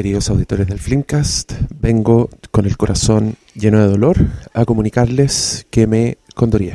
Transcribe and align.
queridos 0.00 0.30
auditores 0.30 0.66
del 0.66 0.78
Flimcast. 0.78 1.52
Vengo 1.78 2.30
con 2.50 2.64
el 2.64 2.78
corazón 2.78 3.34
lleno 3.54 3.80
de 3.80 3.86
dolor 3.86 4.16
a 4.54 4.64
comunicarles 4.64 5.66
que 5.68 5.86
me 5.86 6.16
condoré. 6.34 6.72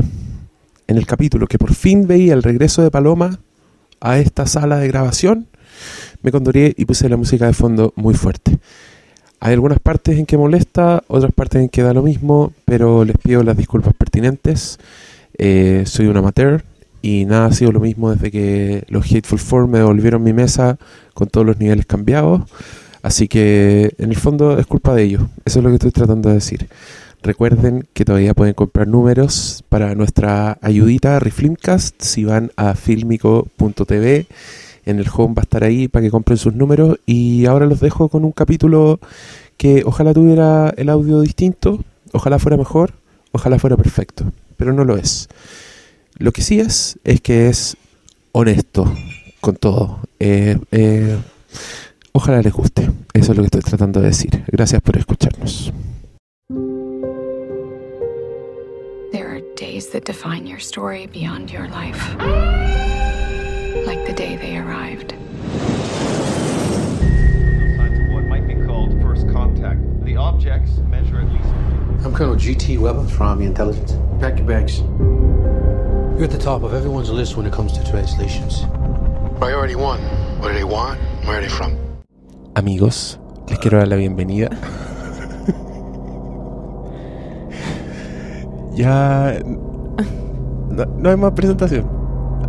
En 0.86 0.98
el 0.98 1.08
capítulo 1.08 1.48
que 1.48 1.58
por 1.58 1.74
fin 1.74 2.06
veía 2.06 2.36
el 2.36 2.44
regreso 2.44 2.84
de 2.84 2.92
Paloma 2.92 3.40
a 4.00 4.20
esta 4.20 4.46
sala 4.46 4.78
de 4.78 4.90
grabación, 4.90 5.48
me 6.22 6.32
condoré 6.32 6.76
y 6.78 6.86
puse 6.86 7.10
la 7.10 7.18
música 7.18 7.48
de 7.48 7.54
fondo 7.54 7.94
muy 7.96 8.14
fuerte. 8.14 8.60
Hay 9.40 9.54
algunas 9.54 9.80
partes 9.80 10.20
en 10.20 10.28
que 10.28 10.38
molesta, 10.38 11.02
otras 11.08 11.34
partes 11.34 11.64
en 11.64 11.70
que 11.70 11.82
da 11.82 11.96
lo 11.96 12.04
mismo, 12.04 12.54
pero 12.66 13.06
les 13.06 13.18
pido 13.18 13.42
las 13.42 13.58
disculpas 13.58 13.96
pertinentes. 13.96 14.78
Eh, 15.40 15.82
soy 15.88 16.06
un 16.06 16.18
amateur 16.18 16.64
y 17.02 17.26
nada 17.26 17.48
ha 17.48 17.52
sido 17.54 17.72
lo 17.72 17.80
mismo 17.80 18.12
desde 18.12 18.30
que 18.30 18.84
los 18.88 19.12
Hateful 19.12 19.40
Four 19.40 19.68
me 19.68 19.80
devolvieron 19.80 20.22
mi 20.22 20.34
mesa 20.34 20.78
con 21.16 21.28
todos 21.28 21.48
los 21.48 21.58
niveles 21.58 21.88
cambiados. 21.88 22.44
Así 23.06 23.28
que 23.28 23.94
en 24.00 24.10
el 24.10 24.16
fondo 24.16 24.58
es 24.58 24.66
culpa 24.66 24.96
de 24.96 25.04
ellos. 25.04 25.22
Eso 25.46 25.60
es 25.60 25.64
lo 25.64 25.70
que 25.70 25.76
estoy 25.76 25.92
tratando 25.92 26.30
de 26.30 26.36
decir. 26.36 26.68
Recuerden 27.22 27.86
que 27.94 28.04
todavía 28.04 28.34
pueden 28.34 28.56
comprar 28.56 28.88
números 28.88 29.64
para 29.70 29.94
nuestra 29.94 30.58
ayudita 30.60 31.20
Refilmcast 31.20 32.02
si 32.02 32.24
van 32.24 32.52
a 32.56 32.74
filmico.tv. 32.74 34.26
En 34.88 34.98
el 34.98 35.06
home 35.16 35.36
va 35.36 35.42
a 35.42 35.44
estar 35.44 35.64
ahí 35.64 35.88
para 35.88 36.02
que 36.02 36.10
compren 36.10 36.40
sus 36.40 36.56
números. 36.56 36.98
Y 37.06 37.46
ahora 37.46 37.68
los 37.68 37.80
dejo 37.80 38.10
con 38.10 38.26
un 38.26 38.32
capítulo 38.32 39.00
que 39.56 39.84
ojalá 39.86 40.12
tuviera 40.12 40.74
el 40.76 40.90
audio 40.90 41.22
distinto, 41.22 41.84
ojalá 42.12 42.40
fuera 42.40 42.58
mejor, 42.58 42.94
ojalá 43.32 43.60
fuera 43.60 43.78
perfecto, 43.78 44.32
pero 44.58 44.74
no 44.74 44.84
lo 44.84 44.98
es. 44.98 45.30
Lo 46.18 46.32
que 46.32 46.42
sí 46.42 46.60
es, 46.60 46.98
es 47.04 47.22
que 47.22 47.50
es 47.50 47.78
honesto 48.32 48.92
con 49.42 49.58
todo. 49.58 50.00
Eh, 50.20 50.58
eh, 50.72 51.18
ojalá 52.16 52.42
les 52.42 52.54
guste. 52.54 52.90
Eso 53.14 53.32
es 53.32 53.38
lo 53.38 53.44
que 53.44 53.48
estoy 53.48 53.62
tratando 53.62 54.00
de 54.00 54.08
decir. 54.08 54.44
Gracias 54.48 54.82
por 54.82 54.98
escucharnos. 54.98 55.72
There 59.12 59.28
are 59.28 59.42
days 59.56 59.90
that 59.92 60.06
define 60.06 60.48
your 60.48 60.60
story 60.60 61.08
beyond 61.08 61.52
your 61.52 61.68
life. 61.68 62.16
Like 63.86 64.06
the 64.08 64.14
day 64.14 64.38
they 64.38 64.58
arrived. 64.58 65.14
signs 67.78 68.00
of 68.00 68.14
what 68.14 68.24
might 68.26 68.48
be 68.48 68.56
called 68.66 68.92
first 69.02 69.28
contact. 69.30 69.80
The 70.06 70.16
objects 70.16 70.78
measure 70.90 71.20
at 71.20 71.32
least. 71.32 71.50
I'm 72.06 72.14
Colonel 72.14 72.36
G.T. 72.36 72.78
Weber 72.78 73.08
from 73.08 73.28
Army 73.28 73.46
Intelligence. 73.46 73.98
Pack 74.20 74.38
your 74.38 74.48
bags. 74.48 74.80
You're 76.16 76.26
at 76.26 76.32
the 76.32 76.38
top 76.38 76.64
of 76.64 76.74
everyone's 76.74 77.10
list 77.10 77.36
when 77.36 77.46
it 77.46 77.52
comes 77.52 77.74
to 77.74 77.84
translations. 77.84 78.62
Priority 79.38 79.76
one. 79.76 80.00
What 80.40 80.50
do 80.50 80.54
they 80.54 80.64
want? 80.64 81.00
Where 81.26 81.40
are 81.40 81.42
they 81.42 81.50
from? 81.50 81.85
Amigos, 82.56 83.20
les 83.50 83.60
quiero 83.60 83.78
dar 83.80 83.88
la 83.90 83.98
bienvenida. 83.98 84.50
ya. 88.74 89.34
No, 90.70 90.86
no 90.98 91.10
hay 91.10 91.18
más 91.18 91.32
presentación. 91.34 91.86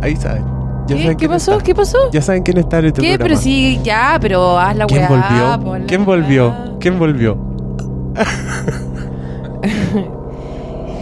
Ahí 0.01 0.15
saben. 0.15 0.43
Ya 0.87 0.95
¿Qué, 0.95 1.01
saben 1.01 1.09
¿Qué 1.09 1.15
quién 1.17 1.31
pasó? 1.31 1.51
está. 1.53 1.63
¿Qué 1.63 1.75
pasó? 1.75 1.97
Ya 2.11 2.21
saben 2.21 2.43
quién 2.43 2.57
está 2.57 2.79
en 2.79 2.85
este 2.85 3.01
¿Qué? 3.01 3.07
programa. 3.17 3.27
Pero 3.29 3.41
sí, 3.41 3.79
ya, 3.83 4.17
pero 4.21 4.57
haz 4.57 4.75
la 4.77 4.85
¿Quién 4.85 5.01
weá. 5.11 5.57
volvió? 5.57 5.85
¿Quién 5.87 6.01
weá. 6.01 6.07
volvió? 6.07 6.53
¿Quién 6.79 6.99
volvió? 6.99 7.37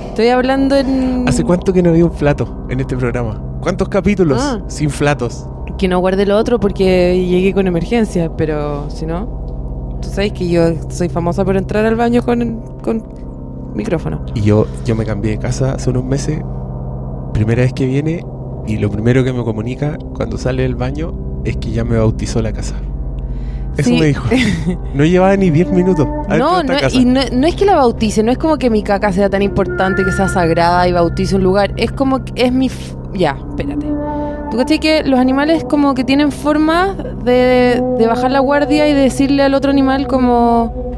Estoy 0.09 0.29
hablando 0.29 0.75
en. 0.75 1.25
¿Hace 1.27 1.43
cuánto 1.43 1.71
que 1.73 1.83
no 1.83 1.89
había 1.91 2.05
un 2.05 2.13
flato 2.13 2.65
en 2.69 2.79
este 2.79 2.95
programa? 2.97 3.39
¿Cuántos 3.61 3.89
capítulos 3.89 4.41
Ah. 4.41 4.59
sin 4.67 4.89
flatos? 4.89 5.47
Que 5.77 5.87
no 5.87 5.99
guarde 5.99 6.25
lo 6.25 6.37
otro 6.37 6.59
porque 6.59 7.25
llegué 7.25 7.53
con 7.53 7.67
emergencia, 7.67 8.35
pero 8.35 8.89
si 8.89 9.05
no. 9.05 9.99
Tú 10.01 10.09
sabes 10.09 10.33
que 10.33 10.47
yo 10.47 10.61
soy 10.89 11.09
famosa 11.09 11.43
por 11.43 11.57
entrar 11.57 11.85
al 11.85 11.95
baño 11.95 12.21
con, 12.21 12.61
con 12.81 13.03
micrófono. 13.73 14.25
Y 14.33 14.41
yo, 14.41 14.65
yo 14.85 14.95
me 14.95 15.05
cambié 15.05 15.31
de 15.31 15.37
casa 15.39 15.73
hace 15.73 15.89
unos 15.89 16.05
meses. 16.05 16.41
Primera 17.33 17.63
vez 17.63 17.73
que 17.73 17.85
viene 17.85 18.23
y 18.67 18.77
lo 18.77 18.89
primero 18.89 19.23
que 19.23 19.33
me 19.33 19.43
comunica 19.43 19.97
cuando 20.15 20.37
sale 20.37 20.63
del 20.63 20.75
baño 20.75 21.41
es 21.43 21.57
que 21.57 21.71
ya 21.71 21.83
me 21.83 21.97
bautizó 21.97 22.41
la 22.41 22.53
casa. 22.53 22.75
Eso 23.77 23.89
Sí. 23.89 23.99
me 23.99 24.05
dijo. 24.07 24.25
No 24.93 25.03
llevaba 25.05 25.35
ni 25.35 25.49
10 25.49 25.71
minutos. 25.71 26.07
No, 26.29 26.63
no, 26.63 26.67
casa. 26.79 26.89
y 26.97 27.05
no, 27.05 27.21
no 27.33 27.47
es 27.47 27.55
que 27.55 27.65
la 27.65 27.75
bautice, 27.75 28.23
no 28.23 28.31
es 28.31 28.37
como 28.37 28.57
que 28.57 28.69
mi 28.69 28.83
caca 28.83 29.11
sea 29.11 29.29
tan 29.29 29.41
importante, 29.41 30.03
que 30.05 30.11
sea 30.11 30.27
sagrada 30.29 30.87
y 30.87 30.91
bautice 30.93 31.35
un 31.35 31.43
lugar. 31.43 31.73
Es 31.77 31.91
como 31.91 32.23
que 32.23 32.45
es 32.45 32.51
mi. 32.51 32.67
f- 32.67 32.95
Ya, 33.13 33.37
espérate. 33.49 33.85
¿Tú 34.51 34.57
cachai 34.57 34.79
que 34.79 35.03
los 35.03 35.19
animales 35.19 35.63
como 35.63 35.93
que 35.95 36.03
tienen 36.03 36.31
forma 36.31 36.95
de, 37.23 37.81
de 37.97 38.07
bajar 38.07 38.31
la 38.31 38.39
guardia 38.39 38.87
y 38.87 38.93
de 38.93 39.01
decirle 39.01 39.43
al 39.43 39.53
otro 39.53 39.71
animal 39.71 40.07
como. 40.07 40.93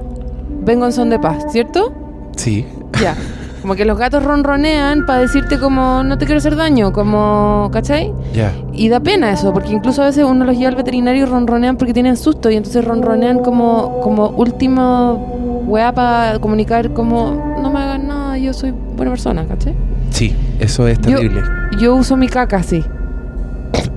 Vengo 0.64 0.86
en 0.86 0.92
son 0.92 1.10
de 1.10 1.18
paz, 1.20 1.46
¿cierto? 1.52 1.94
Sí. 2.36 2.66
Ya. 3.02 3.16
Como 3.68 3.76
que 3.76 3.84
los 3.84 3.98
gatos 3.98 4.24
ronronean 4.24 5.06
para 5.06 5.20
decirte 5.20 5.60
como 5.60 6.02
no 6.02 6.18
te 6.18 6.26
quiero 6.26 6.38
hacer 6.38 6.56
daño, 6.56 6.94
como, 6.94 7.70
¿cachai? 7.74 8.14
Ya. 8.34 8.54
Y 8.72 8.88
da 8.88 9.02
pena 9.02 9.34
eso, 9.34 9.52
porque 9.52 9.74
incluso 9.74 10.02
a 10.04 10.06
veces 10.06 10.24
uno 10.24 10.46
los 10.46 10.56
lleva 10.58 10.70
al 10.70 10.78
veterinario 10.78 11.24
y 11.24 11.26
ronronean 11.26 11.76
porque 11.76 11.94
tienen 11.94 12.16
susto 12.16 12.50
y 12.50 12.56
entonces 12.56 12.86
ronronean 12.86 13.40
como, 13.40 14.00
como 14.00 14.30
último 14.30 15.66
weá 15.68 15.92
para 15.92 16.40
comunicar 16.40 16.94
como 16.94 17.58
no 17.62 17.70
me 17.70 17.80
hagan 17.80 18.08
nada, 18.08 18.38
yo 18.38 18.54
soy 18.54 18.72
buena 18.72 19.12
persona, 19.12 19.46
¿cachai? 19.46 19.76
Sí, 20.12 20.34
eso 20.62 20.88
es 20.88 20.98
Yo- 21.02 21.18
terrible. 21.18 21.42
Yo 21.78 21.94
uso 21.94 22.16
mi 22.16 22.30
caca 22.30 22.56
así. 22.60 22.82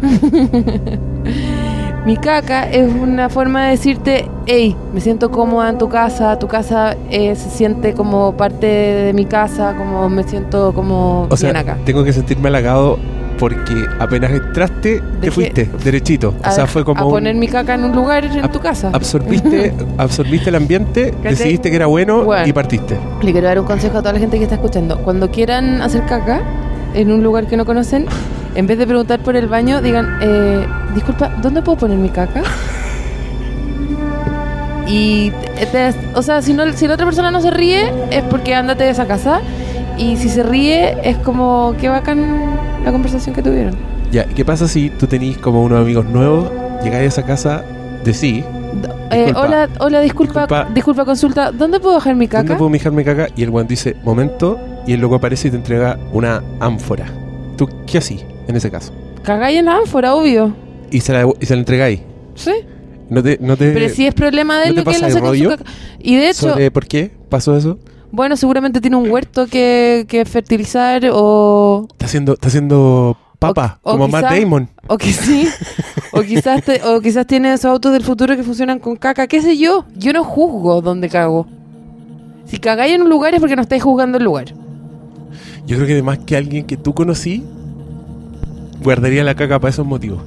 mi 2.07 2.17
caca 2.17 2.65
es 2.71 2.91
una 2.93 3.29
forma 3.29 3.65
de 3.67 3.71
decirte, 3.73 4.29
hey, 4.47 4.75
me 4.95 5.01
siento 5.01 5.31
cómoda 5.31 5.69
en 5.69 5.79
tu 5.79 5.89
casa, 5.89 6.39
tu 6.39 6.49
casa 6.49 6.97
eh, 7.11 7.35
se 7.37 7.51
siente 7.51 7.93
como 7.93 8.33
parte 8.37 8.67
de 8.67 9.13
mi 9.13 9.27
casa, 9.27 9.75
como 9.77 10.09
me 10.09 10.23
siento 10.25 10.73
como 10.73 11.27
O 11.31 11.37
sea, 11.37 11.53
bien 11.53 11.57
acá. 11.69 11.79
tengo 11.85 12.03
que 12.03 12.13
sentirme 12.13 12.49
halagado 12.49 12.99
porque 13.39 13.87
apenas 13.99 14.33
entraste, 14.33 15.03
te 15.21 15.31
fuiste, 15.31 15.69
derechito. 15.83 16.35
O 16.47 16.51
sea, 16.51 16.67
fue 16.67 16.85
como 16.85 17.01
a 17.01 17.05
un- 17.07 17.11
poner 17.11 17.35
mi 17.37 17.49
caca 17.49 17.75
en 17.75 17.85
un 17.85 17.93
lugar 17.93 18.25
en 18.25 18.33
Ab- 18.45 18.51
tu 18.51 18.61
casa. 18.61 18.91
absorbiste, 18.93 19.73
absorbiste 19.99 20.51
el 20.51 20.57
ambiente, 20.57 21.15
decidiste 21.23 21.71
que 21.71 21.77
era 21.77 21.87
bueno 21.87 22.25
Bueno. 22.25 22.47
y 22.47 22.53
partiste. 22.53 22.99
Le 23.23 23.33
quiero 23.33 23.47
dar 23.47 23.59
un 23.61 23.67
consejo 23.67 23.99
a 23.99 24.01
toda 24.03 24.13
la 24.15 24.19
gente 24.19 24.37
que 24.39 24.43
está 24.45 24.57
escuchando. 24.57 24.99
Cuando 25.03 25.31
quieran 25.31 25.81
hacer 25.81 26.05
caca 26.07 26.41
en 26.95 27.11
un 27.13 27.23
lugar 27.23 27.47
que 27.47 27.57
no 27.57 27.65
conocen, 27.65 28.07
en 28.55 28.67
vez 28.67 28.79
de 28.79 28.87
preguntar 28.87 29.21
por 29.21 29.37
el 29.37 29.47
baño, 29.47 29.81
digan, 29.81 30.19
eh, 30.21 30.67
disculpa, 30.95 31.29
¿dónde 31.43 31.63
puedo 31.63 31.79
poner 31.79 31.99
mi 31.99 32.09
caca? 32.09 32.43
Y, 34.87 35.31
te- 35.31 35.67
te- 35.67 35.95
o 36.15 36.23
sea, 36.23 36.43
si, 36.43 36.53
no, 36.53 36.71
si 36.73 36.87
la 36.89 36.95
otra 36.95 37.07
persona 37.07 37.31
no 37.31 37.41
se 37.41 37.51
ríe, 37.51 37.93
es 38.11 38.23
porque 38.25 38.55
ándate 38.55 38.85
de 38.85 38.91
esa 38.91 39.07
casa. 39.07 39.41
Y 39.97 40.17
si 40.17 40.29
se 40.29 40.43
ríe, 40.43 40.97
es 41.09 41.17
como, 41.19 41.75
qué 41.81 41.89
bacán 41.89 42.57
la 42.85 42.91
conversación 42.91 43.35
que 43.35 43.43
tuvieron. 43.43 43.77
Ya, 44.11 44.23
¿y 44.29 44.35
qué 44.35 44.45
pasa 44.45 44.67
si 44.67 44.91
tú 44.91 45.07
tenés 45.07 45.39
como 45.39 45.63
unos 45.63 45.81
amigos 45.81 46.07
nuevos, 46.07 46.51
llegáis 46.83 47.05
a 47.05 47.21
esa 47.21 47.23
casa, 47.25 47.65
decís, 48.05 48.45
Eh, 49.13 49.25
Disculpa. 49.27 49.41
hola, 49.41 49.69
hola, 49.81 50.01
disculpa, 50.01 50.41
Disculpa. 50.47 50.69
disculpa, 50.73 51.05
consulta, 51.05 51.51
¿dónde 51.53 51.81
puedo 51.81 51.97
dejar 51.97 52.15
mi 52.15 52.27
¿dónde 52.29 52.47
caca? 52.49 52.59
puedo 52.59 52.71
mijar 52.71 52.93
mi 52.93 53.05
caca? 53.05 53.27
Y 53.37 53.43
el 53.43 53.51
weón 53.51 53.67
dice, 53.67 53.97
momento, 54.05 54.59
y 54.87 54.93
el 54.95 55.01
loco 55.01 55.17
aparece 55.17 55.49
y 55.49 55.51
te 55.51 55.57
entrega 55.57 55.99
una 56.13 56.43
ánfora. 56.61 57.07
¿Tú 57.57 57.69
qué 57.87 57.99
así 57.99 58.21
en 58.51 58.57
ese 58.57 58.71
caso? 58.71 58.93
Cagáis 59.23 59.59
en 59.59 59.65
la 59.67 59.77
ánfora, 59.79 60.15
obvio. 60.15 60.55
Y 60.91 61.01
se 61.01 61.13
la, 61.13 61.27
y 61.41 61.47
se 61.47 61.55
la 61.55 61.61
entregáis. 61.61 62.01
Sí. 62.35 62.53
No 63.09 63.23
te, 63.23 63.39
no 63.41 63.57
te, 63.57 63.73
Pero 63.73 63.89
si 63.89 64.07
es 64.07 64.15
problema 64.15 64.59
de 64.61 64.67
¿no 64.67 64.71
él 64.71 64.77
lo 64.77 64.85
que 64.85 64.97
él 64.97 65.05
hace 65.05 65.13
con 65.15 65.21
su 65.23 65.27
rollo 65.27 65.49
caca. 65.57 65.65
Y 65.99 66.15
de 66.17 66.31
hecho, 66.31 66.51
sobre 66.51 66.71
por 66.71 66.87
qué 66.87 67.11
pasó 67.29 67.57
eso? 67.57 67.79
bueno, 68.13 68.37
seguramente 68.37 68.81
tiene 68.81 68.97
un 68.97 69.11
huerto 69.11 69.47
que, 69.47 70.05
que 70.09 70.25
fertilizar 70.25 71.03
o, 71.13 71.87
Está 71.93 72.07
haciendo, 72.07 72.33
está 72.35 72.49
haciendo 72.49 73.17
papa, 73.39 73.79
O- 73.83 73.91
o 73.91 73.93
como 73.93 74.09
Matt 74.09 74.31
Damon. 74.31 74.69
o 74.89 74.97
que 74.99 75.13
sí, 75.13 75.49
o 76.13 76.21
quizás 76.23 76.63
te- 76.65 76.83
o 76.85 77.01
quizás 77.01 77.27
tiene 77.27 77.53
esos 77.53 77.67
autos 77.67 77.93
del 77.93 78.03
futuro 78.05 78.37
que 78.37 78.43
funcionan 78.43 78.79
con 78.79 78.97
caca, 78.97 79.27
qué 79.27 79.41
sé 79.43 79.57
yo. 79.57 79.85
Yo 79.97 80.13
no 80.13 80.23
juzgo 80.25 80.81
dónde 80.83 81.09
cago. 81.09 81.47
Si 82.47 82.59
cagáis 82.59 82.95
en 82.95 83.03
un 83.03 83.09
lugar 83.11 83.33
es 83.35 83.41
porque 83.41 83.55
no 83.57 83.63
estáis 83.63 83.83
juzgando 83.83 84.19
el 84.19 84.25
lugar. 84.25 84.47
Yo 85.67 85.77
creo 85.77 85.87
que 85.87 85.93
además 85.95 86.19
que 86.27 86.37
alguien 86.37 86.65
que 86.67 86.77
tú 86.77 86.95
conocí 86.95 87.45
guardaría 88.83 89.25
la 89.25 89.35
caca 89.35 89.59
para 89.59 89.71
esos 89.71 89.87
motivos. 89.87 90.23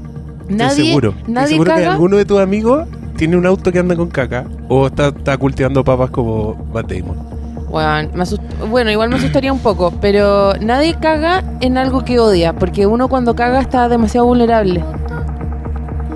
Nadie, 0.49 0.67
Estoy 0.67 0.85
seguro. 0.87 1.09
Estoy 1.17 1.33
nadie 1.33 1.47
seguro 1.49 1.73
que 1.73 1.81
caga. 1.81 1.93
alguno 1.93 2.17
de 2.17 2.25
tus 2.25 2.39
amigos 2.39 2.87
tiene 3.17 3.37
un 3.37 3.45
auto 3.45 3.71
que 3.71 3.79
anda 3.79 3.95
con 3.95 4.09
caca 4.09 4.45
o 4.67 4.87
está, 4.87 5.07
está 5.07 5.37
cultivando 5.37 5.83
papas 5.83 6.09
como 6.09 6.55
Matt 6.73 6.91
Damon. 6.91 7.33
Bueno, 7.69 8.09
me 8.13 8.65
bueno, 8.67 8.91
igual 8.91 9.09
me 9.09 9.15
asustaría 9.15 9.51
un 9.51 9.57
poco, 9.59 9.91
pero 9.99 10.53
nadie 10.61 10.95
caga 10.99 11.43
en 11.59 11.79
algo 11.79 12.05
que 12.05 12.19
odia, 12.19 12.53
porque 12.53 12.85
uno 12.85 13.07
cuando 13.07 13.35
caga 13.35 13.59
está 13.59 13.89
demasiado 13.89 14.27
vulnerable. 14.27 14.83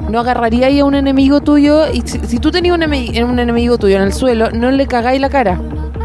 No 0.07 0.19
agarraría 0.19 0.67
ahí 0.67 0.79
a 0.79 0.85
un 0.85 0.93
enemigo 0.93 1.41
tuyo 1.41 1.91
y 1.91 2.01
si, 2.05 2.19
si 2.19 2.37
tú 2.37 2.51
tenías 2.51 2.77
un, 2.77 2.83
un 2.83 3.39
enemigo 3.39 3.79
tuyo 3.79 3.95
en 3.95 4.03
el 4.03 4.13
suelo, 4.13 4.51
no 4.51 4.69
le 4.69 4.85
cagáis 4.85 5.19
la 5.19 5.29
cara, 5.29 5.59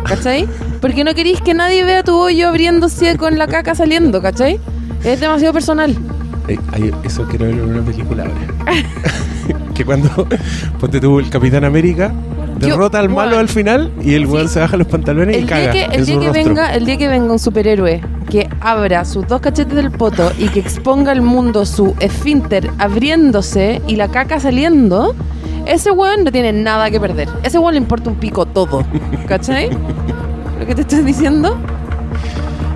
¿cachai? 0.04 0.48
Porque 0.80 1.04
no 1.04 1.14
queréis 1.14 1.40
que 1.42 1.52
nadie 1.52 1.84
vea 1.84 2.02
tu 2.02 2.16
hoyo 2.16 2.48
abriéndose 2.48 3.16
con 3.18 3.36
la 3.36 3.46
caca 3.46 3.74
saliendo, 3.74 4.22
¿cachai? 4.22 4.58
Es 5.04 5.20
demasiado 5.20 5.52
personal. 5.52 5.94
Eh, 6.48 6.58
eso 7.04 7.24
quiero 7.28 7.46
ver 7.46 7.54
en 7.54 7.64
una 7.64 7.82
película 7.82 8.24
ahora. 8.24 8.82
que 9.74 9.84
cuando 9.84 10.08
ponte 10.80 11.00
tú 11.00 11.18
el 11.20 11.30
Capitán 11.30 11.64
América 11.64 12.12
Yo- 12.58 12.68
derrota 12.68 12.98
al 12.98 13.08
malo 13.08 13.38
al 13.38 13.48
final 13.48 13.90
y 14.02 14.14
el 14.14 14.26
Sí. 14.26 14.32
weón 14.32 14.48
se 14.48 14.60
baja 14.60 14.76
los 14.76 14.86
pantalones 14.86 15.36
y 15.36 15.40
El 15.40 15.46
caga 15.46 15.72
día, 15.72 15.88
que, 15.88 15.94
en 15.94 16.00
el, 16.00 16.06
día 16.06 16.20
que 16.20 16.30
venga, 16.30 16.74
el 16.74 16.84
día 16.84 16.96
que 16.98 17.08
venga 17.08 17.32
un 17.32 17.38
superhéroe 17.38 18.00
que 18.30 18.48
abra 18.60 19.04
sus 19.04 19.26
dos 19.26 19.40
cachetes 19.40 19.74
del 19.74 19.90
poto 19.90 20.30
y 20.38 20.48
que 20.48 20.60
exponga 20.60 21.12
al 21.12 21.22
mundo 21.22 21.64
su 21.66 21.94
esfínter 22.00 22.70
abriéndose 22.78 23.80
y 23.86 23.96
la 23.96 24.08
caca 24.08 24.40
saliendo, 24.40 25.14
ese 25.66 25.90
weón 25.90 26.24
no 26.24 26.32
tiene 26.32 26.52
nada 26.52 26.90
que 26.90 26.98
perder. 26.98 27.28
Ese 27.42 27.58
weón 27.58 27.74
le 27.74 27.78
importa 27.80 28.10
un 28.10 28.16
pico 28.16 28.46
todo. 28.46 28.84
¿Cachai? 29.28 29.70
Lo 30.60 30.66
que 30.66 30.74
te 30.74 30.80
estoy 30.82 31.02
diciendo, 31.02 31.56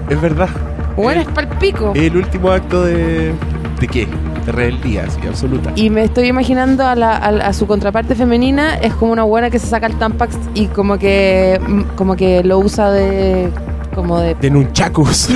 Es 0.08 0.20
verdad. 0.20 0.48
weón 0.96 1.18
Eh, 1.18 1.20
es 1.22 1.28
pa'l 1.28 1.48
pico. 1.58 1.92
el 1.94 2.16
último 2.16 2.50
acto 2.50 2.84
de. 2.84 3.32
¿De 3.80 3.86
qué? 3.88 4.08
De 4.46 4.52
rebeldía, 4.52 5.04
así, 5.06 5.18
absoluta. 5.26 5.70
Y 5.76 5.90
me 5.90 6.04
estoy 6.04 6.28
imaginando 6.28 6.84
a, 6.86 6.94
la- 6.94 7.16
a 7.16 7.52
su 7.52 7.66
contraparte 7.66 8.14
femenina, 8.14 8.74
es 8.76 8.94
como 8.94 9.12
una 9.12 9.22
buena 9.24 9.50
que 9.50 9.58
se 9.58 9.66
saca 9.66 9.86
el 9.86 9.96
Tampax 9.96 10.36
y 10.54 10.66
como 10.68 10.98
que 10.98 11.60
mm, 11.66 11.80
como 11.96 12.16
que 12.16 12.42
lo 12.42 12.58
usa 12.58 12.90
de 12.90 13.50
como 13.94 14.18
de, 14.20 14.34
De 14.36 14.50
nunchakus. 14.50 15.28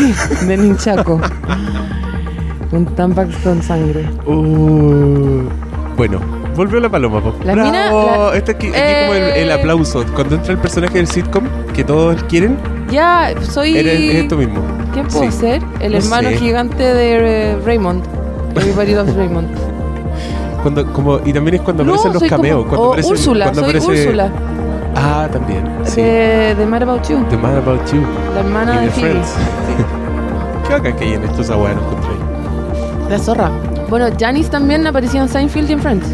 de 0.47 0.57
ninchaco. 0.57 1.21
Un 2.73 2.87
Tampax 2.87 3.37
con 3.39 3.63
sangre. 3.63 4.09
Uh, 4.27 5.43
bueno, 5.97 6.21
volvió 6.55 6.79
la 6.81 6.89
paloma. 6.89 7.21
po. 7.21 7.35
La 7.45 7.53
¡Bravo! 7.55 7.71
mina, 7.71 7.91
la- 8.31 8.37
Este 8.37 8.53
aquí, 8.53 8.69
aquí 8.69 8.77
como 8.77 9.15
el, 9.15 9.23
el 9.25 9.49
Eh. 9.49 9.53
aplauso. 9.53 10.05
Cuando 10.15 10.37
entra 10.37 10.53
el 10.53 10.59
personaje 10.59 10.95
del 10.95 11.09
sitcom 11.09 11.45
que 11.75 11.83
todos 11.85 12.23
quieren, 12.25 12.57
Ya, 12.91 13.33
soy. 13.43 13.77
eres- 13.77 13.99
es 14.01 14.15
esto 14.23 14.37
mismo. 14.37 14.61
¿Quién 14.93 15.07
puedo 15.09 15.31
Sí. 15.31 15.39
ser? 15.39 15.63
El 15.81 15.93
No 15.93 15.99
hermano 15.99 16.29
sé. 16.31 16.37
gigante 16.37 16.83
de 16.83 17.59
Raymond. 17.65 18.05
Everybody 18.57 18.95
loves 18.95 19.15
Raymond. 19.15 19.49
Cuando, 20.63 20.93
como, 20.93 21.21
y 21.25 21.33
también 21.33 21.55
es 21.57 21.61
cuando 21.63 21.85
No, 21.85 21.93
aparecen 21.95 22.13
los 22.13 22.21
soy 22.21 22.29
como- 22.29 22.43
cameos. 22.43 22.65
Cuando 22.67 22.83
o 22.83 22.89
aparece, 22.89 23.09
Úrsula, 23.11 23.45
cuando 23.47 23.61
soy 23.63 23.71
aparece- 23.71 24.03
Úrsula. 24.07 24.31
Ah, 24.97 25.29
también. 25.33 25.65
Sí. 25.85 26.03
De, 26.03 26.55
de 26.57 26.67
Mad 26.67 26.83
About 26.83 27.09
You. 27.09 27.25
The 27.31 27.37
Man 27.37 27.57
About 27.57 27.87
You. 27.93 28.03
La 28.35 28.41
hermana 28.41 28.83
y 28.83 28.87
de. 28.87 28.91
Friends. 28.91 29.35
Qué 30.67 30.73
bacán 30.75 30.97
que 30.97 31.05
hay 31.05 31.13
en 31.15 31.25
estos 31.25 31.49
aguas 31.51 31.75
no 31.75 31.81
encontré. 31.83 32.11
La 33.09 33.19
zorra. 33.19 33.51
Bueno, 33.89 34.07
Janice 34.19 34.51
también 34.51 34.87
aparecía 34.87 35.23
en 35.23 35.29
Seinfeld 35.29 35.71
y 35.71 35.73
en 35.73 35.81
Friends. 35.81 36.07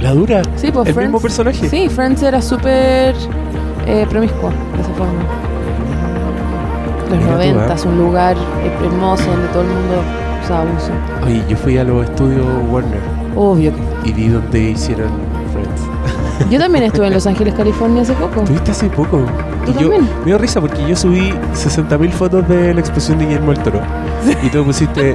La 0.00 0.12
dura. 0.12 0.42
Sí, 0.56 0.70
pues 0.70 0.88
El 0.88 0.94
Friends. 0.94 1.12
mismo 1.12 1.20
personaje. 1.20 1.68
Sí, 1.68 1.88
Friends 1.88 2.22
era 2.22 2.40
súper 2.42 3.14
eh, 3.86 4.06
promiscua 4.08 4.50
de 4.76 4.82
esa 4.82 4.92
forma. 4.92 5.12
Los 7.08 7.18
Mira 7.18 7.26
tú, 7.26 7.32
90 7.32 7.74
¿eh? 7.74 7.76
un 7.88 7.98
lugar 7.98 8.36
hermoso 8.84 9.24
donde 9.30 9.48
todo 9.48 9.62
el 9.62 9.68
mundo 9.68 9.96
abuso. 10.52 10.92
Oye, 11.24 11.42
yo 11.48 11.56
fui 11.56 11.78
a 11.78 11.84
los 11.84 12.04
estudios 12.04 12.46
Warner 12.70 13.00
Obvio 13.36 13.72
que. 13.74 14.10
y 14.10 14.12
vi 14.12 14.28
donde 14.28 14.70
hicieron. 14.70 15.29
Yo 16.48 16.58
también 16.58 16.84
estuve 16.84 17.06
en 17.06 17.12
Los 17.14 17.26
Ángeles, 17.26 17.54
California 17.54 18.02
hace 18.02 18.12
poco. 18.14 18.42
¿Tuviste 18.42 18.70
hace 18.70 18.86
poco? 18.88 19.18
¿Tú 19.66 19.70
y 19.70 19.74
yo 19.74 19.80
también? 19.90 20.08
me 20.20 20.24
dio 20.26 20.38
risa 20.38 20.60
porque 20.60 20.86
yo 20.88 20.96
subí 20.96 21.32
60.000 21.54 22.10
fotos 22.12 22.48
de 22.48 22.72
la 22.74 22.80
exposición 22.80 23.18
de 23.18 23.26
Guillermo 23.26 23.52
del 23.52 23.62
Toro. 23.62 23.80
Y 24.42 24.48
tú 24.48 24.64
pusiste 24.64 25.14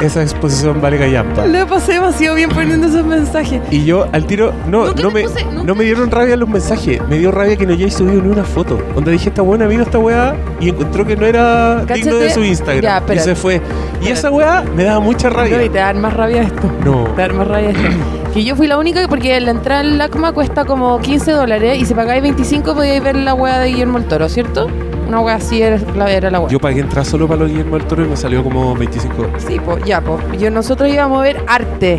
esa 0.00 0.22
exposición 0.22 0.80
vale 0.80 0.98
callampa. 0.98 1.46
Le 1.46 1.64
pasé 1.66 1.94
demasiado 1.94 2.36
bien 2.36 2.50
poniendo 2.50 2.86
esos 2.86 3.04
mensajes. 3.04 3.60
Y 3.70 3.84
yo 3.84 4.06
al 4.12 4.26
tiro, 4.26 4.52
no, 4.68 4.92
no 4.92 5.10
me, 5.10 5.24
puse- 5.24 5.44
no 5.64 5.74
me 5.74 5.84
dieron 5.84 6.10
rabia 6.10 6.36
los 6.36 6.48
mensajes, 6.48 7.00
me 7.08 7.18
dio 7.18 7.30
rabia 7.32 7.56
que 7.56 7.66
no 7.66 7.72
hayáis 7.72 7.94
subido 7.94 8.22
ni 8.22 8.28
una 8.30 8.44
foto. 8.44 8.78
Donde 8.94 9.10
dije, 9.12 9.30
esta 9.30 9.42
buena 9.42 9.66
vino 9.66 9.82
esta 9.82 9.98
weá 9.98 10.36
y 10.60 10.68
encontró 10.68 11.04
que 11.06 11.16
no 11.16 11.26
era 11.26 11.76
digno 11.84 11.86
Cáchate. 12.12 12.14
de 12.24 12.30
su 12.30 12.44
Instagram. 12.44 12.82
Ya, 13.06 13.14
y 13.14 13.18
se 13.18 13.34
fue. 13.34 13.60
Y 14.02 14.08
esa 14.08 14.30
weá 14.30 14.62
me 14.76 14.84
daba 14.84 15.00
mucha 15.00 15.30
rabia. 15.30 15.56
No, 15.58 15.64
y 15.64 15.68
te 15.68 15.78
da 15.78 15.92
más 15.94 16.12
rabia 16.14 16.42
esto. 16.42 16.70
No. 16.84 17.04
Te 17.14 17.22
da 17.22 17.28
más 17.34 17.48
rabia 17.48 17.70
esto. 17.70 17.82
Que 18.36 18.44
yo 18.44 18.54
fui 18.54 18.66
la 18.66 18.76
única 18.76 19.08
porque 19.08 19.40
la 19.40 19.50
entrada 19.50 19.80
al 19.80 19.96
LACMA 19.96 20.32
cuesta 20.32 20.66
como 20.66 20.98
15 21.00 21.32
dólares 21.32 21.78
y 21.80 21.86
si 21.86 21.94
pagáis 21.94 22.20
25 22.20 22.74
podíais 22.74 23.02
ver 23.02 23.16
la 23.16 23.32
weá 23.32 23.58
de 23.60 23.68
Guillermo 23.68 23.96
el 23.96 24.04
Toro, 24.04 24.28
¿cierto? 24.28 24.66
Una 25.08 25.20
weá 25.20 25.36
así 25.36 25.62
era 25.62 25.78
la, 25.96 26.12
era 26.12 26.30
la 26.30 26.40
weá. 26.40 26.50
Yo 26.50 26.60
pagué 26.60 26.82
entrar 26.82 27.06
solo 27.06 27.26
para 27.26 27.40
los 27.40 27.50
Guillermo 27.50 27.78
del 27.78 27.86
Toro 27.86 28.04
y 28.04 28.08
me 28.08 28.14
salió 28.14 28.44
como 28.44 28.74
25 28.76 29.16
dólares. 29.16 29.42
Sí, 29.48 29.58
pues 29.58 29.82
ya, 29.86 30.02
pues. 30.02 30.20
Yo, 30.38 30.50
nosotros 30.50 30.92
íbamos 30.92 31.20
a 31.20 31.22
ver 31.22 31.40
arte. 31.46 31.98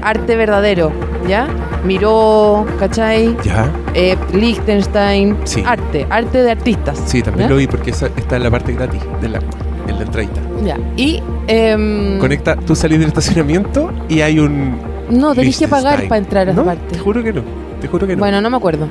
Arte 0.00 0.36
verdadero, 0.36 0.90
¿ya? 1.28 1.48
Miró, 1.84 2.64
¿cachai? 2.78 3.36
¿Ya? 3.44 3.70
Eh, 3.92 4.16
Liechtenstein. 4.32 5.36
Sí. 5.44 5.62
Arte, 5.66 6.06
arte 6.08 6.42
de 6.44 6.50
artistas. 6.50 6.98
Sí, 7.04 7.20
también 7.20 7.46
¿ya? 7.46 7.50
lo 7.50 7.58
vi 7.58 7.66
porque 7.66 7.90
esa 7.90 8.06
está 8.16 8.36
en 8.36 8.44
la 8.44 8.50
parte 8.50 8.72
gratis 8.72 9.02
de 9.20 9.28
la, 9.28 9.38
en 9.86 9.96
la 9.98 10.02
entradita. 10.02 10.40
Ya. 10.64 10.78
Y. 10.96 11.22
em, 11.46 12.18
Conecta, 12.18 12.56
tú 12.56 12.74
salís 12.74 13.00
del 13.00 13.08
estacionamiento 13.08 13.92
y 14.08 14.22
hay 14.22 14.38
un. 14.38 14.93
No, 15.10 15.34
tenés 15.34 15.58
que 15.58 15.68
pagar 15.68 16.08
para 16.08 16.18
entrar 16.18 16.48
a 16.48 16.52
esa 16.52 16.60
No, 16.60 16.66
parte. 16.66 16.94
Te 16.94 16.98
juro 16.98 17.22
que 17.22 17.32
no. 17.32 17.42
Te 17.80 17.88
juro 17.88 18.06
que 18.06 18.14
no. 18.16 18.20
Bueno, 18.20 18.40
no 18.40 18.50
me 18.50 18.56
acuerdo. 18.56 18.88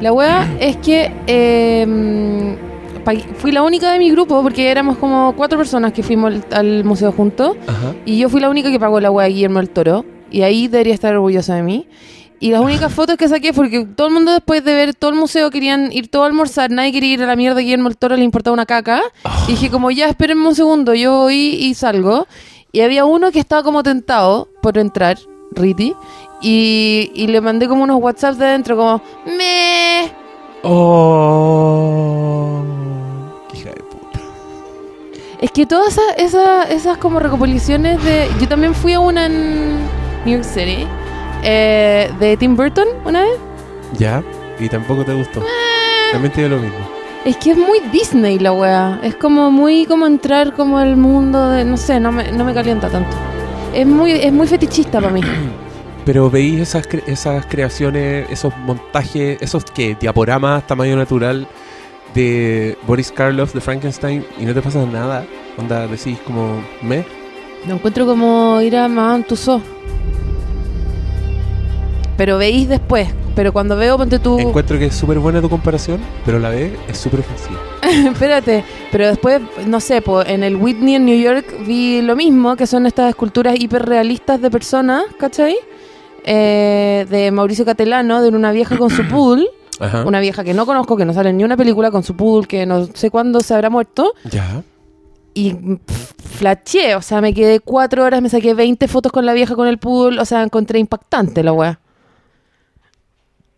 La 0.00 0.12
wea 0.12 0.48
es 0.60 0.76
que 0.76 1.12
eh, 1.26 2.56
fui 3.36 3.52
la 3.52 3.62
única 3.62 3.92
de 3.92 3.98
mi 3.98 4.10
grupo 4.10 4.42
porque 4.42 4.68
éramos 4.70 4.98
como 4.98 5.34
cuatro 5.36 5.56
personas 5.58 5.92
que 5.92 6.02
fuimos 6.02 6.32
al, 6.32 6.44
al 6.52 6.84
museo 6.84 7.12
juntos 7.12 7.56
Ajá. 7.66 7.94
y 8.04 8.18
yo 8.18 8.28
fui 8.28 8.40
la 8.40 8.50
única 8.50 8.70
que 8.70 8.78
pagó 8.80 9.00
la 9.00 9.10
wea 9.10 9.26
de 9.26 9.32
Guillermo 9.32 9.58
del 9.58 9.70
Toro 9.70 10.04
y 10.30 10.42
ahí 10.42 10.68
debería 10.68 10.94
estar 10.94 11.14
orgullosa 11.14 11.54
de 11.54 11.62
mí. 11.62 11.86
Y 12.38 12.50
las 12.50 12.60
únicas 12.60 12.92
fotos 12.94 13.16
que 13.16 13.28
saqué 13.28 13.52
porque 13.52 13.86
todo 13.86 14.08
el 14.08 14.12
mundo 14.12 14.32
después 14.32 14.62
de 14.64 14.74
ver 14.74 14.94
todo 14.94 15.10
el 15.10 15.16
museo 15.16 15.50
querían 15.50 15.90
ir 15.92 16.08
todo 16.08 16.24
a 16.24 16.26
almorzar, 16.26 16.70
nadie 16.70 16.92
quería 16.92 17.14
ir 17.14 17.22
a 17.22 17.26
la 17.26 17.36
mierda 17.36 17.60
Guillermo 17.60 17.88
del 17.88 17.96
Toro, 17.96 18.16
le 18.16 18.24
importaba 18.24 18.52
una 18.54 18.66
caca. 18.66 19.02
Y 19.48 19.52
dije 19.52 19.70
como 19.70 19.90
ya, 19.90 20.06
espérenme 20.08 20.46
un 20.46 20.54
segundo, 20.54 20.94
yo 20.94 21.12
voy 21.22 21.36
y 21.54 21.74
salgo. 21.74 22.26
Y 22.72 22.80
había 22.82 23.06
uno 23.06 23.30
que 23.30 23.38
estaba 23.38 23.62
como 23.62 23.82
tentado 23.82 24.48
por 24.60 24.76
entrar, 24.76 25.16
Riti, 25.52 25.94
y, 26.42 27.10
y 27.14 27.26
le 27.28 27.40
mandé 27.40 27.68
como 27.68 27.84
unos 27.84 28.02
WhatsApp 28.02 28.34
de 28.36 28.44
adentro 28.44 28.76
como, 28.76 29.00
me... 29.36 30.12
Oh. 30.62 32.62
Hija 33.54 33.70
de 33.70 33.82
puta. 33.82 34.20
Es 35.40 35.50
que 35.52 35.64
todas 35.64 35.92
esas, 35.92 36.04
esas, 36.18 36.70
esas 36.70 36.98
como 36.98 37.20
recopilaciones 37.20 38.02
de... 38.04 38.28
Yo 38.40 38.48
también 38.48 38.74
fui 38.74 38.92
a 38.92 39.00
una 39.00 39.26
en 39.26 39.76
New 40.24 40.36
York 40.36 40.44
City, 40.44 40.86
eh, 41.42 42.10
de 42.18 42.36
Tim 42.36 42.56
Burton 42.56 42.88
una 43.04 43.22
vez. 43.22 43.38
Ya. 43.98 44.22
Y 44.58 44.68
tampoco 44.68 45.04
te 45.04 45.14
gustó. 45.14 45.42
También 46.12 46.32
te 46.32 46.40
dio 46.40 46.50
lo 46.50 46.58
mismo. 46.58 46.78
Es 47.24 47.36
que 47.36 47.52
es 47.52 47.58
muy 47.58 47.80
Disney 47.92 48.38
la 48.38 48.52
wea. 48.52 49.00
Es 49.02 49.14
como 49.16 49.50
muy 49.50 49.86
como 49.86 50.06
entrar 50.06 50.54
como 50.54 50.78
al 50.78 50.96
mundo 50.96 51.50
de... 51.50 51.64
No 51.64 51.76
sé, 51.76 52.00
no 52.00 52.12
me, 52.12 52.32
no 52.32 52.44
me 52.44 52.54
calienta 52.54 52.88
tanto. 52.88 53.16
Es 53.76 53.86
muy, 53.86 54.12
es 54.12 54.32
muy 54.32 54.46
fetichista 54.46 55.00
para 55.00 55.12
mí. 55.12 55.20
Pero 56.06 56.30
veis 56.30 56.60
esas, 56.60 56.88
cre- 56.88 57.02
esas 57.06 57.44
creaciones, 57.46 58.26
esos 58.30 58.56
montajes, 58.58 59.38
esos 59.42 59.64
que 59.64 59.96
diaporamas 60.00 60.66
tamaño 60.66 60.96
natural 60.96 61.46
de 62.14 62.78
Boris 62.86 63.12
Karloff 63.12 63.52
de 63.52 63.60
Frankenstein 63.60 64.24
y 64.38 64.44
no 64.44 64.54
te 64.54 64.62
pasa 64.62 64.84
nada. 64.86 65.26
Onda, 65.58 65.86
decís 65.86 66.18
como, 66.24 66.62
me. 66.82 67.04
Lo 67.66 67.74
encuentro 67.74 68.06
como 68.06 68.60
ir 68.62 68.76
a 68.76 68.88
Madame 68.88 69.24
Tussauds. 69.24 69.64
Pero 72.16 72.38
veis 72.38 72.68
después. 72.68 73.08
Pero 73.34 73.52
cuando 73.52 73.76
veo, 73.76 73.98
ponte 73.98 74.18
tú... 74.18 74.38
Encuentro 74.38 74.78
que 74.78 74.86
es 74.86 74.94
súper 74.94 75.18
buena 75.18 75.42
tu 75.42 75.50
comparación, 75.50 76.00
pero 76.24 76.38
la 76.38 76.48
vez 76.48 76.72
es 76.88 76.96
súper 76.96 77.20
ofensiva. 77.20 77.58
Espérate, 78.12 78.64
pero 78.90 79.06
después, 79.06 79.40
no 79.66 79.80
sé, 79.80 80.02
po, 80.02 80.22
en 80.24 80.42
el 80.42 80.56
Whitney 80.56 80.96
en 80.96 81.04
New 81.06 81.18
York 81.18 81.46
vi 81.66 82.02
lo 82.02 82.16
mismo, 82.16 82.56
que 82.56 82.66
son 82.66 82.86
estas 82.86 83.08
esculturas 83.10 83.58
hiperrealistas 83.58 84.40
de 84.40 84.50
personas, 84.50 85.04
¿cachai? 85.18 85.56
Eh, 86.24 87.06
de 87.08 87.30
Mauricio 87.30 87.64
Catelano, 87.64 88.20
de 88.22 88.30
una 88.30 88.50
vieja 88.52 88.76
con 88.76 88.90
su 88.90 89.04
poodle, 89.08 89.46
Ajá. 89.78 90.04
una 90.04 90.20
vieja 90.20 90.42
que 90.42 90.54
no 90.54 90.66
conozco, 90.66 90.96
que 90.96 91.04
no 91.04 91.12
sale 91.14 91.30
en 91.30 91.36
ni 91.36 91.44
una 91.44 91.56
película 91.56 91.90
con 91.90 92.02
su 92.02 92.16
poodle, 92.16 92.46
que 92.48 92.66
no 92.66 92.86
sé 92.94 93.10
cuándo 93.10 93.40
se 93.40 93.54
habrá 93.54 93.70
muerto, 93.70 94.12
Ya. 94.30 94.62
y 95.34 95.54
pff, 95.54 96.12
flasheé, 96.38 96.96
o 96.96 97.02
sea, 97.02 97.20
me 97.20 97.32
quedé 97.32 97.60
cuatro 97.60 98.02
horas, 98.04 98.20
me 98.22 98.28
saqué 98.28 98.54
20 98.54 98.88
fotos 98.88 99.12
con 99.12 99.24
la 99.24 99.32
vieja 99.34 99.54
con 99.54 99.68
el 99.68 99.78
poodle, 99.78 100.20
o 100.20 100.24
sea, 100.24 100.42
encontré 100.42 100.78
impactante 100.80 101.42
la 101.44 101.52
weá. 101.52 101.78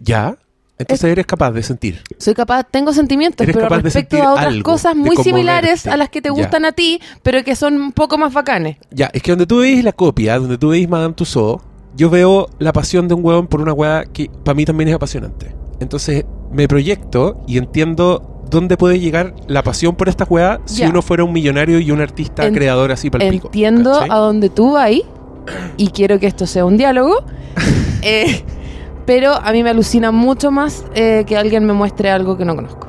Ya. 0.01 0.37
Entonces 0.79 1.11
eres 1.11 1.27
capaz 1.27 1.51
de 1.51 1.63
sentir. 1.63 2.03
Soy 2.19 2.35
capaz, 2.35 2.65
tengo 2.65 2.93
sentimientos, 2.93 3.45
Eres 3.45 3.57
pero 3.57 3.69
respecto 3.69 4.23
a 4.23 4.33
otras 4.33 4.47
algo, 4.47 4.63
cosas 4.63 4.95
muy 4.95 5.17
similares 5.17 5.87
a 5.87 5.97
las 5.97 6.09
que 6.09 6.23
te 6.23 6.29
Ya. 6.29 6.35
gustan 6.35 6.65
a 6.65 6.73
ti, 6.73 7.01
pero 7.23 7.43
que 7.43 7.57
son 7.57 7.75
un 7.75 7.93
poco 7.93 8.17
más 8.17 8.33
bacanes. 8.33 8.77
Ya, 8.93 9.11
es 9.13 9.23
que 9.23 9.33
donde 9.33 9.47
tú 9.47 9.59
veis 9.59 9.83
la 9.83 9.93
copia, 9.93 10.39
donde 10.39 10.57
tú 10.57 10.69
veis 10.69 10.89
Madame 10.89 11.15
Tussauds, 11.15 11.63
yo 11.97 12.11
veo 12.11 12.49
la 12.61 12.73
pasión 12.73 13.09
de 13.09 13.15
un 13.15 13.25
huevón 13.25 13.49
por 13.49 13.61
una 13.61 13.73
hueá 13.73 14.05
que 14.05 14.31
para 14.45 14.55
mí 14.55 14.65
también 14.65 14.89
es 14.89 14.95
apasionante. 14.95 15.53
Entonces 15.81 16.25
me 16.53 16.69
proyecto 16.69 17.43
y 17.49 17.59
entiendo 17.59 18.45
dónde 18.49 18.77
puede 18.77 19.01
llegar 19.01 19.35
la 19.49 19.63
pasión 19.65 19.97
por 19.97 20.09
esta 20.09 20.25
hueá 20.25 20.61
si 20.65 20.83
Ya. 20.83 20.91
uno 20.91 21.03
fuera 21.03 21.25
un 21.25 21.33
millonario 21.33 21.81
y 21.81 21.91
un 21.91 22.01
artista 22.01 22.47
En- 22.47 22.55
creador 22.55 22.93
así 22.93 23.11
para 23.11 23.25
el 23.25 23.31
pico. 23.33 23.49
Entiendo 23.49 23.93
¿cachai? 23.95 24.11
a 24.11 24.15
dónde 24.17 24.49
tú 24.49 24.73
vas 24.73 24.93
y 25.77 25.89
quiero 25.89 26.19
que 26.21 26.27
esto 26.29 26.47
sea 26.47 26.65
un 26.65 26.77
diálogo. 26.77 27.25
eh, 28.03 28.45
pero 29.09 29.33
a 29.33 29.53
mí 29.53 29.63
me 29.63 29.71
alucina 29.71 30.11
mucho 30.13 30.51
más 30.51 30.85
eh, 30.95 31.25
que 31.27 31.35
alguien 31.39 31.65
me 31.65 31.73
muestre 31.73 32.11
algo 32.11 32.37
que 32.37 32.45
no 32.45 32.55
conozco. 32.55 32.87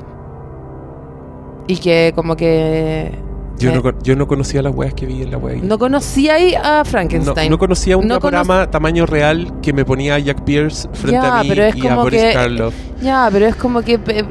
Y 1.65 1.77
que 1.77 2.11
como 2.13 2.35
que 2.35 3.17
Yo, 3.57 3.69
Eh, 3.71 3.81
no, 3.83 3.93
yo 4.03 4.15
no 4.17 4.27
conocía 4.27 4.61
las 4.61 4.73
weas 4.75 4.93
que 4.93 5.05
vi 5.05 5.21
en 5.21 5.31
la 5.31 5.37
wea. 5.37 5.59
no 5.61 5.77
conocía 5.79 6.33
ahí 6.35 6.55
a 6.55 6.79
No, 6.79 6.85
Frankenstein. 6.85 7.49
no 7.49 7.57
conocía 7.57 7.95
un 7.97 8.07
No 8.07 8.15
diaporama 8.15 8.69
tamaño 8.69 9.05
real 9.05 9.53
que 9.61 9.71
me 9.71 9.85
ponía 9.85 10.15
a 10.15 10.19
Jack 10.19 10.41
Pierce 10.43 10.89
frente 10.93 11.21
Ya, 11.21 11.39
a 11.39 11.43
mí 11.43 11.49
pero 11.49 11.63
es 11.63 11.75
y 11.75 11.79
a 11.79 11.89
como 11.89 12.03
Boris 12.03 12.21
que- 12.21 12.33
Karloff. 12.33 12.73
Ya, 13.01 13.29
pero 13.31 13.45
es 13.47 13.55
como 13.55 13.81
que 13.81 13.93
eh, 13.93 14.25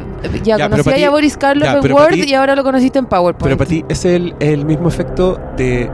ya, 0.44 0.56
Ya, 0.58 0.68
conocía 0.68 0.84
para 0.84 0.96
ti- 0.98 1.04
a 1.04 1.10
Boris 1.10 1.36
Karloff 1.38 1.64
ya, 1.72 1.78
en 1.88 1.92
Word 1.92 2.14
y 2.16 2.34
ahora 2.34 2.54
lo 2.54 2.64
conociste 2.64 2.98
en 2.98 3.06
PowerPoint. 3.06 3.44
Pero 3.44 3.56
para 3.56 3.68
ti 3.70 3.82
es 3.88 4.04
el, 4.04 4.34
el 4.40 4.64
mismo 4.66 4.88
efecto 4.88 5.38
de 5.56 5.90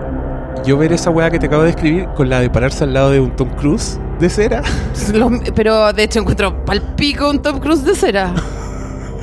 yo 0.64 0.78
ver 0.78 0.92
esa 0.92 1.10
wea 1.10 1.30
que 1.30 1.38
te 1.38 1.46
acabo 1.46 1.62
de 1.62 1.70
escribir 1.70 2.08
con 2.16 2.28
la 2.28 2.40
de 2.40 2.50
pararse 2.50 2.84
al 2.84 2.94
lado 2.94 3.10
de 3.10 3.20
un 3.20 3.36
Tom 3.36 3.50
Cruise 3.50 3.98
de 4.18 4.30
cera. 4.30 4.62
Pero 5.54 5.92
de 5.92 6.02
hecho 6.02 6.20
encuentro 6.20 6.64
palpico 6.64 7.30
un 7.30 7.42
Tom 7.42 7.60
Cruise 7.60 7.84
de 7.84 7.94
cera. 7.94 8.32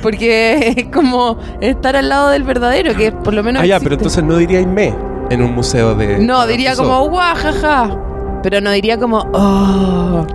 Porque 0.02 0.58
es 0.76 0.86
como 0.86 1.38
estar 1.60 1.96
al 1.96 2.08
lado 2.08 2.30
del 2.30 2.42
verdadero, 2.42 2.94
que 2.94 3.12
por 3.12 3.34
lo 3.34 3.42
menos. 3.42 3.62
ah, 3.62 3.66
ya, 3.66 3.76
existe. 3.76 3.84
pero 3.84 3.94
entonces 4.00 4.24
no 4.24 4.36
diría 4.36 4.66
me 4.66 4.94
en 5.30 5.42
un 5.42 5.54
museo 5.54 5.94
de. 5.94 6.18
No, 6.18 6.46
diría 6.46 6.76
como 6.76 7.08
guajaja. 7.08 7.96
Pero 8.42 8.60
no 8.60 8.70
diría 8.72 8.98
como. 8.98 9.18
Oh. 9.32 10.26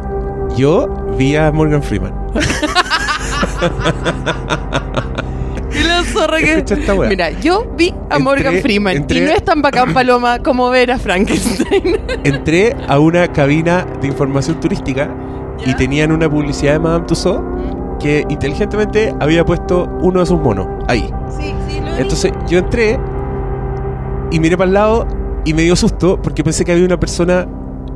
Yo 0.55 0.87
vi 1.17 1.35
a 1.35 1.51
Morgan 1.51 1.83
Freeman. 1.83 2.13
Zorra 6.07 6.37
que. 6.39 6.53
Esta. 6.53 6.75
Mira, 7.07 7.31
yo 7.39 7.65
vi 7.77 7.89
a 8.09 8.15
Entré- 8.15 8.19
Morgan 8.23 8.55
Freeman 8.61 8.95
entré- 8.97 9.17
y 9.17 9.21
no 9.21 9.31
es 9.31 9.43
tan 9.43 9.61
bacán 9.61 9.93
paloma 9.93 10.39
como 10.39 10.69
ver 10.69 10.91
a 10.91 10.97
Frankenstein. 10.99 11.97
Entré 12.23 12.75
a 12.87 12.99
una 12.99 13.27
cabina 13.31 13.85
de 14.01 14.07
información 14.07 14.59
turística 14.59 15.09
y 15.65 15.73
tenían 15.75 16.11
una 16.11 16.29
publicidad 16.29 16.73
de 16.73 16.79
Madame 16.79 17.05
Tussauds 17.05 17.43
que 17.99 18.23
inteligentemente 18.29 19.13
había 19.19 19.43
puesto 19.43 19.89
uno 20.01 20.19
de 20.19 20.25
sus 20.27 20.39
monos 20.39 20.67
ahí. 20.87 21.09
Sí, 21.39 21.53
sí, 21.67 21.79
lo 21.79 21.95
vi. 21.95 22.01
Entonces 22.01 22.31
yo 22.47 22.59
entré 22.59 22.99
y 24.31 24.39
miré 24.39 24.57
para 24.57 24.67
el 24.67 24.73
lado 24.73 25.07
y 25.45 25.53
me 25.53 25.61
dio 25.63 25.75
susto 25.75 26.19
porque 26.21 26.43
pensé 26.43 26.63
que 26.65 26.73
había 26.73 26.85
una 26.85 26.99
persona 26.99 27.47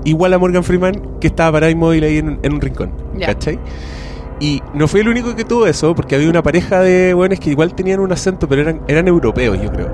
igual 0.05 0.33
a 0.33 0.39
Morgan 0.39 0.63
Freeman 0.63 0.99
que 1.19 1.27
estaba 1.27 1.51
parada 1.51 1.71
inmóvil 1.71 2.03
ahí 2.03 2.17
en, 2.17 2.39
en 2.41 2.53
un 2.53 2.61
rincón. 2.61 2.91
Ya. 3.17 3.27
¿Cachai? 3.27 3.59
Y 4.41 4.63
no 4.73 4.87
fui 4.87 5.01
el 5.01 5.07
único 5.07 5.35
que 5.35 5.45
tuvo 5.45 5.67
eso, 5.67 5.93
porque 5.93 6.15
había 6.15 6.27
una 6.27 6.41
pareja 6.41 6.79
de 6.79 7.13
buenos 7.13 7.39
que 7.39 7.51
igual 7.51 7.75
tenían 7.75 7.99
un 7.99 8.11
acento, 8.11 8.49
pero 8.49 8.63
eran, 8.63 8.81
eran 8.87 9.07
europeos, 9.07 9.61
yo 9.61 9.71
creo. 9.71 9.87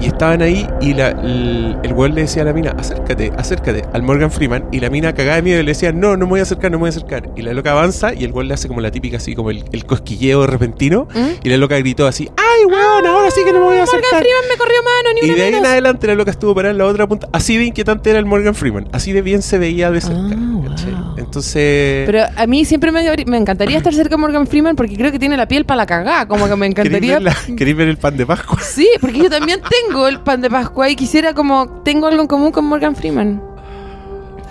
Y 0.00 0.06
estaban 0.06 0.42
ahí 0.42 0.66
y 0.80 0.94
la, 0.94 1.08
el, 1.08 1.76
el 1.82 1.92
weón 1.92 2.14
le 2.14 2.22
decía 2.22 2.42
a 2.42 2.44
la 2.44 2.52
mina, 2.52 2.70
acércate, 2.78 3.32
acércate, 3.36 3.82
al 3.92 4.02
Morgan 4.02 4.30
Freeman. 4.30 4.64
Y 4.72 4.80
la 4.80 4.90
mina 4.90 5.12
cagada 5.12 5.36
de 5.36 5.42
miedo 5.42 5.60
y 5.60 5.64
le 5.64 5.70
decía, 5.72 5.92
no, 5.92 6.16
no 6.16 6.26
me 6.26 6.30
voy 6.30 6.40
a 6.40 6.44
acercar, 6.44 6.70
no 6.70 6.78
me 6.78 6.82
voy 6.82 6.88
a 6.88 6.90
acercar. 6.90 7.30
Y 7.36 7.42
la 7.42 7.52
loca 7.52 7.72
avanza 7.72 8.14
y 8.14 8.24
el 8.24 8.32
weón 8.32 8.48
le 8.48 8.54
hace 8.54 8.68
como 8.68 8.80
la 8.80 8.90
típica, 8.90 9.16
así 9.16 9.34
como 9.34 9.50
el, 9.50 9.64
el 9.72 9.84
cosquilleo 9.86 10.46
repentino. 10.46 11.08
¿Mm? 11.14 11.28
Y 11.42 11.48
la 11.48 11.56
loca 11.56 11.76
gritó 11.78 12.06
así, 12.06 12.28
¡ay, 12.36 12.64
weón, 12.66 13.06
ahora 13.06 13.30
sí 13.30 13.40
que 13.44 13.52
no 13.52 13.58
me 13.60 13.64
voy 13.66 13.76
a 13.78 13.84
Morgan 13.84 13.88
acercar! 14.00 14.20
Freeman 14.20 14.44
me 14.50 14.56
corrió 14.56 14.76
mano, 14.82 15.14
ni 15.20 15.28
Y 15.28 15.30
una 15.30 15.36
de 15.42 15.48
ahí 15.48 15.54
en 15.54 15.66
adelante 15.66 16.06
la 16.06 16.14
loca 16.14 16.30
estuvo 16.30 16.54
parada 16.54 16.72
en 16.72 16.78
la 16.78 16.86
otra 16.86 17.06
punta. 17.06 17.28
Así 17.32 17.56
de 17.56 17.64
inquietante 17.64 18.10
era 18.10 18.18
el 18.18 18.24
Morgan 18.26 18.54
Freeman. 18.54 18.88
Así 18.92 19.12
de 19.12 19.22
bien 19.22 19.42
se 19.42 19.58
veía 19.58 19.90
de 19.90 20.00
cerca. 20.00 20.18
Ah. 20.36 21.14
Entonces... 21.16 22.06
Pero 22.06 22.24
a 22.36 22.46
mí 22.46 22.64
siempre 22.64 22.92
me, 22.92 23.02
me 23.26 23.36
encantaría 23.36 23.76
estar 23.78 23.92
cerca 23.92 24.10
de 24.10 24.16
Morgan 24.18 24.46
Freeman 24.46 24.76
porque 24.76 24.96
creo 24.96 25.10
que 25.12 25.18
tiene 25.18 25.36
la 25.36 25.46
piel 25.48 25.64
para 25.64 25.78
la 25.78 25.86
cagada. 25.86 26.28
Como 26.28 26.48
que 26.48 26.56
me 26.56 26.68
¿queréis 26.74 26.94
encantaría. 26.94 27.14
ver, 27.14 27.22
la- 27.22 27.56
queréis 27.56 27.76
ver 27.76 27.88
el 27.88 27.96
pan 27.98 28.16
de 28.16 28.26
Pascua? 28.26 28.58
Sí, 28.60 28.88
porque 29.00 29.18
yo 29.18 29.30
también 29.30 29.60
tengo 29.60 29.87
el 30.08 30.20
pan 30.20 30.40
de 30.40 30.50
Pascua 30.50 30.88
y 30.90 30.96
quisiera 30.96 31.34
como. 31.34 31.68
Tengo 31.82 32.06
algo 32.06 32.22
en 32.22 32.28
común 32.28 32.52
con 32.52 32.64
Morgan 32.66 32.94
Freeman. 32.94 33.42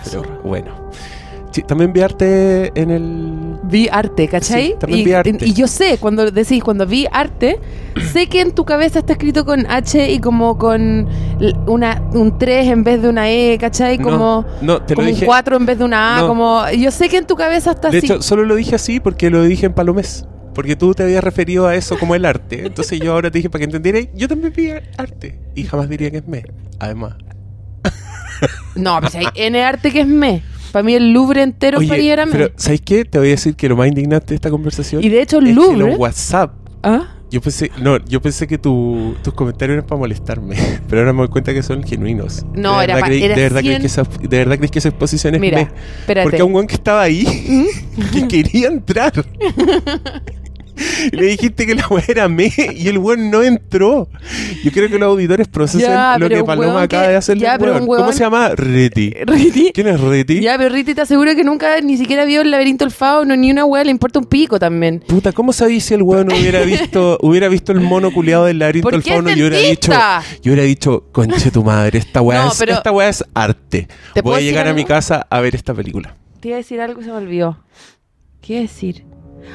Pero 0.03 0.23
bueno. 0.43 0.87
Sí, 1.51 1.63
también 1.63 1.91
vi 1.91 2.01
arte 2.01 2.71
en 2.79 2.91
el... 2.91 3.57
Vi 3.63 3.89
arte, 3.91 4.27
¿cachai? 4.27 4.67
Sí, 4.67 4.75
también 4.79 4.99
y, 5.01 5.05
vi 5.05 5.13
arte. 5.13 5.37
y 5.41 5.53
yo 5.53 5.65
sé, 5.65 5.97
cuando 5.97 6.29
decís, 6.29 6.63
cuando 6.63 6.85
vi 6.85 7.07
arte, 7.11 7.59
sé 8.13 8.27
que 8.27 8.41
en 8.41 8.51
tu 8.53 8.63
cabeza 8.63 8.99
está 8.99 9.13
escrito 9.13 9.43
con 9.43 9.65
H 9.67 10.11
y 10.11 10.19
como 10.19 10.57
con 10.59 11.07
una, 11.65 12.03
un 12.13 12.37
3 12.37 12.67
en 12.67 12.83
vez 12.83 13.01
de 13.01 13.09
una 13.09 13.31
E, 13.31 13.57
¿cachai? 13.59 13.97
Como, 13.97 14.45
no, 14.61 14.73
no, 14.73 14.81
te 14.83 14.93
lo 14.93 14.97
como 14.97 15.07
dije... 15.07 15.21
un 15.21 15.27
4 15.27 15.57
en 15.57 15.65
vez 15.65 15.79
de 15.79 15.83
una 15.85 16.17
A, 16.17 16.21
No. 16.21 16.27
como... 16.27 16.69
Yo 16.77 16.91
sé 16.91 17.09
que 17.09 17.17
en 17.17 17.25
tu 17.25 17.35
cabeza 17.35 17.71
está 17.71 17.89
De 17.89 17.97
así. 17.97 18.05
hecho, 18.05 18.21
solo 18.21 18.43
lo 18.43 18.53
dije 18.53 18.75
así 18.75 18.99
porque 18.99 19.31
lo 19.31 19.41
dije 19.41 19.65
en 19.65 19.73
Palomés. 19.73 20.25
Porque 20.57 20.75
tú 20.75 20.93
te 20.93 21.03
habías 21.03 21.23
referido 21.23 21.67
a 21.67 21.75
eso 21.75 21.97
como 21.99 22.15
el 22.15 22.25
arte. 22.25 22.65
Entonces 22.65 22.99
yo 22.99 23.13
ahora 23.13 23.29
te 23.31 23.37
dije 23.37 23.49
para 23.49 23.59
que 23.59 23.65
entendieras, 23.65 24.07
yo 24.15 24.27
también 24.27 24.51
vi 24.53 24.71
arte. 24.97 25.39
Y 25.55 25.63
jamás 25.63 25.87
diría 25.87 26.09
que 26.11 26.17
es 26.17 26.27
me. 26.27 26.43
Además. 26.79 27.13
No, 28.75 28.99
pues 28.99 29.15
hay 29.15 29.27
N 29.35 29.63
arte 29.63 29.91
que 29.91 30.01
es 30.01 30.07
me. 30.07 30.41
Para 30.71 30.83
mí 30.83 30.93
el 30.95 31.11
Louvre 31.13 31.41
entero 31.43 31.77
para 31.79 31.97
mí 31.97 32.09
era 32.09 32.25
me. 32.25 32.31
pero 32.31 32.51
¿sabes 32.57 32.81
qué? 32.81 33.05
Te 33.05 33.17
voy 33.19 33.27
a 33.29 33.31
decir 33.31 33.55
que 33.55 33.69
lo 33.69 33.75
más 33.77 33.87
indignante 33.87 34.27
de 34.29 34.35
esta 34.35 34.49
conversación 34.49 35.03
Y 35.03 35.09
de 35.09 35.21
hecho 35.21 35.37
es 35.37 35.43
el 35.43 35.49
que 35.49 35.53
Louvre... 35.55 35.77
los 35.91 35.97
WhatsApp 35.97 36.51
¿Ah? 36.83 37.13
Yo 37.31 37.41
pensé, 37.41 37.71
no, 37.81 37.97
yo 38.05 38.21
pensé 38.21 38.47
que 38.47 38.57
tu- 38.57 39.15
tus 39.21 39.33
comentarios 39.33 39.73
eran 39.75 39.85
para 39.85 39.99
molestarme, 39.99 40.55
pero 40.87 41.01
ahora 41.01 41.11
me 41.11 41.19
doy 41.19 41.27
cuenta 41.27 41.53
que 41.53 41.61
son 41.61 41.83
genuinos. 41.83 42.45
No, 42.53 42.77
de 42.77 42.85
era 42.85 42.93
verdad 42.95 42.99
pa- 43.01 43.07
creí- 43.07 43.23
era 43.23 43.35
de 43.35 43.41
verdad 43.41 43.59
creí 43.59 43.69
100. 43.71 43.81
que 43.81 43.87
esa, 43.87 44.03
de 44.03 44.37
verdad 44.37 44.57
creí 44.57 44.69
que 44.69 44.79
esa 44.79 44.87
exposición 44.89 45.35
es 45.35 45.41
Mira, 45.41 45.57
me. 45.57 45.63
espérate. 45.99 46.23
Porque 46.29 46.41
a 46.41 46.45
un 46.45 46.53
weón 46.53 46.67
que 46.67 46.75
estaba 46.75 47.01
ahí, 47.01 47.25
que 48.13 48.27
quería 48.29 48.67
entrar. 48.69 49.11
Y 51.11 51.15
le 51.15 51.25
dijiste 51.27 51.65
que 51.65 51.75
la 51.75 51.87
weá 51.87 52.03
era 52.07 52.27
me 52.27 52.51
y 52.75 52.87
el 52.87 52.97
weón 52.97 53.29
no 53.31 53.43
entró. 53.43 54.09
Yo 54.63 54.71
creo 54.71 54.89
que 54.89 54.97
los 54.97 55.07
auditores 55.07 55.47
procesen 55.47 55.89
Ya, 55.91 56.17
lo 56.17 56.27
que 56.29 56.43
Paloma 56.43 56.83
acaba 56.83 57.07
que- 57.19 57.33
de 57.33 57.39
ya, 57.39 57.57
weón. 57.59 57.81
un 57.81 57.87
¿Cómo 57.87 58.11
se 58.11 58.19
llama? 58.19 58.49
Reti. 58.55 59.13
Riti. 59.25 59.71
¿Quién 59.73 59.87
es 59.87 59.99
Reti? 59.99 60.39
Ya, 60.41 60.57
pero 60.57 60.73
Riti 60.73 60.93
te 60.95 61.01
aseguro 61.01 61.35
que 61.35 61.43
nunca 61.43 61.79
ni 61.81 61.97
siquiera 61.97 62.25
vio 62.25 62.41
el 62.41 62.51
laberinto 62.51 62.83
del 62.85 62.91
fauno, 62.91 63.35
ni 63.35 63.51
una 63.51 63.65
weá, 63.65 63.83
le 63.83 63.91
importa 63.91 64.19
un 64.19 64.25
pico 64.25 64.59
también. 64.59 65.03
Puta, 65.07 65.31
¿cómo 65.31 65.53
sabéis 65.53 65.85
si 65.85 65.93
el 65.93 66.01
weón 66.03 66.31
hubiera 66.31 66.61
visto, 66.61 67.17
hubiera 67.21 67.47
visto 67.47 67.71
el 67.71 67.79
mono 67.81 68.11
culeado 68.11 68.45
del 68.45 68.59
laberinto 68.59 68.89
¿Por 68.89 68.93
del 68.93 69.03
fauno 69.03 69.29
y 69.29 69.33
hubiera 69.41 69.57
dicho, 69.57 69.91
yo 70.41 70.51
hubiera 70.51 70.63
dicho, 70.63 71.05
conche 71.11 71.51
tu 71.51 71.63
madre, 71.63 71.99
esta 71.99 72.21
weá, 72.21 72.43
No, 72.45 72.51
es, 72.51 72.57
pero- 72.57 72.73
esta 72.73 72.91
weá 72.91 73.09
es 73.09 73.23
arte. 73.33 73.87
¿Te 74.13 74.21
Voy 74.21 74.35
a 74.35 74.41
llegar 74.41 74.67
a 74.67 74.73
mi 74.73 74.83
casa 74.85 75.25
a 75.29 75.39
ver 75.41 75.55
esta 75.55 75.73
película. 75.73 76.15
Te 76.39 76.49
iba 76.49 76.57
a 76.57 76.59
decir 76.59 76.79
algo 76.81 77.01
y 77.01 77.03
se 77.03 77.09
me 77.11 77.17
olvidó. 77.17 77.57
¿Qué 78.41 78.53
iba 78.53 78.59
a 78.59 78.63
decir? 78.63 79.03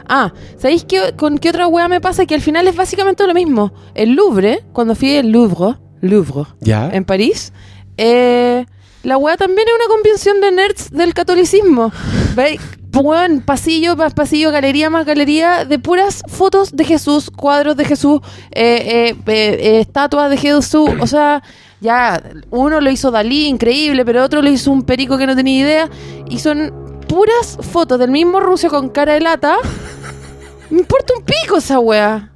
Ah, 0.09 0.33
¿sabéis 0.57 0.85
qué, 0.85 1.15
con 1.17 1.39
qué 1.39 1.51
otra 1.51 1.67
weá 1.67 1.89
me 1.89 2.01
pasa? 2.01 2.27
Que 2.27 2.35
al 2.35 2.41
final 2.41 2.67
es 2.69 2.77
básicamente 2.77 3.27
lo 3.27 3.35
mismo. 3.35 3.73
El 3.95 4.15
Louvre, 4.15 4.65
cuando 4.73 4.95
fui 4.95 5.17
al 5.17 5.31
Louvre, 5.31 5.79
Louvre, 6.01 6.45
¿Ya? 6.61 6.91
en 6.93 7.05
París, 7.05 7.53
eh, 7.97 8.65
la 9.03 9.17
weá 9.17 9.37
también 9.37 9.67
es 9.69 9.75
una 9.75 9.95
convención 9.95 10.41
de 10.41 10.53
nerds 10.53 10.91
del 10.91 11.15
catolicismo. 11.15 11.93
¿Veis? 12.37 12.61
Weón, 12.95 13.41
pasillo 13.41 13.97
más 13.97 14.13
pasillo, 14.13 14.51
galería 14.51 14.91
más 14.91 15.07
galería, 15.07 15.65
de 15.65 15.79
puras 15.79 16.23
fotos 16.29 16.73
de 16.77 16.85
Jesús, 16.85 17.31
cuadros 17.31 17.75
de 17.77 17.87
Jesús, 17.87 18.21
eh, 18.51 19.15
eh, 19.17 19.17
eh, 19.27 19.81
estatuas 19.81 20.31
de 20.31 20.37
Jesús. 20.37 20.91
O 21.01 21.07
sea, 21.07 21.43
ya, 21.81 22.23
uno 22.51 22.81
lo 22.81 22.91
hizo 22.91 23.11
Dalí, 23.11 23.47
increíble, 23.47 24.05
pero 24.05 24.23
otro 24.23 24.43
lo 24.43 24.51
hizo 24.51 24.71
un 24.71 24.83
perico 24.83 25.17
que 25.17 25.27
no 25.27 25.35
tenía 25.35 25.61
idea. 25.61 25.91
Y 26.29 26.39
son 26.39 26.82
puras 27.13 27.59
fotos 27.61 27.99
del 27.99 28.11
mismo 28.11 28.41
ruso 28.41 28.69
con 28.71 28.89
cara 28.89 29.13
de 29.13 29.21
lata. 29.21 29.57
Me 30.71 30.79
importa 30.79 31.13
un 31.19 31.23
pico 31.25 31.59
esa 31.59 31.79
weá. 31.79 32.33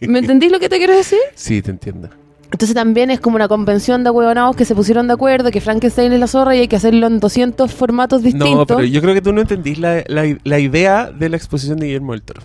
¿Me 0.00 0.20
entendís 0.20 0.52
lo 0.52 0.60
que 0.60 0.68
te 0.68 0.78
quiero 0.78 0.94
decir? 0.94 1.18
Sí, 1.34 1.60
te 1.60 1.72
entiendo. 1.72 2.08
Entonces 2.52 2.74
también 2.76 3.10
es 3.10 3.18
como 3.18 3.34
una 3.34 3.48
convención 3.48 4.04
de 4.04 4.10
huevonados 4.10 4.54
que 4.54 4.64
se 4.64 4.76
pusieron 4.76 5.08
de 5.08 5.14
acuerdo 5.14 5.50
que 5.50 5.60
Frankenstein 5.60 6.12
es 6.12 6.20
la 6.20 6.28
zorra 6.28 6.54
y 6.54 6.60
hay 6.60 6.68
que 6.68 6.76
hacerlo 6.76 7.08
en 7.08 7.18
200 7.18 7.72
formatos 7.74 8.22
distintos. 8.22 8.50
No, 8.58 8.66
pero 8.66 8.84
yo 8.84 9.02
creo 9.02 9.14
que 9.14 9.20
tú 9.22 9.32
no 9.32 9.40
entendís 9.40 9.78
la, 9.80 10.04
la- 10.06 10.38
la 10.44 10.58
idea 10.60 11.10
de 11.10 11.28
la 11.28 11.36
exposición 11.36 11.78
de 11.78 11.86
Guillermo 11.86 12.12
del 12.12 12.22
Toro. 12.22 12.42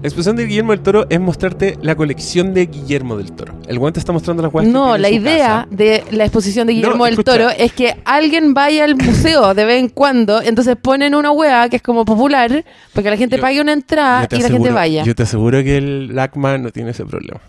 La 0.00 0.06
exposición 0.06 0.36
de 0.36 0.46
Guillermo 0.46 0.70
del 0.70 0.80
Toro 0.80 1.06
es 1.10 1.18
mostrarte 1.18 1.76
la 1.82 1.96
colección 1.96 2.54
de 2.54 2.66
Guillermo 2.66 3.16
del 3.16 3.32
Toro. 3.32 3.54
El 3.66 3.78
weón 3.78 3.92
te 3.92 3.98
está 3.98 4.12
mostrando 4.12 4.44
las 4.44 4.52
que 4.52 4.62
No, 4.68 4.96
la 4.96 5.10
idea 5.10 5.64
casa. 5.64 5.68
de 5.72 6.04
la 6.12 6.24
exposición 6.24 6.68
de 6.68 6.74
Guillermo 6.74 7.04
del 7.04 7.14
escucha. 7.14 7.32
Toro 7.32 7.48
es 7.50 7.72
que 7.72 7.96
alguien 8.04 8.54
vaya 8.54 8.84
al 8.84 8.94
museo 8.94 9.54
de 9.54 9.64
vez 9.64 9.80
en 9.80 9.88
cuando, 9.88 10.40
entonces 10.40 10.76
ponen 10.80 11.16
una 11.16 11.32
hueá 11.32 11.68
que 11.68 11.76
es 11.76 11.82
como 11.82 12.04
popular, 12.04 12.64
para 12.92 13.02
que 13.02 13.10
la 13.10 13.16
gente 13.16 13.36
Yo- 13.36 13.42
pague 13.42 13.60
una 13.60 13.72
entrada 13.72 14.28
y 14.30 14.40
la 14.40 14.48
gente 14.48 14.70
vaya. 14.70 15.02
Yo 15.02 15.16
te 15.16 15.24
aseguro 15.24 15.64
que 15.64 15.76
el 15.78 16.14
LACMA 16.14 16.58
no 16.58 16.70
tiene 16.70 16.90
ese 16.92 17.04
problema. 17.04 17.40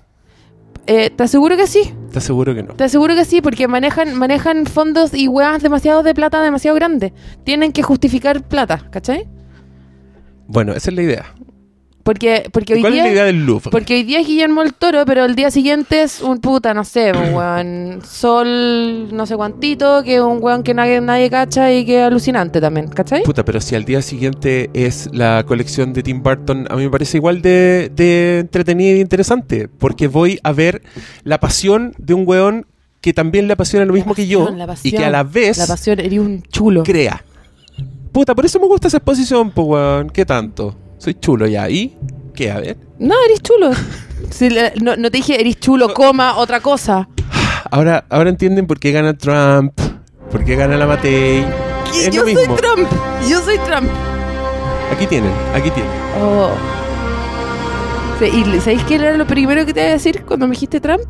Eh, 0.87 1.11
te 1.11 1.21
aseguro 1.23 1.55
que 1.55 1.67
sí, 1.67 1.93
Te 2.11 2.17
aseguro 2.17 2.55
que 2.55 2.63
no. 2.63 2.73
te 2.73 2.83
aseguro 2.83 3.13
que 3.13 3.25
sí, 3.25 3.41
porque 3.41 3.67
manejan, 3.67 4.15
manejan 4.15 4.65
fondos 4.65 5.13
y 5.13 5.27
hueás 5.27 5.61
demasiado 5.61 6.01
de 6.01 6.15
plata, 6.15 6.41
demasiado 6.41 6.73
grandes. 6.73 7.11
Tienen 7.43 7.71
que 7.73 7.83
justificar 7.83 8.41
plata, 8.41 8.87
¿cachai? 8.89 9.27
Bueno, 10.47 10.71
esa 10.73 10.89
es 10.89 10.95
la 10.95 11.03
idea. 11.03 11.25
Porque, 12.03 12.49
porque 12.51 12.75
hoy 12.75 12.81
¿Cuál 12.81 12.93
día... 12.93 13.03
es 13.03 13.07
la 13.07 13.13
idea 13.13 13.25
del 13.25 13.45
Louvre? 13.45 13.69
Porque 13.71 13.95
hoy 13.95 14.03
día 14.03 14.19
es 14.21 14.27
Guillermo 14.27 14.61
el 14.61 14.73
Toro, 14.73 15.05
pero 15.05 15.25
el 15.25 15.35
día 15.35 15.51
siguiente 15.51 16.01
es 16.01 16.21
un 16.21 16.39
puta, 16.39 16.73
no 16.73 16.83
sé, 16.83 17.11
un 17.11 17.35
weón 17.35 17.99
sol 18.03 19.15
no 19.15 19.25
sé 19.25 19.35
cuantito, 19.35 20.03
que 20.03 20.15
es 20.15 20.21
un 20.21 20.39
weón 20.41 20.63
que 20.63 20.73
nadie, 20.73 21.01
nadie 21.01 21.29
cacha 21.29 21.71
y 21.71 21.85
que 21.85 21.99
es 21.99 22.07
alucinante 22.07 22.61
también, 22.61 22.87
¿cachai? 22.87 23.23
Puta, 23.23 23.45
pero 23.45 23.61
si 23.61 23.75
al 23.75 23.85
día 23.85 24.01
siguiente 24.01 24.69
es 24.73 25.09
la 25.13 25.43
colección 25.45 25.93
de 25.93 26.03
Tim 26.03 26.23
Burton, 26.23 26.67
a 26.69 26.75
mí 26.75 26.83
me 26.83 26.89
parece 26.89 27.17
igual 27.17 27.41
de, 27.41 27.91
de 27.93 28.39
entretenida 28.39 28.95
e 28.95 28.99
interesante, 28.99 29.67
porque 29.67 30.07
voy 30.07 30.39
a 30.43 30.51
ver 30.51 30.81
la 31.23 31.39
pasión 31.39 31.93
de 31.97 32.13
un 32.13 32.23
weón 32.25 32.65
que 33.01 33.13
también 33.13 33.47
le 33.47 33.53
apasiona 33.53 33.85
lo 33.85 33.93
mismo 33.93 34.13
que 34.13 34.27
yo 34.27 34.45
pasión, 34.45 34.77
y 34.83 34.91
que 34.91 35.05
a 35.05 35.09
la 35.09 35.23
vez 35.23 35.57
La 35.57 35.67
pasión, 35.67 35.99
eres 35.99 36.19
un 36.19 36.41
chulo. 36.43 36.83
crea. 36.83 37.23
Puta, 38.11 38.33
por 38.35 38.45
eso 38.45 38.59
me 38.59 38.65
gusta 38.65 38.87
esa 38.87 38.97
exposición, 38.97 39.51
pues 39.51 39.67
weón. 39.67 40.09
¿Qué 40.09 40.25
tanto? 40.25 40.75
Soy 40.99 41.15
chulo 41.15 41.47
ya. 41.47 41.67
¿Y 41.69 41.97
qué? 42.35 42.51
A 42.51 42.59
ver. 42.59 42.77
No, 42.99 43.15
eres 43.25 43.41
chulo. 43.41 43.71
Si 44.29 44.49
le- 44.49 44.73
no, 44.81 44.95
no 44.95 45.09
te 45.09 45.17
dije, 45.17 45.39
eres 45.41 45.59
chulo, 45.59 45.93
coma, 45.93 46.35
otra 46.37 46.59
cosa. 46.59 47.09
Ahora, 47.71 48.05
ahora 48.09 48.29
entienden 48.29 48.67
por 48.67 48.79
qué 48.79 48.91
gana 48.91 49.13
Trump, 49.17 49.73
por 50.31 50.43
qué 50.43 50.55
gana 50.55 50.77
la 50.77 50.85
Matei. 50.85 51.45
Es 51.95 52.11
yo 52.11 52.21
lo 52.21 52.27
mismo. 52.27 52.45
soy 52.45 52.55
Trump. 52.55 52.89
Yo 53.27 53.41
soy 53.41 53.57
Trump. 53.59 53.89
Aquí 54.93 55.07
tienen, 55.07 55.31
aquí 55.53 55.71
tienen. 55.71 55.91
Oh. 56.21 56.51
Sí, 58.19 58.25
¿Y 58.25 58.59
sabéis 58.59 58.83
qué 58.83 58.95
era 58.95 59.15
lo 59.15 59.25
primero 59.25 59.65
que 59.65 59.73
te 59.73 59.79
iba 59.79 59.89
a 59.89 59.93
decir 59.93 60.23
cuando 60.25 60.45
me 60.47 60.51
dijiste 60.51 60.79
Trump? 60.81 61.03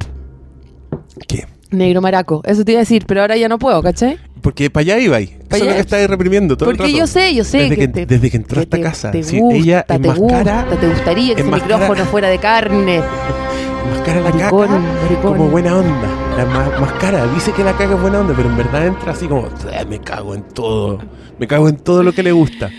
¿Qué? 1.28 1.48
Negro 1.72 2.02
maraco. 2.02 2.42
Eso 2.46 2.66
te 2.66 2.72
iba 2.72 2.80
a 2.80 2.84
decir, 2.84 3.04
pero 3.08 3.22
ahora 3.22 3.38
ya 3.38 3.48
no 3.48 3.60
puedo, 3.60 3.82
¿cachai? 3.84 4.18
Porque 4.42 4.70
para 4.70 4.82
allá 4.82 5.00
iba 5.00 5.18
ahí. 5.18 5.38
Eso 5.50 5.58
es 5.58 5.66
lo 5.66 5.74
que 5.74 5.80
estáis 5.80 6.10
reprimiendo 6.10 6.56
todo 6.58 6.70
el 6.72 6.78
Porque 6.78 6.92
rato. 6.92 7.00
yo 7.00 7.08
sé, 7.08 7.36
yo 7.36 7.44
sé. 7.44 7.60
Desde 7.60 7.76
que, 7.78 7.88
te- 7.90 8.06
desde 8.06 8.32
que 8.32 8.38
entró 8.38 8.60
a 8.60 8.64
esta 8.64 8.78
te- 8.78 8.84
casa. 8.84 9.12
Te 9.12 9.22
Sí, 9.24 9.40
gusta, 9.40 9.56
ella 9.58 9.84
te 9.84 9.94
enmascara, 9.96 10.62
gusta, 10.64 10.80
te 10.80 10.88
gustaría 10.88 11.36
que 11.36 11.42
ese 11.42 11.52
micrófono 11.52 12.06
fuera 12.06 12.30
de 12.30 12.38
carne. 12.40 13.02
enmascara 13.86 14.22
la 14.22 14.30
Maricón, 14.30 14.68
caca 14.68 14.80
maricón. 15.04 15.38
como 15.38 15.50
buena 15.50 15.78
onda. 15.78 16.08
La 16.38 16.46
ma- 16.46 16.80
máscara 16.80 17.26
dice 17.34 17.52
que 17.52 17.64
la 17.64 17.74
caca 17.74 17.94
es 17.96 18.02
buena 18.02 18.20
onda, 18.22 18.34
pero 18.36 18.50
en 18.50 18.58
verdad 18.58 18.88
entra 18.88 19.12
así 19.12 19.28
como, 19.28 19.48
"Eh, 19.48 19.86
me 19.90 20.00
cago 20.00 20.34
en 20.36 20.44
todo. 20.44 21.00
Me 21.38 21.46
cago 21.48 21.68
en 21.70 21.76
todo 21.78 22.02
lo 22.04 22.14
que 22.14 22.24
le 22.24 22.32
gusta. 22.32 22.70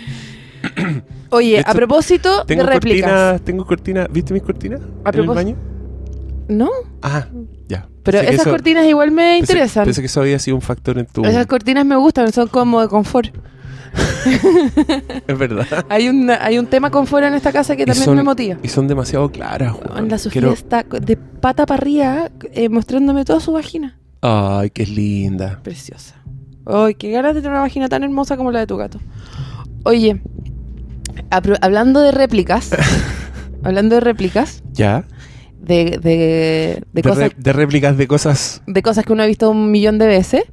Oye, 1.29 1.59
hecho, 1.59 1.69
a 1.69 1.73
propósito 1.73 2.43
Tengo 2.45 2.63
de 2.63 2.69
réplicas. 2.71 3.09
cortinas, 3.09 3.41
tengo 3.41 3.65
cortinas. 3.65 4.07
¿Viste 4.11 4.33
mis 4.33 4.43
cortinas? 4.43 4.81
A 5.05 5.09
¿En 5.11 5.19
el 5.19 5.27
baño? 5.27 5.55
¿No? 6.47 6.69
Ah, 7.01 7.27
ya. 7.67 7.87
Pero 8.03 8.17
Pensé 8.19 8.33
esas 8.33 8.41
eso- 8.47 8.51
cortinas 8.51 8.85
igual 8.85 9.11
me 9.11 9.37
pensé- 9.37 9.39
interesan. 9.39 9.85
Pensé 9.85 10.01
que 10.01 10.07
eso 10.07 10.21
había 10.21 10.39
sido 10.39 10.55
un 10.55 10.61
factor 10.61 10.97
en 10.97 11.05
tu... 11.05 11.23
Esas 11.23 11.45
cortinas 11.45 11.85
me 11.85 11.95
gustan, 11.95 12.31
son 12.31 12.47
como 12.47 12.81
de 12.81 12.87
confort. 12.87 13.35
Es 15.27 15.37
verdad. 15.37 15.85
Hay 15.89 16.07
un, 16.09 16.29
hay 16.29 16.57
un 16.57 16.65
tema 16.67 16.89
confort 16.91 17.25
en 17.25 17.33
esta 17.33 17.51
casa 17.51 17.75
que 17.75 17.85
también 17.85 18.05
son- 18.05 18.15
me 18.15 18.23
motiva. 18.23 18.57
Y 18.63 18.67
son 18.69 18.87
demasiado 18.87 19.29
claras. 19.31 19.73
weón. 19.75 20.09
La 20.09 20.17
Sofía 20.17 20.41
Quiero- 20.41 20.53
está 20.53 20.83
de 20.83 21.17
pata 21.17 21.65
para 21.65 21.81
arriba 21.81 22.29
eh, 22.53 22.69
mostrándome 22.69 23.25
toda 23.25 23.39
su 23.39 23.51
vagina. 23.51 23.97
Ay, 24.21 24.69
qué 24.69 24.85
linda. 24.85 25.59
Preciosa. 25.63 26.15
Ay, 26.65 26.95
qué 26.95 27.11
ganas 27.11 27.33
de 27.33 27.41
tener 27.41 27.51
una 27.53 27.61
vagina 27.61 27.89
tan 27.89 28.03
hermosa 28.03 28.37
como 28.37 28.51
la 28.51 28.59
de 28.59 28.67
tu 28.67 28.77
gato. 28.77 28.99
Oye, 29.83 30.21
hablando 31.61 32.01
de 32.01 32.11
réplicas, 32.11 32.69
hablando 33.63 33.95
de 33.95 34.01
réplicas, 34.01 34.63
¿Ya? 34.73 35.05
De, 35.61 35.99
de, 36.01 36.83
de 36.91 37.01
cosas, 37.03 37.29
re- 37.29 37.35
de 37.37 37.53
réplicas 37.53 37.97
de 37.97 38.07
cosas. 38.07 38.61
de 38.67 38.81
cosas 38.81 39.05
que 39.05 39.13
uno 39.13 39.23
ha 39.23 39.27
visto 39.27 39.49
un 39.49 39.71
millón 39.71 39.97
de 39.99 40.07
veces, 40.07 40.43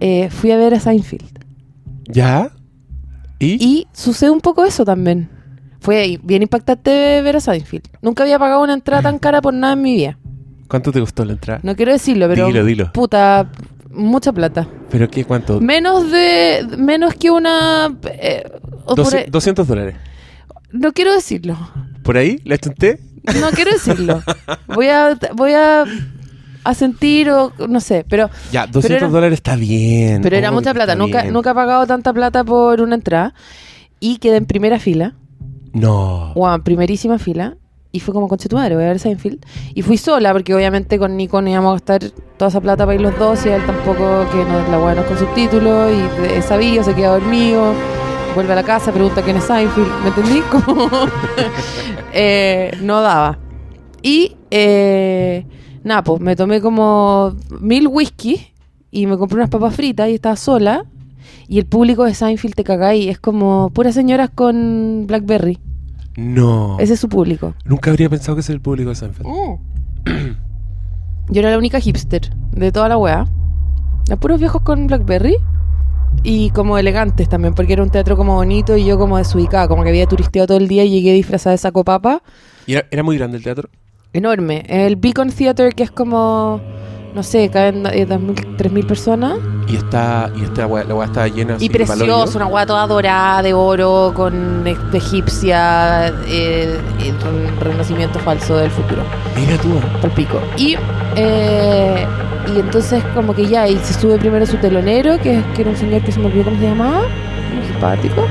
eh, 0.00 0.28
fui 0.30 0.50
a 0.52 0.56
ver 0.56 0.74
a 0.74 0.80
Seinfeld. 0.80 1.38
¿Ya? 2.06 2.50
¿Y? 3.38 3.52
Y 3.64 3.86
sucede 3.92 4.30
un 4.30 4.40
poco 4.40 4.64
eso 4.64 4.84
también. 4.84 5.28
Fue 5.80 6.18
bien 6.22 6.42
impactante 6.42 7.20
ver 7.22 7.36
a 7.36 7.40
Seinfeld. 7.40 7.84
Nunca 8.02 8.22
había 8.22 8.38
pagado 8.38 8.62
una 8.62 8.74
entrada 8.74 9.02
tan 9.02 9.18
cara 9.18 9.40
por 9.42 9.52
nada 9.54 9.72
en 9.74 9.82
mi 9.82 9.94
vida. 9.94 10.18
¿Cuánto 10.68 10.92
te 10.92 11.00
gustó 11.00 11.24
la 11.24 11.32
entrada? 11.32 11.60
No 11.62 11.76
quiero 11.76 11.92
decirlo, 11.92 12.26
pero 12.28 12.46
Dilo, 12.46 12.64
dilo. 12.64 12.92
puta, 12.92 13.50
mucha 13.90 14.32
plata. 14.32 14.66
¿Pero 14.90 15.08
qué? 15.10 15.24
¿Cuánto? 15.24 15.60
Menos 15.60 16.10
de 16.10 16.66
menos 16.78 17.14
que 17.14 17.30
una 17.30 17.94
eh, 18.12 18.44
o 18.84 18.94
por 18.94 19.04
Doce- 19.04 19.24
ahí- 19.24 19.30
200 19.30 19.66
dólares. 19.68 19.94
no 20.72 20.92
quiero 20.92 21.12
decirlo. 21.14 21.56
¿Por 22.02 22.16
ahí? 22.16 22.38
¿Le 22.44 22.54
achunté? 22.54 22.98
No 23.40 23.50
quiero 23.50 23.72
decirlo. 23.72 24.22
Voy 24.68 24.88
a 24.88 25.16
voy 25.34 25.52
a 25.54 25.84
a 26.64 26.72
sentir 26.74 27.28
o 27.30 27.52
no 27.68 27.80
sé, 27.80 28.06
pero 28.08 28.30
Ya, 28.52 28.66
200 28.66 29.02
era- 29.02 29.08
dólares 29.08 29.38
está 29.38 29.54
bien. 29.56 30.22
pero 30.22 30.36
era 30.36 30.50
mucha 30.50 30.72
plata. 30.72 30.94
Nunca 30.94 31.22
bien. 31.22 31.32
nunca 31.34 31.50
he 31.50 31.54
pagado 31.54 31.86
tanta 31.86 32.12
plata 32.12 32.42
por 32.44 32.80
una 32.80 32.94
entrada 32.94 33.34
y 34.00 34.16
quedé 34.18 34.36
en 34.36 34.46
primera 34.46 34.78
fila. 34.78 35.14
No. 35.72 36.32
Wow, 36.34 36.62
primerísima 36.62 37.18
fila. 37.18 37.56
Y 37.92 38.00
fue 38.00 38.12
como, 38.12 38.26
conche 38.28 38.48
tu 38.48 38.56
madre, 38.56 38.74
voy 38.74 38.84
a 38.84 38.88
ver 38.88 38.98
Seinfeld. 38.98 39.44
Y 39.74 39.82
fui 39.82 39.98
sola, 39.98 40.32
porque 40.32 40.52
obviamente 40.54 40.98
con 40.98 41.16
Nico 41.16 41.40
no 41.40 41.48
íbamos 41.48 41.70
a 41.70 41.72
gastar 41.74 42.10
toda 42.36 42.48
esa 42.48 42.60
plata 42.60 42.84
para 42.86 42.96
ir 42.96 43.00
los 43.00 43.16
dos. 43.18 43.46
Y 43.46 43.50
él 43.50 43.64
tampoco, 43.66 44.26
que 44.32 44.38
no, 44.44 44.68
la 44.68 44.80
weá 44.80 44.94
no 44.96 45.02
es 45.02 45.06
con 45.06 45.16
subtítulos. 45.18 45.92
Y 45.92 46.20
de- 46.22 46.42
sabía, 46.42 46.82
se 46.82 46.92
queda 46.94 47.10
dormido. 47.10 47.72
Vuelve 48.34 48.52
a 48.52 48.56
la 48.56 48.64
casa, 48.64 48.90
pregunta 48.92 49.22
quién 49.22 49.36
es 49.36 49.44
Seinfeld. 49.44 50.02
¿Me 50.02 50.08
entendí? 50.08 50.40
Como 50.50 50.88
eh, 52.12 52.72
no 52.82 53.00
daba. 53.00 53.38
Y 54.02 54.36
eh, 54.50 55.46
nada, 55.84 56.02
pues 56.02 56.20
me 56.20 56.34
tomé 56.34 56.60
como 56.60 57.34
mil 57.60 57.86
whisky 57.86 58.48
y 58.90 59.06
me 59.06 59.16
compré 59.16 59.36
unas 59.36 59.50
papas 59.50 59.74
fritas 59.74 60.08
y 60.08 60.14
estaba 60.14 60.36
sola. 60.36 60.84
Y 61.46 61.58
el 61.58 61.66
público 61.66 62.04
de 62.04 62.14
Seinfeld 62.14 62.54
te 62.54 62.64
caga 62.64 62.94
y 62.94 63.08
es 63.08 63.18
como 63.20 63.70
puras 63.70 63.94
señoras 63.94 64.30
con 64.34 65.04
Blackberry. 65.06 65.58
No. 66.16 66.76
Ese 66.80 66.94
es 66.94 67.00
su 67.00 67.08
público. 67.08 67.54
Nunca 67.64 67.90
habría 67.90 68.10
pensado 68.10 68.34
que 68.34 68.40
es 68.40 68.50
el 68.50 68.60
público 68.60 68.90
de 68.90 68.96
Seinfeld. 68.96 69.28
Yo 71.30 71.40
era 71.40 71.50
la 71.50 71.58
única 71.58 71.80
hipster 71.80 72.30
de 72.52 72.72
toda 72.72 72.88
la 72.88 72.98
weá. 72.98 73.26
A 74.10 74.16
puros 74.16 74.40
viejos 74.40 74.62
con 74.62 74.86
Blackberry. 74.86 75.36
Y 76.26 76.48
como 76.50 76.78
elegantes 76.78 77.28
también, 77.28 77.54
porque 77.54 77.74
era 77.74 77.82
un 77.82 77.90
teatro 77.90 78.16
como 78.16 78.34
bonito 78.34 78.78
y 78.78 78.86
yo 78.86 78.98
como 78.98 79.18
desubicada, 79.18 79.68
como 79.68 79.82
que 79.82 79.90
había 79.90 80.06
turisteado 80.06 80.46
todo 80.46 80.56
el 80.56 80.68
día 80.68 80.82
y 80.82 80.90
llegué 80.90 81.12
disfrazada 81.12 81.52
de 81.52 81.58
saco 81.58 81.84
papa. 81.84 82.22
¿Y 82.66 82.72
era, 82.72 82.86
era 82.90 83.02
muy 83.02 83.18
grande 83.18 83.36
el 83.36 83.44
teatro? 83.44 83.68
Enorme. 84.14 84.64
El 84.66 84.96
Beacon 84.96 85.30
Theater, 85.30 85.74
que 85.74 85.82
es 85.82 85.90
como, 85.90 86.62
no 87.14 87.22
sé, 87.22 87.48
caben 87.48 87.86
eh, 87.86 88.06
2.000, 88.08 88.56
3.000 88.56 88.86
personas. 88.86 89.38
Y 89.66 89.76
está, 89.76 90.30
y 90.36 90.42
esta 90.44 90.62
la 90.62 90.66
weá 90.94 91.06
estaba 91.06 91.26
llena 91.28 91.56
Y 91.58 91.70
precioso, 91.70 92.36
una 92.36 92.46
weá 92.46 92.66
toda 92.66 92.86
dorada, 92.86 93.42
de 93.42 93.54
oro, 93.54 94.12
con 94.14 94.64
egipcia, 94.92 96.08
eh, 96.26 96.78
re- 97.00 97.50
renacimiento 97.70 98.18
falso 98.18 98.56
del 98.56 98.70
futuro. 98.70 99.02
Mira 99.36 99.56
tú. 99.58 99.70
Por 100.00 100.10
pico. 100.10 100.38
Y, 100.56 100.76
eh, 101.16 102.06
y 102.54 102.58
entonces 102.60 103.02
como 103.14 103.34
que 103.34 103.46
ya, 103.46 103.66
y 103.68 103.76
se 103.78 103.94
sube 103.94 104.18
primero 104.18 104.44
su 104.44 104.56
telonero, 104.58 105.18
que, 105.18 105.42
que 105.54 105.62
era 105.62 105.70
un 105.70 105.76
señor 105.76 106.02
que 106.02 106.12
se 106.12 106.20
me 106.20 106.26
olvidó 106.26 106.44
cómo 106.44 106.58
se 106.58 106.66
llamaba, 106.68 107.00
muy 107.54 107.66
simpático. 107.66 108.26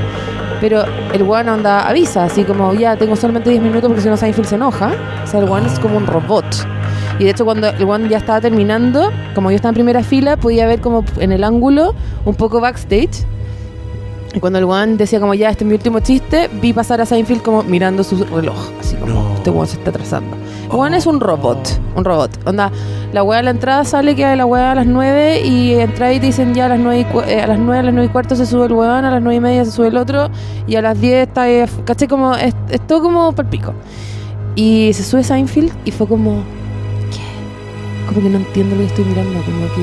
Pero 0.62 0.84
el 1.12 1.24
one 1.24 1.50
onda 1.52 1.88
avisa, 1.88 2.24
así 2.26 2.44
como 2.44 2.74
ya 2.74 2.96
tengo 2.96 3.16
solamente 3.16 3.50
10 3.50 3.62
minutos 3.64 3.88
porque 3.88 4.02
si 4.02 4.08
no 4.08 4.16
Seinfeld 4.16 4.48
se 4.48 4.56
enoja. 4.56 4.92
O 5.24 5.28
sea, 5.28 5.40
el 5.42 5.50
one 5.50 5.68
es 5.68 5.78
como 5.80 5.98
un 5.98 6.06
robot. 6.08 6.46
Y 7.20 7.26
de 7.26 7.30
hecho 7.30 7.46
cuando 7.46 7.68
el 7.68 7.84
one 7.84 8.10
ya 8.10 8.18
estaba 8.18 8.42
terminando, 8.42 9.12
como 9.36 9.50
yo 9.52 9.56
estaba 9.56 9.70
en 9.70 9.76
primera 9.76 10.04
fila, 10.04 10.38
podía 10.38 10.66
ver 10.66 10.82
como 10.82 11.04
en 11.20 11.32
el 11.32 11.44
ángulo 11.44 11.94
un 12.26 12.36
poco 12.36 12.60
backstage. 12.60 13.26
Y 14.36 14.40
cuando 14.40 14.58
el 14.58 14.66
one 14.66 14.96
decía 14.98 15.20
como 15.20 15.36
ya, 15.36 15.52
este 15.52 15.64
es 15.64 15.68
mi 15.68 15.76
último 15.76 16.00
chiste, 16.00 16.50
vi 16.60 16.74
pasar 16.74 17.00
a 17.02 17.06
Seinfeld 17.06 17.44
como 17.44 17.62
mirando 17.62 18.04
su 18.04 18.24
reloj. 18.24 18.58
Así 18.80 18.96
como, 18.96 19.14
No. 19.14 19.34
este 19.36 19.52
one 19.52 19.68
se 19.68 19.78
está 19.78 19.92
atrasando. 19.92 20.36
El 20.72 20.76
one 20.80 20.98
es 20.98 21.06
un 21.06 21.20
robot, 21.20 21.60
un 21.96 22.04
robot. 22.04 22.32
Onda, 22.48 22.72
la 23.12 23.22
weá 23.22 23.38
de 23.38 23.44
la 23.44 23.52
entrada 23.52 23.86
sale 23.86 24.16
que 24.16 24.36
la 24.36 24.48
weá 24.48 24.72
a 24.72 24.76
las 24.76 24.88
9 24.88 25.42
y 25.46 25.74
entra 25.76 26.12
y 26.14 26.20
te 26.20 26.26
dicen 26.26 26.56
ya 26.56 26.66
a 26.66 26.70
las 26.70 26.80
9 26.80 27.06
y, 27.14 27.30
eh, 27.30 27.42
a 27.44 27.46
las 27.48 27.60
9, 27.60 27.78
a 27.80 27.84
las 27.84 27.94
9 27.94 28.08
y 28.10 28.12
cuarto 28.12 28.36
se 28.36 28.48
sube 28.48 28.66
el 28.66 28.72
weón, 28.74 29.06
a 29.06 29.12
las 29.12 29.22
9 29.22 29.36
y 29.36 29.40
media 29.40 29.66
se 29.66 29.72
sube 29.72 29.90
el 29.90 29.98
otro 29.98 30.32
y 30.66 30.78
a 30.78 30.82
las 30.82 31.00
10 31.00 31.28
está, 31.28 31.48
eh, 31.48 31.68
caché 31.86 32.08
como, 32.08 32.34
es, 32.34 32.56
es 32.72 32.82
todo 32.88 33.04
como 33.04 33.34
palpico. 33.34 33.76
Y 34.56 34.94
se 34.94 35.04
sube 35.04 35.24
Seinfeld 35.24 35.72
y 35.86 35.92
fue 35.92 36.08
como. 36.08 36.42
Como 38.08 38.22
que 38.22 38.30
no 38.30 38.38
entiendo 38.38 38.76
lo 38.76 38.82
que 38.82 38.88
estoy 38.88 39.06
mirando, 39.06 39.42
como 39.44 39.66
que 39.76 39.82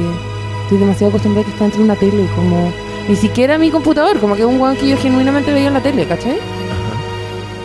estoy 0.65 0.79
demasiado 0.79 1.09
acostumbrada 1.11 1.43
a 1.43 1.45
que 1.45 1.51
está 1.53 1.65
dentro 1.65 1.79
de 1.81 1.85
una 1.85 1.97
tele, 1.97 2.27
como 2.37 2.71
ni 3.09 3.17
siquiera 3.17 3.59
mi 3.59 3.71
computador, 3.71 4.19
como 4.21 4.35
que 4.37 4.43
es 4.43 4.47
un 4.49 4.61
weón 4.61 4.77
que 4.77 4.89
yo 4.89 4.97
genuinamente 4.97 5.53
veía 5.53 5.69
en 5.69 5.75
la 5.75 5.81
tele, 5.83 6.07
¿cachai? 6.07 6.39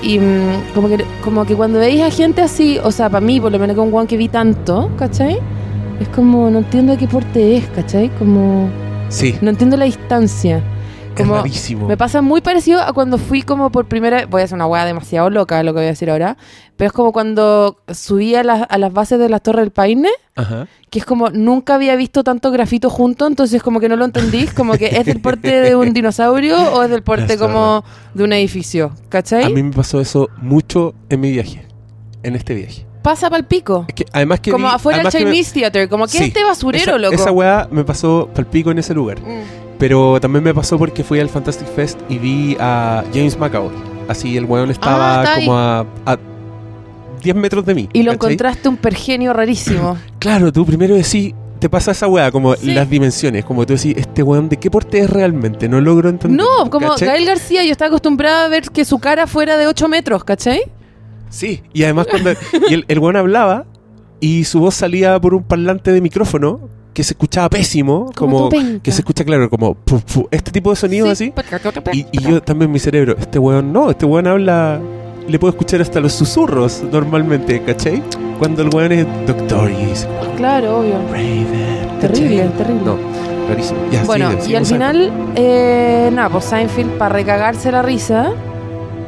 Y 0.02 0.20
mm, 0.20 0.74
como 0.74 0.88
que, 0.88 1.04
como 1.24 1.46
que 1.46 1.56
cuando 1.56 1.80
veis 1.80 2.02
a 2.02 2.10
gente 2.12 2.42
así, 2.42 2.80
o 2.84 2.92
sea, 2.92 3.10
para 3.10 3.26
mí, 3.26 3.40
por 3.42 3.52
lo 3.52 3.60
menos 3.60 3.76
que 3.76 3.82
un 3.82 3.92
guan 3.92 4.08
que 4.08 4.18
vi 4.18 4.28
tanto, 4.28 4.90
¿cachai? 4.98 5.40
Es 6.00 6.08
como, 6.10 6.50
no 6.50 6.60
entiendo 6.60 6.94
de 6.94 6.98
qué 6.98 7.08
porte 7.08 7.58
es, 7.58 7.68
¿cachai? 7.70 8.10
Como, 8.18 8.70
Sí. 9.10 9.36
no 9.42 9.50
entiendo 9.50 9.78
la 9.78 9.86
distancia. 9.86 10.62
Como, 11.16 11.36
es 11.36 11.42
rarísimo. 11.42 11.88
me 11.88 11.98
pasa 11.98 12.22
muy 12.22 12.42
parecido 12.42 12.82
a 12.82 12.94
cuando 12.94 13.18
fui 13.18 13.42
como 13.42 13.72
por 13.72 13.86
primera 13.88 14.18
vez, 14.18 14.30
voy 14.30 14.42
a 14.42 14.46
hacer 14.46 14.56
una 14.56 14.68
hueá 14.68 14.86
demasiado 14.86 15.30
loca 15.30 15.62
lo 15.64 15.74
que 15.74 15.78
voy 15.80 15.86
a 15.86 15.90
decir 15.90 16.10
ahora, 16.10 16.38
pero 16.78 16.88
es 16.88 16.94
como 16.94 17.12
cuando 17.12 17.78
subí 17.94 18.36
a, 18.36 18.44
las- 18.44 18.66
a 18.70 18.78
las 18.78 18.92
bases 18.94 19.18
de 19.20 19.30
la 19.30 19.40
Torre 19.40 19.62
del 19.62 19.72
Paine, 19.72 20.10
Ajá. 20.36 20.68
que 20.90 21.00
es 21.00 21.06
como 21.06 21.30
nunca 21.30 21.76
había 21.76 21.96
visto 21.96 22.24
tanto 22.24 22.52
grafito 22.52 22.90
junto, 22.90 23.28
entonces 23.28 23.64
como 23.64 23.80
que 23.80 23.90
no 23.90 23.96
lo 23.96 24.06
entendís, 24.06 24.54
como 24.54 24.74
que 24.74 24.88
es 24.88 25.06
del 25.06 25.22
porte 25.22 25.62
de 25.62 25.76
un 25.76 25.94
dinosaurio 25.94 26.58
o 26.74 26.84
es 26.84 26.90
del 26.90 27.04
porte 27.04 27.38
como 27.38 27.84
de 28.14 28.24
un 28.24 28.34
edificio, 28.34 28.92
¿cachai? 29.10 29.44
A 29.46 29.50
mí 29.50 29.64
me 29.64 29.72
pasó 29.74 30.00
eso 30.02 30.30
mucho 30.42 30.94
en 31.10 31.22
mi 31.22 31.32
viaje. 31.32 31.66
En 32.24 32.36
este 32.36 32.56
viaje. 32.56 32.86
Pasa 33.04 33.30
para 33.30 33.38
el 33.40 33.46
pico. 33.46 33.86
Es 33.88 33.94
que 33.94 34.06
además 34.12 34.40
que 34.40 34.50
Como 34.52 34.68
vi- 34.68 34.74
afuera 34.74 35.04
del 35.04 35.12
que 35.12 35.20
me- 35.26 35.32
Chinese 35.32 35.54
Theater, 35.54 35.88
como 35.90 36.06
que 36.06 36.18
Sí, 36.18 36.24
este 36.24 36.44
basurero, 36.44 36.84
esa, 36.94 36.98
loco. 36.98 37.14
Esa 37.14 37.32
weá 37.32 37.68
me 37.70 37.84
pasó 37.84 38.30
palpico 38.34 38.72
en 38.72 38.80
ese 38.80 38.96
lugar. 38.96 39.20
Mm. 39.22 39.65
Pero 39.78 40.20
también 40.22 40.44
me 40.44 40.54
pasó 40.54 40.78
porque 40.78 41.04
fui 41.04 41.20
al 41.20 41.30
Fantastic 41.30 41.68
Fest 41.68 42.00
y 42.10 42.18
vi 42.18 42.58
a 42.60 43.04
James 43.14 43.38
McAvoy. 43.38 43.72
Así 44.08 44.38
el 44.38 44.46
weón 44.46 44.72
estaba 44.72 45.22
Ah, 45.24 45.36
como 45.36 45.58
a, 45.58 45.80
a 46.06 46.18
10 47.24 47.36
metros 47.36 47.66
de 47.66 47.76
mí. 47.76 47.90
Y 47.94 48.04
lo 48.04 48.12
¿cachai? 48.14 48.34
encontraste 48.34 48.70
un 48.70 48.78
pergenio 48.78 49.34
rarísimo. 49.34 49.98
Claro, 50.20 50.52
tú 50.52 50.66
primero 50.66 50.96
decís, 50.96 51.34
te 51.60 51.70
pasa 51.70 51.92
esa 51.92 52.08
weá, 52.08 52.32
como 52.32 52.56
Sí. 52.56 52.74
las 52.74 52.90
dimensiones, 52.90 53.46
como 53.46 53.64
tú 53.66 53.74
decís, 53.76 53.94
este 53.98 54.24
weón, 54.24 54.50
¿de 54.50 54.58
qué 54.58 54.72
porte 54.72 55.00
es 55.00 55.10
realmente? 55.10 55.70
No 55.70 55.80
logro 55.82 56.10
entender. 56.10 56.40
no, 56.44 56.70
como 56.72 56.90
¿cachai? 56.90 57.10
Gael 57.10 57.26
García, 57.28 57.64
yo 57.64 57.72
estaba 57.72 57.90
acostumbrada 57.90 58.46
a 58.46 58.48
ver 58.48 58.64
que 58.72 58.86
su 58.86 58.98
cara 58.98 59.28
fuera 59.28 59.56
de 59.58 59.68
8 59.68 59.88
metros, 59.88 60.24
¿cachai? 60.24 60.62
Sí, 61.30 61.62
y 61.74 61.84
además 61.84 62.08
cuando 62.10 62.32
y 62.70 62.74
el, 62.74 62.86
el 62.88 63.00
weón 63.00 63.18
hablaba 63.18 63.66
y 64.20 64.46
su 64.46 64.60
voz 64.62 64.74
salía 64.76 65.20
por 65.20 65.34
un 65.36 65.44
parlante 65.44 65.92
de 65.92 66.02
micrófono 66.02 66.70
que 66.96 67.04
se 67.04 67.14
escuchaba 67.14 67.50
pésimo, 67.50 68.10
Como 68.16 68.50
como, 68.50 68.50
que 68.82 68.92
se 68.92 69.02
escucha 69.02 69.24
claro, 69.24 69.50
como 69.50 69.76
pu, 69.76 70.00
pu, 70.00 70.28
este 70.32 70.50
tipo 70.52 70.70
de 70.72 70.76
sonidos 70.78 71.10
así. 71.10 71.32
Y, 71.92 72.08
y 72.12 72.22
yo 72.22 72.42
también 72.42 72.72
mi 72.72 72.80
cerebro, 72.80 73.16
este 73.20 73.38
weón 73.38 73.72
no, 73.74 73.92
este 73.92 74.06
weón 74.06 74.26
habla, 74.28 74.80
le 75.28 75.38
puedo 75.38 75.52
escuchar 75.52 75.82
hasta 75.82 76.00
los 76.00 76.14
susurros 76.14 76.84
normalmente, 76.92 77.62
¿cachai? 77.64 78.02
Cuando 78.40 78.62
el 78.64 78.70
weón 78.74 78.92
es 78.94 79.06
doctor 79.28 79.70
y 79.70 79.86
dice, 79.88 80.08
Claro, 80.38 80.80
obvio. 80.80 80.96
Raven. 81.12 82.00
Terrible, 82.02 82.38
¿cachai? 82.44 82.58
terrible. 82.58 82.86
No. 82.86 82.98
Ya, 83.92 84.04
Bueno, 84.06 84.30
sigue, 84.32 84.40
y 84.42 84.46
sigue, 84.46 84.58
al 84.58 84.66
sigue. 84.66 84.76
final, 84.80 85.12
eh, 85.36 86.10
nada, 86.14 86.30
pues 86.30 86.46
Seinfeld 86.46 86.92
para 86.98 87.14
recagarse 87.14 87.72
la 87.72 87.82
risa, 87.82 88.32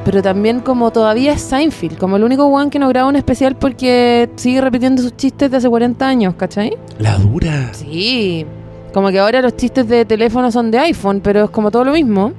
pero 0.08 0.22
también 0.22 0.62
como 0.62 0.90
todavía 0.92 1.34
es 1.34 1.42
Seinfeld, 1.42 1.98
como 1.98 2.16
el 2.16 2.24
único 2.24 2.46
one 2.46 2.70
que 2.70 2.80
no 2.80 2.88
graba 2.88 3.10
un 3.10 3.18
especial 3.18 3.58
porque 3.58 4.30
sigue 4.38 4.62
repitiendo 4.62 5.02
sus 5.02 5.18
chistes 5.18 5.52
de 5.52 5.58
hace 5.58 5.68
40 5.68 6.08
años, 6.08 6.36
¿cachai? 6.36 6.78
La 6.98 7.18
dura. 7.18 7.74
Sí, 7.74 8.46
como 8.94 9.10
que 9.10 9.20
ahora 9.20 9.42
los 9.42 9.58
chistes 9.58 9.86
de 9.86 10.06
teléfono 10.06 10.50
son 10.50 10.72
de 10.72 10.80
iPhone, 10.80 11.20
pero 11.22 11.44
es 11.44 11.50
como 11.50 11.72
todo 11.72 11.84
lo 11.84 11.92
mismo. 11.92 12.32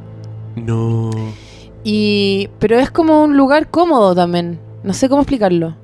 No. 0.57 1.11
Y 1.85 2.49
pero 2.59 2.79
es 2.79 2.91
como 2.91 3.25
un 3.25 3.37
lugar 3.37 3.69
cómodo 3.69 4.15
también, 4.15 4.59
no 4.83 4.95
sé 4.95 5.11
cómo 5.11 5.21
explicarlo. 5.21 5.77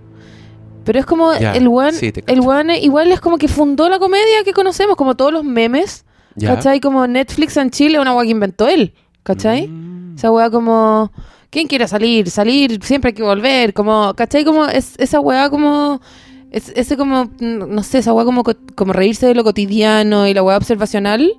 Pero 0.85 0.99
es 0.99 1.05
como 1.05 1.35
el 1.35 1.68
one, 1.68 1.92
sí, 1.92 2.14
el 2.27 2.40
one 2.40 2.81
igual 2.81 3.12
es 3.12 3.20
como 3.20 3.37
que 3.37 3.47
fundó 3.47 3.90
la 3.90 3.99
comedia 3.99 4.42
que 4.42 4.55
conocemos, 4.55 4.97
como 4.97 5.16
todos 5.16 5.35
los 5.35 5.44
memes. 5.44 6.07
¿Cachai? 6.40 6.81
Como 6.81 7.07
Netflix 7.07 7.59
en 7.59 7.68
Chile, 7.68 8.01
una 8.01 8.14
weá 8.14 8.25
que 8.25 8.31
inventó 8.31 8.68
él. 8.68 8.94
¿Cachai? 9.23 9.68
Mm. 9.68 10.14
Esa 10.16 10.31
weá 10.31 10.49
como... 10.49 11.12
¿Quién 11.54 11.68
quiere 11.68 11.86
salir? 11.86 12.28
Salir, 12.30 12.80
siempre 12.82 13.10
hay 13.10 13.14
que 13.14 13.22
volver. 13.22 13.72
Como, 13.72 14.12
¿cachai? 14.14 14.44
Como 14.44 14.66
es, 14.66 14.94
esa 14.98 15.20
weá 15.20 15.48
como... 15.48 16.00
Es, 16.50 16.72
ese 16.76 16.96
como, 16.96 17.30
no 17.40 17.82
sé, 17.84 17.98
esa 17.98 18.12
weá 18.12 18.24
como, 18.24 18.42
co- 18.42 18.56
como 18.74 18.92
reírse 18.92 19.26
de 19.26 19.34
lo 19.34 19.44
cotidiano 19.44 20.26
y 20.26 20.34
la 20.34 20.42
weá 20.42 20.56
observacional. 20.56 21.32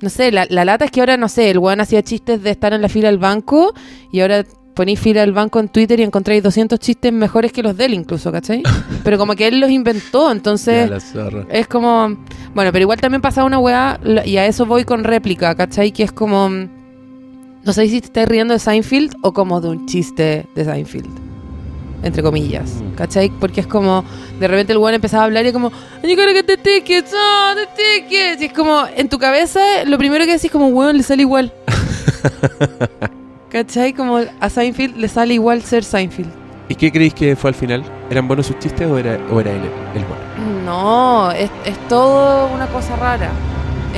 No 0.00 0.10
sé, 0.10 0.32
la, 0.32 0.44
la 0.50 0.64
lata 0.64 0.84
es 0.84 0.90
que 0.90 1.00
ahora, 1.00 1.16
no 1.16 1.28
sé, 1.28 1.50
el 1.50 1.58
weón 1.58 1.80
hacía 1.80 2.02
chistes 2.02 2.42
de 2.42 2.50
estar 2.50 2.72
en 2.72 2.82
la 2.82 2.88
fila 2.88 3.08
del 3.08 3.18
banco 3.18 3.72
y 4.12 4.20
ahora 4.20 4.44
ponéis 4.74 5.00
fila 5.00 5.20
del 5.22 5.32
banco 5.32 5.58
en 5.60 5.68
Twitter 5.68 5.98
y 5.98 6.04
encontráis 6.04 6.40
200 6.42 6.78
chistes 6.78 7.12
mejores 7.12 7.52
que 7.52 7.62
los 7.64 7.76
de 7.76 7.84
él 7.86 7.94
incluso, 7.94 8.30
¿cachai? 8.32 8.62
Pero 9.04 9.18
como 9.18 9.34
que 9.34 9.46
él 9.48 9.58
los 9.60 9.70
inventó, 9.70 10.30
entonces... 10.32 10.88
Es 11.50 11.66
como. 11.68 12.16
Bueno, 12.54 12.70
pero 12.72 12.82
igual 12.82 13.00
también 13.00 13.20
pasa 13.20 13.44
una 13.44 13.58
weá, 13.58 14.00
y 14.24 14.36
a 14.36 14.46
eso 14.46 14.66
voy 14.66 14.84
con 14.84 15.04
réplica, 15.04 15.54
¿cachai? 15.54 15.90
Que 15.92 16.02
es 16.04 16.12
como. 16.12 16.48
No 17.64 17.72
sé 17.72 17.88
si 17.88 18.00
te 18.00 18.06
estás 18.06 18.28
riendo 18.28 18.54
de 18.54 18.60
Seinfeld 18.60 19.14
o 19.22 19.32
como 19.32 19.60
de 19.60 19.68
un 19.68 19.86
chiste 19.86 20.46
de 20.54 20.64
Seinfeld. 20.64 21.08
Entre 22.02 22.22
comillas, 22.22 22.70
Mm. 22.80 22.94
¿cachai? 22.94 23.28
Porque 23.40 23.60
es 23.60 23.66
como. 23.66 24.04
De 24.38 24.46
repente 24.46 24.72
el 24.72 24.78
weón 24.78 24.94
empezaba 24.94 25.24
a 25.24 25.26
hablar 25.26 25.44
y 25.46 25.52
como. 25.52 25.68
"And 25.96 26.04
you 26.06 26.14
gotta 26.16 26.32
get 26.32 26.46
the 26.46 26.56
tickets, 26.56 27.12
oh, 27.12 27.54
the 27.56 27.66
tickets. 27.76 28.40
Y 28.40 28.44
es 28.46 28.52
como. 28.52 28.84
En 28.96 29.08
tu 29.08 29.18
cabeza, 29.18 29.60
lo 29.84 29.98
primero 29.98 30.24
que 30.24 30.30
decís 30.30 30.44
es 30.46 30.50
como, 30.52 30.68
weón, 30.68 30.96
le 30.96 31.02
sale 31.02 31.22
igual. 31.22 31.52
¿cachai? 33.50 33.92
Como 33.94 34.18
a 34.40 34.50
Seinfeld 34.50 34.96
le 34.96 35.08
sale 35.08 35.34
igual 35.34 35.62
ser 35.62 35.82
Seinfeld. 35.84 36.30
¿Y 36.68 36.74
qué 36.74 36.92
creéis 36.92 37.14
que 37.14 37.34
fue 37.34 37.48
al 37.50 37.54
final? 37.54 37.82
¿Eran 38.10 38.28
buenos 38.28 38.46
sus 38.46 38.58
chistes 38.58 38.86
o 38.88 38.98
era, 38.98 39.18
o 39.32 39.40
era 39.40 39.50
él 39.50 39.62
el 39.94 40.04
bueno? 40.04 40.62
No, 40.66 41.30
es, 41.32 41.50
es 41.64 41.76
todo 41.88 42.48
una 42.54 42.66
cosa 42.68 42.94
rara. 42.96 43.30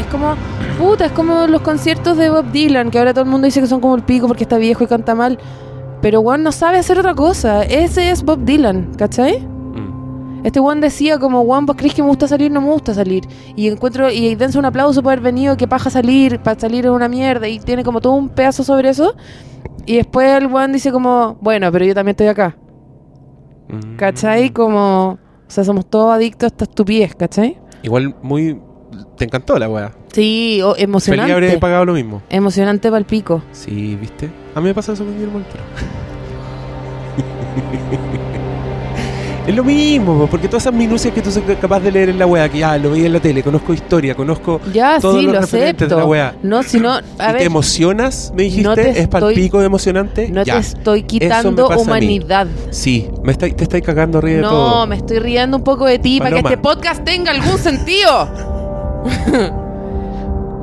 Es 0.00 0.06
como, 0.06 0.34
puta, 0.78 1.04
es 1.04 1.12
como 1.12 1.46
los 1.46 1.60
conciertos 1.60 2.16
de 2.16 2.30
Bob 2.30 2.50
Dylan, 2.52 2.90
que 2.90 2.98
ahora 2.98 3.12
todo 3.12 3.24
el 3.24 3.30
mundo 3.30 3.44
dice 3.44 3.60
que 3.60 3.66
son 3.66 3.82
como 3.82 3.94
el 3.94 4.02
pico 4.02 4.26
porque 4.26 4.44
está 4.44 4.56
viejo 4.56 4.82
y 4.82 4.86
canta 4.86 5.14
mal. 5.14 5.38
Pero 6.00 6.22
Juan 6.22 6.42
no 6.42 6.52
sabe 6.52 6.78
hacer 6.78 6.98
otra 6.98 7.14
cosa. 7.14 7.64
Ese 7.64 8.10
es 8.10 8.22
Bob 8.22 8.42
Dylan, 8.46 8.94
¿cachai? 8.96 9.40
Mm. 9.40 10.46
Este 10.46 10.58
Juan 10.58 10.80
decía 10.80 11.18
como, 11.18 11.44
Juan, 11.44 11.66
vos 11.66 11.76
crees 11.76 11.92
que 11.92 12.02
me 12.02 12.08
gusta 12.08 12.26
salir, 12.26 12.50
no 12.50 12.62
me 12.62 12.68
gusta 12.68 12.94
salir. 12.94 13.24
Y 13.56 13.68
encuentro, 13.68 14.10
y 14.10 14.34
dense 14.36 14.58
un 14.58 14.64
aplauso 14.64 15.02
por 15.02 15.12
haber 15.12 15.22
venido, 15.22 15.58
que 15.58 15.68
paja 15.68 15.90
salir, 15.90 16.40
para 16.40 16.58
salir 16.58 16.86
es 16.86 16.90
una 16.90 17.08
mierda. 17.08 17.46
Y 17.46 17.60
tiene 17.60 17.84
como 17.84 18.00
todo 18.00 18.14
un 18.14 18.30
pedazo 18.30 18.64
sobre 18.64 18.88
eso. 18.88 19.14
Y 19.84 19.96
después 19.96 20.30
el 20.30 20.46
Juan 20.46 20.72
dice 20.72 20.90
como, 20.92 21.36
bueno, 21.42 21.70
pero 21.70 21.84
yo 21.84 21.94
también 21.94 22.12
estoy 22.12 22.28
acá. 22.28 22.56
Mm. 23.68 23.96
¿Cachai? 23.96 24.48
Como, 24.48 25.10
o 25.10 25.18
sea, 25.46 25.62
somos 25.62 25.84
todos 25.84 26.14
adictos 26.14 26.44
a 26.44 26.46
esta 26.46 26.64
estupidez, 26.64 27.14
¿cachai? 27.14 27.58
Igual 27.82 28.16
muy... 28.22 28.58
Te 29.16 29.24
encantó 29.24 29.58
la 29.58 29.68
weá. 29.68 29.92
Sí, 30.12 30.60
o- 30.62 30.72
Feliz 30.74 30.84
emocionante. 30.84 31.32
habría 31.32 31.60
pagado 31.60 31.84
lo 31.84 31.92
mismo. 31.94 32.22
Emocionante 32.30 32.88
para 32.88 32.98
el 32.98 33.04
pico. 33.04 33.42
Sí, 33.52 33.96
¿viste? 34.00 34.30
A 34.54 34.60
mí 34.60 34.66
me 34.68 34.74
pasa 34.74 34.92
eso 34.92 35.04
con 35.04 35.12
Guillermo. 35.14 35.40
Es 39.46 39.56
lo 39.56 39.64
mismo, 39.64 40.16
po, 40.16 40.26
porque 40.28 40.46
todas 40.46 40.62
esas 40.64 40.74
minucias 40.74 41.12
que 41.12 41.22
tú 41.22 41.30
sos 41.30 41.42
capaz 41.60 41.80
de 41.80 41.90
leer 41.90 42.10
en 42.10 42.18
la 42.20 42.26
weá, 42.26 42.48
que 42.48 42.58
ya 42.58 42.76
lo 42.76 42.90
veía 42.90 43.06
en 43.06 43.14
la 43.14 43.20
tele, 43.20 43.42
conozco 43.42 43.72
historia, 43.74 44.14
conozco 44.14 44.60
Ya, 44.72 45.00
todos 45.00 45.16
sí, 45.18 45.22
los 45.22 45.34
lo 45.34 45.40
referentes 45.40 45.88
de 45.88 45.94
la 45.96 46.02
acepto. 46.02 46.08
weá. 46.10 46.34
No, 46.42 46.62
si 46.62 46.78
no, 46.78 46.92
a 47.18 47.32
y 47.32 47.36
te 47.38 47.44
emocionas, 47.44 48.32
me 48.36 48.44
dijiste, 48.44 48.62
no 48.62 48.72
es 48.74 49.08
para 49.08 49.26
el 49.26 49.32
estoy- 49.32 49.34
pico 49.34 49.58
de 49.58 49.66
emocionante. 49.66 50.28
no 50.28 50.44
ya. 50.44 50.54
te 50.54 50.60
estoy 50.60 51.02
quitando 51.04 51.68
humanidad. 51.68 52.46
Sí, 52.70 53.08
me 53.24 53.32
está, 53.32 53.48
te 53.48 53.64
estáis 53.64 53.82
cagando 53.82 54.18
arriba 54.18 54.36
de 54.36 54.42
No, 54.42 54.50
todo. 54.50 54.86
me 54.86 54.96
estoy 54.96 55.18
riendo 55.18 55.56
un 55.56 55.64
poco 55.64 55.86
de 55.86 55.98
ti 55.98 56.18
para 56.20 56.30
que 56.30 56.36
este 56.40 56.58
podcast 56.58 57.02
tenga 57.02 57.32
algún 57.32 57.58
sentido. 57.58 58.28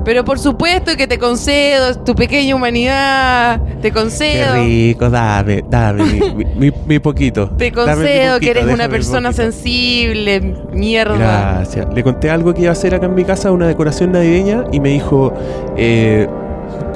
Pero 0.05 0.23
por 0.23 0.39
supuesto 0.39 0.95
que 0.95 1.05
te 1.05 1.19
concedo 1.19 1.95
tu 2.05 2.15
pequeña 2.15 2.55
humanidad. 2.55 3.59
Te 3.81 3.89
Qué 3.89 3.91
concedo. 3.91 4.53
rico, 4.55 5.09
dame, 5.09 5.65
dame 5.69 6.03
mi, 6.05 6.45
mi- 6.55 6.71
mi- 6.87 6.99
poquito. 6.99 7.49
Te 7.57 7.73
concedo 7.73 8.35
poquito, 8.35 8.39
que 8.39 8.49
eres 8.59 8.73
una 8.73 8.87
persona 8.87 9.33
sensible. 9.33 10.55
Mierda. 10.71 11.17
Gracias. 11.17 11.87
Le 11.93 12.03
conté 12.03 12.29
algo 12.29 12.53
que 12.53 12.61
iba 12.61 12.69
a 12.69 12.71
hacer 12.71 12.95
acá 12.95 13.07
en 13.07 13.15
mi 13.15 13.25
casa, 13.25 13.51
una 13.51 13.67
decoración 13.67 14.13
navideña, 14.13 14.63
y 14.71 14.79
me 14.79 14.89
dijo. 14.89 15.33
Eh, 15.75 16.25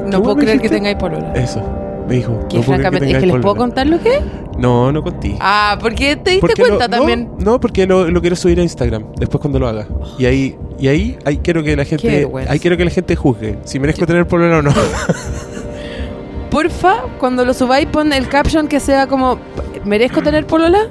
No 0.05 0.19
¿qué 0.19 0.23
puedo 0.23 0.35
creer 0.37 0.61
que 0.61 0.69
tengáis 0.69 0.95
polola. 0.95 1.33
Eso. 1.33 1.61
Me 2.07 2.15
dijo. 2.15 2.39
Que 2.47 2.57
no 2.57 2.63
francamente, 2.63 3.05
es 3.07 3.11
tengáis 3.11 3.25
que 3.25 3.33
les 3.33 3.41
puedo 3.41 3.55
contar 3.57 3.87
lo 3.87 3.99
que 3.99 4.09
es. 4.15 4.21
No, 4.57 4.89
no 4.93 5.01
conté. 5.03 5.35
Ah, 5.41 5.77
porque 5.81 6.15
te 6.15 6.31
diste 6.31 6.39
Porque 6.47 6.61
cuenta 6.61 6.87
lo- 6.87 6.89
también. 6.97 7.29
No, 7.39 7.51
no, 7.53 7.59
porque 7.59 7.85
lo, 7.85 8.09
lo 8.09 8.21
quiero 8.21 8.37
subir 8.37 8.57
a 8.59 8.63
Instagram 8.63 9.03
después 9.17 9.41
cuando 9.41 9.59
lo 9.59 9.67
haga. 9.67 9.85
Y 10.17 10.25
ahí, 10.25 10.55
y 10.81 10.87
ahí, 10.89 11.17
ahí 11.25 11.37
quiero 11.37 11.63
que 11.63 11.75
la 11.77 11.85
gente, 11.85 12.27
ahí 12.49 12.59
quiero 12.59 12.75
que 12.75 12.83
la 12.85 12.91
gente 12.91 13.15
juzgue 13.15 13.59
si 13.63 13.79
merezco 13.79 14.05
tener 14.05 14.27
problema 14.27 14.57
o 14.57 14.61
no. 14.63 14.73
Porfa, 16.49 17.03
cuando 17.19 17.45
lo 17.45 17.53
subáis, 17.53 17.87
pon 17.87 18.11
el 18.11 18.27
caption 18.27 18.67
que 18.67 18.79
sea 18.81 19.07
como: 19.07 19.37
¿Merezco 19.85 20.21
tener 20.21 20.45
polola? 20.45 20.89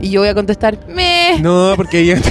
Y 0.00 0.10
yo 0.10 0.20
voy 0.22 0.28
a 0.30 0.34
contestar: 0.34 0.78
Me. 0.88 1.38
no, 1.40 1.74
porque 1.76 2.00
ella. 2.00 2.16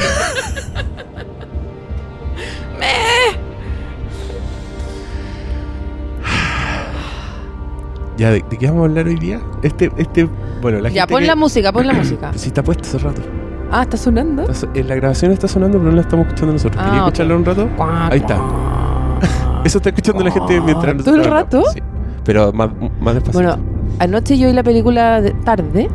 Ya, 8.17 8.29
¿de, 8.31 8.43
de 8.49 8.57
qué 8.57 8.67
vamos 8.67 8.81
a 8.83 8.85
hablar 8.85 9.07
hoy 9.07 9.15
día? 9.15 9.41
Este, 9.63 9.91
este, 9.97 10.25
bueno, 10.61 10.79
la 10.79 10.89
Ya, 10.89 11.01
gente 11.01 11.13
pon 11.13 11.21
que- 11.21 11.27
la 11.27 11.35
música, 11.35 11.71
pon 11.71 11.87
la 11.87 11.93
música. 12.01 12.31
Sí, 12.35 12.47
está 12.49 12.63
puesta 12.63 12.83
hace 12.87 12.97
rato. 12.99 13.21
Ah, 13.75 13.81
está 13.81 13.97
sonando. 13.97 14.43
Está 14.43 14.53
so- 14.53 14.69
eh, 14.75 14.83
la 14.83 14.93
grabación 14.95 15.31
está 15.31 15.47
sonando, 15.47 15.79
pero 15.79 15.89
no 15.89 15.95
la 15.95 16.01
estamos 16.01 16.27
escuchando 16.27 16.53
nosotros. 16.53 16.79
Ah, 16.79 16.86
¿Querías 16.86 17.01
ok. 17.01 17.07
escucharla 17.07 17.36
un 17.36 17.45
rato? 17.45 17.69
Ahí 18.12 18.19
está. 18.19 18.38
Eso 19.65 19.77
está 19.79 19.89
escuchando 19.89 20.23
la 20.23 20.31
gente 20.31 20.62
mientras 20.62 20.97
¿Todo 21.03 21.15
el 21.15 21.23
rato? 21.25 21.63
Sí. 21.73 21.79
Pero 22.23 22.53
más, 22.53 22.69
más 23.01 23.15
despacito. 23.15 23.33
Bueno, 23.43 23.57
anoche 23.97 24.38
yo 24.38 24.47
vi 24.47 24.53
la 24.53 24.62
película 24.63 25.21
de 25.21 25.31
tarde. 25.31 25.89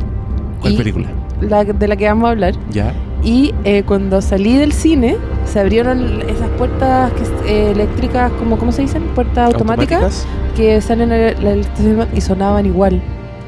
¿Cuál 0.59 0.75
película? 0.75 1.07
La 1.39 1.63
de 1.63 1.87
la 1.87 1.95
que 1.95 2.05
vamos 2.05 2.27
a 2.27 2.31
hablar. 2.31 2.53
Ya. 2.69 2.93
Y 3.23 3.53
eh, 3.63 3.83
cuando 3.83 4.21
salí 4.21 4.57
del 4.57 4.73
cine, 4.73 5.15
se 5.45 5.59
abrieron 5.61 6.21
esas 6.27 6.49
puertas 6.57 7.11
que, 7.13 7.23
eh, 7.49 7.71
eléctricas, 7.71 8.29
como, 8.33 8.57
¿cómo 8.57 8.73
se 8.73 8.81
dicen? 8.81 9.03
Puertas 9.15 9.53
automáticas, 9.53 10.25
que 10.55 10.81
salen 10.81 11.13
en 11.13 11.21
el, 11.21 11.47
el 11.47 11.59
estacionamiento 11.61 12.15
y 12.17 12.21
sonaban 12.21 12.65
igual. 12.65 13.01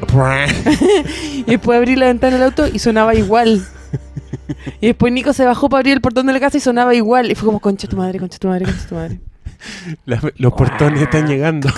Y 1.34 1.42
después 1.44 1.76
abrí 1.78 1.96
la 1.96 2.06
ventana 2.06 2.34
del 2.36 2.44
auto 2.44 2.66
y 2.66 2.78
sonaba 2.78 3.14
igual. 3.14 3.62
Y 4.80 4.86
después 4.88 5.12
Nico 5.12 5.32
se 5.32 5.44
bajó 5.44 5.68
para 5.68 5.80
abrir 5.80 5.94
el 5.94 6.00
portón 6.00 6.26
de 6.26 6.32
la 6.32 6.40
casa 6.40 6.56
y 6.56 6.60
sonaba 6.60 6.94
igual. 6.94 7.30
Y 7.30 7.34
fue 7.34 7.46
como, 7.46 7.60
concha 7.60 7.86
tu 7.88 7.96
madre, 7.96 8.18
concha 8.18 8.38
tu 8.38 8.48
madre, 8.48 8.64
concha 8.66 8.86
tu 8.88 8.94
madre. 8.94 9.20
Los 10.36 10.52
portones 10.52 11.00
están 11.02 11.26
llegando. 11.26 11.68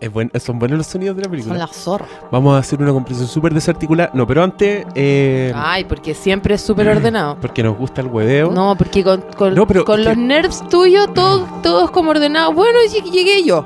Es 0.00 0.12
buen- 0.12 0.30
son 0.38 0.58
buenos 0.58 0.76
los 0.78 0.86
sonidos 0.86 1.16
de 1.16 1.22
la 1.22 1.30
película. 1.30 1.54
Son 1.54 1.58
las 1.66 1.76
zorras. 1.76 2.08
Vamos 2.30 2.54
a 2.54 2.58
hacer 2.58 2.80
una 2.82 2.92
comprensión 2.92 3.26
súper 3.28 3.54
desarticulada. 3.54 4.10
No, 4.12 4.26
pero 4.26 4.42
antes, 4.42 4.84
eh, 4.94 5.50
Ay, 5.54 5.84
porque 5.84 6.14
siempre 6.14 6.54
es 6.56 6.60
súper 6.60 6.88
ordenado. 6.88 7.36
porque 7.40 7.62
nos 7.62 7.76
gusta 7.78 8.02
el 8.02 8.08
hueveo. 8.08 8.50
No, 8.50 8.76
porque 8.76 9.02
con, 9.02 9.22
con, 9.36 9.54
No, 9.54 9.66
pero 9.66 9.84
con 9.84 10.00
es 10.00 10.06
los 10.06 10.16
nerds 10.16 10.68
tuyos, 10.68 11.12
todo, 11.14 11.46
todo 11.62 11.86
es 11.86 11.90
como 11.90 12.10
ordenado. 12.10 12.52
Bueno, 12.52 12.78
llegué 13.12 13.44
yo. 13.44 13.64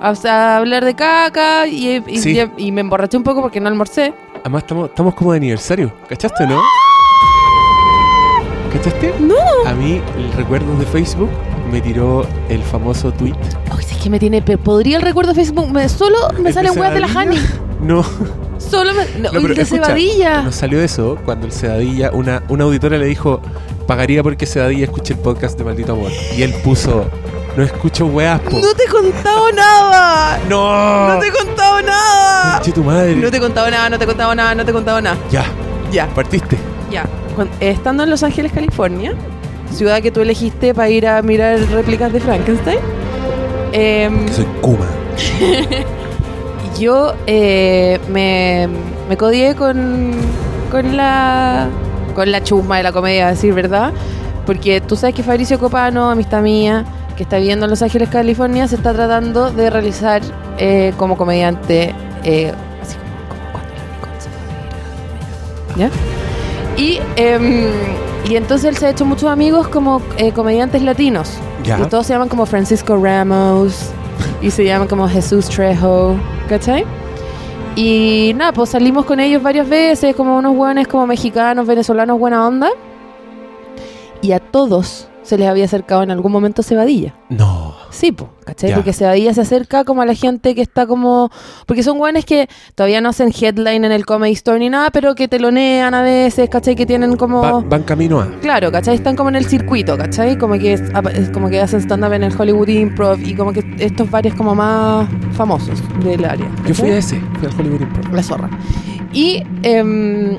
A 0.00 0.56
hablar 0.56 0.84
de 0.84 0.94
caca 0.94 1.66
y, 1.66 2.02
y- 2.06 2.18
Sí. 2.18 2.38
y 2.56 2.72
me 2.72 2.80
emborraché 2.80 3.16
un 3.16 3.22
poco 3.22 3.42
porque 3.42 3.60
no 3.60 3.68
almorcé. 3.68 4.14
Además, 4.44 4.62
estamos, 4.64 4.90
estamos 4.90 5.14
como 5.14 5.32
de 5.32 5.38
aniversario. 5.38 5.90
¿Cachaste 6.08 6.44
o 6.44 6.46
no? 6.46 6.62
¿Cachaste? 8.72 9.14
No. 9.20 9.34
A 9.66 9.72
mí, 9.72 10.02
el 10.18 10.32
recuerdo 10.34 10.76
de 10.76 10.84
Facebook 10.84 11.30
me 11.72 11.80
tiró 11.80 12.26
el 12.48 12.62
famoso 12.62 13.10
tweet. 13.12 13.34
Ay, 13.70 13.82
si 13.84 13.94
es 13.94 14.02
que 14.02 14.10
me 14.10 14.18
tiene. 14.18 14.42
pe- 14.42 14.58
Podría 14.58 14.96
el 14.98 15.02
recuerdo 15.02 15.32
de 15.32 15.36
Facebook. 15.36 15.70
Me, 15.72 15.88
solo 15.88 16.18
me 16.32 16.38
¿El 16.38 16.44
de 16.44 16.52
salen 16.52 16.78
weas 16.78 16.92
de 16.94 17.00
la? 17.00 17.06
Hani. 17.08 17.36
No, 17.80 18.02
Solo 18.58 18.92
me. 18.94 19.04
No, 19.20 19.30
No, 19.32 19.38
uy, 19.38 19.42
pero 19.42 19.54
de 19.56 19.62
escucha, 19.62 19.84
cebadilla. 19.86 20.42
nos 20.42 20.54
salió 20.54 20.80
eso 20.80 21.18
cuando 21.24 21.44
el 21.46 21.52
Cebadilla, 21.52 22.10
una, 22.12 22.42
una 22.48 22.64
auditora 22.64 22.96
le 22.96 23.04
dijo, 23.04 23.42
pagaría 23.86 24.22
porque 24.22 24.46
Cebadilla 24.46 24.84
escuche 24.84 25.12
el 25.14 25.18
podcast 25.20 25.58
de 25.58 25.64
Maldito 25.64 25.92
Amor. 25.92 26.10
Y 26.36 26.42
él 26.42 26.54
puso, 26.64 27.04
no 27.56 27.62
escucho 27.62 28.06
weas, 28.06 28.40
po. 28.40 28.58
No 28.58 28.74
te 28.74 28.84
he 28.84 28.88
contado 28.88 29.52
nada. 29.52 30.38
No, 30.48 31.08
No 31.14 31.18
te 31.20 31.28
he 31.28 31.32
contado 31.32 31.80
nada. 31.82 32.54
Conche 32.56 32.72
tu 32.72 32.82
madre. 32.84 33.14
No 33.16 33.30
te 33.30 33.36
he 33.36 33.40
contado 33.40 33.70
nada, 33.70 33.88
no 33.90 33.98
te 33.98 34.04
he 34.04 34.06
contado 34.06 34.34
nada, 34.34 34.54
no 34.54 34.64
te 34.64 34.70
he 34.70 34.74
contado 34.74 35.00
nada. 35.00 35.16
Ya, 35.30 35.44
Ya, 35.92 36.06
partiste. 36.08 36.56
ya. 36.90 37.04
Cuan- 37.36 37.48
eh, 37.60 37.70
estando 37.70 38.02
en 38.04 38.10
Los 38.10 38.22
Ángeles, 38.22 38.52
California, 38.52 39.14
ciudad 39.72 40.00
que 40.02 40.10
tú 40.10 40.20
elegiste 40.20 40.72
para 40.74 40.88
ir 40.88 41.06
a 41.06 41.20
mirar 41.22 41.58
réplicas 41.70 42.12
de 42.12 42.20
Frankenstein, 42.20 42.78
Que 43.72 44.10
soy 44.32 44.44
Kuma. 44.60 44.86
yo 46.78 47.14
eh, 47.26 48.00
me, 48.08 48.68
me 49.08 49.16
codié 49.16 49.54
con, 49.54 50.12
con 50.70 50.96
la 50.96 51.68
con 52.14 52.30
la 52.30 52.42
chusma 52.44 52.76
de 52.76 52.82
la 52.84 52.92
comedia, 52.92 53.26
a 53.26 53.30
decir 53.30 53.52
verdad. 53.54 53.92
Porque 54.46 54.80
tú 54.80 54.94
sabes 54.94 55.14
que 55.16 55.22
Fabricio 55.24 55.58
Copano, 55.58 56.10
amistad 56.10 56.42
mía, 56.42 56.84
que 57.16 57.22
está 57.22 57.38
viviendo 57.38 57.66
en 57.66 57.70
Los 57.70 57.82
Ángeles, 57.82 58.08
California, 58.08 58.66
se 58.68 58.76
está 58.76 58.92
tratando 58.92 59.50
de 59.50 59.70
realizar 59.70 60.22
eh, 60.58 60.92
como 60.96 61.16
comediante, 61.16 61.94
eh, 62.24 62.52
así 62.82 62.96
como, 62.96 63.28
como 63.28 63.52
cuando 63.52 63.74
la 63.74 63.84
Nicole 63.84 64.20
se 64.20 64.28
fue 64.30 64.40
a 64.40 65.82
vivir 65.82 65.88
a- 65.88 65.88
¿Ya? 65.88 65.90
Y, 66.76 67.00
em, 67.16 67.66
y 68.28 68.36
entonces 68.36 68.68
él 68.68 68.76
se 68.76 68.86
ha 68.86 68.90
hecho 68.90 69.04
muchos 69.04 69.30
amigos 69.30 69.68
como 69.68 70.00
eh, 70.16 70.32
comediantes 70.32 70.82
latinos. 70.82 71.30
Ya. 71.64 71.78
Y 71.78 71.84
todos 71.84 72.06
se 72.06 72.12
llaman 72.12 72.28
como 72.28 72.46
Francisco 72.46 72.96
Ramos 72.96 73.90
y 74.42 74.50
se 74.50 74.64
llaman 74.64 74.88
como 74.88 75.08
Jesús 75.08 75.48
Trejo, 75.48 76.16
¿cachai? 76.48 76.84
Y 77.76 78.32
nada, 78.36 78.52
pues 78.52 78.70
salimos 78.70 79.04
con 79.04 79.18
ellos 79.18 79.42
varias 79.42 79.68
veces, 79.68 80.14
como 80.14 80.36
unos 80.38 80.54
buenos, 80.54 80.86
como 80.86 81.06
mexicanos, 81.06 81.66
venezolanos, 81.66 82.18
buena 82.18 82.46
onda. 82.46 82.68
Y 84.20 84.32
a 84.32 84.38
todos 84.40 85.08
se 85.24 85.36
les 85.38 85.48
había 85.48 85.64
acercado 85.64 86.02
en 86.04 86.10
algún 86.12 86.30
momento 86.30 86.62
Cebadilla. 86.62 87.14
No. 87.30 87.74
Sí, 87.90 88.12
pues, 88.12 88.30
¿cachai? 88.44 88.74
Porque 88.74 88.92
Cebadilla 88.92 89.32
se 89.34 89.40
acerca 89.40 89.84
como 89.84 90.02
a 90.02 90.06
la 90.06 90.14
gente 90.14 90.54
que 90.54 90.60
está 90.62 90.86
como... 90.86 91.30
Porque 91.66 91.82
son 91.82 91.98
guanes 91.98 92.24
que 92.24 92.48
todavía 92.74 93.00
no 93.00 93.08
hacen 93.08 93.32
headline 93.38 93.84
en 93.84 93.92
el 93.92 94.04
Comedy 94.04 94.32
Store 94.32 94.58
ni 94.58 94.68
nada, 94.68 94.90
pero 94.90 95.14
que 95.14 95.26
telonean 95.26 95.94
a 95.94 96.02
veces, 96.02 96.48
¿cachai? 96.50 96.76
Que 96.76 96.86
tienen 96.86 97.16
como... 97.16 97.40
Va- 97.40 97.60
van 97.60 97.82
camino 97.84 98.20
a. 98.20 98.28
Claro, 98.40 98.70
¿cachai? 98.70 98.94
Están 98.96 99.16
como 99.16 99.30
en 99.30 99.36
el 99.36 99.46
circuito, 99.46 99.96
¿cachai? 99.96 100.36
Como 100.38 100.54
que, 100.54 100.74
es- 100.74 101.30
como 101.32 101.48
que 101.48 101.60
hacen 101.60 101.80
stand-up 101.80 102.12
en 102.12 102.24
el 102.24 102.38
Hollywood 102.38 102.68
Improv 102.68 103.18
y 103.20 103.34
como 103.34 103.52
que 103.52 103.64
estos 103.78 104.10
varios 104.10 104.34
como 104.34 104.54
más 104.54 105.08
famosos 105.32 105.80
del 106.04 106.24
área. 106.24 106.46
Yo 106.66 106.74
fui 106.74 106.88
¿cachai? 106.88 106.90
a 106.92 106.96
ese, 106.98 107.20
fui 107.38 107.48
al 107.48 107.58
Hollywood 107.60 107.80
Improv. 107.80 108.12
La 108.14 108.22
zorra. 108.22 108.50
Y 109.12 109.42
em, 109.62 110.38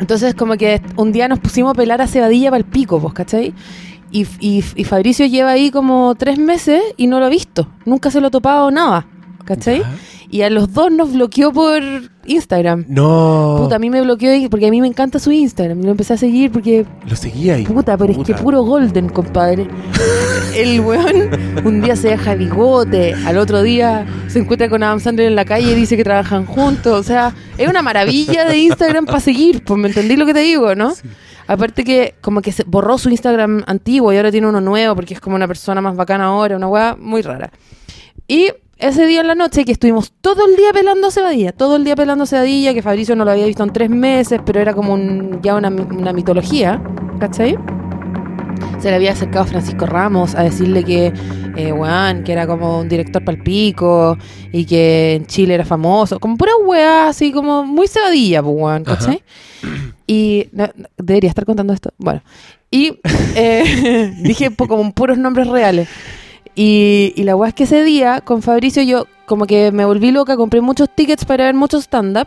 entonces 0.00 0.34
como 0.34 0.56
que 0.56 0.80
un 0.96 1.12
día 1.12 1.28
nos 1.28 1.38
pusimos 1.38 1.70
a 1.70 1.74
pelar 1.74 2.02
a 2.02 2.06
Cebadilla 2.06 2.50
para 2.50 2.58
el 2.58 2.64
pico, 2.64 3.00
pues, 3.00 3.14
¿cachai? 3.14 3.54
Y, 4.10 4.26
y, 4.40 4.64
y 4.74 4.84
Fabricio 4.84 5.26
lleva 5.26 5.50
ahí 5.50 5.70
como 5.70 6.14
tres 6.16 6.38
meses 6.38 6.82
y 6.96 7.06
no 7.06 7.20
lo 7.20 7.26
ha 7.26 7.28
visto. 7.28 7.68
Nunca 7.84 8.10
se 8.10 8.20
lo 8.20 8.26
ha 8.28 8.30
topado 8.30 8.70
nada, 8.70 9.06
¿cachai? 9.44 9.82
Y 10.32 10.42
a 10.42 10.50
los 10.50 10.72
dos 10.72 10.92
nos 10.92 11.12
bloqueó 11.12 11.52
por 11.52 11.82
Instagram. 12.24 12.84
No. 12.88 13.56
Puta, 13.58 13.76
a 13.76 13.78
mí 13.80 13.90
me 13.90 14.00
bloqueó 14.00 14.30
porque 14.48 14.68
a 14.68 14.70
mí 14.70 14.80
me 14.80 14.86
encanta 14.86 15.18
su 15.18 15.32
Instagram. 15.32 15.82
Lo 15.82 15.90
empecé 15.90 16.12
a 16.14 16.16
seguir 16.16 16.52
porque 16.52 16.86
Lo 17.08 17.16
seguía 17.16 17.56
ahí. 17.56 17.64
Puta, 17.64 17.98
pero 17.98 18.12
es 18.12 18.18
que 18.18 18.34
puro 18.34 18.62
golden, 18.62 19.08
compadre. 19.08 19.66
El 20.56 20.80
weón 20.80 21.30
un 21.64 21.80
día 21.80 21.96
se 21.96 22.08
deja 22.08 22.34
bigote, 22.34 23.14
al 23.24 23.38
otro 23.38 23.62
día 23.62 24.06
se 24.28 24.40
encuentra 24.40 24.68
con 24.68 24.82
Adam 24.82 24.98
Sandler 25.00 25.26
en 25.28 25.36
la 25.36 25.44
calle 25.44 25.72
y 25.72 25.74
dice 25.74 25.96
que 25.96 26.04
trabajan 26.04 26.46
juntos. 26.46 26.98
O 26.98 27.02
sea, 27.02 27.34
es 27.58 27.68
una 27.68 27.82
maravilla 27.82 28.44
de 28.44 28.58
Instagram 28.58 29.06
para 29.06 29.20
seguir, 29.20 29.64
pues 29.64 29.80
me 29.80 29.88
entendí 29.88 30.16
lo 30.16 30.26
que 30.26 30.34
te 30.34 30.40
digo, 30.40 30.74
¿no? 30.74 30.92
Aparte 31.46 31.84
que 31.84 32.14
como 32.20 32.42
que 32.42 32.54
borró 32.66 32.98
su 32.98 33.10
Instagram 33.10 33.64
antiguo 33.66 34.12
y 34.12 34.16
ahora 34.16 34.30
tiene 34.30 34.46
uno 34.46 34.60
nuevo 34.60 34.94
porque 34.94 35.14
es 35.14 35.20
como 35.20 35.36
una 35.36 35.48
persona 35.48 35.80
más 35.80 35.96
bacana 35.96 36.26
ahora, 36.26 36.56
una 36.56 36.68
weá 36.68 36.96
muy 36.98 37.22
rara. 37.22 37.50
Y 38.28 38.52
ese 38.78 39.06
día 39.06 39.20
en 39.20 39.26
la 39.26 39.34
noche 39.34 39.64
que 39.64 39.72
estuvimos 39.72 40.12
todo 40.20 40.46
el 40.46 40.56
día 40.56 40.72
pelando 40.72 41.10
cebadilla, 41.10 41.52
todo 41.52 41.76
el 41.76 41.84
día 41.84 41.96
pelando 41.96 42.24
cebadilla, 42.26 42.72
que 42.72 42.82
Fabricio 42.82 43.14
no 43.14 43.24
lo 43.24 43.32
había 43.32 43.46
visto 43.46 43.62
en 43.62 43.72
tres 43.72 43.90
meses, 43.90 44.40
pero 44.44 44.60
era 44.60 44.74
como 44.74 44.96
ya 45.42 45.54
una, 45.54 45.68
una 45.68 46.12
mitología, 46.12 46.82
¿cachai? 47.18 47.58
Se 48.78 48.88
le 48.88 48.96
había 48.96 49.12
acercado 49.12 49.44
Francisco 49.44 49.84
Ramos 49.86 50.34
a 50.34 50.42
decirle 50.42 50.84
que, 50.84 51.12
eh, 51.56 51.72
weón, 51.72 52.24
que 52.24 52.32
era 52.32 52.46
como 52.46 52.80
un 52.80 52.88
director 52.88 53.24
palpico 53.24 54.16
y 54.52 54.64
que 54.64 55.14
en 55.14 55.26
Chile 55.26 55.54
era 55.54 55.64
famoso, 55.64 56.18
como 56.20 56.36
pura 56.36 56.52
weá, 56.64 57.08
así 57.08 57.32
como 57.32 57.64
muy 57.64 57.88
cebadilla, 57.88 58.42
pues, 58.42 58.54
weón, 58.56 58.84
¿cachai? 58.84 59.22
Y 60.06 60.48
no, 60.52 60.68
no, 60.74 60.88
debería 60.96 61.28
estar 61.30 61.44
contando 61.44 61.72
esto. 61.72 61.90
Bueno, 61.98 62.22
y 62.70 62.98
eh, 63.34 64.14
dije 64.22 64.54
como 64.56 64.92
puros 64.92 65.18
nombres 65.18 65.46
reales. 65.48 65.88
Y, 66.56 67.12
y 67.16 67.22
la 67.22 67.36
weá 67.36 67.48
es 67.50 67.54
que 67.54 67.64
ese 67.64 67.84
día, 67.84 68.20
con 68.20 68.42
Fabricio, 68.42 68.82
yo 68.82 69.06
como 69.24 69.46
que 69.46 69.70
me 69.70 69.84
volví 69.84 70.10
loca, 70.10 70.36
compré 70.36 70.60
muchos 70.60 70.88
tickets 70.94 71.24
para 71.24 71.44
ver 71.44 71.54
muchos 71.54 71.84
stand-up 71.84 72.26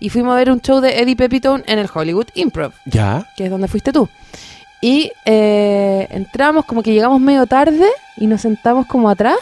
y 0.00 0.08
fuimos 0.08 0.32
a 0.32 0.36
ver 0.36 0.50
un 0.50 0.60
show 0.60 0.80
de 0.80 1.00
Eddie 1.00 1.14
Pepitone 1.14 1.62
en 1.68 1.78
el 1.78 1.88
Hollywood 1.92 2.26
Improv 2.34 2.72
Ya. 2.86 3.28
que 3.36 3.44
es 3.44 3.50
donde 3.50 3.68
fuiste 3.68 3.92
tú. 3.92 4.08
Y 4.80 5.12
eh, 5.24 6.06
entramos, 6.10 6.64
como 6.64 6.82
que 6.82 6.92
llegamos 6.92 7.20
medio 7.20 7.46
tarde 7.46 7.86
y 8.16 8.26
nos 8.26 8.40
sentamos 8.40 8.86
como 8.86 9.10
atrás. 9.10 9.36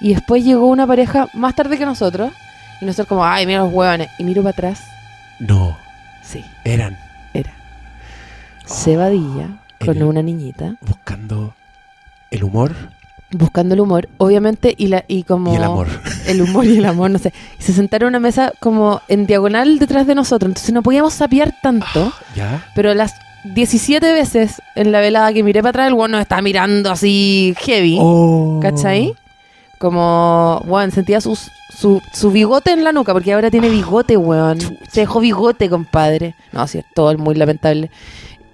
Y 0.00 0.14
después 0.14 0.44
llegó 0.44 0.66
una 0.68 0.86
pareja 0.86 1.28
más 1.34 1.54
tarde 1.54 1.76
que 1.76 1.84
nosotros. 1.84 2.32
Y 2.80 2.84
nosotros 2.84 3.08
como, 3.08 3.24
ay, 3.24 3.46
mira 3.46 3.60
los 3.60 3.72
huevones. 3.72 4.08
Y 4.18 4.24
miro 4.24 4.42
para 4.42 4.52
atrás. 4.52 4.80
No. 5.38 5.76
Sí, 6.22 6.44
Eran 6.64 6.96
era. 7.34 7.50
Cebadilla 8.66 9.48
con 9.84 9.96
el- 9.96 10.04
una 10.04 10.22
niñita. 10.22 10.74
buscando 10.80 11.54
el 12.30 12.44
humor 12.44 12.74
Buscando 13.32 13.74
el 13.74 13.80
humor, 13.80 14.08
obviamente, 14.18 14.74
y, 14.76 14.88
la, 14.88 15.04
y 15.06 15.22
como... 15.22 15.52
y 15.52 15.56
el 15.56 15.62
amor. 15.62 15.86
El 16.26 16.42
humor 16.42 16.64
y 16.64 16.78
el 16.78 16.84
amor, 16.84 17.12
no 17.12 17.18
sé. 17.20 17.32
Y 17.60 17.62
se 17.62 17.72
sentaron 17.72 18.06
a 18.08 18.08
una 18.08 18.18
mesa 18.18 18.52
como 18.58 19.02
en 19.06 19.24
diagonal 19.24 19.78
detrás 19.78 20.04
de 20.08 20.16
nosotros. 20.16 20.48
Entonces 20.50 20.74
no 20.74 20.82
podíamos 20.82 21.14
sapear 21.14 21.54
tanto. 21.62 22.12
Ya. 22.34 22.66
Pero 22.74 22.92
las 22.92 23.14
17 23.44 24.12
veces 24.12 24.60
en 24.76 24.92
la 24.92 25.00
velada 25.00 25.32
que 25.32 25.42
miré 25.42 25.60
para 25.60 25.70
atrás, 25.70 25.88
el 25.88 25.94
weón 25.94 26.10
nos 26.10 26.20
estaba 26.20 26.42
mirando 26.42 26.90
así 26.90 27.54
heavy. 27.60 27.96
Oh. 28.00 28.60
¿Cachai? 28.62 29.14
Como, 29.78 30.62
weón, 30.66 30.90
sentía 30.90 31.20
sus- 31.20 31.50
su, 31.74 32.02
su 32.12 32.30
bigote 32.30 32.72
en 32.72 32.84
la 32.84 32.92
nuca, 32.92 33.12
porque 33.14 33.32
ahora 33.32 33.50
tiene 33.50 33.68
bigote, 33.70 34.16
weón. 34.16 34.58
Se 34.90 35.00
dejó 35.00 35.20
bigote, 35.20 35.70
compadre. 35.70 36.34
No, 36.52 36.66
sí, 36.66 36.82
todo 36.94 37.10
es 37.12 37.18
muy 37.18 37.34
lamentable. 37.34 37.90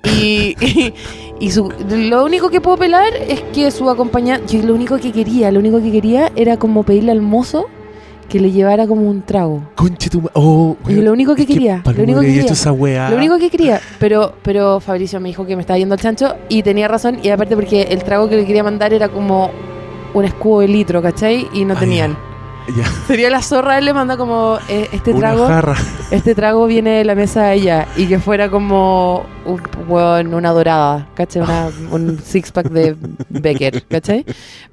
Y, 0.05 0.55
y, 0.65 0.95
y 1.41 1.51
su- 1.51 1.73
lo 1.89 2.25
único 2.25 2.49
que 2.51 2.61
puedo 2.61 2.77
pelar 2.77 3.13
es 3.29 3.41
que 3.53 3.71
su 3.73 3.91
acompañante, 3.91 4.57
yo 4.59 4.65
lo 4.65 4.75
único 4.75 4.99
que 4.99 5.11
quería, 5.11 5.51
lo 5.51 5.59
único 5.59 5.83
que 5.83 5.91
quería 5.91 6.31
era 6.37 6.57
como 6.59 6.85
pedirle 6.85 7.11
al 7.11 7.23
mozo 7.23 7.67
que 8.29 8.41
le 8.41 8.51
llevara 8.51 8.87
como 8.87 9.03
un 9.09 9.23
trago. 9.23 9.63
Conche 9.75 10.11
tu 10.11 10.29
Oh, 10.35 10.77
Y 10.89 10.95
lo 10.95 11.13
único 11.13 11.35
que 11.35 11.47
quería, 11.47 11.83
lo 11.85 12.03
único 12.03 12.21
que 12.21 12.27
quería. 12.35 12.53
esa 12.53 12.73
weá. 12.73 13.11
Lo 13.11 13.17
único 13.17 13.39
que 13.39 13.51
quería, 13.51 13.81
pero, 13.99 14.35
pero 14.43 14.81
Fabricio 14.81 15.21
me 15.21 15.29
dijo 15.29 15.47
que 15.47 15.55
me 15.57 15.63
estaba 15.63 15.79
yendo 15.79 15.95
al 15.95 16.01
chancho 16.01 16.35
y 16.49 16.63
tenía 16.63 16.89
razón. 16.89 17.19
Y 17.23 17.29
aparte 17.31 17.55
porque 17.55 17.83
el 17.83 18.03
trago 18.05 18.29
que 18.29 18.37
le 18.37 18.45
quería 18.47 18.63
mandar 18.65 18.93
era 18.93 19.09
como 19.09 19.51
un 20.15 20.25
escudo 20.25 20.61
de 20.61 20.69
litro, 20.69 21.01
¿cachai? 21.03 21.49
Y 21.53 21.65
no 21.65 21.75
Ah, 21.77 21.81
tenían. 21.81 22.17
Sería 23.07 23.31
la 23.31 23.43
zorra, 23.43 23.79
él 23.79 23.85
le 23.85 23.93
manda 23.95 24.17
como 24.17 24.59
eh, 24.69 24.89
este 24.93 25.11
Una 25.13 25.21
trago. 25.21 25.47
jarra. 25.47 25.75
Este 26.11 26.35
trago 26.37 26.67
viene 26.67 26.91
de 26.99 27.05
la 27.05 27.15
mesa 27.17 27.47
de 27.47 27.55
ella 27.55 27.87
y 27.97 28.07
que 28.07 28.19
fuera 28.21 28.49
como 28.49 29.25
un, 29.45 30.35
una 30.35 30.51
dorada, 30.51 31.09
¿cachai? 31.15 31.43
Una- 31.43 31.69
un 31.91 32.19
six 32.25 32.51
pack 32.53 32.71
de 32.71 32.97
Becker, 33.29 33.85
¿cachai? 33.87 34.25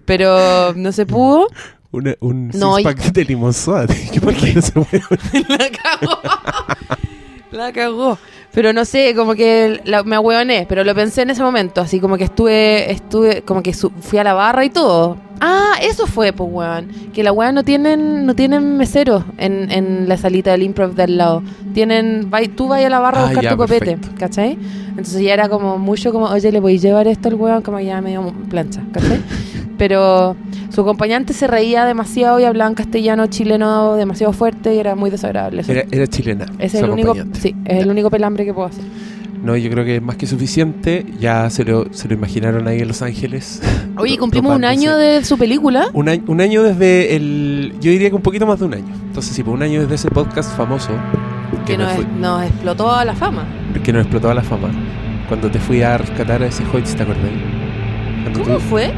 Pero 0.05 0.73
no 0.75 0.91
se 0.91 1.05
pudo. 1.05 1.47
Una, 1.93 2.15
un 2.21 2.47
No, 2.55 2.77
six 2.77 2.83
pack 2.85 3.11
de 3.13 3.23
limonzuela. 3.23 3.95
¿Qué 4.11 4.19
por 4.19 4.35
qué 4.35 4.53
no 4.55 4.61
se? 4.63 4.73
La 5.47 5.69
cagó. 5.69 6.21
La 7.51 7.71
cagó. 7.71 8.17
Pero 8.53 8.71
no 8.71 8.85
sé, 8.85 9.15
como 9.15 9.33
que 9.33 9.81
la- 9.85 10.03
me 10.03 10.15
ahueoné, 10.15 10.65
pero 10.69 10.83
lo 10.83 10.93
pensé 10.93 11.23
en 11.23 11.31
ese 11.31 11.41
momento, 11.41 11.81
así 11.81 11.99
como 11.99 12.17
que 12.17 12.25
estuve, 12.25 12.91
estuve, 12.91 13.41
como 13.41 13.63
que 13.63 13.73
su- 13.73 13.89
fui 13.89 14.19
a 14.19 14.23
la 14.23 14.33
barra 14.33 14.63
y 14.63 14.69
todo. 14.69 15.17
Ah, 15.41 15.73
eso 15.81 16.05
fue, 16.05 16.31
pues, 16.33 16.49
weón. 16.53 16.87
Que 17.13 17.23
la 17.23 17.31
weón 17.31 17.55
no 17.55 17.63
tienen, 17.63 18.25
no 18.27 18.35
tienen 18.35 18.77
meseros 18.77 19.23
en, 19.39 19.71
en 19.71 20.07
la 20.07 20.17
salita 20.17 20.51
del 20.51 20.61
improv 20.63 20.93
de 20.93 21.03
al 21.03 21.17
lado. 21.17 21.43
Tienen, 21.73 22.29
vai- 22.29 22.47
tú 22.53 22.67
vas 22.67 22.85
a 22.85 22.89
la 22.89 22.99
barra 22.99 23.21
a 23.21 23.23
Ah, 23.23 23.25
buscar 23.25 23.43
ya, 23.43 23.49
tu 23.49 23.57
copete. 23.57 23.97
¿cachai? 24.19 24.57
Entonces 24.89 25.21
ya 25.21 25.33
era 25.33 25.49
como 25.49 25.79
mucho 25.79 26.13
como, 26.13 26.27
oye, 26.27 26.51
le 26.51 26.59
voy 26.59 26.75
a 26.75 26.79
llevar 26.79 27.07
esto 27.07 27.29
al 27.29 27.35
weón, 27.35 27.61
como 27.63 27.79
ya 27.79 27.99
medio 28.01 28.31
plancha, 28.49 28.81
¿cachai? 28.93 29.19
Pero 29.77 30.35
su 30.69 30.81
acompañante 30.81 31.33
se 31.33 31.47
reía 31.47 31.85
demasiado 31.85 32.39
y 32.39 32.43
hablaba 32.43 32.69
en 32.69 32.75
castellano 32.75 33.25
chileno 33.27 33.95
demasiado 33.95 34.31
fuerte 34.31 34.75
y 34.75 34.77
era 34.77 34.95
muy 34.95 35.09
desagradable. 35.09 35.63
Era, 35.67 35.83
era 35.91 36.07
chilena. 36.07 36.45
Es 36.59 36.75
el 36.75 36.89
único, 36.89 37.15
sí, 37.33 37.55
es 37.65 37.79
el 37.81 37.89
único 37.89 38.09
pelambre 38.11 38.42
que 38.45 38.53
puedo 38.53 38.67
hacer. 38.67 38.83
No, 39.43 39.57
yo 39.57 39.69
creo 39.69 39.83
que 39.83 39.97
es 39.97 40.01
más 40.01 40.15
que 40.15 40.25
suficiente. 40.25 41.05
Ya 41.19 41.49
se 41.49 41.65
lo, 41.65 41.93
se 41.93 42.07
lo 42.07 42.13
imaginaron 42.13 42.65
ahí 42.67 42.79
en 42.79 42.87
Los 42.87 43.01
Ángeles. 43.01 43.61
Oye, 43.97 44.17
cumplimos 44.17 44.55
un 44.55 44.63
año 44.63 44.95
de 44.95 45.23
su 45.25 45.37
película. 45.37 45.89
Un 45.93 46.07
año, 46.07 46.23
un 46.27 46.39
año 46.39 46.63
desde 46.63 47.15
el. 47.15 47.73
Yo 47.81 47.91
diría 47.91 48.09
que 48.09 48.15
un 48.15 48.21
poquito 48.21 48.47
más 48.47 48.59
de 48.59 48.65
un 48.65 48.73
año. 48.73 48.93
Entonces, 49.07 49.35
sí, 49.35 49.43
pues 49.43 49.53
un 49.53 49.61
año 49.61 49.81
desde 49.81 49.95
ese 49.95 50.09
podcast 50.09 50.55
famoso. 50.55 50.91
Que 51.65 51.77
nos, 51.77 51.91
explotó 52.45 52.91
a 52.91 53.05
la 53.05 53.15
fama. 53.15 53.45
que 53.83 53.91
nos 53.91 54.03
explotó 54.03 54.29
a 54.29 54.33
la 54.33 54.43
fama. 54.43 54.69
Cuando 55.27 55.51
te 55.51 55.59
fui 55.59 55.81
a 55.81 55.97
rescatar 55.97 56.41
a 56.41 56.47
ese 56.47 56.63
Hoyts, 56.73 56.95
¿te 56.95 57.03
acordás? 57.03 57.23
Cuando 58.23 58.43
¿Cómo 58.43 58.55
tú, 58.55 58.61
fue? 58.61 58.93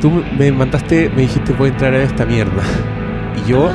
tú 0.00 0.10
me 0.38 0.50
mandaste, 0.50 1.10
me 1.10 1.22
dijiste, 1.22 1.52
voy 1.52 1.68
a 1.68 1.72
entrar 1.72 1.94
a 1.94 2.02
esta 2.02 2.24
mierda. 2.24 2.62
Y 3.44 3.50
yo, 3.50 3.70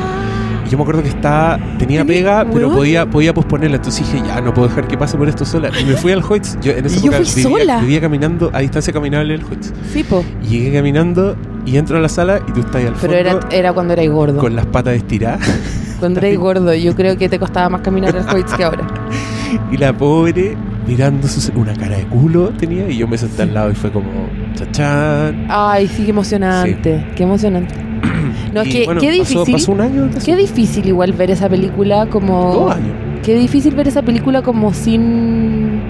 y 0.66 0.70
yo 0.70 0.78
me 0.78 0.84
acuerdo 0.84 1.04
que 1.04 1.10
estaba, 1.10 1.60
tenía 1.78 2.04
Tení- 2.04 2.08
pega, 2.08 2.46
pero 2.52 2.72
podía, 2.72 3.06
podía 3.10 3.34
posponerla. 3.34 3.78
Entonces 3.78 4.10
dije, 4.12 4.26
ya, 4.26 4.42
no 4.42 4.54
puedo 4.54 4.68
dejar 4.68 4.88
que 4.88 4.98
pase 4.98 5.18
por 5.18 5.30
esto 5.30 5.46
sola. 5.46 5.70
Y 5.80 5.86
me 5.86 5.94
fui 5.94 6.12
al 6.12 6.24
Hoyts. 6.28 6.58
Yo 6.62 6.72
en 6.72 6.86
esa 6.86 6.98
época 7.00 7.20
vivía, 7.20 7.44
sola. 7.44 7.80
vivía 7.82 8.02
caminando 8.02 8.50
a 8.54 8.60
distancia 8.60 8.92
caminable 8.94 9.34
del 9.38 9.44
Hoyts. 9.46 9.74
Sí, 9.94 10.04
po. 10.04 10.24
Y 10.44 10.48
llegué 10.48 10.74
caminando 10.74 11.36
y 11.66 11.78
entro 11.78 11.98
a 11.98 12.00
la 12.00 12.10
sala 12.10 12.42
y 12.48 12.52
tú 12.52 12.60
estás 12.62 12.76
ahí 12.78 12.88
al 12.88 12.94
Pero 12.94 13.14
fondo 13.14 13.16
era, 13.16 13.40
era 13.52 13.74
cuando 13.74 13.94
erais 13.94 14.10
gordo. 14.12 14.40
con 14.40 14.56
las 14.56 14.66
patas 14.66 14.96
estiradas. 14.96 15.42
Cuando 16.00 16.20
erais 16.20 16.38
gordo, 16.40 16.74
yo 16.74 16.94
creo 16.94 17.18
que 17.18 17.30
te 17.30 17.40
costaba 17.40 17.70
más 17.70 17.82
caminar 17.82 18.14
el 18.16 18.24
Hoyts 18.28 18.54
que 18.54 18.64
ahora. 18.64 18.86
Y 19.72 19.78
la 19.78 19.94
pobre 19.96 20.58
mirando 20.86 21.28
su, 21.30 21.52
una 21.58 21.74
cara 21.74 21.96
de 21.98 22.06
culo 22.08 22.50
tenía 22.50 22.90
y 22.90 22.98
yo 22.98 23.08
me 23.08 23.18
senté 23.18 23.44
al 23.44 23.54
lado 23.54 23.72
y 23.72 23.76
fue 23.76 23.90
como 23.92 24.10
chachán. 24.54 25.46
Ay, 25.50 25.88
sí, 25.88 26.04
qué 26.04 26.10
emocionante. 26.10 27.08
Qué 27.16 27.24
emocionante. 27.24 27.74
No, 28.56 28.62
es 28.62 28.70
que 28.74 28.86
bueno, 28.86 29.02
qué 29.02 29.12
difícil. 29.12 29.52
Pasó, 29.54 29.72
un 29.74 29.82
año. 29.82 30.10
Qué 30.24 30.36
difícil 30.36 30.88
igual 30.88 31.12
ver 31.14 31.30
esa 31.32 31.48
película 31.50 32.08
como. 32.08 32.54
Dos 32.54 32.76
años. 32.76 32.94
Qué 33.24 33.36
difícil 33.38 33.76
ver 33.76 33.88
esa 33.88 34.02
película 34.02 34.42
como 34.42 34.74
sin. 34.74 35.82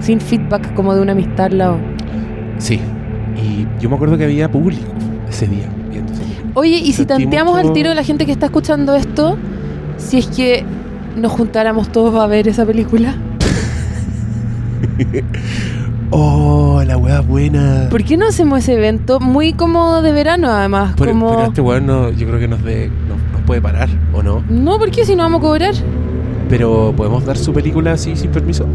Sin 0.00 0.20
feedback, 0.20 0.74
como 0.74 0.94
de 0.94 1.00
una 1.02 1.12
amistad 1.12 1.46
al 1.46 1.58
lado. 1.58 1.78
Sí. 2.58 2.80
Y 3.36 3.66
yo 3.80 3.88
me 3.88 3.96
acuerdo 3.96 4.16
que 4.18 4.24
había 4.24 4.50
público 4.50 4.82
ese 5.28 5.46
día. 5.46 5.68
Oye, 6.54 6.76
y 6.78 6.92
si 6.92 7.04
tanteamos 7.04 7.54
mucho- 7.56 7.68
al 7.68 7.74
tiro 7.74 7.88
de 7.90 7.94
la 7.96 8.04
gente 8.04 8.26
que 8.26 8.32
está 8.32 8.46
escuchando 8.46 8.94
esto, 8.94 9.36
si 9.96 10.18
es 10.18 10.26
que 10.28 10.64
nos 11.16 11.32
juntáramos 11.32 11.90
todos 11.90 12.14
a 12.14 12.26
ver 12.28 12.46
esa 12.48 12.64
película, 12.64 13.14
Oh, 16.10 16.82
la 16.86 16.96
weá 16.96 17.20
buena. 17.20 17.88
¿por 17.90 18.04
qué 18.04 18.16
no 18.16 18.26
hacemos 18.26 18.60
ese 18.60 18.74
evento 18.74 19.20
muy 19.20 19.52
como 19.52 20.02
de 20.02 20.12
verano 20.12 20.50
además? 20.50 20.94
Pero, 20.96 21.12
como... 21.12 21.30
pero 21.30 21.44
este 21.44 21.60
weón 21.60 21.86
no, 21.86 22.10
yo 22.10 22.26
creo 22.26 22.38
que 22.38 22.48
nos, 22.48 22.62
de, 22.62 22.88
nos, 23.08 23.18
nos 23.32 23.42
puede 23.42 23.60
parar, 23.60 23.88
¿o 24.12 24.22
no? 24.22 24.42
No, 24.48 24.78
¿por 24.78 24.90
qué 24.90 25.04
si 25.04 25.16
no 25.16 25.22
vamos 25.22 25.40
a 25.40 25.42
cobrar? 25.42 25.74
Pero 26.48 26.92
podemos 26.96 27.24
dar 27.24 27.36
su 27.36 27.52
película 27.52 27.92
así 27.92 28.16
sin 28.16 28.30
permiso. 28.30 28.66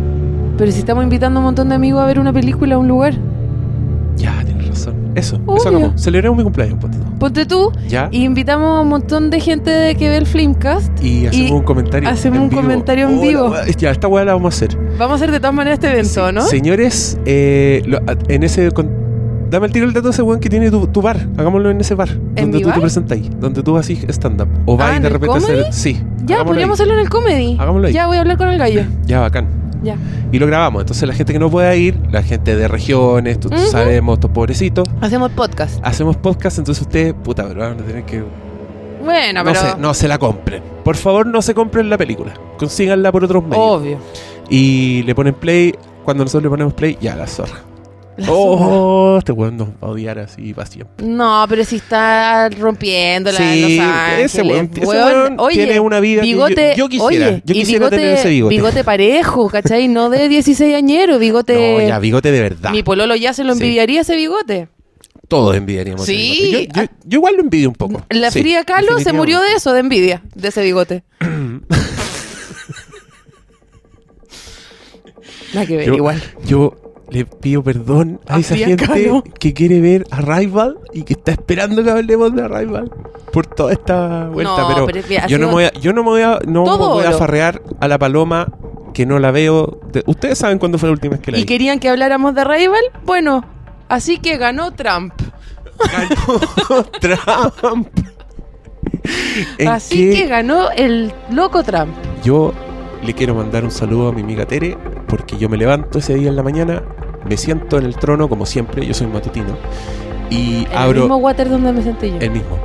Pero 0.58 0.72
si 0.72 0.80
estamos 0.80 1.04
invitando 1.04 1.40
a 1.40 1.42
un 1.42 1.46
montón 1.46 1.70
de 1.70 1.76
amigos 1.76 2.02
a 2.02 2.06
ver 2.06 2.20
una 2.20 2.34
película 2.34 2.76
a 2.76 2.78
un 2.78 2.88
lugar. 2.88 3.14
Eso, 5.16 5.38
Obvio. 5.46 5.58
eso 5.58 5.70
hagamos. 5.70 6.02
Celebremos 6.02 6.38
mi 6.38 6.44
cumpleaños, 6.44 6.78
ponte 6.80 6.98
tú. 6.98 7.04
Ponte 7.20 7.46
tú, 7.46 7.72
Ya. 7.88 8.10
y 8.12 8.24
invitamos 8.24 8.78
a 8.78 8.82
un 8.82 8.90
montón 8.90 9.30
de 9.30 9.40
gente 9.40 9.70
de 9.72 9.96
que 9.96 10.10
ve 10.10 10.18
el 10.18 10.26
Filmcast. 10.28 11.04
Y 11.04 11.26
hacemos 11.28 11.50
y 11.50 11.54
un 11.54 11.64
comentario. 11.64 12.10
hacemos 12.10 12.38
en 12.38 12.44
un 12.44 12.50
vivo. 12.50 12.62
comentario 12.62 13.10
en 13.10 13.18
Oh, 13.18 13.22
vivo. 13.22 13.54
Ya, 13.78 13.92
esta 13.92 14.08
weá 14.08 14.24
la 14.26 14.34
vamos 14.34 14.54
a 14.54 14.56
hacer. 14.56 14.78
Vamos 14.98 15.14
a 15.14 15.16
hacer 15.16 15.32
de 15.32 15.40
todas 15.40 15.54
maneras 15.56 15.80
este 15.80 15.90
evento, 15.92 16.28
Sí. 16.30 16.34
¿no? 16.34 16.42
Señores, 16.44 17.20
eh, 17.26 17.82
lo- 17.86 18.00
en 18.28 18.44
ese. 18.44 18.72
con- 18.72 18.90
dame 19.50 19.66
el 19.66 19.74
tiro 19.74 19.86
el 19.88 19.94
dato 19.94 20.10
ese 20.12 20.22
weón 20.22 20.40
que 20.40 20.48
tiene 20.50 20.70
tu, 20.70 20.86
tu 20.88 21.02
bar. 21.02 21.18
Hagámoslo 21.38 21.72
en 21.72 21.82
ese 21.82 21.96
bar. 21.96 22.10
donde 22.36 22.60
tú 22.60 22.66
te 22.66 22.70
bar? 22.72 22.80
presentas 22.82 23.18
ahí. 23.18 23.30
Donde 23.40 23.64
tú 23.64 23.76
haces 23.78 24.06
stand-up. 24.10 24.48
O 24.66 24.78
vas 24.78 24.90
Ah, 24.90 24.94
y 24.94 24.98
¿en 24.98 25.04
de 25.04 25.10
repente 25.10 25.38
hacer. 25.38 25.56
comedy? 25.58 25.72
Sí. 25.74 26.02
Ya, 26.26 26.46
podríamos 26.46 26.80
ahí. 26.80 26.84
hacerlo 26.84 26.94
en 26.94 27.00
el 27.00 27.10
comedy. 27.10 27.58
Hagámoslo 27.60 27.88
ahí. 27.88 27.94
Ya, 27.94 28.06
voy 28.08 28.18
a 28.18 28.22
hablar 28.22 28.38
con 28.38 28.48
el 28.50 28.58
gallo. 28.60 28.84
Ya, 29.08 29.20
bacán. 29.22 29.48
Ya. 29.82 29.98
Y 30.32 30.40
lo 30.40 30.48
grabamos. 30.48 30.82
Entonces, 30.82 31.08
la 31.08 31.14
gente 31.14 31.32
que 31.34 31.40
no 31.40 31.50
pueda 31.50 31.76
ir, 31.76 31.98
la 32.12 32.22
gente 32.24 32.56
de 32.56 32.68
regiones, 32.68 33.40
tú, 33.40 33.50
tú 33.50 33.56
Ujú. 33.56 33.68
sabemos, 33.68 34.16
estos 34.16 34.32
pobrecitos, 34.32 34.88
Hacemos 35.02 35.32
podcast. 35.32 35.80
hacemos 35.84 36.18
podcast. 36.18 36.58
Entonces, 36.60 36.82
ustedes, 36.82 37.14
puta, 37.14 37.48
pero 37.48 37.62
van 37.62 37.74
a 37.80 37.84
tener 37.84 38.04
que. 38.06 38.24
Bueno, 39.04 39.44
No, 39.44 39.52
pero. 39.54 39.62
se, 39.62 39.78
no 39.78 39.94
se 39.94 40.08
la 40.08 40.18
compren. 40.18 40.62
Por 40.84 40.96
favor, 40.98 41.26
no 41.26 41.42
se 41.42 41.54
compren 41.54 41.90
la 41.90 41.98
película. 41.98 42.34
Consíganla 42.58 43.12
por 43.12 43.24
otros 43.24 43.44
medios. 43.44 43.58
Obvio. 43.60 43.98
Y 44.50 45.04
le 45.04 45.16
ponen 45.16 45.34
play. 45.34 45.74
Cuando 46.04 46.24
nosotros 46.24 46.44
le 46.44 46.50
ponemos 46.50 46.74
play, 46.74 46.98
ya 47.00 47.16
la 47.16 47.28
zorra. 47.28 47.60
La 48.20 48.32
oh, 48.32 49.18
este 49.18 49.32
weón 49.32 49.58
nos 49.58 49.70
va 49.70 49.74
a 49.82 49.88
odiar 49.88 50.20
así 50.20 50.54
para 50.54 50.68
siempre. 50.68 51.06
No, 51.06 51.46
pero 51.48 51.64
si 51.64 51.78
está 51.78 52.50
Sí, 52.50 52.56
en 52.58 53.24
Los 53.24 53.40
Ángeles. 53.40 54.26
ese 54.26 54.44
weón- 54.44 54.70
ese 54.76 54.86
weón. 54.86 55.14
weón 55.14 55.36
Oye, 55.40 55.56
tiene 55.66 55.80
una 55.80 56.00
vida 56.00 56.22
que 56.22 56.28
yo- 56.30 56.36
bigote, 56.46 56.74
yo 56.78 56.90
quisiera, 56.90 57.28
oye, 57.28 57.42
yo 57.46 57.54
quisiera 57.54 57.80
bigote, 57.86 57.96
tener 57.96 58.18
ese 58.18 58.30
bigote. 58.30 58.84
parejo, 58.84 59.50
¿cachai? 59.50 59.88
No 59.88 60.10
de 60.10 60.28
16 60.30 60.76
añeros, 60.76 61.20
bigote... 61.20 61.78
No, 61.82 61.88
ya, 61.88 62.00
bigote 62.00 62.32
de 62.32 62.42
verdad. 62.42 62.72
Mi 62.72 62.84
pololo 62.84 63.16
ya 63.16 63.34
se 63.34 63.44
lo 63.44 63.54
Sí. 63.56 63.62
envidiaría 63.62 64.02
ese 64.02 64.16
bigote. 64.16 64.68
Todos 65.28 65.56
envidiaríamos 65.56 66.02
ese 66.10 66.14
Sí. 66.14 66.42
bigote. 66.44 66.68
Yo, 66.76 66.82
yo- 66.84 66.90
yo 67.06 67.18
igual 67.20 67.36
lo 67.36 67.42
envidio 67.42 67.70
un 67.70 67.76
poco. 67.76 68.02
La 68.10 68.32
Sí, 68.32 68.42
fría 68.42 68.64
Calo 68.66 69.00
se 69.00 69.14
murió 69.14 69.40
de 69.42 69.54
eso, 69.54 69.74
de 69.74 69.80
envidia, 69.80 70.24
de 70.36 70.48
ese 70.48 70.62
bigote. 70.64 71.04
Nada 75.54 75.66
que 75.66 75.78
ver, 75.78 75.88
Yo- 75.88 75.94
igual. 75.96 76.22
Yo 76.46 76.76
le 77.12 77.26
pido 77.26 77.64
perdón 77.64 78.20
a, 78.28 78.36
A 78.36 78.40
esa 78.40 78.56
gente 78.56 78.88
que 79.40 79.54
quiere 79.54 79.82
ver 79.82 80.06
Arrival 80.12 80.78
y 80.94 81.04
que 81.04 81.14
está 81.14 81.32
esperando 81.32 81.84
que 81.84 81.90
hablemos 81.90 82.34
de 82.36 82.44
Arrival 82.44 82.92
por 83.34 83.46
toda 83.48 83.72
esta 83.74 84.28
vuelta. 84.30 84.58
No, 84.76 84.86
pero 84.86 85.00
es 85.00 85.28
yo, 85.28 85.38
no 85.40 85.48
me 85.48 85.54
voy 85.54 85.64
a, 85.66 85.74
yo 85.74 85.94
no 85.94 86.04
me 86.04 86.10
voy 86.10 86.22
a, 86.22 86.40
no 86.48 86.64
me 86.66 86.78
voy 86.78 87.06
a 87.06 87.12
farrear 87.14 87.62
a 87.80 87.88
la 87.88 87.98
paloma 87.98 88.48
que 88.94 89.06
no 89.06 89.20
la 89.20 89.32
veo. 89.32 89.80
de- 89.92 90.04
Ustedes 90.08 90.38
saben 90.38 90.58
cuándo 90.60 90.78
fue 90.78 90.90
la 90.90 90.94
última 90.94 91.14
vez 91.16 91.22
que 91.22 91.32
la 91.32 91.38
¿Y 91.38 91.42
vi. 91.42 91.46
querían 91.48 91.80
que 91.80 91.90
habláramos 91.90 92.34
de 92.36 92.44
Rival? 92.44 92.82
Bueno, 93.06 93.44
así 93.88 94.18
que 94.20 94.38
ganó 94.38 94.72
Trump. 94.74 95.14
Ganó 95.92 96.84
Trump. 97.00 97.88
¿En 99.58 99.68
Así 99.68 100.10
qué? 100.10 100.16
que 100.22 100.28
ganó 100.28 100.70
el 100.72 101.12
loco 101.32 101.64
Trump. 101.64 101.94
Yo 102.24 102.54
le 103.04 103.14
quiero 103.14 103.36
mandar 103.36 103.64
un 103.64 103.72
saludo 103.72 104.10
a 104.10 104.12
mi 104.12 104.22
amiga 104.22 104.46
Tere, 104.46 104.78
porque 105.08 105.38
yo 105.38 105.50
me 105.50 105.58
levanto 105.58 106.00
ese 106.00 106.16
día 106.16 106.30
en 106.30 106.36
la 106.36 106.44
mañana, 106.44 106.84
me 107.28 107.38
siento 107.38 107.78
en 107.78 107.86
el 107.86 107.96
trono 107.96 108.28
como 108.30 108.46
siempre, 108.46 108.86
yo 108.86 108.94
soy 108.94 109.08
matutino, 109.08 109.56
y 110.30 110.66
En 110.72 110.78
abro 110.78 110.92
el 110.92 111.00
mismo 111.02 111.18
water 111.18 111.50
donde 111.50 111.72
me 111.74 111.82
senté 111.82 112.12
yo. 112.12 112.18
el 112.20 112.32
mismo. 112.32 112.58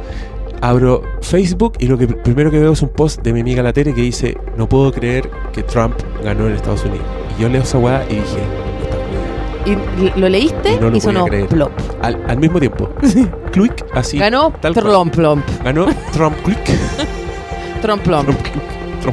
Abro 0.60 1.02
Facebook 1.20 1.74
y 1.78 1.86
lo 1.88 1.98
que 1.98 2.08
pr- 2.08 2.22
primero 2.22 2.50
que 2.50 2.58
veo 2.58 2.72
es 2.72 2.80
un 2.82 2.88
post 2.88 3.20
de 3.22 3.32
mi 3.34 3.40
amiga 3.40 3.62
la 3.62 3.72
Tere 3.72 3.92
que 3.94 4.00
dice, 4.00 4.36
no 4.56 4.68
puedo 4.68 4.90
creer 4.92 5.28
que 5.52 5.62
Trump 5.62 5.94
ganó 6.22 6.46
en 6.46 6.54
Estados 6.54 6.84
Unidos. 6.84 7.04
Y 7.38 7.42
yo 7.42 7.48
leo 7.50 7.62
esa 7.62 7.78
weá 7.78 8.02
y 8.08 8.14
dije, 8.14 8.38
no 8.38 8.84
está 8.84 8.96
weá". 8.96 10.14
Y 10.16 10.20
lo 10.20 10.28
leíste 10.28 10.72
Y 10.74 10.78
no 10.80 10.88
lo 10.90 10.96
y 10.96 11.00
sonó 11.00 11.26
plop. 11.26 11.70
al, 12.02 12.22
al 12.28 12.38
mismo 12.38 12.58
tiempo. 12.60 12.88
Click, 13.52 13.84
así. 13.92 14.16
Ganó. 14.18 14.52
Trump 14.60 15.14
plomp. 15.14 15.44
Ganó 15.62 15.86
Trump 16.12 16.36
Click. 16.44 16.58
Trump 17.82 18.02
plomp. 18.02 18.26
Trump 18.28 18.38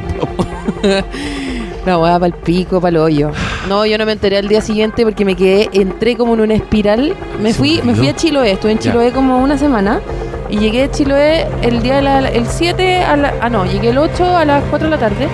La 1.86 1.98
weá 1.98 2.14
para 2.14 2.26
el 2.26 2.34
pico, 2.34 2.80
para 2.80 2.90
el 2.90 2.96
hoyo. 2.98 3.32
No, 3.68 3.84
yo 3.84 3.98
no 3.98 4.06
me 4.06 4.12
enteré 4.12 4.38
al 4.38 4.46
día 4.46 4.60
siguiente 4.60 5.02
porque 5.02 5.24
me 5.24 5.34
quedé, 5.34 5.68
entré 5.72 6.16
como 6.16 6.34
en 6.34 6.40
una 6.40 6.54
espiral. 6.54 7.16
Me 7.40 7.52
fui, 7.52 7.80
me 7.82 7.94
fui 7.94 8.08
a 8.08 8.14
Chiloé, 8.14 8.52
estuve 8.52 8.72
en 8.72 8.78
Ya. 8.78 8.92
Chiloé 8.92 9.10
como 9.10 9.38
una 9.38 9.58
semana. 9.58 10.00
Y 10.48 10.58
llegué 10.58 10.84
a 10.84 10.90
Chiloé 10.90 11.46
el 11.62 11.82
día 11.82 11.96
de 11.96 12.02
la, 12.02 12.18
el 12.28 12.46
7 12.46 12.98
a 13.02 13.16
la, 13.16 13.34
ah 13.40 13.48
no, 13.48 13.64
llegué 13.64 13.88
el 13.88 13.98
8 13.98 14.24
a 14.24 14.44
las 14.44 14.62
4 14.64 14.88
de 14.88 14.90
la 14.90 15.00
tarde. 15.00 15.28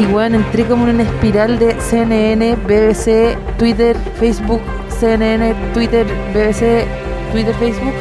Y 0.00 0.06
weón, 0.06 0.34
entré 0.34 0.64
como 0.64 0.86
en 0.86 0.94
una 0.94 1.02
espiral 1.02 1.58
de 1.58 1.74
CNN, 1.80 2.54
BBC, 2.66 3.36
Twitter, 3.58 3.96
Facebook, 4.18 4.60
CNN, 5.00 5.54
Twitter, 5.74 6.06
BBC, 6.32 6.84
Twitter, 7.32 7.54
Facebook. 7.58 7.94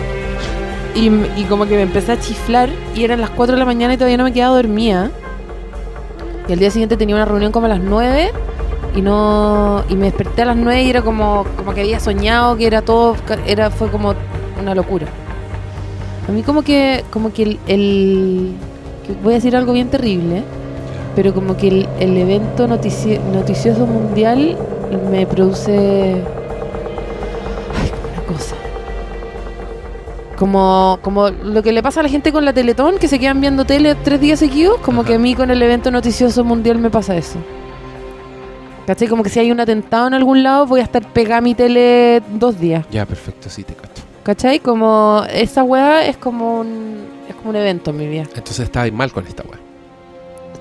Y, 0.94 1.08
y 1.40 1.46
como 1.50 1.66
que 1.66 1.76
me 1.76 1.84
empecé 1.84 2.12
a 2.12 2.20
chiflar 2.20 2.70
y 2.94 3.04
eran 3.04 3.22
las 3.22 3.32
4 3.32 3.56
de 3.56 3.60
la 3.60 3.66
mañana 3.66 3.94
y 3.94 3.98
todavía 3.98 4.18
no 4.18 4.26
me 4.26 4.34
quedaba 4.34 4.56
dormida. 4.56 5.10
Y 6.50 6.54
al 6.54 6.60
día 6.60 6.72
siguiente 6.72 6.98
tenía 6.98 7.16
una 7.16 7.26
reunión 7.26 7.52
como 7.52 7.68
a 7.68 7.70
las 7.70 7.80
9 7.80 8.32
y 8.96 9.02
no 9.02 9.84
y 9.88 9.96
me 9.96 10.06
desperté 10.06 10.42
a 10.42 10.46
las 10.46 10.58
9 10.58 10.82
y 10.84 10.90
era 10.90 11.04
como 11.04 11.46
como 11.56 11.74
que 11.76 11.82
había 11.82 12.00
soñado 12.00 12.58
que 12.58 12.66
era 12.66 12.82
todo 12.82 13.16
era 13.46 13.70
fue 13.70 13.90
como 13.90 14.16
una 14.60 14.74
locura. 14.74 15.06
A 16.28 16.32
mí 16.32 16.42
como 16.44 16.64
que 16.64 17.04
como 17.12 17.32
que 17.32 17.44
el, 17.44 17.60
el- 17.68 18.54
voy 19.24 19.34
a 19.34 19.36
decir 19.36 19.56
algo 19.56 19.74
bien 19.74 19.90
terrible, 19.90 20.44
pero 21.16 21.34
como 21.34 21.56
que 21.56 21.68
el, 22.00 22.18
evento 22.18 22.68
notici- 22.68 23.20
noticioso 23.32 23.86
mundial 23.86 24.58
me 25.12 25.26
produce 25.28 26.24
Como, 30.40 31.00
como 31.02 31.30
lo 31.30 31.62
que 31.62 31.74
le 31.74 31.84
pasa 31.84 32.00
a 32.00 32.04
la 32.04 32.08
gente 32.08 32.32
con 32.32 32.46
la 32.46 32.54
Teletón, 32.54 32.98
que 32.98 33.10
se 33.10 33.20
quedan 33.20 33.42
viendo 33.42 33.66
tele 33.66 33.94
tres 33.94 34.22
días 34.22 34.40
seguidos, 34.40 34.80
como 34.80 35.02
Ajá. 35.02 35.10
que 35.10 35.16
a 35.16 35.20
mí 35.20 35.36
con 35.36 35.52
el 35.52 35.62
evento 35.62 35.92
noticioso 35.92 36.46
mundial 36.46 36.78
me 36.78 36.90
pasa 36.90 37.18
eso. 37.18 37.40
¿Cachai? 38.88 39.10
Como 39.10 39.22
que 39.22 39.30
si 39.30 39.42
hay 39.42 39.52
un 39.52 39.60
atentado 39.60 40.08
en 40.08 40.14
algún 40.14 40.42
lado, 40.42 40.66
voy 40.66 40.80
a 40.80 40.84
estar 40.84 41.06
pegada 41.12 41.40
a 41.40 41.42
mi 41.42 41.56
tele 41.56 42.24
dos 42.32 42.58
días. 42.58 42.86
Ya, 42.90 43.06
perfecto, 43.06 43.50
sí 43.50 43.66
te 43.66 43.74
cacho. 43.74 44.02
¿Cachai? 44.24 44.62
Como 44.62 45.24
esa 45.30 45.62
weá 45.64 46.08
es 46.08 46.16
como 46.16 46.62
un, 46.62 47.00
es 47.28 47.36
como 47.36 47.50
un 47.50 47.58
evento 47.58 47.92
en 47.92 47.98
mi 47.98 48.08
vida. 48.08 48.24
Entonces 48.34 48.62
estaba 48.62 48.90
mal 48.92 49.12
con 49.12 49.28
esta 49.28 49.44
weá. 49.44 49.60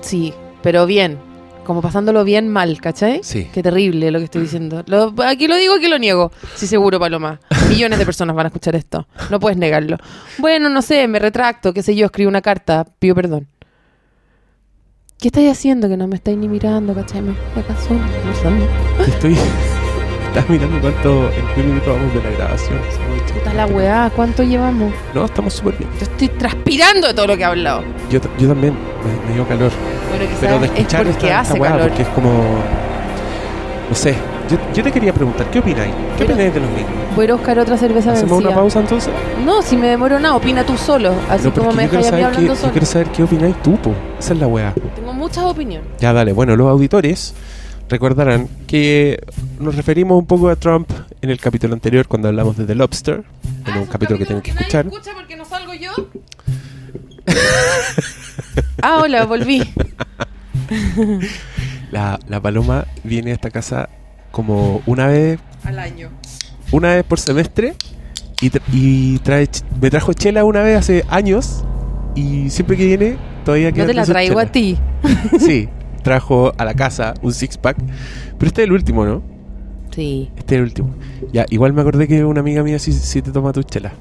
Sí, 0.01 0.33
pero 0.61 0.85
bien. 0.87 1.28
Como 1.69 1.83
pasándolo 1.83 2.23
bien 2.23 2.49
mal, 2.49 2.81
¿cachai? 2.81 3.19
Sí. 3.21 3.47
Qué 3.53 3.61
terrible 3.61 4.09
lo 4.09 4.17
que 4.17 4.25
estoy 4.25 4.41
diciendo. 4.41 4.81
Lo- 4.87 5.13
aquí 5.23 5.47
lo 5.47 5.55
digo, 5.55 5.75
aquí 5.75 5.87
lo 5.87 5.99
niego. 5.99 6.31
Sí, 6.55 6.65
seguro, 6.65 6.99
Paloma. 6.99 7.39
Millones 7.69 7.99
de 7.99 8.05
personas 8.05 8.35
van 8.35 8.47
a 8.47 8.49
escuchar 8.49 8.75
esto. 8.75 9.07
No 9.29 9.39
puedes 9.39 9.55
negarlo. 9.59 9.97
Bueno, 10.39 10.67
no 10.69 10.81
sé, 10.81 11.07
me 11.07 11.19
retracto, 11.19 11.71
qué 11.71 11.83
sé 11.83 11.95
yo, 11.95 12.07
escribo 12.07 12.27
una 12.27 12.41
carta, 12.41 12.87
pido 12.97 13.13
perdón. 13.13 13.45
¿Qué 15.19 15.27
estáis 15.27 15.51
haciendo 15.51 15.87
que 15.87 15.95
no 15.95 16.07
me 16.07 16.15
estáis 16.15 16.39
ni 16.39 16.47
mirando, 16.49 16.95
cachai? 16.95 17.21
Me 17.21 17.35
conversando. 17.53 18.65
Te 19.05 19.11
estoy. 19.11 19.37
Estás 20.29 20.49
mirando 20.49 20.79
cuánto. 20.81 21.29
En 21.31 21.45
qué 21.55 21.63
minuto 21.63 21.93
vamos 21.93 22.13
de 22.13 22.21
la 22.23 22.29
grabación. 22.37 22.77
Puta 23.33 23.53
la 23.53 23.65
weá, 23.67 24.11
¿cuánto 24.15 24.43
llevamos? 24.43 24.93
No, 25.13 25.25
estamos 25.25 25.53
súper 25.53 25.75
bien. 25.77 25.89
Yo 25.99 26.03
estoy 26.03 26.27
transpirando 26.29 27.07
de 27.07 27.13
todo 27.13 27.27
lo 27.27 27.35
que 27.35 27.43
he 27.43 27.45
hablado. 27.45 27.83
Yo, 28.09 28.19
yo 28.37 28.47
también. 28.47 28.73
Me, 28.73 29.27
me 29.29 29.33
dio 29.35 29.47
calor. 29.47 29.71
Bueno, 30.09 30.25
quizás 30.25 30.39
Pero 30.41 30.59
de 30.59 30.65
es 30.65 30.71
escuchar 30.73 31.03
porque 31.05 31.25
esta, 31.27 31.39
hace 31.39 31.49
esta 31.53 31.61
weá, 31.61 31.71
calor. 31.71 31.87
porque 31.87 32.01
es 32.03 32.07
como. 32.09 32.29
No 33.89 33.95
sé. 33.95 34.15
Yo, 34.49 34.57
yo 34.73 34.83
te 34.83 34.91
quería 34.91 35.13
preguntar, 35.13 35.45
¿qué 35.51 35.59
opináis? 35.59 35.91
¿Qué 36.17 36.25
Pero- 36.25 36.33
opináis 36.33 36.53
de 36.55 36.59
los 36.59 36.71
gringos? 36.71 36.93
Voy 37.15 37.27
a 37.29 37.33
buscar 37.35 37.59
otra 37.59 37.77
cerveza 37.77 38.11
¿Hacemos 38.13 38.31
vencida. 38.31 38.49
una 38.49 38.57
pausa 38.59 38.79
entonces? 38.79 39.13
No, 39.45 39.61
si 39.61 39.77
me 39.77 39.87
demoro 39.87 40.19
nada, 40.19 40.35
opina 40.35 40.63
tú 40.65 40.75
solo. 40.77 41.11
Así 41.29 41.45
No, 41.47 41.53
como 41.53 41.69
es 41.71 41.75
me 41.75 41.83
dejáis 41.83 42.07
a 42.07 42.15
mí 42.15 42.23
hablando 42.23 42.53
qué- 42.53 42.55
solo. 42.59 42.67
Yo 42.67 42.71
quiero 42.71 42.85
saber 42.87 43.07
qué 43.09 43.23
opináis 43.23 43.55
tú, 43.61 43.75
po. 43.77 43.91
Esa 44.19 44.33
es 44.33 44.39
la 44.39 44.47
weá. 44.47 44.73
Tengo 44.95 45.13
muchas 45.13 45.43
opiniones. 45.43 45.87
Ya, 45.99 46.13
dale. 46.13 46.33
Bueno, 46.33 46.55
los 46.55 46.67
auditores 46.67 47.33
recordarán 47.89 48.47
que 48.67 49.19
nos 49.59 49.75
referimos 49.75 50.17
un 50.17 50.25
poco 50.25 50.49
a 50.49 50.55
Trump 50.55 50.89
en 51.21 51.29
el 51.29 51.39
capítulo 51.39 51.73
anterior 51.73 52.07
cuando 52.07 52.27
hablamos 52.29 52.55
de 52.57 52.65
The 52.65 52.75
Lobster. 52.75 53.23
En 53.65 53.77
un 53.77 53.85
capítulo 53.87 54.17
que 54.19 54.25
tienen 54.25 54.41
que 54.41 54.51
escuchar. 54.51 54.85
escucha 54.87 55.11
porque 55.15 55.35
no 55.35 55.45
salgo 55.45 55.73
yo? 55.73 55.91
ah, 58.81 58.99
hola, 59.03 59.25
volví. 59.25 59.63
La, 61.91 62.19
la 62.27 62.39
paloma 62.39 62.85
viene 63.03 63.31
a 63.31 63.33
esta 63.33 63.49
casa 63.49 63.89
como 64.31 64.83
una 64.85 65.07
vez 65.07 65.39
Al 65.63 65.79
año. 65.79 66.09
una 66.71 66.93
vez 66.93 67.03
por 67.03 67.19
semestre 67.19 67.73
y, 68.41 68.51
tra- 68.51 68.61
y 68.71 69.17
trae 69.19 69.45
ch- 69.49 69.63
me 69.81 69.89
trajo 69.89 70.13
chela 70.13 70.43
una 70.45 70.61
vez 70.61 70.77
hace 70.77 71.03
años 71.09 71.63
y 72.13 72.51
siempre 72.51 72.77
que 72.77 72.85
viene 72.85 73.17
todavía 73.43 73.71
queda 73.71 73.85
No 73.85 73.89
te 73.89 73.93
la 73.95 74.05
traigo 74.05 74.37
a 74.39 74.45
ti. 74.45 74.77
Sí, 75.39 75.67
trajo 76.09 76.51
a 76.57 76.65
la 76.65 76.73
casa 76.73 77.13
un 77.21 77.31
six 77.33 77.55
pack, 77.59 77.77
pero 78.39 78.47
este 78.47 78.63
es 78.63 78.67
el 78.67 78.71
último, 78.71 79.05
¿no? 79.05 79.21
Sí. 79.91 80.31
Este 80.35 80.55
es 80.55 80.59
el 80.59 80.63
último. 80.63 80.95
Ya, 81.31 81.45
igual 81.51 81.71
me 81.73 81.81
acordé 81.81 82.07
que 82.07 82.25
una 82.25 82.39
amiga 82.39 82.63
mía 82.63 82.79
sí, 82.79 82.91
sí 82.93 83.21
te 83.21 83.31
toma 83.31 83.53
tu 83.53 83.61
chela. 83.61 83.91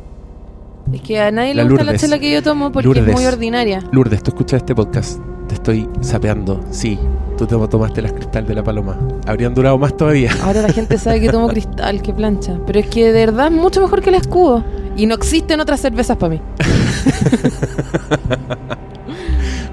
Es 0.90 1.02
que 1.02 1.20
a 1.20 1.30
nadie 1.30 1.52
La 1.52 1.64
le 1.64 1.68
gusta 1.68 1.84
la 1.84 1.92
Lourdes. 1.92 2.00
chela 2.00 2.18
que 2.18 2.32
yo 2.32 2.42
tomo 2.42 2.72
porque 2.72 2.88
es 2.88 2.96
Lourdes. 2.96 3.14
muy 3.14 3.26
ordinaria. 3.26 3.84
Lourdes, 3.92 4.22
tú 4.22 4.30
escuchas 4.30 4.62
este 4.62 4.74
podcast. 4.74 5.20
Te 5.48 5.54
estoy 5.56 5.86
sapeando. 6.00 6.62
Sí, 6.70 6.98
tú 7.36 7.46
te 7.46 7.54
tomaste 7.68 8.00
las 8.00 8.14
cristal 8.14 8.46
de 8.46 8.54
la 8.54 8.64
paloma. 8.64 8.96
Habrían 9.26 9.54
durado 9.54 9.76
más 9.76 9.94
todavía. 9.94 10.30
Ahora 10.42 10.62
la 10.62 10.72
gente 10.72 10.96
sabe 10.96 11.20
que 11.20 11.28
tomo 11.28 11.48
cristal, 11.48 12.00
que 12.00 12.14
plancha. 12.14 12.58
Pero 12.66 12.80
es 12.80 12.86
que 12.86 13.12
de 13.12 13.26
verdad 13.26 13.48
es 13.48 13.52
mucho 13.52 13.82
mejor 13.82 14.00
que 14.00 14.08
el 14.08 14.16
escudo. 14.16 14.64
Y 14.96 15.04
no 15.04 15.14
existen 15.14 15.60
otras 15.60 15.80
cervezas 15.80 16.16
para 16.16 16.30
mí. 16.34 16.40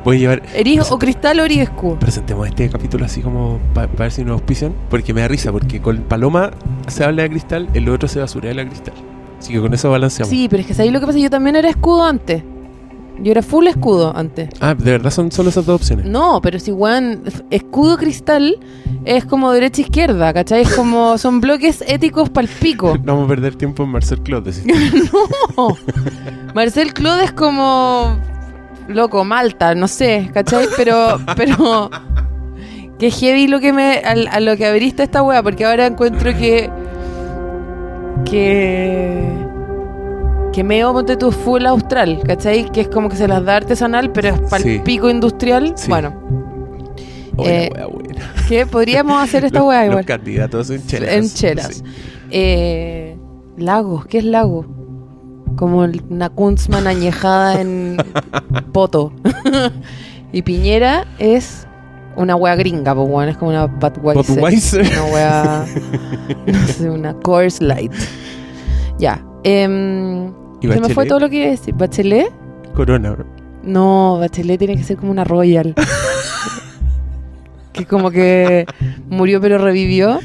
Voy 0.05 0.17
a 0.17 0.19
llevar. 0.19 0.43
Eris 0.53 0.91
o 0.91 0.99
cristal 0.99 1.39
o 1.39 1.45
eris 1.45 1.61
escudo. 1.61 1.97
Presentemos 1.97 2.47
este 2.47 2.69
capítulo 2.69 3.05
así 3.05 3.21
como 3.21 3.59
para 3.73 3.87
ver 3.87 4.11
si 4.11 4.23
nos 4.23 4.33
auspician. 4.33 4.71
Porque 4.87 5.15
me 5.15 5.21
da 5.21 5.27
risa, 5.27 5.51
porque 5.51 5.81
con 5.81 5.97
Paloma 6.03 6.51
se 6.87 7.03
habla 7.03 7.23
de 7.23 7.31
cristal, 7.31 7.67
el 7.73 7.89
otro 7.89 8.07
se 8.07 8.19
basura 8.19 8.49
de 8.49 8.53
la 8.53 8.67
cristal. 8.67 8.93
Así 9.39 9.51
que 9.51 9.59
con 9.59 9.73
eso 9.73 9.89
balanceamos. 9.89 10.29
Sí, 10.29 10.47
pero 10.47 10.61
es 10.61 10.67
que 10.67 10.79
ahí 10.79 10.91
lo 10.91 10.99
que 10.99 11.07
pasa, 11.07 11.17
yo 11.17 11.31
también 11.31 11.55
era 11.55 11.69
escudo 11.69 12.05
antes. 12.05 12.43
Yo 13.19 13.31
era 13.31 13.41
full 13.41 13.65
escudo 13.65 14.15
antes. 14.15 14.49
Ah, 14.59 14.75
de 14.75 14.91
verdad 14.91 15.09
son 15.09 15.31
solo 15.31 15.49
esas 15.49 15.65
dos 15.65 15.81
opciones. 15.81 16.05
No, 16.05 16.39
pero 16.39 16.59
si 16.59 16.71
weón, 16.71 17.23
escudo 17.49 17.97
cristal 17.97 18.59
es 19.05 19.25
como 19.25 19.51
derecha 19.53 19.81
izquierda, 19.81 20.31
¿cachai? 20.33 20.61
Es 20.61 20.75
como, 20.75 21.17
son 21.17 21.41
bloques 21.41 21.83
éticos 21.87 22.29
pal 22.29 22.47
pico. 22.47 22.95
No 23.03 23.03
vamos 23.13 23.25
a 23.25 23.29
perder 23.29 23.55
tiempo 23.55 23.81
en 23.83 23.89
Marcel 23.89 24.21
Claude. 24.21 24.51
No. 25.57 25.75
Marcel 26.53 26.93
Claude 26.93 27.23
es 27.23 27.31
como 27.31 28.19
loco, 28.87 29.23
Malta, 29.25 29.75
no 29.75 29.87
sé, 29.87 30.29
¿cachai? 30.33 30.67
Pero, 30.77 31.19
pero 31.35 31.89
que 32.99 33.11
heavy 33.11 33.47
lo 33.47 33.59
que 33.59 33.73
me 33.73 33.97
a, 33.99 34.39
lo 34.39 34.55
que 34.57 34.65
abriste 34.65 35.03
esta 35.03 35.21
wea, 35.23 35.41
porque 35.43 35.65
ahora 35.65 35.85
encuentro 35.87 36.33
que 36.37 36.69
que 38.29 39.23
que 40.53 40.63
meo 40.63 40.93
ponte 40.93 41.17
tu 41.17 41.31
full 41.33 41.65
austral, 41.65 42.21
¿cachai? 42.25 42.71
Que 42.71 42.81
es 42.81 42.87
como 42.87 43.09
que 43.09 43.17
se 43.17 43.27
las 43.27 43.43
da 43.43 43.57
artesanal, 43.57 44.11
pero 44.13 44.29
es 44.29 44.39
pal 44.49 44.61
Sí. 44.61 44.79
pico 44.85 45.09
industrial. 45.09 45.73
Sí. 45.75 45.89
Bueno, 45.89 46.13
la 47.37 47.43
Eh, 47.43 47.69
wea 47.75 47.85
buena. 47.87 48.33
que 48.47 48.65
podríamos 48.65 49.21
hacer 49.21 49.43
esta 49.43 49.59
Los- 49.59 49.67
wea 49.67 49.81
Los 49.81 49.89
igual. 49.91 50.05
candidatos 50.05 50.69
en 50.69 50.85
chelas. 50.87 51.11
En 51.11 51.29
chelas. 51.29 51.75
Sí. 51.77 51.83
Eh, 52.31 53.17
lagos, 53.57 54.05
¿qué 54.05 54.19
es 54.19 54.23
lago? 54.23 54.65
Como 55.55 55.85
el- 55.85 56.01
una 56.09 56.29
Kunzman 56.29 56.87
añejada 56.87 57.61
en 57.61 57.97
poto. 58.73 59.11
y 60.33 60.41
Piñera 60.41 61.05
es 61.19 61.65
una 62.17 62.35
wea 62.35 62.55
gringa, 62.55 62.93
pues 62.95 63.09
bueno, 63.09 63.31
es 63.31 63.37
como 63.37 63.51
una 63.51 63.65
Budweiser. 63.67 64.35
Budweiser. 64.35 64.81
Una 64.81 65.03
wea, 65.13 65.65
no 66.47 66.67
sé, 66.67 66.89
una 66.89 67.13
Coors 67.15 67.61
Light. 67.61 67.91
Ya. 68.99 69.23
¿Y 69.43 69.47
se 69.47 70.79
me 70.81 70.89
fue 70.89 71.05
todo 71.05 71.19
lo 71.19 71.29
que 71.29 71.35
iba 71.37 71.47
a 71.47 71.51
decir. 71.51 71.73
¿Bachelet? 71.75 72.31
Corona. 72.73 73.15
No, 73.63 74.17
Bachelet 74.19 74.57
tiene 74.59 74.75
que 74.77 74.83
ser 74.83 74.97
como 74.97 75.11
una 75.11 75.23
Royal. 75.23 75.75
que 77.73 77.85
como 77.85 78.09
que 78.11 78.65
murió 79.09 79.39
pero 79.41 79.57
revivió. 79.57 80.19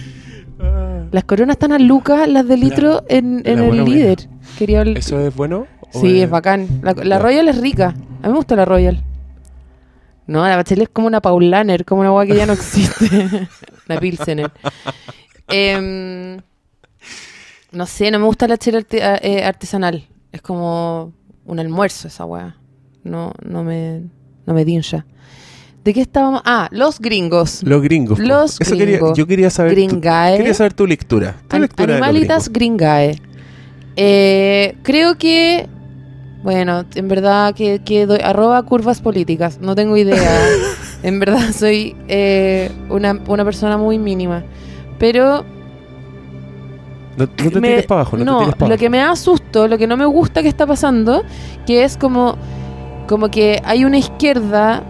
Las 1.10 1.24
coronas 1.24 1.54
están 1.54 1.72
a 1.72 1.78
lucas, 1.78 2.28
las 2.28 2.46
de 2.46 2.56
litro, 2.56 3.02
en, 3.08 3.42
en 3.44 3.60
la 3.60 3.66
el 3.66 3.84
líder. 3.84 4.28
Quería 4.58 4.82
¿Eso 4.82 5.18
es 5.18 5.34
bueno? 5.34 5.66
Sí, 5.92 6.22
es 6.22 6.30
bacán. 6.30 6.80
La, 6.82 6.92
la 6.92 7.16
Ya. 7.16 7.18
Royal 7.18 7.48
es 7.48 7.60
rica. 7.60 7.88
A 7.88 8.26
mí 8.26 8.32
me 8.32 8.34
gusta 8.34 8.54
la 8.54 8.64
Royal. 8.64 9.02
No, 10.26 10.46
la 10.46 10.54
Bachelet 10.54 10.84
es 10.84 10.88
como 10.90 11.08
una 11.08 11.20
Paulaner, 11.20 11.84
como 11.84 12.02
una 12.02 12.10
agua 12.10 12.24
que 12.24 12.36
ya 12.36 12.46
no 12.46 12.52
existe. 12.52 13.06
una 13.88 13.98
Pilsener. 13.98 14.52
Em, 15.48 16.40
no 17.72 17.86
sé, 17.86 18.12
no 18.12 18.20
me 18.20 18.26
gusta 18.26 18.46
la 18.46 18.56
chela 18.56 18.84
eh, 18.92 19.42
artesanal. 19.42 20.06
Es 20.30 20.40
como 20.42 21.12
un 21.44 21.58
almuerzo 21.58 22.06
esa 22.06 22.24
weá. 22.24 22.56
No, 23.02 23.32
no 23.44 23.64
me, 23.64 24.02
no 24.46 24.54
me 24.54 24.64
dincha. 24.64 25.04
¿De 25.90 25.94
qué 25.94 26.02
estábamos? 26.02 26.40
Ah, 26.44 26.68
los 26.70 27.00
gringos. 27.00 27.64
Los 27.64 27.82
gringos. 27.82 28.20
Los 28.20 28.60
Eso 28.60 28.76
quería, 28.76 28.98
gringos. 28.98 29.18
yo 29.18 29.26
quería 29.26 29.50
saber. 29.50 29.72
tu- 29.72 29.74
Gringae. 29.74 30.36
quería 30.36 30.54
saber 30.54 30.72
tu 30.72 30.86
lectura. 30.86 31.34
Tu 31.48 31.56
An- 31.56 31.62
lectura 31.62 31.94
Animalitas 31.94 32.48
gringos. 32.48 32.78
gringae. 32.78 33.20
Eh, 33.96 34.76
creo 34.84 35.18
que. 35.18 35.66
Bueno, 36.44 36.84
en 36.94 37.08
verdad 37.08 37.56
que, 37.56 37.80
que 37.84 38.06
doy 38.06 38.20
arroba 38.22 38.62
curvas 38.62 39.00
políticas. 39.00 39.58
No 39.60 39.74
tengo 39.74 39.96
idea. 39.96 40.30
en 41.02 41.18
verdad 41.18 41.50
soy 41.52 41.96
eh, 42.06 42.70
una, 42.88 43.18
una 43.26 43.44
persona 43.44 43.76
muy 43.76 43.98
mínima. 43.98 44.44
Pero 45.00 45.44
No, 47.16 47.26
no 47.26 47.50
te 47.50 47.60
me- 47.60 47.66
tires 47.68 47.86
para 47.86 48.02
abajo, 48.02 48.16
no, 48.16 48.38
te 48.38 48.44
tires 48.44 48.56
para 48.58 48.70
lo 48.70 48.78
que 48.78 48.88
me 48.90 48.98
da 48.98 49.16
susto, 49.16 49.66
lo 49.66 49.76
que 49.76 49.88
no 49.88 49.96
me 49.96 50.04
gusta 50.06 50.40
que 50.40 50.48
está 50.48 50.68
pasando, 50.68 51.24
que 51.66 51.82
es 51.82 51.96
como, 51.96 52.36
como 53.08 53.28
que 53.28 53.60
hay 53.64 53.84
una 53.84 53.98
izquierda 53.98 54.84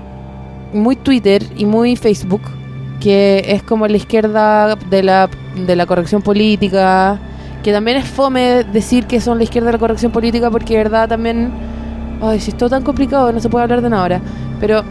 muy 0.72 0.96
Twitter 0.96 1.42
y 1.56 1.64
muy 1.64 1.96
Facebook, 1.96 2.42
que 3.00 3.44
es 3.46 3.62
como 3.62 3.86
la 3.86 3.96
izquierda 3.96 4.76
de 4.76 5.02
la, 5.02 5.28
de 5.66 5.76
la 5.76 5.86
corrección 5.86 6.22
política, 6.22 7.18
que 7.62 7.72
también 7.72 7.98
es 7.98 8.08
fome 8.08 8.64
decir 8.64 9.06
que 9.06 9.20
son 9.20 9.38
la 9.38 9.44
izquierda 9.44 9.66
de 9.68 9.72
la 9.72 9.78
corrección 9.78 10.12
política, 10.12 10.50
porque 10.50 10.74
de 10.76 10.84
verdad 10.84 11.08
también, 11.08 11.50
ay, 12.22 12.40
si 12.40 12.50
es 12.50 12.56
todo 12.56 12.70
tan 12.70 12.82
complicado, 12.82 13.32
no 13.32 13.40
se 13.40 13.48
puede 13.48 13.64
hablar 13.64 13.82
de 13.82 13.90
nada 13.90 14.02
ahora, 14.02 14.20
pero 14.60 14.84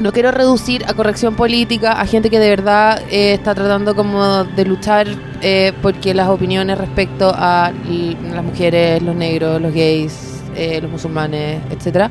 no 0.00 0.12
quiero 0.12 0.32
reducir 0.32 0.84
a 0.86 0.94
corrección 0.94 1.36
política 1.36 1.92
a 1.92 2.06
gente 2.06 2.30
que 2.30 2.38
de 2.38 2.48
verdad 2.48 3.00
eh, 3.10 3.34
está 3.34 3.54
tratando 3.54 3.94
como 3.94 4.44
de 4.44 4.64
luchar 4.64 5.06
eh, 5.40 5.72
porque 5.82 6.14
las 6.14 6.28
opiniones 6.28 6.78
respecto 6.78 7.32
a 7.34 7.72
las 8.32 8.44
mujeres, 8.44 9.02
los 9.02 9.14
negros, 9.14 9.60
los 9.60 9.72
gays, 9.72 10.42
eh, 10.56 10.80
los 10.80 10.90
musulmanes, 10.90 11.60
etcétera, 11.70 12.10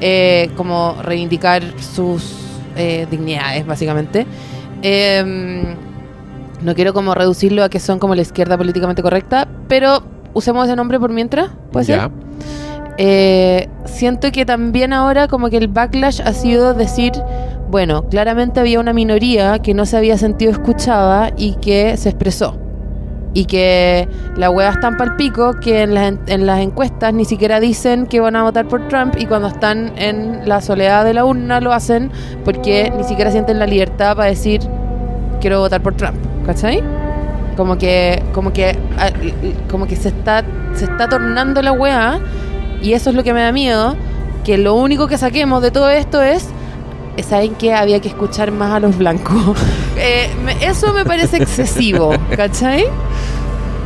eh, 0.00 0.50
como 0.56 0.96
reivindicar 1.02 1.62
sus 1.80 2.36
eh, 2.76 3.06
dignidades 3.10 3.66
básicamente. 3.66 4.26
Em, 4.82 5.76
no 6.62 6.74
quiero 6.74 6.92
como 6.92 7.14
reducirlo 7.14 7.64
a 7.64 7.68
que 7.68 7.80
son 7.80 7.98
como 7.98 8.14
la 8.14 8.22
izquierda 8.22 8.56
políticamente 8.56 9.02
correcta, 9.02 9.48
pero 9.68 10.02
usemos 10.34 10.66
ese 10.66 10.76
nombre 10.76 10.98
por 10.98 11.12
mientras, 11.12 11.50
¿puede 11.72 11.86
ser? 11.86 11.98
Ya. 11.98 12.10
Eh, 13.00 13.68
siento 13.84 14.32
que 14.32 14.44
también 14.44 14.92
ahora 14.92 15.28
como 15.28 15.50
que 15.50 15.56
el 15.56 15.68
backlash 15.68 16.20
ha 16.20 16.32
sido 16.32 16.74
decir, 16.74 17.12
bueno, 17.70 18.08
claramente 18.08 18.58
había 18.58 18.80
una 18.80 18.92
minoría 18.92 19.60
que 19.60 19.72
no 19.72 19.86
se 19.86 19.96
había 19.96 20.18
sentido 20.18 20.50
escuchada 20.50 21.32
y 21.36 21.54
que 21.56 21.96
se 21.96 22.08
expresó. 22.08 22.56
Y 23.38 23.44
que 23.44 24.08
la 24.36 24.50
hueá 24.50 24.70
están 24.70 24.96
pal 24.96 25.14
pico, 25.14 25.52
que 25.60 25.82
en 25.82 25.94
las, 25.94 26.14
en- 26.26 26.44
las 26.46 26.58
encuestas 26.58 27.14
ni 27.14 27.24
siquiera 27.24 27.60
dicen 27.60 28.06
que 28.06 28.18
van 28.18 28.34
a 28.34 28.42
votar 28.42 28.66
por 28.66 28.88
Trump 28.88 29.14
y 29.16 29.26
cuando 29.26 29.46
están 29.46 29.92
en 29.96 30.48
la 30.48 30.60
soledad 30.60 31.04
de 31.04 31.14
la 31.14 31.24
urna 31.24 31.60
lo 31.60 31.72
hacen 31.72 32.10
porque 32.44 32.92
ni 32.96 33.04
siquiera 33.04 33.30
sienten 33.30 33.60
la 33.60 33.66
libertad 33.66 34.16
para 34.16 34.28
decir 34.28 34.60
quiero 35.40 35.60
votar 35.60 35.80
por 35.82 35.94
Trump, 35.94 36.16
¿cachai? 36.46 36.82
Como 37.56 37.78
que, 37.78 38.22
como 38.32 38.52
que, 38.52 38.76
ah, 38.98 39.10
como 39.70 39.86
que 39.86 39.94
se 39.94 40.08
está, 40.08 40.42
se 40.74 40.86
está 40.86 41.08
tornando 41.08 41.62
la 41.62 41.70
weá 41.72 42.18
y 42.82 42.94
eso 42.94 43.10
es 43.10 43.16
lo 43.16 43.22
que 43.22 43.32
me 43.32 43.42
da 43.42 43.52
miedo, 43.52 43.94
que 44.44 44.58
lo 44.58 44.74
único 44.74 45.06
que 45.06 45.16
saquemos 45.16 45.62
de 45.62 45.70
todo 45.70 45.88
esto 45.90 46.22
es, 46.22 46.48
¿saben 47.22 47.54
que 47.54 47.74
Había 47.74 48.00
que 48.00 48.08
escuchar 48.08 48.50
más 48.52 48.72
a 48.72 48.80
los 48.80 48.96
blancos. 48.96 49.56
Eh, 50.00 50.30
eso 50.60 50.92
me 50.92 51.04
parece 51.04 51.38
excesivo, 51.38 52.12
¿cachai? 52.36 52.84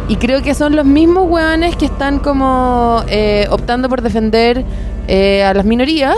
Y 0.08 0.16
creo 0.16 0.42
que 0.42 0.52
son 0.52 0.76
los 0.76 0.84
mismos 0.84 1.24
weones 1.26 1.74
que 1.74 1.86
están 1.86 2.18
como 2.18 3.02
eh, 3.08 3.46
optando 3.48 3.88
por 3.88 4.02
defender 4.02 4.62
eh, 5.08 5.42
a 5.42 5.54
las 5.54 5.64
minorías, 5.64 6.14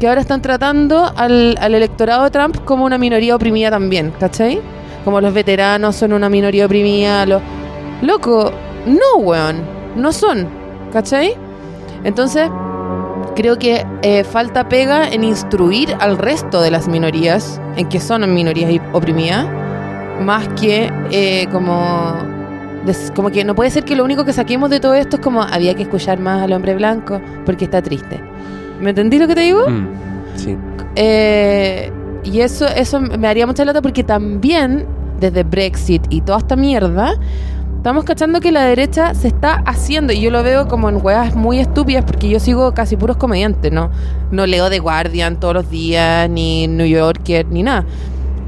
que 0.00 0.08
ahora 0.08 0.20
están 0.20 0.42
tratando 0.42 1.12
al, 1.14 1.56
al 1.60 1.76
electorado 1.76 2.24
de 2.24 2.30
Trump 2.30 2.64
como 2.64 2.84
una 2.84 2.98
minoría 2.98 3.36
oprimida 3.36 3.70
también, 3.70 4.12
¿cachai? 4.18 4.60
Como 5.04 5.20
los 5.20 5.32
veteranos 5.32 5.94
son 5.94 6.12
una 6.12 6.28
minoría 6.28 6.66
oprimida, 6.66 7.24
los... 7.24 7.40
Loco, 8.02 8.50
no, 8.86 9.22
weón, 9.22 9.62
no 9.94 10.12
son, 10.12 10.48
¿cachai? 10.92 11.34
Entonces, 12.02 12.50
creo 13.34 13.58
que 13.58 13.84
eh, 14.02 14.24
falta 14.24 14.68
pega 14.68 15.08
en 15.08 15.24
instruir 15.24 15.94
al 16.00 16.18
resto 16.18 16.60
de 16.60 16.70
las 16.70 16.88
minorías, 16.88 17.60
en 17.76 17.88
que 17.88 18.00
son 18.00 18.32
minorías 18.34 18.70
oprimidas, 18.92 19.46
más 20.20 20.46
que 20.60 20.90
eh, 21.10 21.46
como... 21.50 22.14
des- 22.84 23.12
como 23.14 23.30
que 23.30 23.44
no 23.44 23.54
puede 23.54 23.70
ser 23.70 23.84
que 23.84 23.94
lo 23.96 24.04
único 24.04 24.24
que 24.24 24.32
saquemos 24.32 24.70
de 24.70 24.80
todo 24.80 24.94
esto 24.94 25.16
es 25.16 25.22
como 25.22 25.42
había 25.42 25.74
que 25.74 25.82
escuchar 25.82 26.18
más 26.20 26.42
al 26.42 26.52
hombre 26.52 26.74
blanco 26.74 27.20
porque 27.46 27.64
está 27.64 27.80
triste. 27.82 28.20
¿Me 28.80 28.90
entendí 28.90 29.18
lo 29.18 29.26
que 29.28 29.34
te 29.34 29.40
digo? 29.42 29.68
Mm, 29.68 29.86
sí. 30.36 30.56
Eh, 30.96 31.92
y 32.24 32.40
eso, 32.40 32.66
eso 32.66 33.00
me 33.00 33.28
haría 33.28 33.46
mucha 33.46 33.64
lata 33.64 33.80
porque 33.80 34.02
también, 34.04 34.86
desde 35.18 35.42
Brexit 35.42 36.02
y 36.10 36.20
toda 36.22 36.38
esta 36.38 36.56
mierda, 36.56 37.12
estamos 37.80 38.04
cachando 38.04 38.40
que 38.40 38.52
la 38.52 38.64
derecha 38.64 39.14
se 39.14 39.26
está 39.26 39.62
haciendo, 39.64 40.12
y 40.12 40.20
yo 40.20 40.30
lo 40.30 40.42
veo 40.42 40.68
como 40.68 40.90
en 40.90 40.98
weas 41.02 41.34
muy 41.34 41.60
estúpidas, 41.60 42.04
porque 42.04 42.28
yo 42.28 42.38
sigo 42.38 42.74
casi 42.74 42.94
puros 42.94 43.16
comediantes, 43.16 43.72
¿no? 43.72 43.90
No 44.30 44.44
leo 44.44 44.68
The 44.68 44.80
Guardian 44.80 45.40
todos 45.40 45.54
los 45.54 45.70
días, 45.70 46.28
ni 46.28 46.68
New 46.68 46.86
Yorker, 46.86 47.46
ni 47.46 47.62
nada. 47.62 47.86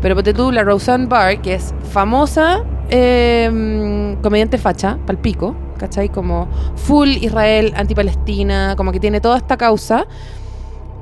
Pero 0.02 0.16
ponte 0.16 0.34
tú, 0.34 0.52
la 0.52 0.64
Roseanne 0.64 1.06
Barr, 1.06 1.40
que 1.40 1.54
es 1.54 1.72
famosa 1.92 2.62
eh, 2.90 4.18
comediante 4.22 4.58
facha, 4.58 4.98
palpico, 5.06 5.56
¿cachai? 5.78 6.10
Como 6.10 6.46
full 6.76 7.08
Israel, 7.08 7.72
anti-Palestina, 7.74 8.74
como 8.76 8.92
que 8.92 9.00
tiene 9.00 9.22
toda 9.22 9.38
esta 9.38 9.56
causa. 9.56 10.06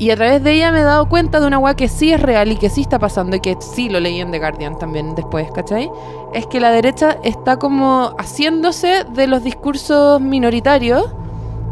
Y 0.00 0.10
a 0.10 0.16
través 0.16 0.42
de 0.42 0.52
ella 0.52 0.72
me 0.72 0.80
he 0.80 0.82
dado 0.82 1.10
cuenta 1.10 1.40
de 1.40 1.46
una 1.46 1.58
weá 1.58 1.76
que 1.76 1.86
sí 1.86 2.10
es 2.10 2.22
real 2.22 2.50
y 2.50 2.56
que 2.56 2.70
sí 2.70 2.80
está 2.80 2.98
pasando 2.98 3.36
y 3.36 3.40
que 3.40 3.58
sí 3.60 3.90
lo 3.90 4.00
leí 4.00 4.18
en 4.18 4.30
The 4.30 4.38
Guardian 4.38 4.78
también 4.78 5.14
después, 5.14 5.50
¿cachai? 5.52 5.90
Es 6.32 6.46
que 6.46 6.58
la 6.58 6.70
derecha 6.70 7.18
está 7.22 7.58
como 7.58 8.14
haciéndose 8.18 9.04
de 9.14 9.26
los 9.26 9.44
discursos 9.44 10.18
minoritarios 10.22 11.04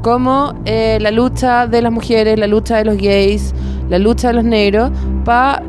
como 0.02 0.52
eh, 0.66 0.98
la 1.00 1.10
lucha 1.10 1.66
de 1.66 1.80
las 1.80 1.90
mujeres, 1.90 2.38
la 2.38 2.46
lucha 2.46 2.76
de 2.76 2.84
los 2.84 2.98
gays, 2.98 3.54
la 3.88 3.98
lucha 3.98 4.28
de 4.28 4.34
los 4.34 4.44
negros, 4.44 4.90
para 5.24 5.62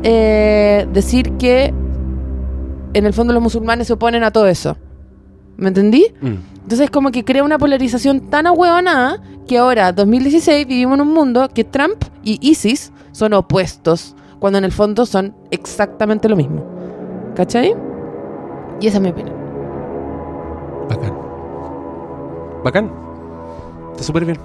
decir 0.92 1.32
que 1.38 1.72
en 2.92 3.06
el 3.06 3.14
fondo 3.14 3.32
los 3.32 3.42
musulmanes 3.42 3.86
se 3.86 3.94
oponen 3.94 4.22
a 4.22 4.32
todo 4.32 4.46
eso. 4.46 4.76
¿Me 5.56 5.68
entendí? 5.68 6.12
Mm. 6.20 6.34
Entonces 6.70 6.88
como 6.88 7.10
que 7.10 7.24
crea 7.24 7.42
una 7.42 7.58
polarización 7.58 8.30
tan 8.30 8.46
ahueonada 8.46 9.20
que 9.48 9.58
ahora, 9.58 9.90
2016, 9.90 10.68
vivimos 10.68 10.94
en 10.94 11.00
un 11.00 11.12
mundo 11.12 11.48
que 11.52 11.64
Trump 11.64 11.96
y 12.22 12.38
ISIS 12.48 12.92
son 13.10 13.32
opuestos, 13.32 14.14
cuando 14.38 14.60
en 14.60 14.64
el 14.64 14.70
fondo 14.70 15.04
son 15.04 15.34
exactamente 15.50 16.28
lo 16.28 16.36
mismo. 16.36 16.64
¿Cachai? 17.34 17.74
Y 18.80 18.86
esa 18.86 18.98
es 18.98 19.02
mi 19.02 19.08
opinión. 19.08 19.34
Bacán. 20.88 21.12
Bacán. 22.62 22.92
Está 23.90 24.04
súper 24.04 24.24
bien. 24.24 24.38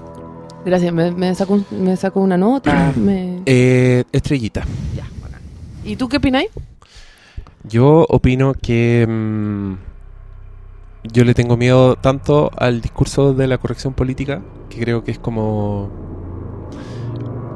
Gracias, 0.65 0.91
me, 0.91 1.11
me 1.11 1.31
me 1.69 1.95
saco 1.95 2.19
una 2.21 2.37
nota. 2.37 2.91
me- 2.95 3.43
Eh, 3.45 4.03
estrellita. 4.11 4.63
¿Y 5.83 5.95
tú 5.95 6.09
qué 6.09 6.17
opináis? 6.17 6.49
Yo 7.69 8.03
opino 8.09 8.55
que 8.55 9.05
mm, 9.07 9.73
yo 11.11 11.23
le 11.23 11.33
tengo 11.33 11.57
miedo 11.57 11.95
tanto 11.95 12.51
al 12.57 12.81
discurso 12.81 13.33
de 13.33 13.47
la 13.47 13.57
corrección 13.57 13.93
política 13.93 14.41
que 14.69 14.79
creo 14.79 15.03
que 15.03 15.11
es 15.11 15.19
como 15.19 15.89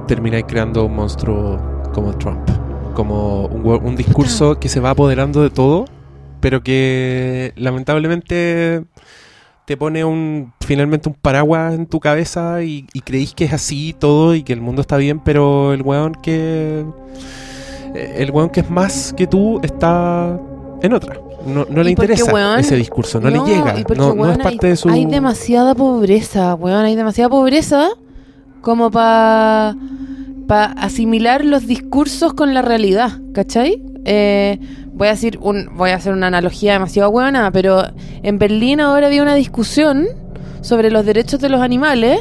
terminar 0.08 0.46
creando 0.48 0.86
un 0.86 0.96
monstruo 0.96 1.60
como 1.94 2.18
Trump, 2.18 2.50
como 2.94 3.46
un, 3.46 3.86
un 3.86 3.96
discurso 3.96 4.60
que 4.60 4.70
se 4.70 4.80
va 4.80 4.92
apoderando 4.92 5.42
de 5.42 5.50
todo, 5.50 5.86
pero 6.40 6.64
que 6.64 7.54
lamentablemente 7.56 8.84
te 9.66 9.78
pone 9.78 10.04
un 10.04 10.54
finalmente 10.62 11.10
un 11.10 11.16
paraguas 11.16 11.76
en 11.76 11.86
tu 11.86 12.00
cabeza 12.00 12.64
y, 12.64 12.88
y 12.94 13.02
creéis 13.02 13.34
que 13.34 13.46
es 13.46 13.54
así 13.54 13.96
todo 13.98 14.34
y 14.36 14.44
que 14.44 14.54
el 14.54 14.62
mundo 14.62 14.82
está 14.82 14.98
bien, 14.98 15.20
pero 15.20 15.74
el 15.74 15.82
weón 15.84 16.14
que 16.14 16.86
eh, 17.94 18.16
el 18.18 18.32
weón 18.32 18.50
que 18.50 18.62
es 18.62 18.70
más 18.70 19.14
que 19.16 19.28
tú 19.28 19.60
está 19.64 20.40
en 20.82 20.94
otra. 20.94 21.29
No, 21.46 21.66
no 21.70 21.84
le 21.84 21.96
porque, 21.96 22.14
interesa 22.14 22.34
weón, 22.34 22.60
ese 22.60 22.76
discurso, 22.76 23.20
no, 23.20 23.30
le 23.30 23.40
llega, 23.40 23.76
porque, 23.88 23.96
no, 23.96 24.14
no 24.14 24.32
es 24.32 24.38
parte 24.38 24.68
hay, 24.68 24.70
de 24.72 24.76
su... 24.76 24.90
Hay 24.90 25.06
demasiada 25.06 25.74
pobreza, 25.76 26.56
weón. 26.56 26.86
Hay 26.86 26.96
demasiada 26.96 27.30
pobreza 27.30 27.90
como 28.62 28.92
para 28.92 29.76
pa 30.48 30.66
asimilar 30.78 31.46
los 31.46 31.68
discursos 31.68 32.34
con 32.34 32.54
la 32.54 32.62
realidad, 32.62 33.12
¿cachai? 33.34 33.84
Eh, 34.06 34.60
voy 34.94 35.08
a 35.08 35.12
decir 35.12 35.38
un, 35.42 35.70
voy 35.78 35.92
a 35.92 35.96
hacer 35.96 36.12
una 36.12 36.28
analogía 36.28 36.74
demasiado 36.74 37.12
buena, 37.12 37.52
pero 37.52 37.84
en 38.24 38.40
Berlín 38.40 38.82
ahora 38.82 39.08
había 39.08 39.22
una 39.22 39.36
discusión 39.36 40.08
sobre 40.62 40.92
los 40.92 41.06
derechos 41.06 41.40
de 41.40 41.50
los 41.50 41.62
animales 41.62 42.20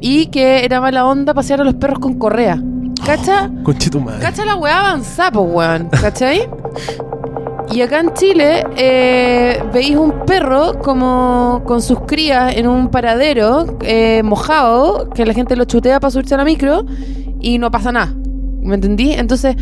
y 0.00 0.26
que 0.26 0.64
era 0.64 0.80
mala 0.80 1.06
onda 1.06 1.34
pasear 1.34 1.60
a 1.60 1.64
los 1.64 1.74
perros 1.74 1.98
con 1.98 2.18
correa. 2.18 2.60
¿Cacha? 3.04 3.50
Conche 3.62 3.90
tu 3.90 4.00
madre. 4.00 4.22
Cacha 4.22 4.44
la 4.44 4.56
weá 4.56 4.80
avanzada, 4.80 5.30
po, 5.32 5.42
weón. 5.42 5.88
¿Cachai? 5.88 6.48
Y 7.72 7.80
acá 7.82 8.00
en 8.00 8.14
Chile 8.14 8.64
eh, 8.76 9.62
veis 9.72 9.96
un 9.96 10.24
perro 10.24 10.78
como 10.78 11.62
con 11.66 11.82
sus 11.82 12.00
crías 12.00 12.56
en 12.56 12.68
un 12.68 12.88
paradero 12.88 13.76
eh, 13.82 14.22
mojado, 14.24 15.10
que 15.10 15.26
la 15.26 15.34
gente 15.34 15.56
lo 15.56 15.64
chutea 15.64 15.98
para 16.00 16.10
subirse 16.10 16.34
a 16.34 16.38
la 16.38 16.44
micro 16.44 16.86
y 17.40 17.58
no 17.58 17.70
pasa 17.70 17.92
nada. 17.92 18.14
¿Me 18.62 18.76
entendí? 18.76 19.12
Entonces, 19.12 19.56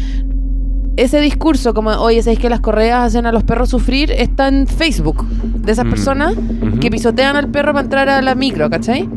ese 0.96 1.18
discurso 1.20 1.74
como, 1.74 1.90
oye, 1.90 2.22
¿sabéis 2.22 2.38
que 2.38 2.48
las 2.48 2.60
correas 2.60 3.06
hacen 3.06 3.26
a 3.26 3.32
los 3.32 3.42
perros 3.42 3.70
sufrir? 3.70 4.12
Está 4.12 4.48
en 4.48 4.66
Facebook 4.68 5.26
de 5.28 5.72
esas 5.72 5.84
Mm. 5.86 5.90
personas 5.90 6.34
Ujú. 6.36 6.78
que 6.80 6.90
pisotean 6.90 7.36
al 7.36 7.48
perro 7.48 7.72
para 7.72 7.84
entrar 7.84 8.08
a 8.08 8.22
la 8.22 8.34
micro, 8.34 8.70
¿cachai? 8.70 9.08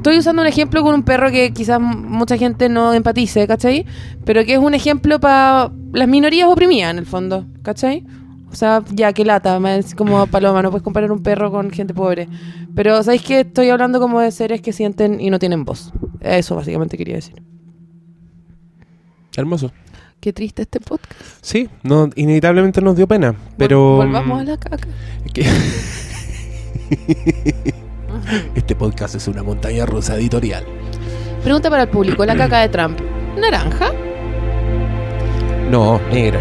Estoy 0.00 0.16
usando 0.16 0.40
un 0.40 0.48
ejemplo 0.48 0.82
con 0.82 0.94
un 0.94 1.02
perro 1.02 1.30
que 1.30 1.52
quizás 1.52 1.78
mucha 1.78 2.38
gente 2.38 2.70
no 2.70 2.94
empatice, 2.94 3.46
¿cachai? 3.46 3.84
Pero 4.24 4.46
que 4.46 4.54
es 4.54 4.58
un 4.58 4.72
ejemplo 4.72 5.20
para 5.20 5.70
las 5.92 6.08
minorías 6.08 6.48
oprimidas, 6.48 6.92
en 6.92 6.98
el 7.00 7.04
fondo, 7.04 7.44
¿cachai? 7.62 8.06
O 8.50 8.56
sea, 8.56 8.82
ya, 8.94 9.12
que 9.12 9.26
lata, 9.26 9.60
me- 9.60 9.76
es 9.76 9.94
como 9.94 10.26
paloma, 10.26 10.62
no 10.62 10.70
puedes 10.70 10.82
comparar 10.82 11.12
un 11.12 11.22
perro 11.22 11.50
con 11.50 11.70
gente 11.70 11.92
pobre. 11.92 12.28
Pero, 12.74 13.02
¿sabéis 13.02 13.20
que 13.22 13.40
Estoy 13.40 13.68
hablando 13.68 14.00
como 14.00 14.20
de 14.20 14.30
seres 14.32 14.62
que 14.62 14.72
sienten 14.72 15.20
y 15.20 15.28
no 15.28 15.38
tienen 15.38 15.66
voz. 15.66 15.92
Eso 16.20 16.56
básicamente 16.56 16.96
quería 16.96 17.16
decir. 17.16 17.42
Hermoso. 19.36 19.70
Qué 20.18 20.32
triste 20.32 20.62
este 20.62 20.80
podcast. 20.80 21.12
Sí, 21.42 21.68
no, 21.82 22.08
inevitablemente 22.16 22.80
nos 22.80 22.96
dio 22.96 23.06
pena, 23.06 23.34
pero... 23.58 23.98
Vol- 23.98 24.06
Volvamos 24.06 24.40
a 24.40 24.44
la 24.44 24.56
caca. 24.56 24.88
este 28.54 28.74
podcast 28.74 29.14
es 29.14 29.28
una 29.28 29.42
montaña 29.42 29.86
rusa 29.86 30.16
editorial. 30.16 30.64
Pregunta 31.42 31.70
para 31.70 31.84
el 31.84 31.88
público, 31.88 32.24
la 32.26 32.36
caca 32.36 32.60
de 32.60 32.68
Trump. 32.68 32.98
¿Naranja? 33.38 33.92
No, 35.70 36.00
negra. 36.12 36.40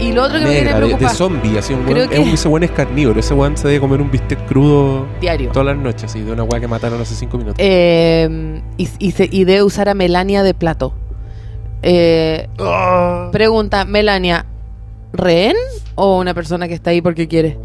Y 0.00 0.12
lo 0.12 0.24
otro 0.24 0.38
que 0.40 0.44
me 0.44 0.50
Negra, 0.50 0.80
tiene 0.80 0.94
de, 0.98 1.04
de 1.04 1.08
zombie, 1.10 1.58
así 1.58 1.72
un 1.74 1.84
que- 1.86 2.02
es 2.02 2.18
un- 2.18 2.28
ese 2.28 2.48
weón 2.48 2.64
es 2.64 2.70
carnívoro, 2.72 3.20
ese 3.20 3.34
weón 3.34 3.56
se 3.56 3.68
debe 3.68 3.78
comer 3.80 4.00
un 4.02 4.10
bistec 4.10 4.46
crudo 4.46 5.06
Diario. 5.20 5.50
todas 5.52 5.66
las 5.66 5.76
noches, 5.76 6.04
así, 6.04 6.20
de 6.22 6.32
una 6.32 6.42
weá 6.42 6.60
que 6.60 6.66
mataron 6.66 7.00
hace 7.00 7.14
cinco 7.14 7.38
minutos. 7.38 7.56
Eh, 7.60 8.60
y, 8.78 8.88
y, 8.98 9.12
se- 9.12 9.28
y 9.30 9.44
debe 9.44 9.62
usar 9.62 9.88
a 9.88 9.94
Melania 9.94 10.42
de 10.42 10.54
plato. 10.54 10.92
Eh, 11.82 12.48
Ah. 12.58 13.28
pregunta, 13.32 13.84
Melania, 13.84 14.44
¿rehén 15.12 15.56
o 15.94 16.18
una 16.18 16.34
persona 16.34 16.66
que 16.66 16.74
está 16.74 16.90
ahí 16.90 17.00
porque 17.00 17.28
quiere? 17.28 17.56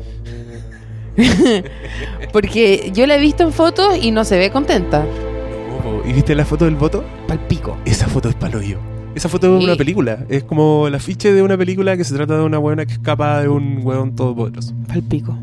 porque 2.31 2.91
yo 2.93 3.07
la 3.07 3.15
he 3.15 3.19
visto 3.19 3.43
en 3.43 3.51
fotos 3.51 3.97
y 4.01 4.11
no 4.11 4.23
se 4.23 4.37
ve 4.37 4.51
contenta. 4.51 5.03
No. 5.03 6.09
¿Y 6.09 6.13
viste 6.13 6.35
la 6.35 6.45
foto 6.45 6.65
del 6.65 6.75
voto? 6.75 7.03
Palpico. 7.27 7.77
Esa 7.85 8.07
foto 8.07 8.29
es 8.29 8.35
paloyo. 8.35 8.79
Esa 9.15 9.29
foto 9.29 9.57
es 9.57 9.63
una 9.63 9.75
película. 9.75 10.25
Es 10.29 10.43
como 10.43 10.87
el 10.87 10.93
afiche 10.93 11.33
de 11.33 11.41
una 11.41 11.57
película 11.57 11.97
que 11.97 12.03
se 12.03 12.13
trata 12.13 12.37
de 12.37 12.43
una 12.43 12.59
weona 12.59 12.85
que 12.85 12.93
escapa 12.93 13.41
de 13.41 13.49
un 13.49 13.79
weón 13.83 14.15
todopoderoso. 14.15 14.73
Palpico. 14.87 15.35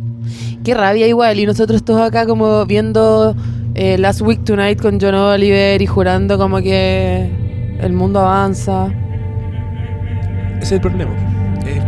qué 0.63 0.75
rabia 0.75 1.09
igual. 1.09 1.41
Y 1.41 1.47
nosotros 1.47 1.85
todos 1.85 2.01
acá 2.01 2.25
como 2.25 2.65
viendo 2.67 3.35
eh, 3.75 3.99
Last 3.99 4.21
Week 4.21 4.45
Tonight 4.45 4.81
con 4.81 5.01
John 5.01 5.15
Oliver 5.15 5.83
y 5.83 5.87
jurando 5.87 6.39
como 6.39 6.59
que 6.59 7.29
el 7.81 7.93
mundo 7.93 8.21
avanza. 8.21 8.93
Ese 10.59 10.63
es 10.63 10.73
el 10.73 10.81
problema. 10.81 11.13
Es, 11.67 11.83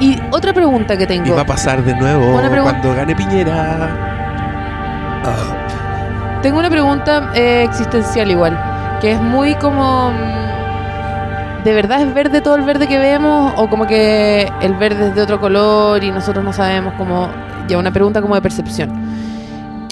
Y 0.00 0.16
otra 0.30 0.52
pregunta 0.52 0.96
que 0.96 1.04
Y 1.04 1.06
tengo. 1.06 1.34
va 1.34 1.42
a 1.42 1.46
pasar 1.46 1.84
de 1.84 1.94
nuevo 1.94 2.40
cuando 2.62 2.94
gane 2.94 3.14
Piñera. 3.14 4.04
Tengo 6.42 6.58
una 6.60 6.70
pregunta 6.70 7.32
eh, 7.34 7.64
existencial 7.64 8.30
igual, 8.30 8.58
que 9.00 9.12
es 9.12 9.20
muy 9.20 9.54
como... 9.56 10.10
mm, 10.12 11.64
¿De 11.64 11.74
verdad 11.74 12.00
es 12.00 12.14
verde 12.14 12.40
todo 12.40 12.54
el 12.54 12.62
verde 12.62 12.86
que 12.86 12.96
vemos? 12.98 13.52
¿O 13.56 13.68
como 13.68 13.86
que 13.86 14.48
el 14.62 14.74
verde 14.74 15.08
es 15.08 15.14
de 15.16 15.22
otro 15.22 15.40
color 15.40 16.02
y 16.04 16.10
nosotros 16.12 16.44
no 16.44 16.52
sabemos 16.52 16.94
cómo... 16.96 17.28
Ya, 17.66 17.76
una 17.76 17.92
pregunta 17.92 18.22
como 18.22 18.34
de 18.36 18.40
percepción. 18.40 18.90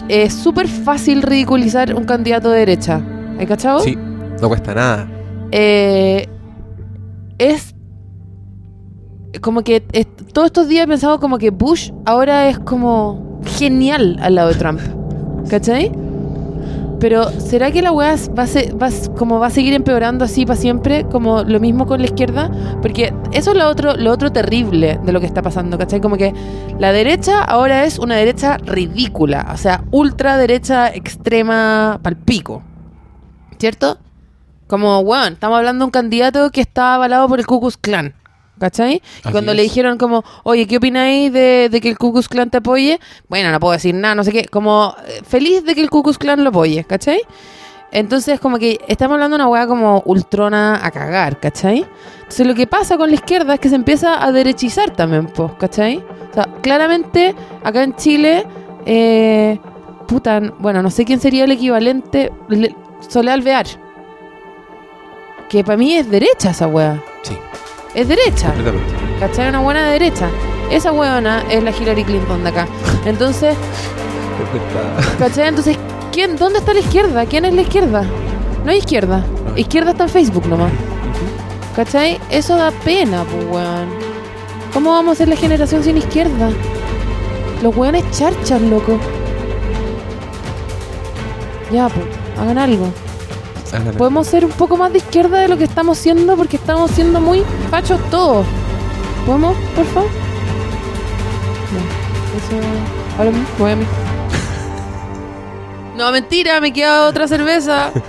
Es 0.09 0.33
súper 0.33 0.69
fácil 0.69 1.21
ridiculizar 1.23 1.93
un 1.95 2.05
candidato 2.05 2.51
de 2.51 2.61
derecha. 2.61 3.01
¿Hay 3.39 3.47
cachado? 3.47 3.81
Sí, 3.81 3.99
no 4.41 4.49
cuesta 4.49 4.73
nada. 4.73 5.07
Eh, 5.51 6.29
es 7.39 7.75
como 9.41 9.62
que 9.62 9.80
todos 10.32 10.47
estos 10.47 10.68
días 10.68 10.84
he 10.84 10.89
pensado 10.89 11.20
como 11.20 11.39
que 11.39 11.51
Bush 11.51 11.91
ahora 12.05 12.49
es 12.49 12.59
como 12.59 13.41
genial 13.45 14.18
al 14.20 14.34
lado 14.34 14.49
de 14.49 14.55
Trump. 14.55 14.80
¿Cachai? 15.49 15.93
Pero 16.99 17.30
¿será 17.41 17.70
que 17.70 17.82
la 17.82 17.93
weá 17.93 18.14
va 18.37 18.45
a, 18.45 18.47
va 18.76 19.39
va 19.39 19.47
a 19.47 19.51
seguir 19.51 19.74
empeorando 19.74 20.24
así 20.24 20.47
para 20.47 20.59
siempre? 20.59 21.05
Como 21.05 21.43
lo 21.43 21.61
mismo 21.61 21.87
con 21.87 22.01
la 22.01 22.07
izquierda. 22.07 22.51
Porque 22.80 23.12
eso 23.32 23.51
es 23.53 23.57
lo 23.57 23.68
otro, 23.68 23.97
lo 23.97 24.11
otro 24.11 24.32
terrible 24.32 24.99
de 25.05 25.12
lo 25.12 25.20
que 25.20 25.26
está 25.26 25.43
pasando, 25.43 25.76
¿cachai? 25.78 26.01
Como 26.01 26.16
que 26.16 26.32
la 26.78 26.93
derecha 26.93 27.43
ahora 27.43 27.84
es 27.84 27.99
una 27.99 28.16
derecha 28.16 28.57
ridícula. 28.59 29.51
O 29.53 29.57
sea, 29.57 29.84
ultra 29.91 30.39
derecha 30.39 30.89
extrema 30.89 32.01
palpico. 32.03 32.62
¿Cierto? 33.59 33.99
Como, 34.66 35.01
weón, 35.01 35.34
estamos 35.34 35.59
hablando 35.59 35.82
de 35.82 35.87
un 35.87 35.91
candidato 35.91 36.51
que 36.51 36.61
está 36.61 36.95
avalado 36.95 37.28
por 37.28 37.39
el 37.39 37.47
Ku 37.47 37.61
Klux 37.61 37.76
Klan. 37.76 38.14
¿Cachai? 38.59 39.03
Y 39.25 39.31
cuando 39.31 39.51
es. 39.53 39.57
le 39.57 39.63
dijeron 39.65 39.99
como, 39.99 40.25
oye, 40.43 40.67
¿qué 40.67 40.79
opináis 40.79 41.31
de, 41.33 41.69
de 41.71 41.81
que 41.81 41.91
el 41.91 41.99
Ku 41.99 42.13
Klux 42.13 42.29
Klan 42.29 42.49
te 42.51 42.57
apoye? 42.59 42.99
Bueno, 43.29 43.51
no 43.53 43.61
puedo 43.61 43.73
decir 43.75 43.95
nada, 43.95 44.15
no 44.15 44.25
sé 44.25 44.33
qué. 44.33 44.47
Como, 44.47 44.95
eh, 45.07 45.21
feliz 45.29 45.65
de 45.65 45.75
que 45.75 45.83
el 45.83 45.91
Ku 45.91 46.03
Klux 46.03 46.17
Klan 46.19 46.43
lo 46.43 46.49
apoye, 46.51 46.83
¿cachai? 46.85 47.21
Entonces, 47.93 48.41
como 48.41 48.59
que 48.59 48.81
estamos 48.89 49.15
hablando 49.15 49.37
de 49.37 49.43
una 49.43 49.49
weá 49.51 49.67
como 49.67 50.03
ultrona 50.07 50.81
a 50.85 50.91
cagar, 50.91 51.39
¿cachai? 51.39 51.87
Entonces, 52.19 52.47
lo 52.47 52.55
que 52.55 52.67
pasa 52.67 52.97
con 52.97 53.09
la 53.11 53.15
izquierda 53.15 53.55
es 53.55 53.61
que 53.61 53.69
se 53.69 53.75
empieza 53.77 54.25
a 54.25 54.33
derechizar 54.33 54.91
también, 54.91 55.27
pues, 55.27 55.53
¿cachai? 55.59 55.99
O 56.31 56.35
sea, 56.35 56.45
claramente, 56.63 57.35
acá 57.63 57.83
en 57.85 57.95
Chile, 57.95 58.45
eh, 58.87 59.59
puta, 60.09 60.41
bueno, 60.59 60.83
no 60.83 60.91
sé 60.91 61.05
quién 61.05 61.21
sería 61.21 61.45
el 61.45 61.53
equivalente, 61.53 62.33
le- 62.49 62.75
Soledad 63.09 63.35
Alvear. 63.35 63.67
Que 65.49 65.63
para 65.63 65.77
mí 65.79 65.95
es 65.95 66.11
derecha 66.11 66.51
esa 66.51 66.67
weá. 66.67 67.01
Es 67.97 68.07
derecha. 68.09 68.49
completamente. 68.49 68.93
¿Cachai? 69.19 69.49
Una 69.49 69.61
buena 69.61 69.89
derecha. 69.89 70.29
Esa 70.71 70.93
weona 70.93 71.43
es 71.51 71.63
la 71.63 71.71
Hillary 71.71 72.05
Clinton 72.05 72.43
de 72.45 72.51
acá. 72.51 72.69
Entonces. 73.07 73.57
¿cachai? 75.19 75.49
Entonces, 75.49 75.79
¿quién, 76.13 76.37
¿dónde 76.37 76.59
está 76.59 76.75
la 76.75 76.81
izquierda? 76.81 77.25
¿Quién 77.25 77.47
es 77.47 77.55
la 77.55 77.63
izquierda? 77.63 78.05
No 78.67 78.71
hay 78.71 78.79
izquierda. 78.79 79.25
No. 79.47 79.57
Izquierda 79.57 79.93
está 79.93 80.05
en 80.05 80.11
Facebook 80.11 80.47
nomás. 80.47 80.71
¿Cachai? 81.75 82.21
Eso 82.29 82.55
da 82.57 82.71
pena, 82.71 83.25
pues, 83.25 83.47
weón. 83.51 83.89
¿Cómo 84.75 84.91
vamos 84.91 85.13
a 85.13 85.17
ser 85.17 85.29
la 85.29 85.37
generación 85.37 85.83
sin 85.83 85.97
izquierda? 85.97 86.51
Los 87.63 87.75
weones 87.75 88.05
charchas, 88.11 88.61
loco. 88.61 88.99
Ya, 91.73 91.89
pues, 91.89 92.05
hagan 92.39 92.59
algo. 92.59 92.93
Podemos 93.97 94.27
ser 94.27 94.45
un 94.45 94.53
poco 94.53 94.77
más 94.77 94.93
de 94.93 94.99
izquierda 94.99 95.41
de 95.41 95.49
lo 95.49 95.57
que 95.57 95.64
estamos 95.64 95.99
siendo 95.99 96.37
porque 96.37 96.57
estamos 96.57 96.91
siendo 96.91 97.20
muy 97.20 97.43
fachos 97.70 98.01
todos. 98.11 98.47
¿Podemos, 99.24 99.57
por 99.74 99.85
favor? 99.87 100.11
No, 101.72 101.79
eso. 102.39 102.66
Ahora 103.18 103.31
me 103.31 103.39
voy 103.59 103.72
a 103.72 103.77
mí. 103.77 103.85
No, 105.97 106.12
mentira, 106.12 106.61
me 106.61 106.72
queda 106.72 107.07
otra 107.09 107.27
cerveza. 107.27 107.91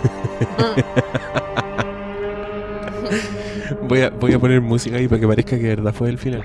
Voy 3.87 4.01
a, 4.01 4.09
voy 4.09 4.33
a 4.33 4.39
poner 4.39 4.59
música 4.59 4.97
ahí 4.97 5.07
para 5.07 5.21
que 5.21 5.27
parezca 5.27 5.51
que 5.57 5.63
de 5.63 5.75
verdad 5.75 5.93
fue 5.93 6.09
el 6.09 6.17
final. 6.17 6.43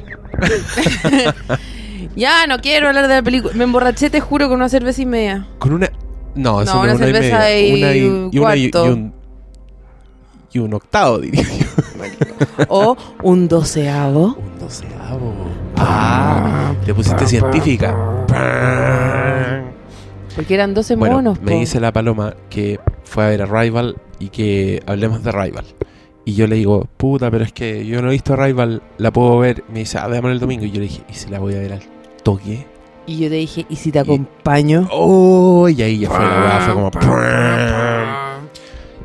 ya, 2.16 2.46
no 2.46 2.58
quiero 2.60 2.88
hablar 2.88 3.08
de 3.08 3.14
la 3.14 3.22
película. 3.22 3.52
Me 3.54 3.64
emborraché, 3.64 4.10
te 4.10 4.20
juro, 4.20 4.48
con 4.48 4.56
una 4.58 4.68
cerveza 4.68 5.02
y 5.02 5.06
media. 5.06 5.46
Con 5.58 5.72
una. 5.72 5.90
No, 6.34 6.62
eso 6.62 6.74
No, 6.74 6.80
una 6.82 6.92
es 6.92 6.98
una 6.98 7.08
y 7.08 7.12
media. 7.12 7.60
y 7.60 7.72
una 7.82 7.94
y, 7.96 8.02
un 8.06 8.30
y 8.32 8.38
una 8.38 8.56
y, 8.56 8.70
cuarto. 8.70 8.86
y 8.86 8.90
un. 8.92 9.12
Y 10.54 10.58
un 10.58 10.74
octavo, 10.74 11.18
diría 11.18 11.42
yo. 11.44 11.66
O 12.68 12.96
un 13.22 13.48
doceavo. 13.48 14.34
Un 14.38 14.58
doceavo. 14.58 15.32
Ah, 15.76 16.74
te 16.84 16.92
pusiste 16.94 17.26
científica. 17.26 17.96
Porque 20.34 20.54
eran 20.54 20.74
12 20.74 20.96
Bueno, 20.96 21.16
monos. 21.16 21.40
me 21.42 21.52
po. 21.52 21.58
dice 21.58 21.80
la 21.80 21.92
paloma 21.92 22.34
que 22.48 22.80
fue 23.04 23.24
a 23.24 23.28
ver 23.28 23.42
Arrival 23.42 23.96
y 24.18 24.28
que 24.28 24.82
hablemos 24.86 25.22
de 25.22 25.30
Arrival. 25.30 25.64
Y 26.24 26.34
yo 26.34 26.46
le 26.46 26.56
digo, 26.56 26.86
puta, 26.96 27.30
pero 27.30 27.44
es 27.44 27.52
que 27.52 27.84
yo 27.84 28.00
no 28.00 28.08
he 28.08 28.12
visto 28.12 28.32
Arrival, 28.34 28.82
la 28.98 29.10
puedo 29.12 29.38
ver. 29.38 29.64
Me 29.72 29.80
dice, 29.80 29.98
ah, 29.98 30.06
veámosla 30.06 30.32
el 30.34 30.40
domingo. 30.40 30.64
Y 30.64 30.70
yo 30.70 30.76
le 30.80 30.86
dije, 30.86 31.02
¿y 31.08 31.14
si 31.14 31.28
la 31.30 31.38
voy 31.38 31.54
a 31.54 31.58
ver 31.58 31.72
al 31.74 31.82
toque? 32.22 32.66
Y 33.07 33.18
yo 33.18 33.28
te 33.28 33.34
dije, 33.36 33.66
¿y 33.68 33.76
si 33.76 33.90
te 33.90 33.98
acompaño? 33.98 34.88
Oh, 34.92 35.68
y 35.68 35.82
ahí 35.82 35.98
ya 36.00 36.09
fue 36.09 36.18
la 36.20 36.40
weá, 36.40 36.61
fue 36.61 36.74
como. 36.74 36.90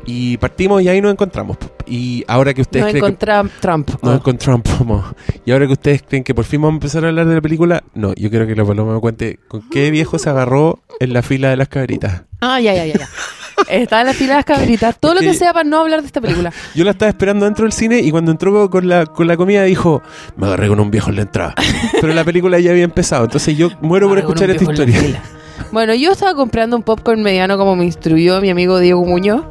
Y 0.06 0.38
partimos 0.38 0.80
y 0.82 0.88
ahí 0.88 1.00
nos 1.02 1.12
encontramos. 1.12 1.58
Y 1.86 2.24
ahora 2.28 2.54
que 2.54 2.62
ustedes 2.62 2.84
Nos 2.84 2.90
creen 2.92 3.02
que 3.02 3.08
encontramos 3.08 3.52
Trump. 3.60 3.90
nos 4.02 4.12
Oh. 4.12 4.16
encontramos. 4.16 5.04
Y 5.44 5.50
ahora 5.52 5.66
que 5.66 5.72
ustedes 5.72 6.02
creen 6.02 6.24
que 6.24 6.34
por 6.34 6.44
fin 6.46 6.62
vamos 6.62 6.74
a 6.74 6.76
empezar 6.76 7.04
a 7.04 7.08
hablar 7.08 7.26
de 7.26 7.34
la 7.34 7.40
película, 7.42 7.82
no, 7.94 8.14
yo 8.14 8.30
quiero 8.30 8.46
que 8.46 8.54
la 8.54 8.64
paloma 8.64 8.94
me 8.94 9.00
cuente 9.00 9.38
con 9.48 9.68
qué 9.68 9.90
viejo 9.90 10.18
se 10.18 10.30
agarró 10.30 10.78
en 11.00 11.12
la 11.12 11.20
fila 11.22 11.50
de 11.50 11.56
las 11.56 11.68
cabritas. 11.68 12.22
Ah, 12.40 12.58
ya, 12.60 12.74
ya, 12.74 12.86
ya. 12.86 12.98
ya. 13.00 13.08
Está 13.68 14.00
en 14.00 14.06
las 14.06 14.44
cabritas. 14.44 14.98
Todo 14.98 15.14
lo 15.14 15.20
que 15.20 15.34
sea 15.34 15.52
para 15.52 15.68
no 15.68 15.80
hablar 15.80 16.00
de 16.00 16.06
esta 16.06 16.20
película. 16.20 16.52
Yo 16.74 16.84
la 16.84 16.92
estaba 16.92 17.10
esperando 17.10 17.44
dentro 17.44 17.64
del 17.64 17.72
cine 17.72 18.00
y 18.00 18.10
cuando 18.10 18.30
entró 18.30 18.70
con 18.70 18.88
la, 18.88 19.06
con 19.06 19.26
la 19.26 19.36
comida 19.36 19.62
dijo, 19.64 20.02
me 20.36 20.46
agarré 20.46 20.68
con 20.68 20.80
un 20.80 20.90
viejo 20.90 21.10
en 21.10 21.16
la 21.16 21.22
entrada. 21.22 21.54
Pero 22.00 22.14
la 22.14 22.24
película 22.24 22.58
ya 22.58 22.70
había 22.70 22.84
empezado, 22.84 23.24
entonces 23.24 23.56
yo 23.56 23.70
muero 23.80 24.08
por 24.08 24.18
escuchar 24.18 24.50
esta 24.50 24.64
historia. 24.64 25.22
Bueno, 25.70 25.94
yo 25.94 26.12
estaba 26.12 26.34
comprando 26.34 26.76
un 26.76 26.82
popcorn 26.82 27.22
mediano 27.22 27.58
como 27.58 27.76
me 27.76 27.84
instruyó 27.84 28.40
mi 28.40 28.48
amigo 28.48 28.78
Diego 28.78 29.04
Muñoz. 29.04 29.42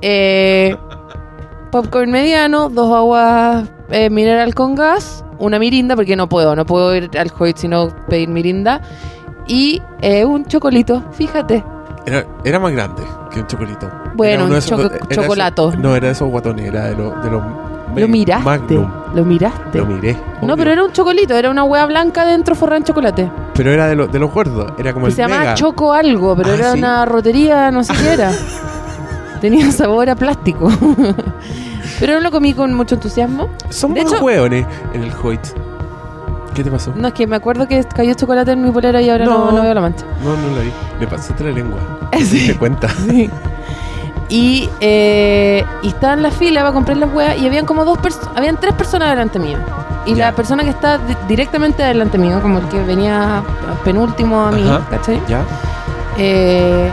Eh, 0.00 0.74
popcorn 1.70 2.10
mediano, 2.10 2.68
dos 2.68 2.92
aguas 2.92 3.70
eh, 3.90 4.10
mineral 4.10 4.54
con 4.54 4.74
gas, 4.74 5.24
una 5.38 5.58
mirinda, 5.58 5.94
porque 5.94 6.16
no 6.16 6.28
puedo, 6.28 6.56
no 6.56 6.66
puedo 6.66 6.94
ir 6.96 7.10
al 7.16 7.30
Hoyt 7.38 7.58
sino 7.58 7.94
pedir 8.08 8.28
mirinda. 8.28 8.80
Y 9.46 9.80
eh, 10.00 10.24
un 10.24 10.46
chocolito, 10.46 11.04
fíjate. 11.12 11.64
Era, 12.06 12.24
era 12.44 12.58
más 12.58 12.72
grande 12.72 13.02
que 13.30 13.40
un 13.40 13.46
chocolito. 13.46 13.88
Bueno, 14.14 14.46
un 14.46 14.54
esos- 14.56 14.90
chocolato. 15.08 15.72
no, 15.78 15.94
era 15.94 16.06
de 16.08 16.12
esos 16.12 16.28
guatones, 16.28 16.66
era 16.66 16.86
de, 16.86 16.96
los 16.96 17.22
de 17.22 17.30
los 17.30 17.42
Lo 17.96 18.08
miraste. 18.08 18.44
Magnum. 18.44 18.90
Lo 19.14 19.24
miraste. 19.24 19.78
Lo 19.78 19.86
miré. 19.86 20.16
no, 20.42 20.56
pero 20.56 20.72
era 20.72 20.82
un 20.82 20.92
chocolito, 20.92 21.34
era 21.36 21.50
una 21.50 21.64
hueá 21.64 21.86
blanca 21.86 22.24
dentro 22.26 22.54
forrada 22.54 22.78
en 22.78 22.84
chocolate. 22.84 23.30
Pero 23.54 23.70
era 23.70 23.86
de, 23.86 23.94
los 23.94 24.10
de 24.10 24.18
los 24.18 24.32
gordos, 24.32 24.72
era 24.78 24.92
como 24.92 25.06
Que 25.06 25.10
el 25.10 25.16
se 25.16 25.22
llamaba. 25.22 25.54
Choco 25.54 25.92
algo, 25.92 26.34
pero 26.34 26.50
Ah, 26.50 26.54
era 26.54 26.72
¿sí? 26.72 26.78
una 26.78 27.04
rotería, 27.04 27.70
no 27.70 27.84
sé 27.84 27.92
qué 27.94 28.12
era. 28.14 28.30
Tenía 29.40 29.70
sabor 29.72 30.08
a 30.10 30.14
plástico. 30.16 30.70
pero 32.00 32.14
no 32.14 32.20
lo 32.20 32.30
comí 32.30 32.54
con 32.54 32.72
mucho 32.74 32.94
entusiasmo. 32.96 33.48
Somos 33.70 33.94
de 33.96 34.02
hecho- 34.02 34.24
hueones 34.24 34.66
en 34.94 35.02
el 35.02 35.12
Hoyt. 35.22 35.40
¿Qué 36.54 36.62
te 36.64 36.70
pasó? 36.70 36.92
No, 36.94 37.08
es 37.08 37.14
que 37.14 37.26
me 37.26 37.36
acuerdo 37.36 37.66
que 37.66 37.82
cayó 37.84 38.14
chocolate 38.14 38.52
en 38.52 38.62
mi 38.62 38.70
polera 38.70 39.00
y 39.00 39.08
ahora 39.10 39.24
no, 39.24 39.46
No. 39.46 39.52
no 39.52 39.62
veo 39.62 39.74
la 39.74 39.80
mancha. 39.80 40.04
No, 40.22 40.36
no 40.36 40.54
lo 40.56 40.60
vi. 40.62 40.72
Me 41.00 41.06
pasaste 41.06 41.44
la 41.44 41.50
lengua. 41.50 41.78
Sí. 42.18 42.48
¿Te 42.48 42.56
cuenta? 42.56 42.88
Y, 44.28 44.68
eh, 44.80 45.62
y 45.82 45.88
estaba 45.88 46.14
en 46.14 46.22
la 46.22 46.30
fila 46.30 46.62
para 46.62 46.72
comprar 46.72 46.96
las 46.96 47.12
hueas 47.12 47.36
y 47.38 47.46
habían 47.46 47.66
como 47.66 47.84
dos 47.84 47.98
personas, 47.98 48.30
habían 48.34 48.56
tres 48.56 48.72
personas 48.74 49.10
delante 49.10 49.38
mío. 49.38 49.58
Y 50.06 50.14
la 50.14 50.32
persona 50.32 50.62
que 50.64 50.70
está 50.70 50.96
di- 50.96 51.14
directamente 51.28 51.82
delante 51.82 52.16
mío, 52.16 52.40
como 52.40 52.58
el 52.60 52.64
que 52.68 52.82
venía 52.82 53.42
penúltimo 53.84 54.40
a 54.46 54.50
mí, 54.50 54.66
Ajá. 54.66 54.80
¿cachai? 54.90 55.20
¿Ya? 55.28 55.42
Eh, 56.18 56.90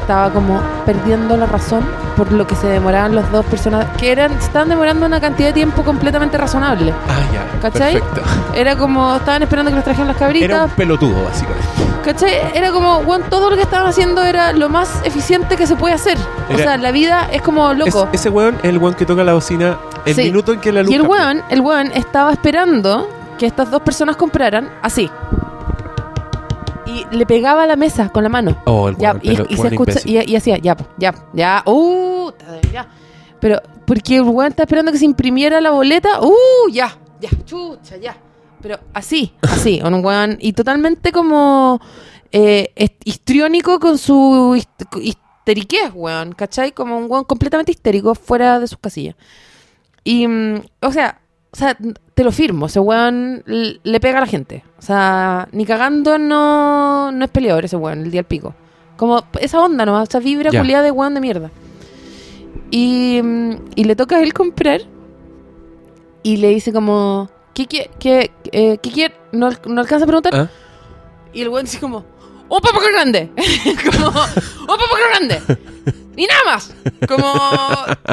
estaba 0.00 0.30
como 0.30 0.60
perdiendo 0.86 1.36
la 1.36 1.46
razón 1.46 1.84
por 2.16 2.32
lo 2.32 2.46
que 2.46 2.54
se 2.54 2.66
demoraban 2.66 3.14
las 3.14 3.30
dos 3.32 3.44
personas, 3.46 3.86
que 3.96 4.12
eran, 4.12 4.32
estaban 4.32 4.68
demorando 4.68 5.06
una 5.06 5.20
cantidad 5.20 5.48
de 5.48 5.52
tiempo 5.54 5.82
completamente 5.82 6.36
razonable. 6.36 6.92
Ah, 7.08 7.20
ya. 7.32 7.60
¿Cachai? 7.60 7.94
Perfecto. 7.94 8.22
Era 8.54 8.76
como, 8.76 9.16
estaban 9.16 9.42
esperando 9.42 9.70
que 9.70 9.76
los 9.76 9.84
trajeran 9.84 10.08
las 10.08 10.16
cabritas. 10.16 10.48
Era 10.50 10.64
un 10.64 10.70
pelotudo, 10.70 11.24
básicamente. 11.24 11.66
¿Cachai? 12.04 12.32
Era 12.54 12.72
como, 12.72 13.02
bueno, 13.04 13.26
todo 13.30 13.50
lo 13.50 13.56
que 13.56 13.62
estaban 13.62 13.86
haciendo 13.88 14.22
era 14.22 14.52
lo 14.52 14.68
más 14.68 15.00
eficiente 15.04 15.56
que 15.56 15.66
se 15.66 15.76
puede 15.76 15.94
hacer. 15.94 16.18
O 16.52 16.56
sea, 16.58 16.76
la 16.76 16.90
vida 16.90 17.28
es 17.32 17.40
como 17.42 17.72
loco. 17.72 18.08
Es- 18.12 18.20
ese 18.20 18.28
weón 18.30 18.56
es 18.62 18.64
el 18.70 18.78
weón 18.78 18.94
que 18.94 19.06
toca 19.06 19.22
la 19.24 19.34
bocina 19.34 19.76
El 20.04 20.14
Sí. 20.14 20.22
minuto 20.24 20.52
en 20.52 20.60
que 20.60 20.72
la 20.72 20.82
luz 20.82 20.90
Y 20.90 20.94
el 20.96 21.02
weón, 21.02 21.42
el 21.50 21.60
weón 21.60 21.92
estaba 21.92 22.32
esperando 22.32 23.08
que 23.38 23.46
estas 23.46 23.70
dos 23.70 23.82
personas 23.82 24.16
compraran 24.16 24.68
así. 24.82 25.10
Y 26.90 27.16
le 27.16 27.24
pegaba 27.26 27.62
a 27.62 27.66
la 27.66 27.76
mesa 27.76 28.08
con 28.10 28.22
la 28.24 28.28
mano. 28.28 28.56
Oh, 28.66 28.88
el 28.88 28.96
Ya, 28.96 29.16
y, 29.22 29.30
pero 29.36 29.46
y 29.48 29.56
se 29.56 29.68
escucha, 29.68 30.00
y, 30.04 30.32
y 30.32 30.36
hacía, 30.36 30.58
ya, 30.58 30.76
ya, 30.98 31.14
ya, 31.32 31.62
uh, 31.66 32.30
ya. 32.72 32.88
Pero, 33.40 33.60
porque 33.86 34.16
el 34.16 34.22
weón 34.22 34.50
está 34.50 34.64
esperando 34.64 34.90
que 34.92 34.98
se 34.98 35.04
imprimiera 35.04 35.60
la 35.60 35.70
boleta, 35.70 36.20
uh, 36.20 36.68
ya, 36.70 36.98
ya, 37.20 37.30
chucha, 37.44 37.96
ya. 37.96 38.16
Pero 38.60 38.78
así, 38.92 39.32
así, 39.42 39.80
un 39.84 40.04
weón, 40.04 40.36
y 40.40 40.52
totalmente 40.52 41.12
como 41.12 41.80
eh, 42.32 42.72
histriónico 43.04 43.78
con 43.80 43.96
su 43.96 44.54
hist- 44.56 45.00
histeriquez, 45.00 45.92
weón, 45.94 46.32
¿cachai? 46.32 46.72
Como 46.72 46.98
un 46.98 47.10
weón 47.10 47.24
completamente 47.24 47.72
histérico 47.72 48.14
fuera 48.14 48.58
de 48.60 48.66
sus 48.66 48.78
casillas. 48.78 49.16
Y, 50.04 50.26
mm, 50.26 50.62
o 50.82 50.92
sea, 50.92 51.20
o 51.52 51.56
sea, 51.56 51.76
te 52.20 52.24
lo 52.24 52.32
firmo, 52.32 52.66
ese 52.66 52.80
weón 52.80 53.42
le 53.46 53.98
pega 53.98 54.18
a 54.18 54.20
la 54.20 54.26
gente. 54.26 54.62
O 54.78 54.82
sea, 54.82 55.48
ni 55.52 55.64
cagando 55.64 56.18
no, 56.18 57.10
no 57.12 57.24
es 57.24 57.30
peleador 57.30 57.64
ese 57.64 57.76
weón, 57.76 58.00
el 58.02 58.10
día 58.10 58.20
al 58.20 58.26
pico. 58.26 58.54
Como 58.98 59.24
esa 59.40 59.58
onda 59.64 59.86
nomás, 59.86 60.06
esa 60.10 60.18
vibra 60.18 60.50
Ya. 60.50 60.60
culiada 60.60 60.82
de 60.84 60.90
weón 60.90 61.14
de 61.14 61.20
mierda. 61.22 61.50
Y, 62.70 63.20
mm, 63.22 63.52
y 63.74 63.84
le 63.84 63.96
toca 63.96 64.16
a 64.16 64.22
él 64.22 64.34
comprar 64.34 64.82
y 66.22 66.36
le 66.36 66.48
dice 66.48 66.74
como, 66.74 67.30
¿qué 67.54 67.66
quiere? 67.66 67.90
¿Qué, 67.98 68.30
eh, 68.52 68.76
¿qué 68.82 68.90
quiere? 68.90 69.14
No, 69.32 69.48
no 69.66 69.80
alcanza 69.80 70.04
a 70.04 70.06
preguntar. 70.06 70.34
¿Ah? 70.36 70.50
Y 71.32 71.40
el 71.40 71.48
weón 71.48 71.64
dice 71.64 71.80
como, 71.80 72.04
¡un 72.50 72.60
papo 72.60 72.80
grande! 72.92 73.30
como, 73.90 74.08
¡un 74.08 74.66
papo 74.66 74.96
grande! 75.08 75.40
Y 76.16 76.26
nada 76.26 76.40
más. 76.44 76.74
Como, 77.08 77.32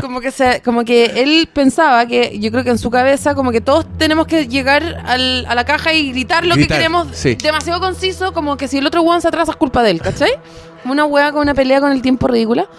como 0.01 0.21
que 0.21 0.31
se, 0.31 0.61
como 0.61 0.85
que 0.85 1.05
él 1.21 1.49
pensaba 1.51 2.05
que, 2.05 2.39
yo 2.39 2.51
creo 2.51 2.63
que 2.63 2.69
en 2.69 2.77
su 2.77 2.89
cabeza, 2.89 3.35
como 3.35 3.51
que 3.51 3.59
todos 3.59 3.85
tenemos 3.97 4.27
que 4.27 4.47
llegar 4.47 5.01
al- 5.05 5.45
a 5.45 5.55
la 5.55 5.65
caja 5.65 5.91
y 5.93 6.11
gritar 6.11 6.45
lo 6.45 6.55
Gritar, 6.55 6.67
que 6.69 6.73
queremos 6.83 7.07
sí. 7.11 7.35
demasiado 7.35 7.81
conciso, 7.81 8.31
como 8.33 8.55
que 8.55 8.67
si 8.69 8.77
el 8.77 8.87
otro 8.87 9.01
weón 9.01 9.21
se 9.21 9.27
atrasa 9.27 9.51
es 9.51 9.57
culpa 9.57 9.83
de 9.83 9.91
él, 9.91 10.01
¿cachai? 10.01 10.31
Como 10.83 10.93
una 10.93 11.03
weá 11.05 11.31
con 11.33 11.41
una 11.41 11.53
pelea 11.53 11.81
con 11.81 11.91
el 11.91 12.01
tiempo 12.01 12.27
ridícula. 12.27 12.69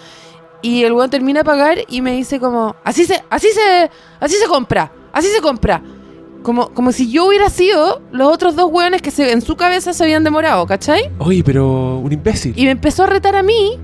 Y 0.63 0.83
el 0.83 0.93
weón 0.93 1.09
termina 1.11 1.41
de 1.41 1.45
pagar 1.45 1.77
y 1.87 2.01
me 2.01 2.11
dice 2.13 2.39
como, 2.39 2.75
así 2.83 3.05
se, 3.05 3.21
así 3.29 3.49
se, 3.51 3.91
así 4.19 4.35
se 4.35 4.45
compra, 4.47 4.91
así 5.13 5.27
se 5.27 5.41
compra. 5.41 5.81
Como, 6.43 6.69
como 6.69 6.91
si 6.91 7.11
yo 7.11 7.25
hubiera 7.25 7.49
sido 7.49 8.01
los 8.11 8.31
otros 8.31 8.55
dos 8.55 8.71
weones 8.71 9.01
que 9.01 9.11
se, 9.11 9.31
en 9.31 9.41
su 9.41 9.55
cabeza 9.55 9.93
se 9.93 10.03
habían 10.03 10.23
demorado, 10.23 10.65
¿cachai? 10.65 11.11
Oye, 11.19 11.43
pero 11.43 11.97
un 11.97 12.11
imbécil. 12.11 12.53
Y 12.55 12.65
me 12.65 12.71
empezó 12.71 13.03
a 13.03 13.07
retar 13.07 13.35
a 13.35 13.43
mí 13.43 13.77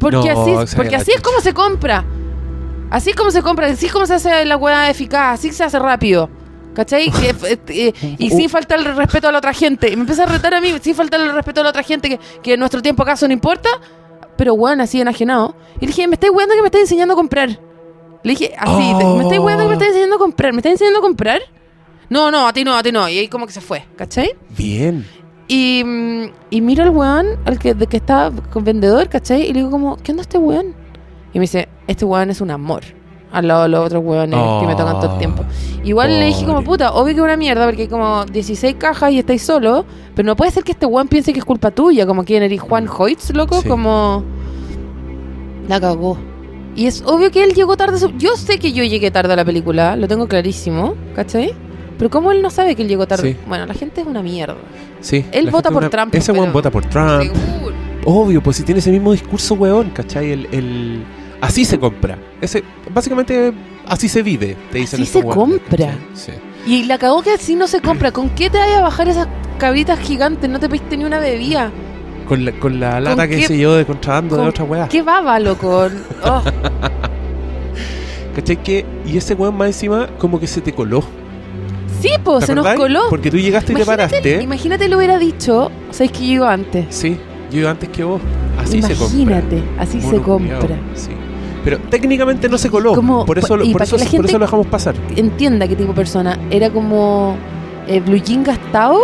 porque 0.00 0.32
No, 0.32 0.60
así, 0.60 0.76
porque 0.76 0.96
así 0.96 1.12
es 1.12 1.20
como 1.20 1.40
se 1.40 1.52
compra. 1.52 2.04
Así 2.90 3.10
es 3.10 3.16
como 3.16 3.30
se 3.30 3.42
compra, 3.42 3.66
así 3.66 3.86
es 3.86 3.92
como 3.92 4.06
se 4.06 4.14
hace 4.14 4.44
la 4.46 4.56
weá 4.56 4.88
eficaz, 4.88 5.38
así 5.38 5.52
se 5.52 5.64
hace 5.64 5.78
rápido. 5.78 6.30
¿Cachai? 6.74 7.10
Que, 7.10 7.30
eh, 7.30 7.58
eh, 7.68 8.16
y 8.18 8.30
sin 8.30 8.48
faltar 8.48 8.78
el 8.78 8.96
respeto 8.96 9.28
a 9.28 9.32
la 9.32 9.38
otra 9.38 9.52
gente. 9.52 9.90
Y 9.90 9.96
me 9.96 10.02
empieza 10.02 10.22
a 10.22 10.26
retar 10.26 10.54
a 10.54 10.60
mí, 10.60 10.72
sin 10.80 10.94
faltar 10.94 11.20
el 11.20 11.32
respeto 11.34 11.60
a 11.60 11.64
la 11.64 11.70
otra 11.70 11.82
gente, 11.82 12.08
que, 12.08 12.20
que 12.42 12.56
nuestro 12.56 12.80
tiempo 12.80 13.02
acaso 13.02 13.26
no 13.26 13.34
importa. 13.34 13.68
Pero 14.36 14.54
weón, 14.54 14.80
así 14.80 15.00
enajenado. 15.00 15.56
Y 15.76 15.80
le 15.80 15.86
dije, 15.88 16.06
me 16.06 16.14
estáis 16.14 16.32
weando 16.32 16.54
que 16.54 16.62
me 16.62 16.68
estáis 16.68 16.84
enseñando 16.84 17.14
a 17.14 17.16
comprar. 17.16 17.48
Le 18.22 18.30
dije, 18.30 18.54
así, 18.56 18.94
me 18.94 19.22
estáis 19.24 19.40
weando 19.40 19.64
que 19.64 19.68
me 19.68 19.74
estáis 19.74 19.90
enseñando 19.90 20.16
a 20.16 20.18
comprar. 20.18 20.52
¿Me 20.52 20.58
estáis 20.58 20.74
enseñando 20.74 21.00
a 21.00 21.02
comprar? 21.02 21.40
No, 22.10 22.30
no, 22.30 22.46
a 22.46 22.52
ti 22.52 22.64
no, 22.64 22.74
a 22.76 22.82
ti 22.82 22.90
no. 22.92 23.08
Y 23.08 23.18
ahí 23.18 23.28
como 23.28 23.46
que 23.46 23.52
se 23.52 23.60
fue, 23.60 23.84
¿cachai? 23.96 24.30
Bien. 24.56 25.06
Y, 25.46 25.82
mm, 25.84 26.24
y 26.50 26.60
miro 26.60 26.82
al 26.84 26.90
weón, 26.90 27.26
al 27.44 27.58
que, 27.58 27.74
de 27.74 27.86
que 27.86 27.96
está 27.98 28.30
con 28.52 28.64
vendedor, 28.64 29.08
¿cachai? 29.08 29.42
Y 29.42 29.48
le 29.52 29.60
digo 29.60 29.70
como, 29.70 29.96
¿qué 29.96 30.12
onda 30.12 30.22
este 30.22 30.38
weón? 30.38 30.74
Y 31.32 31.38
me 31.38 31.42
dice, 31.42 31.68
este 31.86 32.04
weón 32.04 32.30
es 32.30 32.40
un 32.40 32.50
amor. 32.50 32.82
Al 33.30 33.46
lado 33.46 33.64
de 33.64 33.68
los 33.68 33.84
otros 33.86 34.02
weones 34.02 34.38
que 34.60 34.66
me 34.66 34.74
tocan 34.74 35.00
todo 35.00 35.12
el 35.12 35.18
tiempo. 35.18 35.44
Igual 35.84 36.18
le 36.18 36.26
dije 36.26 36.40
como, 36.46 36.54
pobre. 36.56 36.66
puta, 36.66 36.92
obvio 36.94 37.14
que 37.14 37.20
es 37.20 37.24
una 37.24 37.36
mierda, 37.36 37.66
porque 37.66 37.82
hay 37.82 37.88
como 37.88 38.24
16 38.24 38.76
cajas 38.78 39.12
y 39.12 39.18
estáis 39.18 39.42
solo, 39.42 39.84
pero 40.14 40.24
no 40.26 40.34
puede 40.34 40.50
ser 40.50 40.64
que 40.64 40.72
este 40.72 40.86
weón 40.86 41.08
piense 41.08 41.34
que 41.34 41.38
es 41.40 41.44
culpa 41.44 41.70
tuya, 41.70 42.06
como 42.06 42.24
quién 42.24 42.42
eres 42.42 42.60
Juan 42.62 42.88
Hoyts, 42.88 43.34
loco, 43.34 43.60
Sí. 43.60 43.68
como... 43.68 44.24
La 45.68 45.78
cagó. 45.78 46.16
Y 46.74 46.86
es 46.86 47.02
obvio 47.04 47.30
que 47.30 47.44
él 47.44 47.52
llegó 47.52 47.76
tarde. 47.76 47.98
Yo 48.16 48.36
sé 48.36 48.58
que 48.58 48.72
yo 48.72 48.82
llegué 48.84 49.10
tarde 49.10 49.32
a 49.32 49.36
la 49.36 49.44
película, 49.44 49.96
lo 49.96 50.08
tengo 50.08 50.26
clarísimo, 50.28 50.94
¿cachai? 51.14 51.52
Pero 51.98 52.10
¿cómo 52.10 52.30
él 52.32 52.40
no 52.42 52.50
sabe 52.50 52.74
que 52.76 52.82
él 52.82 52.88
llegó 52.88 53.06
tarde? 53.06 53.32
Sí. 53.32 53.38
Bueno, 53.46 53.66
la 53.66 53.74
gente 53.74 54.00
es 54.00 54.06
una 54.06 54.22
mierda. 54.22 54.56
Sí. 55.00 55.24
Él 55.32 55.50
vota 55.50 55.68
por 55.70 55.78
una- 55.82 55.90
Trump, 55.90 56.14
Ese 56.14 56.32
weón 56.32 56.44
pero- 56.44 56.52
vota 56.54 56.70
por 56.70 56.84
Trump. 56.86 57.30
Obvio, 58.04 58.42
pues 58.42 58.56
si 58.56 58.62
tiene 58.62 58.78
ese 58.78 58.90
mismo 58.90 59.12
discurso, 59.12 59.54
weón, 59.54 59.90
¿cachai? 59.90 60.30
El, 60.32 60.48
el- 60.52 61.04
Así 61.40 61.64
se 61.64 61.78
compra. 61.78 62.18
Ese, 62.40 62.64
básicamente, 62.92 63.52
así 63.86 64.08
se 64.08 64.22
vive, 64.22 64.56
te 64.72 64.78
dicen 64.78 65.00
Así 65.02 65.12
se 65.12 65.22
compra. 65.22 65.60
¿cachai? 65.70 65.98
Sí. 66.14 66.32
Y 66.66 66.84
la 66.84 66.98
cagó 66.98 67.22
que 67.22 67.30
así 67.32 67.54
no 67.54 67.66
se 67.68 67.80
compra. 67.80 68.10
¿Con 68.12 68.30
qué 68.30 68.50
te 68.50 68.58
vaya 68.58 68.78
a 68.78 68.82
bajar 68.82 69.08
esas 69.08 69.28
cabritas 69.58 69.98
gigantes? 70.00 70.48
No 70.50 70.58
te 70.58 70.68
pediste 70.68 70.96
ni 70.96 71.04
una 71.04 71.18
bebida. 71.20 71.70
Con 72.28 72.44
la, 72.44 72.52
con 72.52 72.78
la 72.80 73.00
lata 73.00 73.26
que 73.28 73.36
qué- 73.36 73.46
se 73.46 73.56
llevó 73.56 73.74
de 73.74 73.86
contrabando 73.86 74.34
de 74.36 74.40
con 74.42 74.48
otra 74.48 74.64
weá. 74.64 74.88
¿Qué 74.88 75.02
baba, 75.02 75.38
loco? 75.38 75.86
Oh, 76.24 76.42
¿Cachai? 78.34 78.56
Que, 78.62 78.84
y 79.06 79.16
ese 79.16 79.34
weón 79.34 79.56
más 79.56 79.68
encima, 79.68 80.08
como 80.18 80.38
que 80.40 80.46
se 80.46 80.60
te 80.60 80.72
coló. 80.72 81.02
Sí, 82.00 82.08
pues 82.22 82.40
¿Te 82.40 82.46
se 82.46 82.54
nos 82.54 82.66
coló. 82.74 83.00
Porque 83.10 83.30
tú 83.30 83.36
llegaste 83.38 83.72
y 83.72 83.76
te 83.76 83.82
Imagínate, 83.82 84.12
paraste. 84.12 84.42
imagínate 84.42 84.88
lo 84.88 84.96
hubiera 84.98 85.18
dicho. 85.18 85.70
¿Sabes 85.90 86.12
que 86.12 86.26
yo 86.26 86.32
iba 86.34 86.52
antes? 86.52 86.86
Sí, 86.90 87.16
yo 87.50 87.60
iba 87.60 87.70
antes 87.70 87.88
que 87.88 88.04
vos. 88.04 88.20
Así 88.58 88.82
se 88.82 88.94
compra. 88.94 89.18
Imagínate, 89.18 89.62
así 89.78 90.00
se 90.00 90.06
culiao. 90.18 90.22
compra. 90.24 90.76
Sí. 90.94 91.10
Pero 91.64 91.78
técnicamente 91.90 92.48
no 92.48 92.56
se 92.58 92.70
coló. 92.70 92.94
Como- 92.94 93.24
por 93.26 93.38
eso, 93.38 93.56
y 93.56 93.72
por 93.72 93.72
para 93.72 93.84
eso, 93.84 93.96
que 93.96 94.00
la 94.00 94.04
por 94.06 94.10
gente- 94.12 94.28
eso 94.28 94.38
lo 94.38 94.44
dejamos 94.46 94.66
pasar. 94.68 94.94
Entienda 95.16 95.66
qué 95.68 95.76
tipo 95.76 95.88
de 95.90 95.94
persona. 95.96 96.38
Era 96.50 96.70
como 96.70 97.36
eh, 97.86 98.00
blue 98.00 98.16
jean 98.22 98.44
gastado 98.44 98.98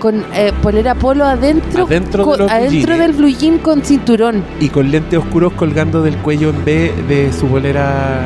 con 0.00 0.24
eh, 0.34 0.52
polera 0.62 0.94
polo 0.94 1.24
adentro. 1.24 1.84
Adentro 1.86 2.24
con- 2.24 2.42
adentro 2.50 2.96
del 2.98 3.12
blue 3.12 3.28
jean 3.36 3.58
con 3.58 3.82
cinturón. 3.84 4.42
Y 4.60 4.68
con 4.68 4.90
lentes 4.90 5.18
oscuros 5.18 5.52
colgando 5.54 6.02
del 6.02 6.16
cuello 6.16 6.50
en 6.50 6.64
B 6.64 6.92
de 7.08 7.32
su 7.32 7.46
bolera. 7.46 8.22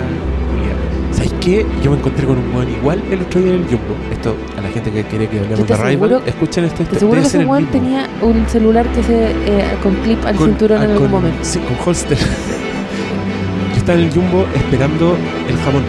Culiao. 1.48 1.62
¿Sabes 1.68 1.76
qué? 1.76 1.82
Yo 1.84 1.90
me 1.90 1.96
encontré 1.98 2.26
con 2.26 2.38
un 2.38 2.54
weón 2.54 2.70
igual 2.70 3.02
el 3.10 3.20
otro 3.22 3.40
día 3.40 3.54
en 3.54 3.60
el 3.62 3.64
Jumbo. 3.66 3.94
Esto, 4.12 4.36
a 4.56 4.60
la 4.60 4.68
gente 4.68 4.90
que 4.90 5.04
quiere 5.04 5.28
que 5.28 5.38
hablemos 5.40 5.66
de 5.66 5.76
Rival, 5.76 6.22
escuchen 6.26 6.64
este. 6.64 6.76
Te 6.78 6.82
este- 6.84 6.98
seguro 7.00 7.20
que 7.20 7.26
ese 7.26 7.44
weón 7.44 7.66
tenía 7.66 8.08
un 8.22 8.48
celular 8.48 8.86
que 8.92 9.02
se 9.02 9.30
eh, 9.30 9.64
con 9.82 9.94
clip 9.96 10.24
al 10.24 10.36
Con- 10.36 10.48
cinturón 10.50 10.80
ah, 10.80 10.84
en 10.84 10.90
algún 10.92 11.08
con- 11.10 11.20
momento. 11.22 11.38
Sí, 11.42 11.58
con 11.60 11.76
holster. 11.88 12.18
Yo 13.72 13.76
estaba 13.76 13.98
en 13.98 14.04
el 14.06 14.12
Jumbo 14.12 14.46
esperando 14.54 15.16
el 15.48 15.56
jamón. 15.58 15.82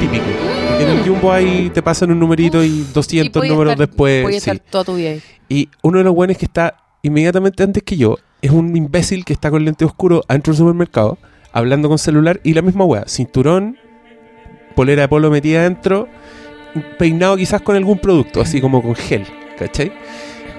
Típico. 0.00 0.24
Porque 0.68 0.84
en 0.84 0.98
el 0.98 1.04
Jumbo 1.08 1.32
ahí 1.32 1.70
te 1.72 1.82
pasan 1.82 2.10
un 2.10 2.18
numerito 2.18 2.62
y 2.64 2.84
200 2.92 3.26
Y 3.26 3.30
podía 3.30 3.52
números 3.52 3.72
estar- 3.74 3.86
después. 3.88 4.26
sí. 4.30 4.36
estar 4.36 4.58
toda 4.58 4.84
tu 4.84 4.96
vida 4.96 5.10
ahí. 5.10 5.22
Y 5.48 5.68
uno 5.82 5.98
de 5.98 6.04
los 6.04 6.14
buenos 6.14 6.36
que 6.36 6.46
está 6.46 6.76
inmediatamente 7.02 7.62
antes 7.62 7.82
que 7.82 7.96
yo 7.96 8.16
es 8.42 8.50
un 8.50 8.74
imbécil 8.76 9.24
que 9.24 9.32
está 9.34 9.50
con 9.50 9.64
lente 9.64 9.84
oscuro 9.84 10.22
adentro 10.26 10.52
del 10.52 10.58
supermercado, 10.58 11.18
hablando 11.52 11.88
con 11.88 11.98
celular 11.98 12.40
y 12.42 12.54
la 12.54 12.62
misma 12.62 12.84
wea, 12.84 13.04
cinturón, 13.06 13.76
polera 14.74 15.02
de 15.02 15.08
polo 15.08 15.30
metida 15.30 15.60
adentro, 15.60 16.08
peinado 16.98 17.36
quizás 17.36 17.62
con 17.62 17.76
algún 17.76 17.98
producto, 17.98 18.40
así 18.40 18.60
como 18.60 18.82
con 18.82 18.94
gel, 18.94 19.26
¿cachai? 19.58 19.92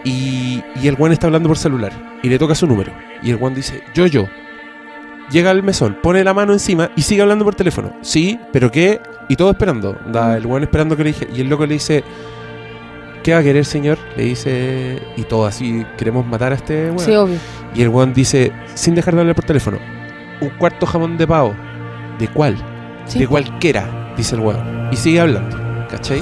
Y, 0.04 0.64
y 0.82 0.88
el 0.88 0.96
weón 0.96 1.12
está 1.12 1.28
hablando 1.28 1.50
por 1.50 1.58
celular 1.58 1.92
y 2.22 2.30
le 2.30 2.38
toca 2.38 2.56
su 2.56 2.68
número. 2.68 2.92
Y 3.24 3.32
el 3.32 3.38
weón 3.38 3.56
dice, 3.56 3.82
yo, 3.94 4.06
yo. 4.06 4.28
Llega 5.32 5.50
al 5.50 5.64
mesón, 5.64 5.98
pone 6.04 6.24
la 6.24 6.36
mano 6.36 6.54
encima 6.54 6.92
y 6.96 7.02
sigue 7.02 7.24
hablando 7.24 7.44
por 7.44 7.56
teléfono. 7.56 7.94
Sí, 8.02 8.40
pero 8.54 8.72
qué. 8.72 9.02
Y 9.28 9.36
todo 9.36 9.50
esperando. 9.50 9.98
Da, 10.12 10.38
el 10.38 10.46
weón 10.46 10.62
esperando 10.62 10.96
que 10.96 11.04
le 11.04 11.10
dije. 11.14 11.28
Y 11.36 11.42
el 11.42 11.50
loco 11.50 11.66
le 11.66 11.74
dice, 11.74 12.04
¿qué 13.24 13.34
va 13.34 13.40
a 13.40 13.44
querer, 13.44 13.66
señor? 13.66 13.98
Le 14.16 14.24
dice, 14.24 15.02
y 15.18 15.24
todo 15.24 15.48
así, 15.48 15.84
queremos 15.98 16.28
matar 16.28 16.52
a 16.52 16.56
este 16.56 16.92
weón. 16.92 17.00
Sí, 17.00 17.16
obvio. 17.16 17.38
Y 17.74 17.82
el 17.82 17.90
weón 17.90 18.14
dice, 18.14 18.52
sin 18.76 18.94
dejar 18.94 19.16
de 19.16 19.22
hablar 19.22 19.36
por 19.36 19.46
teléfono, 19.46 19.80
un 20.42 20.50
cuarto 20.50 20.86
jamón 20.86 21.18
de 21.18 21.26
pavo. 21.26 21.56
¿De 22.20 22.28
cuál? 22.28 22.56
Sí. 23.06 23.18
De 23.18 23.28
cualquiera, 23.28 24.05
dice 24.18 24.36
el 24.36 24.42
weón. 24.42 24.90
Y 24.92 24.96
sigue 24.96 25.20
hablando, 25.22 25.58
¿cachai? 25.90 26.22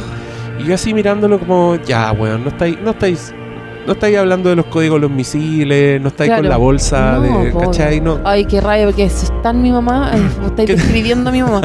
Y 0.60 0.64
yo 0.66 0.76
así 0.76 0.94
mirándolo 0.94 1.40
como, 1.40 1.76
ya, 1.86 2.12
weón, 2.12 2.44
no 2.44 2.50
estáis, 2.50 2.80
no 2.82 2.92
estáis, 2.92 3.34
no 3.88 3.94
estáis 3.94 4.18
hablando 4.18 4.50
de 4.50 4.56
los 4.56 4.66
códigos 4.68 4.98
de 4.98 5.02
los 5.08 5.12
misiles, 5.12 6.00
no 6.02 6.08
estáis 6.10 6.30
con 6.32 6.40
Claro. 6.40 6.50
la 6.50 6.58
bolsa 6.58 7.14
No, 7.20 7.40
de, 7.44 7.52
¿cachai? 7.54 8.00
No. 8.02 8.20
Ay, 8.24 8.46
qué 8.46 8.62
rabia, 8.62 8.86
porque 8.86 9.10
si 9.10 9.26
está 9.26 9.50
en 9.50 9.62
mi 9.62 9.72
mamá, 9.72 10.12
vos 10.42 10.48
estáis 10.52 10.70
describiendo 10.70 11.30
a 11.30 11.34
mi 11.34 11.42
mamá. 11.42 11.62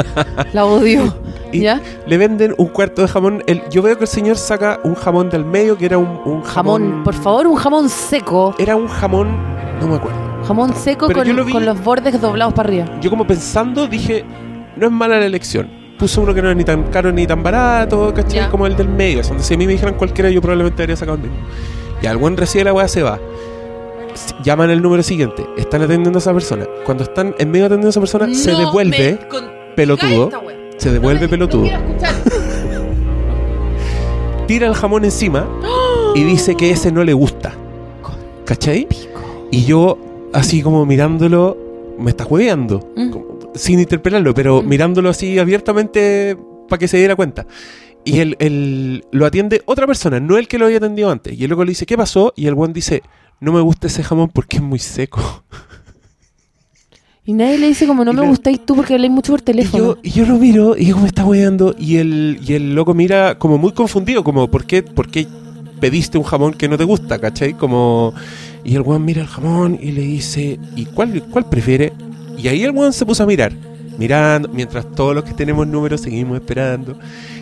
La 0.53 0.65
odio. 0.65 1.15
Y- 1.51 1.61
¿Ya? 1.61 1.81
Le 2.07 2.19
venden 2.19 2.55
un 2.59 2.67
cuarto 2.67 3.01
de 3.01 3.09
jamón. 3.09 3.43
El, 3.47 3.63
yo 3.71 3.81
veo 3.81 3.97
que 3.97 4.05
el 4.05 4.09
señor 4.09 4.37
saca 4.37 4.81
un 4.85 4.95
jamón 4.95 5.31
del 5.31 5.47
medio 5.47 5.79
que 5.79 5.87
era 5.87 5.97
un, 5.97 6.21
un 6.27 6.43
jamón. 6.43 6.83
Jamón, 6.83 7.05
por 7.05 7.15
favor, 7.15 7.47
un 7.47 7.55
jamón 7.55 7.89
seco. 7.89 8.55
Era 8.59 8.77
un 8.77 8.87
jamón, 8.87 9.29
no 9.81 9.89
me 9.89 9.95
acuerdo. 9.97 10.19
Jamón 10.47 10.75
seco 10.75 11.11
yo 11.11 11.25
lo 11.33 11.37
con, 11.45 11.47
vi- 11.47 11.53
con 11.55 11.65
los 11.65 11.83
bordes 11.83 12.21
doblados 12.21 12.53
para 12.53 12.69
arriba. 12.69 12.85
Yo 13.01 13.09
como 13.09 13.27
pensando 13.27 13.87
dije, 13.87 14.27
no 14.77 14.85
es 14.89 14.93
mala 14.93 15.19
la 15.21 15.25
elección. 15.25 15.71
Puso 15.99 16.23
uno 16.23 16.33
que 16.33 16.41
no 16.41 16.51
es 16.51 16.57
ni 16.57 16.65
tan 16.65 16.85
caro 16.85 17.11
ni 17.11 17.27
tan 17.27 17.43
barato, 17.43 18.13
¿cachai? 18.15 18.49
Como 18.51 18.67
el 18.67 18.77
del 18.77 18.89
medio. 18.89 19.23
Donde 19.23 19.43
si 19.43 19.55
a 19.55 19.57
mí 19.57 19.67
me 19.67 19.73
dijeran 19.73 19.95
cualquiera, 19.95 20.31
yo 20.31 20.41
probablemente 20.41 20.83
habría 20.83 20.97
sacado 20.97 21.17
el 21.17 21.23
mismo. 21.25 21.39
Y 22.01 22.07
al 22.07 22.17
buen 22.17 22.37
recibe 22.37 22.65
la 22.65 22.73
weá 22.73 22.87
se 22.87 23.03
va. 23.03 23.19
Llaman 24.45 24.71
el 24.71 24.81
número 24.81 25.03
siguiente. 25.03 25.45
Están 25.57 25.83
atendiendo 25.83 26.19
a 26.19 26.21
esa 26.21 26.33
persona. 26.33 26.67
Cuando 26.85 27.05
están 27.05 27.35
en 27.39 27.51
medio 27.51 27.67
atendiendo 27.67 27.89
a 27.89 27.91
esa 27.91 28.01
persona, 28.01 28.33
se 28.33 28.53
devuelve 28.53 29.19
pelotudo. 29.75 30.31
Se 30.77 30.93
devuelve 30.93 31.29
pelotudo. 31.29 31.67
Tira 34.47 34.67
el 34.67 34.75
jamón 34.75 35.05
encima 35.05 35.47
y 36.15 36.25
dice 36.25 36.55
que 36.55 36.71
ese 36.71 36.91
no 36.93 37.05
le 37.05 37.13
gusta. 37.13 37.53
¿Cachai? 38.45 38.89
Y 39.51 39.65
yo, 39.65 39.99
así 40.33 40.63
como 40.63 40.87
mirándolo, 40.87 41.57
me 41.99 42.11
está 42.11 42.25
juegueando. 42.25 42.81
Mm. 42.97 43.11
Sin 43.55 43.79
interpelarlo, 43.81 44.35
pero 44.35 44.63
Mm. 44.63 44.69
mirándolo 44.69 45.09
así 45.11 45.39
abiertamente 45.39 46.37
para 46.69 46.79
que 46.79 46.89
se 46.89 46.99
diera 46.99 47.17
cuenta. 47.17 47.47
Y 48.05 48.21
él, 48.21 48.37
él 48.39 49.05
lo 49.11 49.27
atiende 49.27 49.63
otra 49.67 49.87
persona, 49.87 50.21
no 50.21 50.39
el 50.39 50.49
que 50.49 50.59
lo 50.59 50.67
había 50.67 50.79
atendido 50.79 51.11
antes. 51.11 51.39
Y 51.39 51.45
el 51.45 51.51
loco 51.51 51.65
le 51.65 51.71
dice, 51.71 51.85
¿qué 51.87 51.97
pasó? 51.97 52.33
Y 52.37 52.47
el 52.47 52.55
buen 52.55 52.73
dice, 52.73 53.03
no 53.41 53.53
me 53.53 53.61
gusta 53.61 53.87
ese 53.89 54.03
jamón 54.03 54.31
porque 54.33 54.57
es 54.59 54.63
muy 54.63 54.79
seco. 54.79 55.45
Y 57.25 57.35
nadie 57.35 57.59
le 57.59 57.67
dice 57.69 57.87
como 57.87 58.05
no 58.07 58.13
Y 58.13 58.15
me 58.15 58.23
le- 58.23 58.29
gustáis 58.29 58.65
tú 58.65 58.75
porque 58.75 58.95
habláis 58.95 59.13
mucho 59.13 59.33
por 59.33 59.41
Y 59.41 59.45
teléfono. 59.45 59.85
yo, 59.85 59.99
y 60.03 60.11
yo 60.13 60.25
lo 60.27 60.37
miro 60.39 60.77
y 60.77 60.87
digo, 60.87 61.01
me 61.01 61.09
está 61.09 61.27
weando. 61.27 61.75
Y 61.79 61.97
el, 61.99 62.41
y 62.47 62.55
el 62.55 62.75
loco 62.75 62.95
mira 62.95 63.39
como 63.39 63.59
muy 63.59 63.73
confundido, 63.73 64.25
como, 64.25 64.51
¿por 64.51 64.65
qué, 64.65 64.83
¿por 64.83 65.11
qué 65.11 65.27
pediste 65.79 66.17
un 66.17 66.25
jamón 66.25 66.55
que 66.55 66.69
no 66.69 66.79
te 66.79 66.85
gusta? 66.85 67.19
¿Cachai? 67.19 67.53
Como, 67.53 68.15
y 68.65 68.75
el 68.77 68.81
weón 68.81 69.05
mira 69.05 69.21
el 69.21 69.29
jamón 69.29 69.79
y 69.81 69.93
le 69.93 70.01
dice, 70.01 70.59
¿y 70.75 70.87
cuál, 70.87 71.23
cuál 71.25 71.47
prefiere? 71.51 71.93
Y 72.39 72.49
ahí 72.49 72.63
el 72.65 72.71
weón 72.71 72.93
se 72.93 73.05
puso 73.05 73.23
a 73.25 73.27
mirar, 73.27 73.53
mirando, 73.99 74.49
mientras 74.49 74.87
todos 74.93 75.15
los 75.15 75.25
que 75.25 75.33
tenemos 75.35 75.67
números 75.67 76.01
seguimos 76.01 76.37
esperando. 76.37 76.97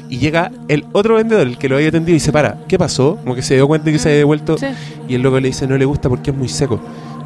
Y 0.09 0.19
llega 0.19 0.51
el 0.69 0.85
otro 0.93 1.17
vendedor, 1.17 1.47
el 1.47 1.59
que 1.59 1.69
lo 1.69 1.77
había 1.77 1.89
atendido, 1.89 2.17
y 2.17 2.21
se 2.21 2.33
para, 2.33 2.59
¿qué 2.69 2.79
pasó? 2.79 3.17
Como 3.17 3.35
que 3.35 3.43
se 3.43 3.55
dio 3.55 3.67
cuenta 3.69 3.87
de 3.87 3.93
que 3.93 3.99
se 3.99 4.09
había 4.09 4.19
devuelto. 4.19 4.57
Sí. 4.57 4.67
Y 5.09 5.15
el 5.17 5.23
loco 5.23 5.39
le 5.39 5.49
dice, 5.49 5.67
no 5.67 5.77
le 5.77 5.85
gusta 5.85 6.09
porque 6.09 6.31
es 6.31 6.37
muy 6.37 6.49
seco. 6.49 6.81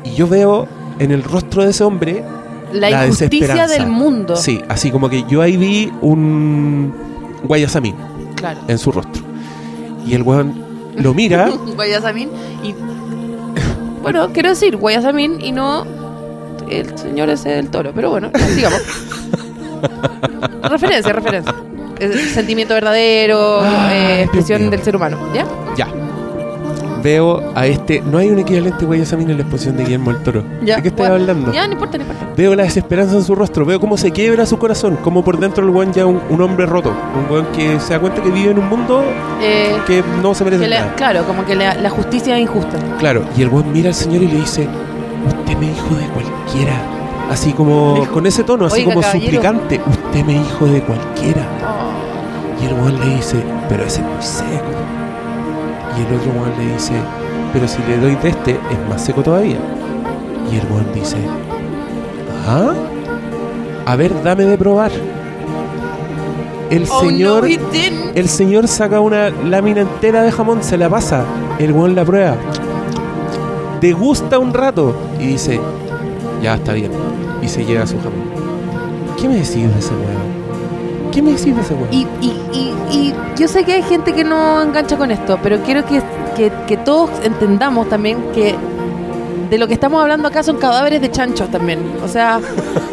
Y 0.05 0.15
yo 0.15 0.27
veo 0.27 0.67
en 0.99 1.11
el 1.13 1.23
rostro 1.23 1.63
de 1.63 1.71
ese 1.71 1.85
hombre 1.85 2.25
La, 2.73 2.91
la 2.91 3.07
injusticia 3.07 3.67
del 3.67 3.87
mundo. 3.87 4.35
Sí, 4.37 4.61
así 4.69 4.91
como 4.91 5.09
que 5.11 5.25
yo 5.29 5.43
ahí 5.43 5.57
vi 5.57 5.93
un 6.01 6.93
guayasamín 7.45 7.95
Claro. 8.35 8.61
en 8.69 8.79
su 8.79 8.91
rostro. 8.91 9.23
Y 10.07 10.15
el 10.15 10.23
weón 10.23 10.55
lo 10.97 11.13
mira. 11.15 11.51
Guayasamín 11.77 12.31
y. 12.65 12.75
Bueno, 14.03 14.31
quiero 14.33 14.49
decir 14.49 14.77
Guayasamín 14.77 15.41
y 15.43 15.53
no 15.53 15.85
el 16.71 16.97
señor 16.99 17.29
ese 17.31 17.51
del 17.51 17.69
toro. 17.69 17.93
Pero 17.95 18.11
bueno, 18.11 18.31
ya, 18.33 18.47
sigamos. 18.47 18.81
referencia, 20.63 21.13
referencia. 21.13 21.55
Es 21.99 22.31
sentimiento 22.33 22.75
verdadero, 22.75 23.63
eh, 23.91 24.23
expresión 24.23 24.71
del 24.71 24.83
ser 24.83 24.97
humano. 24.97 25.19
¿Ya? 25.35 25.45
ya. 25.77 25.89
Veo 27.03 27.53
a 27.55 27.67
este. 27.67 28.01
No 28.03 28.19
hay 28.19 28.29
un 28.29 28.39
equivalente 28.39 28.85
guayasamín 28.85 29.31
en 29.31 29.37
la 29.39 29.43
exposición 29.43 29.77
de 29.77 29.85
Guillermo 29.85 30.11
el 30.11 30.19
Toro. 30.23 30.43
ya. 30.63 30.77
¿De 30.77 30.83
qué 30.83 30.89
estoy 30.89 31.09
Bueno, 31.09 31.15
hablando? 31.23 31.53
Ya, 31.53 31.67
no 31.67 31.73
importa, 31.75 31.97
no 31.99 32.05
importa. 32.05 32.27
Veo 32.37 32.55
la 32.55 32.63
desesperanza 32.65 33.17
en 33.17 33.23
su 33.25 33.35
rostro, 33.35 33.65
veo 33.65 33.81
cómo 33.81 33.97
se 33.97 34.11
quiebra 34.11 34.45
su 34.47 34.59
corazón, 34.59 34.99
cómo 35.03 35.25
por 35.25 35.39
dentro 35.39 35.65
el 35.65 35.71
weón 35.71 35.93
ya 35.95 36.05
un, 36.07 36.21
un 36.29 36.41
hombre 36.43 36.67
roto, 36.67 36.91
un 37.19 37.31
weón 37.33 37.47
que 37.57 37.81
se 37.81 37.95
da 37.95 38.01
cuenta 38.01 38.23
que 38.23 38.31
vive 38.31 38.51
en 38.51 38.59
un 38.59 38.69
mundo 38.69 39.03
Eh, 39.43 39.77
que 39.87 40.03
no 40.23 40.35
se 40.35 40.45
merece 40.45 40.65
que 40.65 40.71
nada. 40.71 40.95
claro, 40.95 41.25
como 41.25 41.45
que 41.47 41.55
la, 41.55 41.75
la 41.75 41.89
justicia 41.91 42.37
es 42.37 42.43
injusta. 42.43 42.79
Claro, 42.99 43.25
y 43.37 43.43
el 43.43 43.49
weón 43.49 43.73
mira 43.73 43.89
al 43.89 43.95
señor 43.95 44.23
y 44.23 44.29
le 44.29 44.37
dice, 44.37 44.69
usted 45.27 45.57
me 45.59 45.67
hijo 45.67 45.95
de 45.95 46.07
cualquiera. 46.09 46.75
Así 47.31 47.53
como, 47.53 47.95
Dijo, 48.01 48.13
con 48.13 48.27
ese 48.27 48.43
tono, 48.43 48.67
así 48.67 48.81
"Oiga, 48.81 48.91
como 48.95 49.01
caballero". 49.03 49.25
suplicante, 49.25 49.81
usted 49.89 50.25
me 50.25 50.33
hijo 50.35 50.67
de 50.67 50.83
cualquiera. 50.83 51.47
Y 52.61 52.67
el 52.67 52.75
weón 52.75 52.99
le 53.01 53.15
dice, 53.17 53.37
pero 53.69 53.85
ese 53.85 54.01
es 54.01 54.07
muy 54.07 54.23
seco. 54.23 54.71
Y 55.97 56.01
el 56.01 56.19
otro 56.19 56.33
weón 56.33 56.53
le 56.59 56.73
dice, 56.75 56.93
pero 57.53 57.69
si 57.69 57.79
le 57.89 57.99
doy 57.99 58.17
de 58.17 58.29
este, 58.31 58.51
es 58.53 58.89
más 58.89 59.03
seco 59.03 59.23
todavía. 59.23 59.59
Y 60.53 60.57
el 60.57 60.67
weón 60.73 60.87
dice, 60.93 61.17
¿ah? 62.49 62.73
A 63.87 63.97
ver, 63.97 64.13
dame 64.23 64.45
de 64.45 64.59
probar. 64.59 64.91
El 66.71 66.87
Oh, 66.91 67.01
señor... 67.01 67.43
no, 67.43 67.47
he 67.47 67.59
didn't. 67.73 68.17
El 68.17 68.29
señor 68.29 68.69
saca 68.69 69.01
una 69.01 69.31
lámina 69.31 69.81
entera 69.83 70.23
de 70.23 70.31
jamón, 70.33 70.63
se 70.63 70.77
la 70.77 70.89
pasa. 70.89 71.25
El 71.59 71.73
weón 71.73 71.95
la 71.95 72.05
prueba. 72.05 72.35
Degusta 73.81 74.39
un 74.39 74.53
rato 74.53 74.95
y 75.19 75.27
dice, 75.27 75.61
ya 76.43 76.55
está 76.55 76.73
bien. 76.75 76.91
Y 77.43 77.49
se 77.49 77.65
lleva 77.65 77.87
su 77.87 77.97
jamón. 77.99 78.31
¿Qué 79.21 79.29
me 79.29 79.35
decís 79.37 79.55
de 79.55 79.79
ese 79.79 79.93
weón? 79.93 81.11
¿Qué 81.13 81.23
me 81.23 81.31
decís 81.33 81.55
de 81.55 81.63
ese 81.63 81.75
weón? 81.75 81.89
Y, 81.91 82.07
y, 82.21 82.33
y, 82.53 82.75
y 82.91 83.15
yo 83.39 83.49
sé 83.49 83.65
que 83.65 83.73
hay 83.75 83.83
gente 83.83 84.13
que 84.13 84.25
no 84.25 84.63
engancha 84.63 84.97
con 84.97 85.11
esto, 85.11 85.39
pero 85.43 85.59
quiero 85.63 85.85
que, 85.85 86.03
que, 86.37 86.53
que 86.67 86.77
todos 86.77 87.11
entendamos 87.23 87.89
también 87.89 88.19
que 88.35 88.55
de 89.51 89.59
lo 89.59 89.67
que 89.67 89.75
estamos 89.75 90.01
hablando 90.01 90.29
acá 90.29 90.43
son 90.43 90.57
cadáveres 90.59 91.01
de 91.01 91.11
chanchos 91.11 91.51
también. 91.51 91.81
O 92.05 92.09
sea, 92.09 92.41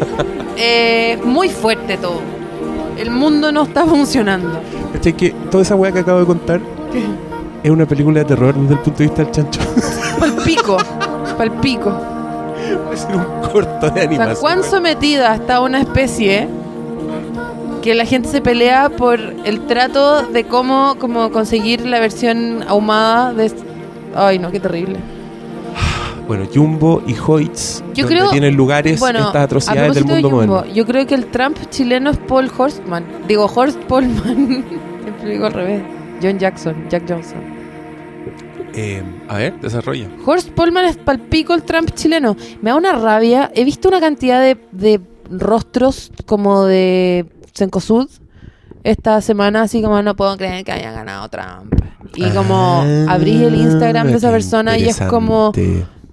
eh, 0.56 1.18
muy 1.24 1.48
fuerte 1.48 1.96
todo. 1.96 2.20
El 2.96 3.10
mundo 3.10 3.52
no 3.52 3.62
está 3.62 3.86
funcionando. 3.86 4.60
¿Cachai 4.92 5.12
que 5.12 5.30
toda 5.50 5.62
esa 5.62 5.76
weá 5.76 5.92
que 5.92 6.00
acabo 6.00 6.20
de 6.20 6.26
contar 6.26 6.60
es 7.62 7.70
una 7.70 7.86
película 7.86 8.20
de 8.20 8.24
terror 8.24 8.54
desde 8.54 8.74
el 8.74 8.80
punto 8.80 8.98
de 8.98 9.04
vista 9.04 9.22
del 9.22 9.30
chancho? 9.30 9.60
Palpico, 10.56 10.76
palpico. 11.36 11.92
Puede 12.86 12.96
ser 12.96 13.16
un 13.16 13.24
corto 13.52 13.90
de 13.90 13.90
O 13.90 13.94
sea, 13.94 14.02
animación. 14.04 14.36
cuán 14.40 14.64
sometida 14.64 15.34
está 15.34 15.60
una 15.60 15.80
especie 15.80 16.48
que 17.82 17.94
la 17.94 18.06
gente 18.06 18.28
se 18.30 18.40
pelea 18.40 18.88
por 18.88 19.20
el 19.20 19.66
trato 19.66 20.22
de 20.22 20.44
cómo, 20.44 20.96
cómo 20.98 21.30
conseguir 21.30 21.84
la 21.86 22.00
versión 22.00 22.64
ahumada 22.66 23.32
de... 23.34 23.52
Ay, 24.16 24.38
no, 24.38 24.50
qué 24.50 24.58
terrible. 24.58 24.96
Bueno, 26.26 26.46
Jumbo 26.52 27.02
y 27.06 27.14
Hoyts, 27.14 27.82
Yo 27.94 28.04
donde 28.04 28.16
creo- 28.18 28.30
tienen 28.30 28.54
lugares 28.56 28.98
Bueno, 29.00 29.18
estas 29.20 29.36
a 29.36 29.42
atrocidades 29.42 29.94
del 29.94 30.04
de 30.04 30.10
mundo 30.14 30.30
Jumbo, 30.30 30.46
moderno. 30.46 30.74
yo 30.74 30.86
creo 30.86 31.06
que 31.06 31.14
el 31.14 31.26
Trump 31.26 31.58
chileno 31.70 32.10
es 32.10 32.16
Paul 32.18 32.50
Horstman. 32.56 33.04
Digo, 33.26 33.44
Horst 33.54 33.78
Polman. 33.84 34.64
Siempre 35.02 35.30
digo 35.30 35.46
al 35.46 35.52
revés. 35.52 35.82
John 36.22 36.38
Jackson, 36.38 36.74
Jack 36.90 37.04
Johnson. 37.08 37.57
Eh, 38.80 39.02
a 39.28 39.36
ver, 39.36 39.60
desarrolla. 39.60 40.08
Horst 40.24 40.50
Polman 40.50 40.84
es 40.84 40.96
palpico 40.96 41.52
el 41.54 41.64
Trump 41.64 41.90
chileno. 41.94 42.36
Me 42.62 42.70
da 42.70 42.76
una 42.76 42.92
rabia. 42.92 43.50
He 43.54 43.64
visto 43.64 43.88
una 43.88 43.98
cantidad 44.00 44.40
de, 44.40 44.56
de 44.72 45.00
rostros 45.30 46.12
como 46.26 46.64
de 46.64 47.26
Cencosud 47.54 48.08
esta 48.84 49.20
semana, 49.20 49.62
así 49.62 49.82
como 49.82 50.00
no 50.02 50.14
puedo 50.14 50.36
creer 50.36 50.64
que 50.64 50.72
haya 50.72 50.92
ganado 50.92 51.28
Trump. 51.28 51.74
Y 52.14 52.30
como 52.30 52.82
Ah, 52.84 53.06
abrís 53.14 53.40
el 53.42 53.54
Instagram 53.56 54.06
de 54.06 54.14
esa 54.16 54.30
persona 54.30 54.78
y 54.78 54.84
es 54.88 55.00
como, 55.00 55.52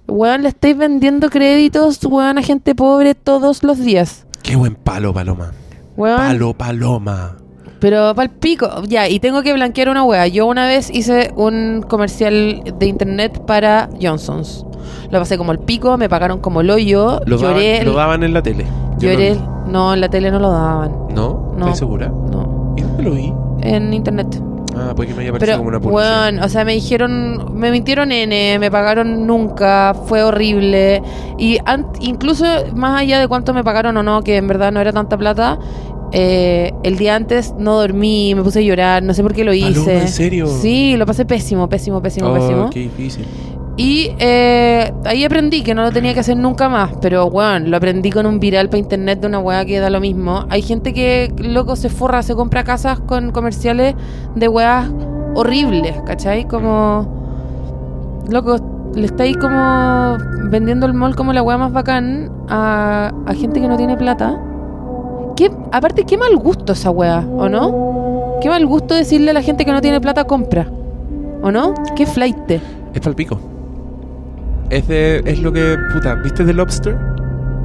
weón, 0.08 0.42
le 0.42 0.48
estáis 0.48 0.76
vendiendo 0.76 1.30
créditos, 1.30 2.04
weón, 2.04 2.38
a 2.38 2.42
gente 2.42 2.74
pobre 2.74 3.14
todos 3.14 3.62
los 3.62 3.78
días. 3.78 4.26
Qué 4.42 4.56
buen 4.56 4.74
palo, 4.74 5.14
Paloma. 5.14 5.52
Weón, 5.96 6.16
Palo, 6.18 6.52
Paloma. 6.54 7.36
Pero 7.80 8.14
pal 8.14 8.30
pico, 8.30 8.68
ya, 8.88 9.08
y 9.08 9.20
tengo 9.20 9.42
que 9.42 9.52
blanquear 9.52 9.88
una 9.90 10.02
wea. 10.04 10.26
Yo 10.28 10.46
una 10.46 10.66
vez 10.66 10.88
hice 10.90 11.32
un 11.36 11.84
comercial 11.86 12.62
de 12.78 12.86
internet 12.86 13.42
para 13.46 13.88
Johnson's. 14.00 14.64
Lo 15.10 15.18
pasé 15.18 15.36
como 15.36 15.52
el 15.52 15.58
pico, 15.58 15.96
me 15.98 16.08
pagaron 16.08 16.38
como 16.40 16.60
el 16.62 16.70
hoyo, 16.70 17.20
Lo, 17.26 17.36
lloré. 17.38 17.72
daban, 17.74 17.86
lo 17.86 17.92
daban 17.94 18.22
en 18.22 18.32
la 18.34 18.42
tele. 18.42 18.64
Yo 18.98 19.10
lloré. 19.12 19.36
No, 19.66 19.92
en 19.92 20.00
la 20.00 20.08
tele 20.08 20.30
no 20.30 20.38
lo 20.38 20.50
daban. 20.50 20.92
¿No? 21.14 21.52
No. 21.56 21.66
¿Estás 21.66 21.78
segura? 21.80 22.08
No, 22.08 22.74
¿Y 22.76 22.82
dónde 22.82 23.02
lo 23.02 23.10
vi? 23.12 23.32
en 23.62 23.92
internet. 23.92 24.40
Ah, 24.78 24.92
porque 24.94 25.14
me 25.14 25.22
haya 25.22 25.32
parecido 25.32 25.38
Pero, 25.38 25.56
como 25.58 25.68
una 25.70 25.80
publicidad. 25.80 26.22
weón, 26.34 26.38
o 26.44 26.48
sea, 26.50 26.64
me 26.66 26.72
dijeron, 26.74 27.52
me 27.58 27.70
mintieron 27.70 28.12
N, 28.12 28.58
me 28.58 28.70
pagaron 28.70 29.26
nunca, 29.26 29.94
fue 30.06 30.22
horrible. 30.22 31.02
Y 31.38 31.58
an- 31.64 31.86
incluso 32.00 32.44
más 32.74 33.00
allá 33.00 33.18
de 33.18 33.26
cuánto 33.26 33.54
me 33.54 33.64
pagaron 33.64 33.96
o 33.96 34.02
no, 34.02 34.22
que 34.22 34.36
en 34.36 34.46
verdad 34.46 34.72
no 34.72 34.80
era 34.80 34.92
tanta 34.92 35.16
plata, 35.16 35.58
eh, 36.18 36.72
el 36.82 36.96
día 36.96 37.14
antes 37.14 37.54
no 37.58 37.74
dormí, 37.78 38.34
me 38.34 38.42
puse 38.42 38.60
a 38.60 38.62
llorar, 38.62 39.02
no 39.02 39.12
sé 39.12 39.22
por 39.22 39.34
qué 39.34 39.44
lo 39.44 39.50
Paloma, 39.52 39.68
hice. 39.70 39.98
¿en 40.00 40.08
serio? 40.08 40.46
Sí, 40.46 40.96
lo 40.96 41.04
pasé 41.04 41.26
pésimo, 41.26 41.68
pésimo, 41.68 42.00
pésimo, 42.00 42.28
Oh, 42.30 42.34
pésimo. 42.34 42.70
qué 42.70 42.80
difícil. 42.80 43.26
Y 43.76 44.08
eh, 44.18 44.90
ahí 45.04 45.24
aprendí 45.24 45.62
que 45.62 45.74
no 45.74 45.82
lo 45.82 45.92
tenía 45.92 46.14
que 46.14 46.20
hacer 46.20 46.38
nunca 46.38 46.70
más. 46.70 46.92
Pero, 47.02 47.26
weón, 47.26 47.70
lo 47.70 47.76
aprendí 47.76 48.10
con 48.10 48.24
un 48.24 48.40
viral 48.40 48.70
para 48.70 48.78
internet 48.78 49.20
de 49.20 49.26
una 49.26 49.40
weá 49.40 49.66
que 49.66 49.78
da 49.78 49.90
lo 49.90 50.00
mismo. 50.00 50.46
Hay 50.48 50.62
gente 50.62 50.94
que, 50.94 51.30
loco, 51.36 51.76
se 51.76 51.90
forra, 51.90 52.22
se 52.22 52.34
compra 52.34 52.64
casas 52.64 53.00
con 53.00 53.32
comerciales 53.32 53.94
de 54.34 54.48
weas 54.48 54.88
horribles, 55.34 55.94
¿cachai? 56.06 56.48
Como. 56.48 58.24
Loco, 58.30 58.90
le 58.94 59.04
estáis 59.04 59.36
como 59.36 60.16
vendiendo 60.50 60.86
el 60.86 60.94
mall 60.94 61.14
como 61.14 61.34
la 61.34 61.42
weá 61.42 61.58
más 61.58 61.72
bacán 61.72 62.30
a, 62.48 63.12
a 63.26 63.34
gente 63.34 63.60
que 63.60 63.68
no 63.68 63.76
tiene 63.76 63.98
plata. 63.98 64.40
¿Qué, 65.36 65.50
aparte, 65.70 66.04
qué 66.04 66.16
mal 66.16 66.34
gusto 66.36 66.72
esa 66.72 66.90
weá, 66.90 67.18
¿o 67.18 67.48
no? 67.48 68.38
Qué 68.40 68.48
mal 68.48 68.66
gusto 68.66 68.94
decirle 68.94 69.30
a 69.30 69.34
la 69.34 69.42
gente 69.42 69.64
que 69.64 69.72
no 69.72 69.80
tiene 69.80 70.00
plata 70.00 70.24
compra. 70.24 70.66
¿O 71.42 71.50
no? 71.50 71.74
Qué 71.94 72.06
flaite. 72.06 72.60
Es 72.94 73.00
palpico. 73.00 73.38
Es 74.70 74.88
de. 74.88 75.22
Es 75.24 75.40
lo 75.40 75.52
que. 75.52 75.76
Puta, 75.92 76.14
¿viste 76.14 76.44
The 76.44 76.52
Lobster? 76.52 76.96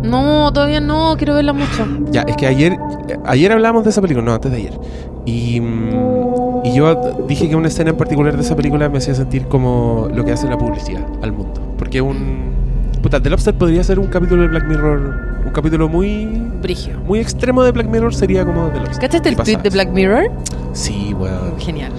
No, 0.03 0.51
todavía 0.51 0.81
no, 0.81 1.15
quiero 1.17 1.35
verla 1.35 1.53
mucho. 1.53 1.87
Ya, 2.11 2.21
es 2.21 2.35
que 2.35 2.47
ayer. 2.47 2.77
Ayer 3.25 3.51
hablamos 3.51 3.83
de 3.83 3.91
esa 3.91 4.01
película, 4.01 4.25
no, 4.25 4.33
antes 4.33 4.51
de 4.51 4.57
ayer. 4.57 4.79
Y. 5.25 5.61
Y 6.63 6.73
yo 6.73 6.95
dije 7.27 7.49
que 7.49 7.55
una 7.55 7.69
escena 7.69 7.89
en 7.89 7.97
particular 7.97 8.35
de 8.35 8.43
esa 8.43 8.55
película 8.55 8.87
me 8.87 8.99
hacía 8.99 9.15
sentir 9.15 9.47
como 9.47 10.09
lo 10.13 10.23
que 10.23 10.31
hace 10.31 10.47
la 10.47 10.57
publicidad 10.57 11.03
al 11.21 11.31
mundo. 11.31 11.61
Porque 11.77 11.97
es 11.97 12.03
un. 12.03 12.60
Puta, 13.01 13.19
The 13.19 13.29
Lobster 13.29 13.53
podría 13.55 13.83
ser 13.83 13.97
un 13.99 14.07
capítulo 14.07 14.43
de 14.43 14.47
Black 14.49 14.65
Mirror. 14.65 14.99
Un 15.45 15.51
capítulo 15.51 15.89
muy. 15.89 16.25
Brigio. 16.61 16.99
Muy 17.05 17.19
extremo 17.19 17.63
de 17.63 17.71
Black 17.71 17.87
Mirror 17.87 18.13
sería 18.13 18.45
como 18.45 18.67
The 18.69 18.79
Lobster. 18.79 18.99
¿Cachaste 18.99 19.29
el 19.29 19.35
tweet 19.37 19.57
de. 19.57 19.69
Black 19.71 19.89
Mirror? 19.89 20.29
Sí, 20.73 21.13
weón. 21.17 21.59
Genial. 21.59 21.91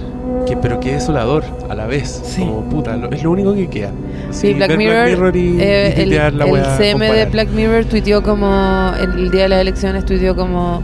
Que, 0.47 0.57
pero 0.57 0.79
qué 0.81 0.93
desolador 0.95 1.45
a 1.69 1.75
la 1.75 1.87
vez. 1.87 2.23
Sí. 2.25 2.41
Como 2.43 2.63
puta, 2.63 2.97
lo- 2.97 3.11
es 3.11 3.23
lo 3.23 3.31
único 3.33 3.53
que 3.55 3.69
queda. 3.69 3.91
Sí, 4.31 4.55
Black 4.55 4.77
Mirror, 4.77 5.37
y, 5.37 5.59
eh, 5.61 5.95
y 5.99 6.15
el, 6.15 6.39
la 6.39 6.45
el 6.47 6.65
CM 6.79 7.13
de. 7.13 7.27
Black 7.27 7.49
Mirror 7.51 7.85
tuiteó 7.87 8.23
como, 8.23 8.93
el 9.01 9.31
día 9.31 9.43
de 9.43 9.49
las 9.51 9.61
elecciones 9.61 10.05
tuiteó 10.05 10.35
como, 10.37 10.81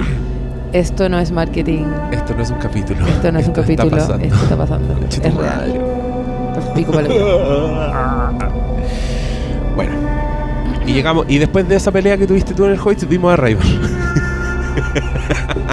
esto 0.72 1.08
no 1.08 1.18
es 1.18 1.30
marketing, 1.32 1.84
Esto 2.12 2.34
no 2.36 2.42
es 2.42 2.50
un 2.50 2.58
capítulo. 2.58 3.06
esto 3.06 3.32
no 3.32 3.38
es 3.38 3.46
un 3.48 3.54
capítulo, 3.54 3.96
Está 3.96 4.16
esto 4.16 4.36
está 4.42 4.56
pasando, 4.56 4.94
es 5.08 5.34
real. 5.34 5.80
pico. 6.74 6.92
Bueno. 9.78 9.92
Y 10.88 10.94
llegamos, 10.94 11.26
y 11.28 11.36
después 11.36 11.68
de 11.68 11.76
esa 11.76 11.92
pelea 11.92 12.16
que 12.16 12.26
tuviste 12.26 12.54
tú 12.54 12.64
en 12.64 12.72
el 12.72 12.80
Hoyt, 12.82 13.06
vimos 13.06 13.32
a 13.32 13.36
Rival. 13.36 13.66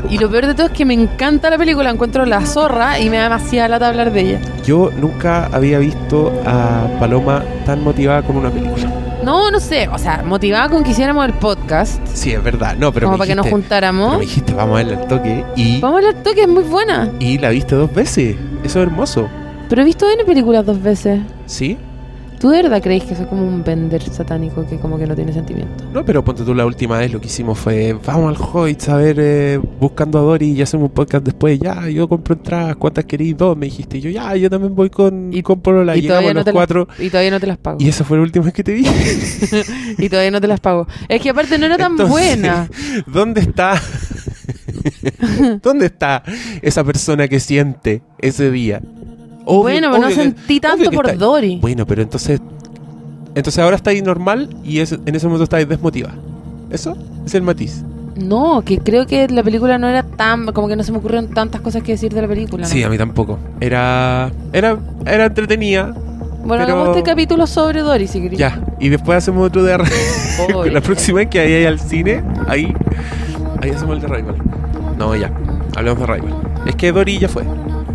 Y 0.10 0.18
lo 0.18 0.30
peor 0.30 0.46
de 0.46 0.54
todo 0.54 0.68
es 0.68 0.72
que 0.74 0.86
me 0.86 0.94
encanta 0.94 1.50
la 1.50 1.58
película, 1.58 1.90
encuentro 1.90 2.26
la 2.26 2.46
zorra 2.46 3.00
y 3.00 3.10
me 3.10 3.18
da 3.18 3.24
demasiada 3.24 3.70
lata 3.70 3.88
hablar 3.88 4.12
de 4.12 4.22
ella. 4.22 4.42
Yo 4.64 4.92
nunca 4.96 5.48
había 5.48 5.80
visto 5.80 6.32
a 6.46 6.88
Paloma 7.00 7.44
tan 7.66 7.84
motivada 7.84 8.22
con 8.22 8.38
una 8.38 8.50
película. 8.52 8.92
No, 9.24 9.50
no 9.52 9.60
sé, 9.60 9.88
o 9.88 9.98
sea, 9.98 10.22
motivada 10.24 10.70
con 10.70 10.84
que 10.84 10.92
hiciéramos 10.92 11.26
el 11.26 11.34
podcast, 11.34 12.00
Sí, 12.14 12.32
es 12.32 12.44
verdad. 12.44 12.76
No, 12.78 12.92
pero 12.92 13.08
como 13.08 13.18
para 13.18 13.28
que 13.28 13.36
nos 13.36 13.48
juntáramos. 13.48 14.10
pero 14.10 14.20
me 14.20 14.26
dijiste, 14.26 14.54
vamos 14.54 14.80
a 14.80 14.84
verla 14.84 15.02
al 15.02 15.08
toque. 15.08 15.46
Y, 15.56 15.82
Vamos 15.82 16.04
a 16.04 16.08
hablar 16.08 16.24
toque, 16.24 16.42
es 16.42 16.48
muy 16.50 16.64
buena. 16.64 17.10
y 17.20 17.38
la 17.40 17.50
viste 17.50 17.76
dos 17.76 17.92
veces. 17.94 18.36
Eso 18.64 18.80
es 18.80 18.88
hermoso. 18.88 19.28
Pero 19.70 19.82
he 19.82 19.86
visto 19.86 20.08
N 20.10 20.24
películas 20.26 20.66
dos 20.66 20.82
veces. 20.82 21.22
¿Sí? 21.46 21.78
¿Tú 22.40 22.50
de 22.50 22.62
verdad 22.64 22.82
creéis 22.82 23.06
que 23.06 23.16
soy 23.16 23.26
como 23.26 23.48
un 23.48 23.64
vender 23.64 24.02
satánico 24.04 24.66
que 24.68 24.78
como 24.78 24.98
que 25.00 25.08
no 25.08 25.16
tiene 25.16 25.32
sentimiento? 25.34 25.84
No, 25.94 26.06
pero 26.06 26.24
ponte 26.24 26.44
tú 26.44 26.54
la 26.54 26.66
última 26.66 26.98
vez 27.00 27.12
lo 27.12 27.20
que 27.20 27.28
hicimos 27.28 27.58
fue, 27.58 27.98
vamos 28.06 28.38
al 28.38 28.48
Hoyt 28.54 28.88
a 28.90 28.98
ver, 28.98 29.16
eh, 29.20 29.60
buscando 29.80 30.20
a 30.20 30.22
Dory 30.22 30.52
y 30.52 30.62
hacemos 30.62 30.90
un 30.90 30.94
podcast 30.94 31.24
después. 31.26 31.58
Ya, 31.60 31.88
yo 31.90 32.08
compro 32.08 32.36
entradas, 32.36 32.76
¿cuántas 32.76 33.06
queréis? 33.06 33.36
Dos, 33.38 33.58
me 33.58 33.66
dijiste. 33.68 33.98
Y 33.98 34.02
yo, 34.02 34.10
ya, 34.10 34.36
yo 34.36 34.50
también 34.50 34.76
voy 34.76 34.90
con, 34.90 35.34
Y- 35.34 35.42
con 35.42 35.62
Polola. 35.62 35.96
y 35.96 36.02
Llegamos 36.02 36.10
todavía 36.22 36.34
no 36.34 36.40
los 36.40 36.46
te 36.46 36.52
las- 36.52 36.56
cuatro. 36.56 36.88
Y 37.00 37.10
todavía 37.10 37.32
no 37.32 37.40
te 37.40 37.48
las 37.48 37.58
pago. 37.58 37.78
Y 37.80 37.88
esa 37.88 38.04
fue 38.04 38.18
la 38.18 38.24
última 38.24 38.46
vez 38.46 38.54
que 38.54 38.64
te 38.64 38.74
vi. 38.74 38.86
Y 39.98 40.10
todavía 40.10 40.32
no 40.32 40.42
te 40.42 40.48
las 40.48 40.60
pago. 40.60 40.88
Es 41.08 41.22
que 41.22 41.30
aparte 41.30 41.58
no 41.58 41.66
era 41.66 41.78
tan 41.78 41.92
Entonces, 41.94 42.12
buena. 42.12 42.70
¿Dónde 43.08 43.42
está? 43.42 43.82
¿Dónde 45.64 45.86
está 45.88 46.24
esa 46.62 46.84
persona 46.84 47.28
que 47.28 47.40
siente 47.40 48.02
ese 48.20 48.52
día? 48.52 48.82
Obvio- 49.46 49.62
bueno, 49.62 49.90
pero 49.92 50.04
no 50.04 50.12
sentí 50.12 50.60
tanto 50.60 50.90
por 50.92 51.18
Dory. 51.18 51.60
Bueno, 51.62 51.86
pero 51.86 52.02
entonces. 52.02 52.42
Entonces 53.36 53.62
ahora 53.64 53.76
estáis 53.76 54.02
normal 54.04 54.50
y 54.64 54.80
es- 54.80 54.94
en 54.94 55.14
ese 55.16 55.28
momento 55.28 55.44
estáis 55.44 55.68
desmotivada. 55.68 56.16
¿Eso? 56.70 56.96
Es 57.26 57.36
el 57.36 57.42
matiz. 57.44 57.84
No, 58.16 58.62
que 58.66 58.78
creo 58.80 59.06
que 59.06 59.28
la 59.28 59.44
película 59.44 59.78
no 59.78 59.90
era 59.90 60.02
tan... 60.04 60.46
Como 60.54 60.70
que 60.70 60.78
no 60.78 60.84
se 60.84 60.94
me 60.94 61.00
ocurrieron 61.00 61.28
tantas 61.32 61.60
cosas 61.60 61.84
que 61.84 61.92
decir 61.92 62.14
de 62.14 62.22
la 62.22 62.28
película. 62.30 62.64
¿no? 62.64 62.70
Sí, 62.70 62.82
a 62.82 62.90
mí 62.90 62.98
tampoco. 62.98 63.38
Era. 63.60 64.32
Era, 64.54 64.78
era 65.06 65.26
entretenida. 65.26 65.94
Bueno, 66.46 66.64
pero- 66.64 66.64
hagamos 66.64 66.90
este 66.96 67.04
capítulo 67.04 67.46
sobre 67.46 67.82
Dory, 67.82 68.08
si 68.08 68.22
queréis. 68.22 68.40
Ya. 68.40 68.62
Y 68.80 68.88
después 68.88 69.18
hacemos 69.18 69.46
otro 69.48 69.64
de 69.64 69.78
Pobre. 70.50 70.72
La 70.72 70.80
próxima 70.80 71.18
vez 71.18 71.28
que 71.30 71.40
vaya 71.44 71.68
al 71.68 71.80
cine, 71.80 72.24
ahí. 72.48 72.74
Ahí 73.62 73.72
hacemos 73.72 73.96
el 73.98 74.02
de 74.02 74.08
Rival. 74.08 74.36
No, 74.98 75.14
ya. 75.14 75.30
Hablamos 75.76 76.00
de 76.00 76.06
Rival. 76.14 76.34
Es 76.66 76.76
que 76.78 76.94
Dory 76.94 77.20
ya 77.20 77.28
fue. 77.28 77.44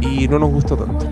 Y 0.02 0.28
no 0.28 0.38
nos 0.38 0.50
gustó 0.50 0.76
tanto. 0.76 1.06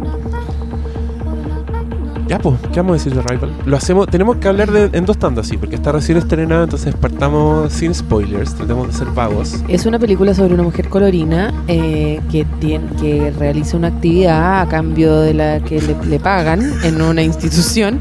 Ya, 2.29 2.39
pues, 2.39 2.57
¿qué 2.73 2.81
vamos 2.81 2.91
a 2.91 2.95
decir 3.03 3.15
de 3.15 3.23
Rival? 3.23 3.51
Lo 3.65 3.77
hacemos, 3.79 4.07
tenemos 4.07 4.37
que 4.37 4.49
hablar 4.49 4.71
de, 4.71 4.91
en 4.97 5.07
dos 5.07 5.17
tandas, 5.19 5.47
sí, 5.49 5.57
porque 5.57 5.77
está 5.77 5.93
recién 5.93 6.19
estrenada, 6.19 6.65
entonces 6.65 6.95
partamos 6.95 7.73
sin 7.73 7.95
spoilers, 7.95 8.55
tratemos 8.55 8.89
de 8.89 8.93
ser 8.93 9.07
vagos. 9.09 9.57
Es 9.67 9.87
una 9.87 9.99
película 9.99 10.35
sobre 10.35 10.53
una 10.53 10.63
mujer 10.63 10.91
colorina 10.91 11.55
eh, 11.69 12.21
que, 12.31 12.45
tiene, 12.61 12.85
que 13.01 13.31
realiza 13.31 13.79
una 13.79 13.89
actividad 13.89 14.61
a 14.61 14.69
cambio 14.69 15.21
de 15.21 15.33
la 15.33 15.61
que 15.61 15.81
le, 15.81 15.97
le 16.07 16.21
pagan 16.21 16.71
en 16.85 17.01
una 17.01 17.23
institución. 17.23 17.99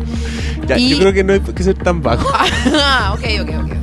Ya, 0.68 0.78
Y- 0.78 0.90
Yo 0.90 1.00
creo 1.00 1.14
que 1.14 1.24
no 1.24 1.32
hay 1.32 1.40
que 1.40 1.64
ser 1.64 1.76
tan 1.76 2.02
vago. 2.02 2.28
Ah, 2.74 3.14
ok, 3.14 3.24
ok, 3.44 3.50
ok. 3.64 3.72
ok. 3.72 3.74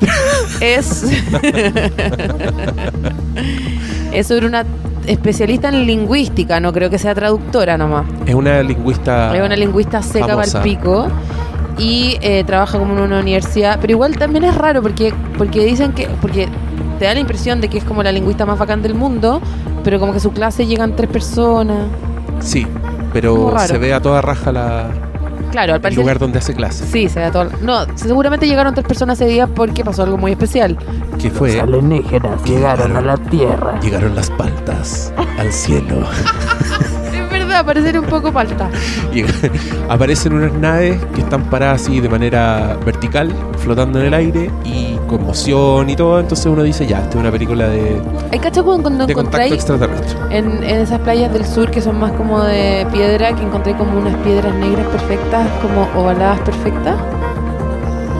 es. 0.62 1.02
es 4.12 4.26
sobre 4.26 4.46
una 4.46 4.64
especialista 5.06 5.68
en 5.68 5.86
lingüística, 5.86 6.60
no 6.60 6.72
creo 6.72 6.90
que 6.90 6.98
sea 6.98 7.14
traductora 7.14 7.76
nomás. 7.78 8.06
Es 8.26 8.34
una 8.34 8.62
lingüista. 8.62 9.36
Es 9.36 9.44
una 9.44 9.56
lingüista 9.56 10.02
seca 10.02 10.36
para 10.36 10.44
el 10.44 10.62
pico 10.62 11.08
y 11.78 12.16
eh, 12.20 12.44
trabaja 12.44 12.78
como 12.78 12.94
en 12.94 13.00
una 13.00 13.20
universidad. 13.20 13.78
Pero 13.80 13.92
igual 13.92 14.16
también 14.16 14.44
es 14.44 14.54
raro 14.54 14.82
porque, 14.82 15.12
porque 15.36 15.64
dicen 15.64 15.92
que. 15.92 16.08
Porque 16.20 16.48
te 16.98 17.04
da 17.04 17.14
la 17.14 17.20
impresión 17.20 17.60
de 17.60 17.68
que 17.68 17.78
es 17.78 17.84
como 17.84 18.02
la 18.02 18.12
lingüista 18.12 18.46
más 18.46 18.58
bacán 18.58 18.82
del 18.82 18.94
mundo, 18.94 19.40
pero 19.84 20.00
como 20.00 20.12
que 20.12 20.18
a 20.18 20.20
su 20.20 20.32
clase 20.32 20.66
llegan 20.66 20.96
tres 20.96 21.10
personas. 21.10 21.88
Sí, 22.40 22.66
pero 23.12 23.54
se 23.58 23.78
ve 23.78 23.92
a 23.92 24.00
toda 24.00 24.22
raja 24.22 24.52
la, 24.52 24.90
Claro, 25.50 25.72
al 25.72 25.76
el 25.76 25.82
parecer. 25.82 26.02
lugar 26.02 26.18
donde 26.18 26.38
hace 26.38 26.54
clase. 26.54 26.84
Sí, 26.86 27.08
se 27.08 27.20
da 27.20 27.30
todo. 27.30 27.48
No, 27.62 27.86
seguramente 27.96 28.46
llegaron 28.46 28.74
tres 28.74 28.86
personas 28.86 29.20
ese 29.20 29.30
día 29.30 29.46
porque 29.46 29.84
pasó 29.84 30.02
algo 30.02 30.16
muy 30.18 30.32
especial. 30.32 30.76
Que 31.20 31.30
fue. 31.30 31.60
alienígenas 31.60 32.42
llegaron 32.44 32.96
a 32.96 33.00
la 33.00 33.16
Tierra. 33.16 33.80
Llegaron 33.80 34.14
las 34.14 34.30
paltas 34.30 35.12
al 35.38 35.52
cielo. 35.52 36.06
Verdad, 37.56 37.66
parecer 37.66 37.98
un 37.98 38.06
poco 38.06 38.32
falta. 38.32 38.68
Llega- 39.12 39.32
Aparecen 39.88 40.32
unas 40.34 40.52
naves 40.52 40.98
que 41.14 41.20
están 41.22 41.44
paradas 41.44 41.82
así 41.82 42.00
de 42.00 42.08
manera 42.08 42.76
vertical, 42.84 43.32
flotando 43.58 43.98
en 44.00 44.06
el 44.06 44.14
aire 44.14 44.50
y 44.64 44.96
con 45.08 45.24
moción 45.24 45.88
y 45.88 45.96
todo. 45.96 46.20
Entonces 46.20 46.46
uno 46.46 46.62
dice, 46.62 46.86
ya, 46.86 46.98
esta 46.98 47.10
es 47.10 47.16
una 47.16 47.30
película 47.30 47.68
de, 47.68 48.00
Hay 48.32 48.38
cacho 48.40 48.64
cuando, 48.64 49.06
de 49.06 49.14
contacto 49.14 49.54
extraterrestre. 49.54 50.18
en, 50.36 50.62
en 50.64 50.80
esas 50.80 51.00
playas 51.00 51.32
del 51.32 51.46
sur 51.46 51.70
que 51.70 51.80
son 51.80 51.98
más 51.98 52.12
como 52.12 52.42
de 52.42 52.86
piedra, 52.92 53.34
que 53.34 53.42
encontré 53.42 53.74
como 53.76 53.98
unas 53.98 54.14
piedras 54.16 54.54
negras 54.54 54.86
perfectas, 54.88 55.48
como 55.62 55.88
ovaladas 56.00 56.40
perfectas. 56.40 56.94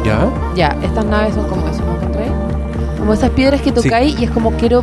¿Ya? 0.04 0.28
Ya, 0.54 0.76
estas 0.82 1.04
naves 1.04 1.34
son 1.34 1.46
como 1.48 1.66
eso, 1.68 1.80
¿no? 1.80 1.96
Como 2.98 3.12
esas 3.12 3.30
piedras 3.30 3.60
que 3.60 3.70
tocáis 3.72 4.18
y 4.18 4.24
es 4.24 4.30
como 4.30 4.52
quiero 4.52 4.82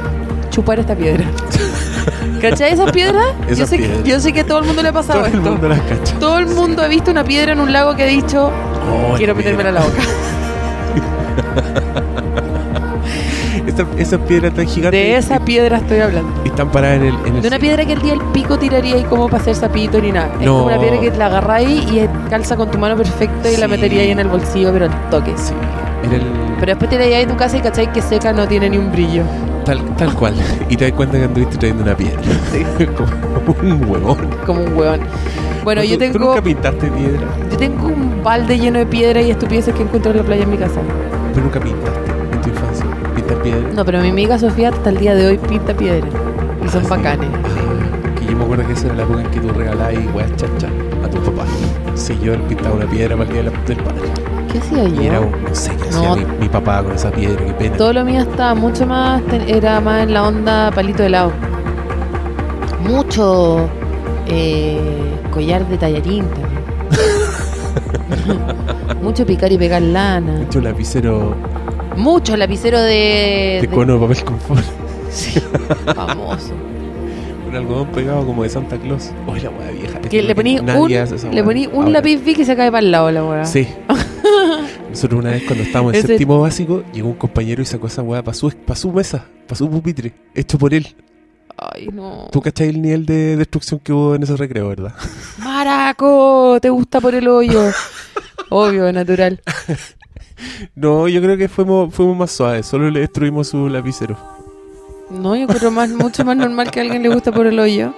chupar 0.49 0.79
esta 0.79 0.95
piedra. 0.95 1.25
¿Cachai 2.41 2.73
esas 2.73 2.91
piedras? 2.91 3.25
yo, 3.55 3.65
sé 3.65 3.77
que, 3.77 3.83
piedras. 3.83 4.03
yo 4.03 4.19
sé 4.19 4.33
que 4.33 4.39
a 4.41 4.45
todo 4.45 4.59
el 4.59 4.65
mundo 4.65 4.81
le 4.81 4.89
ha 4.89 4.93
pasado 4.93 5.19
Todo 5.19 5.27
el 5.29 5.33
esto. 5.35 5.51
mundo 5.51 5.69
las 5.69 5.79
cacha. 5.81 6.19
Todo 6.19 6.37
el 6.39 6.47
mundo 6.47 6.81
ha 6.83 6.87
visto 6.87 7.11
una 7.11 7.23
piedra 7.23 7.51
en 7.53 7.59
un 7.59 7.71
lago 7.73 7.95
que 7.95 8.03
ha 8.03 8.07
dicho, 8.07 8.51
Oh, 8.91 9.13
quiero 9.15 9.33
la 9.33 9.37
metérmela 9.37 9.69
a 9.69 9.71
la 9.73 9.81
boca. 9.81 10.01
Esa- 13.67 13.87
esas 13.97 14.19
piedras 14.21 14.53
tan 14.53 14.67
gigantes 14.67 14.99
De 14.99 15.15
esa 15.17 15.39
piedra 15.39 15.77
estoy 15.77 15.99
hablando. 15.99 16.29
y 16.43 16.49
están 16.49 16.69
paradas 16.69 16.97
en 16.97 17.03
el, 17.05 17.15
en 17.25 17.35
el 17.37 17.41
De 17.41 17.47
una 17.47 17.59
piedra 17.59 17.85
que 17.85 17.93
el 17.93 18.01
día 18.01 18.13
el 18.13 18.21
pico 18.33 18.59
tiraría 18.59 18.95
ahí 18.95 19.03
como 19.03 19.27
para 19.29 19.41
hacer 19.41 19.55
sapito 19.55 19.99
ni 19.99 20.11
nada. 20.11 20.29
Es 20.39 20.47
como 20.47 20.65
una 20.65 20.79
piedra 20.79 20.99
que 20.99 21.11
la 21.11 21.25
agarráis 21.27 21.81
y 21.91 22.07
calza 22.29 22.55
con 22.55 22.69
tu 22.69 22.77
mano 22.77 22.95
perfecta 22.97 23.49
y 23.49 23.57
la 23.57 23.67
metería 23.67 24.01
ahí 24.03 24.11
en 24.11 24.19
el 24.19 24.27
bolsillo, 24.27 24.71
pero 24.73 24.85
al 24.85 25.09
toque. 25.09 25.31
Sí, 25.37 25.53
en 26.03 26.13
el, 26.13 26.21
Pero 26.59 26.71
después 26.71 26.89
tiráis 26.89 27.15
ahí 27.15 27.23
en 27.23 27.29
tu 27.29 27.37
casa 27.37 27.57
y 27.57 27.61
cachai 27.61 27.91
que 27.91 28.01
seca 28.01 28.31
no 28.33 28.47
tiene 28.47 28.69
ni 28.69 28.77
un 28.77 28.91
brillo. 28.91 29.23
Tal, 29.63 29.95
tal 29.95 30.13
cual. 30.15 30.33
Y 30.69 30.75
te 30.77 30.85
das 30.85 30.93
cuenta 30.93 31.17
que 31.17 31.25
anduviste 31.25 31.57
trayendo 31.57 31.83
una 31.83 31.95
piedra. 31.95 32.19
Como 33.45 33.59
un 33.61 33.85
huevón. 33.89 34.17
Como 34.45 34.63
un 34.63 34.73
hueón. 34.77 34.99
Bueno, 35.63 35.81
¿Tú- 35.81 35.87
yo 35.87 35.93
¿Tú 35.95 35.99
tengo, 35.99 36.19
nunca 36.29 36.41
pintaste 36.41 36.87
piedra? 36.91 37.27
yo 37.51 37.57
tengo 37.57 37.87
un 37.87 38.21
balde 38.23 38.57
lleno 38.59 38.79
de 38.79 38.85
piedra 38.85 39.21
y 39.21 39.31
estupideces 39.31 39.73
que 39.73 39.83
encuentro 39.83 40.11
en 40.11 40.17
la 40.17 40.23
playa 40.23 40.43
en 40.43 40.49
mi 40.51 40.57
casa. 40.57 40.81
Pero 41.33 41.45
nunca 41.45 41.59
pintaste 41.59 42.11
en 42.33 42.41
tu 42.41 42.49
infancia. 42.49 42.85
¿Pintar 43.15 43.37
piedra? 43.41 43.69
No, 43.73 43.85
pero 43.85 43.99
mi 44.01 44.09
amiga 44.09 44.37
Sofía 44.37 44.69
hasta 44.69 44.89
el 44.89 44.97
día 44.97 45.15
de 45.15 45.27
hoy 45.27 45.37
pinta 45.37 45.73
piedra. 45.73 46.07
Y 46.65 46.67
son 46.69 46.81
Ah, 46.81 46.85
sí. 46.85 46.89
bacanes. 46.89 47.29
Ah, 47.33 48.15
que 48.19 48.25
yo 48.25 48.37
me 48.37 48.43
acuerdo 48.43 48.67
que 48.67 48.73
esa 48.73 48.87
era 48.87 48.95
la 48.95 49.03
época 49.03 49.21
en 49.21 49.27
que 49.31 49.39
tú 49.39 49.49
regalabas 49.49 49.93
weas 50.13 50.35
chacha 50.35 50.67
a 51.03 51.09
tu 51.09 51.17
papá. 51.19 51.45
Si 51.95 52.17
yo 52.19 52.35
pintaba 52.47 52.75
una 52.75 52.85
piedra 52.85 53.15
para 53.15 53.29
el 53.29 53.33
día 53.33 53.43
de 53.43 53.51
la- 53.51 53.63
del 53.65 53.77
padre. 53.77 54.01
¿Qué 54.53 54.59
hacía 54.59 54.83
yo? 54.87 55.21
un, 55.21 55.43
no 55.43 55.55
sé 55.55 55.71
qué 55.75 55.89
No. 55.91 56.11
hacía 56.13 56.25
mi, 56.27 56.37
mi 56.41 56.49
papá 56.49 56.81
con 56.83 56.93
esa 56.93 57.11
piedra, 57.11 57.43
qué 57.45 57.53
pena. 57.53 57.75
Todo 57.77 57.91
lo 57.91 58.05
mío 58.05 58.21
estaba 58.21 58.53
mucho 58.55 58.85
más, 58.85 59.21
era 59.47 59.81
más 59.81 60.03
en 60.03 60.13
la 60.13 60.23
onda 60.27 60.71
palito 60.71 60.99
de 61.01 61.07
helado. 61.07 61.31
Mucho 62.81 63.67
eh, 64.27 64.79
collar 65.31 65.67
de 65.67 65.77
tallarín 65.77 66.25
también. 66.29 66.53
Mucho 69.01 69.25
picar 69.25 69.51
y 69.51 69.57
pegar 69.57 69.81
lana. 69.81 70.33
Mucho 70.33 70.61
lapicero 70.61 71.35
Mucho 71.97 72.37
lapicero 72.37 72.79
de... 72.79 73.59
de 73.61 73.61
de- 73.61 73.67
cono 73.75 73.95
de 73.95 73.99
papel 74.07 74.23
confort. 74.23 74.63
Sí, 75.09 75.41
famoso. 75.95 76.53
Un 77.47 77.55
algodón 77.55 77.87
pegado 77.87 78.25
como 78.25 78.43
de 78.43 78.49
Santa 78.49 78.77
Claus. 78.77 79.11
Uy, 79.27 79.39
la 79.41 79.49
wea 79.49 79.71
vieja. 79.71 79.99
Que 79.99 80.21
le 80.23 80.33
poní 80.35 80.59
un, 80.59 80.65
le 81.31 81.43
poní 81.43 81.67
un 81.67 81.73
ahora. 81.75 81.89
lápiz 81.89 82.23
Bic 82.23 82.39
y 82.39 82.45
se 82.45 82.55
cae 82.55 82.71
para 82.71 82.79
el 82.79 82.91
lado 82.91 83.11
la 83.11 83.23
weá. 83.25 83.45
Sí. 83.45 83.67
Nosotros 84.93 85.19
una 85.21 85.31
vez 85.31 85.43
cuando 85.43 85.63
estábamos 85.63 85.93
en 85.93 85.99
Ese- 85.99 86.07
séptimo 86.07 86.39
básico, 86.39 86.83
llegó 86.93 87.09
un 87.09 87.15
compañero 87.15 87.61
y 87.61 87.65
sacó 87.65 87.87
esa 87.87 88.01
weá 88.03 88.23
para 88.23 88.35
su, 88.35 88.49
pa' 88.51 88.75
su 88.75 88.91
mesa, 88.91 89.25
para 89.47 89.55
su 89.57 89.69
pupitre, 89.69 90.13
hecho 90.35 90.57
por 90.57 90.73
él. 90.73 90.95
Ay, 91.57 91.87
no. 91.91 92.27
Tú 92.31 92.41
cachai 92.41 92.69
el 92.69 92.81
nivel 92.81 93.05
de 93.05 93.35
destrucción 93.37 93.79
que 93.79 93.91
hubo 93.93 94.15
en 94.15 94.23
ese 94.23 94.35
recreo, 94.37 94.67
¿verdad? 94.69 94.93
Maraco, 95.39 96.57
te 96.61 96.69
gusta 96.69 96.99
por 97.01 97.15
el 97.15 97.27
hoyo. 97.27 97.69
Obvio, 98.49 98.91
natural. 98.93 99.41
No, 100.75 101.07
yo 101.07 101.21
creo 101.21 101.37
que 101.37 101.47
fuimos, 101.47 101.93
fuimos 101.93 102.17
más 102.17 102.31
suaves. 102.31 102.65
Solo 102.65 102.89
le 102.89 102.99
destruimos 103.01 103.47
su 103.47 103.69
lapicero. 103.69 104.17
No, 105.09 105.35
yo 105.35 105.47
creo 105.47 105.71
más, 105.71 105.89
mucho 105.89 106.25
más 106.25 106.35
normal 106.37 106.69
que 106.71 106.79
a 106.79 106.83
alguien 106.83 107.01
le 107.03 107.09
gusta 107.09 107.31
por 107.31 107.45
el 107.47 107.59
hoyo 107.59 107.93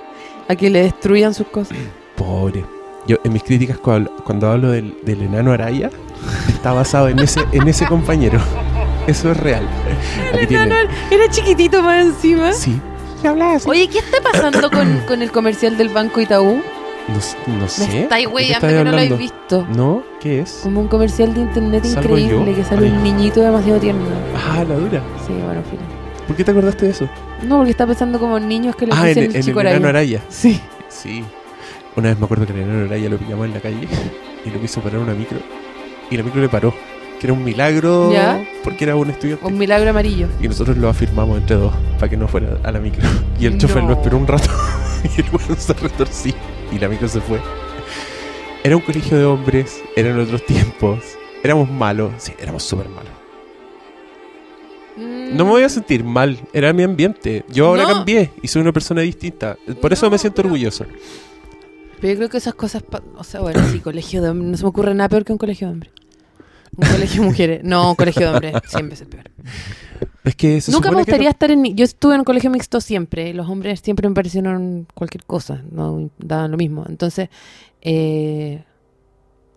a 0.47 0.55
que 0.55 0.69
le 0.69 0.83
destruyan 0.83 1.33
sus 1.33 1.47
cosas. 1.47 1.77
Pobre. 2.15 2.63
Yo, 3.07 3.17
en 3.23 3.33
mis 3.33 3.43
críticas, 3.43 3.77
cuando, 3.77 4.11
cuando 4.23 4.49
hablo 4.49 4.71
del, 4.71 4.95
del 5.03 5.21
enano 5.21 5.51
Araya, 5.51 5.89
está 6.47 6.73
basado 6.73 7.09
en 7.09 7.19
ese, 7.19 7.41
en 7.51 7.67
ese 7.67 7.85
compañero. 7.85 8.39
Eso 9.07 9.31
es 9.31 9.37
real. 9.37 9.67
Aquí. 10.41 10.55
Era 10.55 11.29
chiquitito 11.29 11.81
más 11.83 12.05
encima. 12.05 12.53
Sí. 12.53 12.79
Oye, 13.65 13.87
¿qué 13.87 13.99
está 13.99 14.17
pasando 14.21 14.69
con, 14.69 14.99
con 15.07 15.21
el 15.21 15.31
comercial 15.31 15.77
del 15.77 15.89
Banco 15.89 16.21
Itaú? 16.21 16.61
No, 17.07 17.53
no 17.53 17.61
Me 17.61 17.69
sé. 17.69 18.01
estáis 18.03 18.25
¿De 18.25 18.29
qué 18.29 18.35
weyando 18.35 18.67
estáis 18.67 18.77
que 18.79 18.83
no 18.83 18.91
lo 18.91 18.97
habéis 18.97 19.17
visto. 19.17 19.67
¿No? 19.75 20.03
¿Qué 20.19 20.41
es? 20.41 20.59
Como 20.63 20.81
un 20.81 20.87
comercial 20.87 21.33
de 21.33 21.41
internet 21.41 21.85
¿Salgo 21.85 22.17
increíble 22.17 22.51
yo? 22.51 22.57
que 22.57 22.63
sale 22.63 22.87
Ay. 22.87 22.91
un 22.93 23.03
niñito 23.03 23.41
demasiado 23.41 23.79
tierno. 23.79 24.03
Ah, 24.35 24.63
la 24.67 24.75
dura. 24.75 25.01
Sí, 25.25 25.33
bueno, 25.33 25.61
filo. 25.69 25.81
¿Por 26.27 26.35
qué 26.35 26.43
te 26.43 26.51
acordaste 26.51 26.85
de 26.85 26.91
eso? 26.91 27.07
No, 27.43 27.57
porque 27.57 27.71
está 27.71 27.85
pensando 27.85 28.19
como 28.19 28.37
en 28.37 28.47
niños 28.47 28.75
que 28.75 28.87
le 28.87 28.93
Ah, 28.93 29.01
en, 29.01 29.07
dicen 29.09 29.23
en 29.25 29.29
el 29.31 29.35
el 29.37 29.43
chico 29.43 29.61
enano 29.61 29.75
araña. 29.75 29.89
Araya. 29.89 30.21
Sí. 30.29 30.59
Sí. 30.89 31.23
Una 31.95 32.09
vez 32.09 32.19
me 32.19 32.25
acuerdo 32.25 32.45
que 32.47 32.53
el 32.53 32.59
enano 32.61 32.85
Araya 32.85 33.09
lo 33.09 33.17
pillamos 33.17 33.45
en 33.45 33.53
la 33.53 33.59
calle 33.59 33.87
y 34.45 34.49
lo 34.49 34.59
quiso 34.59 34.81
parar 34.81 34.99
una 34.99 35.13
micro. 35.13 35.37
Y 36.11 36.17
la 36.17 36.23
micro 36.23 36.41
le 36.41 36.49
paró. 36.49 36.73
Que 37.19 37.27
era 37.27 37.33
un 37.33 37.43
milagro 37.45 38.11
¿Ya? 38.11 38.43
porque 38.63 38.83
era 38.83 38.95
un 38.97 39.09
estudiante. 39.09 39.45
Un 39.45 39.57
milagro 39.57 39.89
amarillo. 39.89 40.27
Y 40.41 40.47
nosotros 40.49 40.75
lo 40.77 40.89
afirmamos 40.89 41.37
entre 41.39 41.55
dos 41.55 41.73
para 41.97 42.09
que 42.09 42.17
no 42.17 42.27
fuera 42.27 42.57
a 42.63 42.71
la 42.71 42.79
micro. 42.79 43.07
Y 43.39 43.45
el 43.45 43.57
chofer 43.57 43.83
lo 43.83 43.93
esperó 43.93 44.17
un 44.17 44.27
rato 44.27 44.49
y 45.17 45.21
el 45.21 45.27
weón 45.31 45.57
se 45.57 45.73
retorció 45.73 46.33
y 46.71 46.77
la 46.79 46.89
micro 46.89 47.07
se 47.07 47.21
fue. 47.21 47.39
Era 48.63 48.75
un 48.75 48.81
colegio 48.81 49.17
de 49.17 49.23
hombres, 49.25 49.81
eran 49.95 50.19
otros 50.19 50.45
tiempos. 50.45 50.99
Éramos 51.43 51.69
malos, 51.69 52.11
sí, 52.17 52.33
éramos 52.39 52.63
súper 52.63 52.89
malos. 52.89 53.11
Mm, 54.97 55.35
No 55.37 55.45
me 55.45 55.51
voy 55.51 55.63
a 55.63 55.69
sentir 55.69 56.03
mal, 56.03 56.37
era 56.53 56.73
mi 56.73 56.83
ambiente. 56.83 57.43
Yo 57.49 57.67
ahora 57.67 57.83
No. 57.83 57.93
cambié 57.93 58.31
y 58.41 58.47
soy 58.47 58.61
una 58.61 58.71
persona 58.71 59.01
distinta. 59.01 59.57
Por 59.81 59.93
eso 59.93 60.09
me 60.09 60.17
siento 60.17 60.41
orgulloso. 60.41 60.85
Pero 62.05 62.13
yo 62.13 62.19
creo 62.19 62.29
que 62.29 62.37
esas 62.37 62.53
cosas. 62.53 62.83
O 63.17 63.23
sea, 63.23 63.41
bueno, 63.41 63.67
sí, 63.71 63.79
colegio 63.79 64.21
de 64.21 64.29
hombres. 64.29 64.51
No 64.51 64.57
se 64.57 64.63
me 64.63 64.69
ocurre 64.69 64.93
nada 64.93 65.09
peor 65.09 65.25
que 65.25 65.31
un 65.31 65.39
colegio 65.39 65.65
de 65.65 65.73
hombres. 65.73 65.91
Un 66.77 66.87
colegio 66.87 67.21
de 67.21 67.27
mujeres. 67.27 67.63
No, 67.63 67.89
un 67.89 67.95
colegio 67.95 68.21
de 68.21 68.33
hombres. 68.35 68.53
Siempre 68.67 68.93
es 68.93 69.01
el 69.01 69.07
peor. 69.07 69.31
Es 70.23 70.35
que 70.35 70.61
se 70.61 70.71
Nunca 70.71 70.91
me 70.91 70.97
que 70.97 71.01
gustaría 71.01 71.31
estar 71.31 71.49
en. 71.49 71.75
Yo 71.75 71.83
estuve 71.83 72.13
en 72.13 72.19
un 72.19 72.25
colegio 72.25 72.51
mixto 72.51 72.79
siempre. 72.79 73.33
Los 73.33 73.49
hombres 73.49 73.79
siempre 73.79 74.07
me 74.07 74.13
parecieron 74.13 74.87
cualquier 74.93 75.25
cosa. 75.25 75.63
No 75.71 76.11
daban 76.19 76.51
lo 76.51 76.57
mismo. 76.57 76.85
Entonces, 76.87 77.29
eh, 77.81 78.63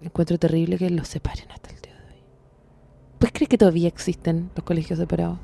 encuentro 0.00 0.38
terrible 0.38 0.78
que 0.78 0.88
los 0.88 1.06
separen 1.06 1.50
hasta 1.50 1.68
el 1.68 1.82
día 1.82 1.92
de 1.92 2.14
hoy. 2.14 2.22
¿Pues 3.18 3.30
crees 3.30 3.50
que 3.50 3.58
todavía 3.58 3.88
existen 3.88 4.48
los 4.56 4.64
colegios 4.64 4.98
separados? 4.98 5.38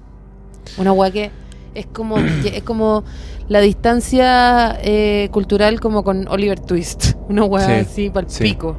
Una 0.78 0.92
hueá 0.92 1.10
que 1.10 1.30
es 1.74 1.86
como, 1.86 2.18
es 2.18 2.62
como 2.62 3.04
la 3.48 3.60
distancia 3.60 4.78
eh, 4.82 5.28
cultural 5.32 5.80
como 5.80 6.02
con 6.04 6.26
Oliver 6.28 6.60
Twist. 6.60 7.14
Una 7.28 7.44
hueá 7.44 7.66
Sí, 7.66 7.72
así 7.72 8.10
para 8.10 8.26
el 8.26 8.32
sí. 8.32 8.42
pico. 8.44 8.76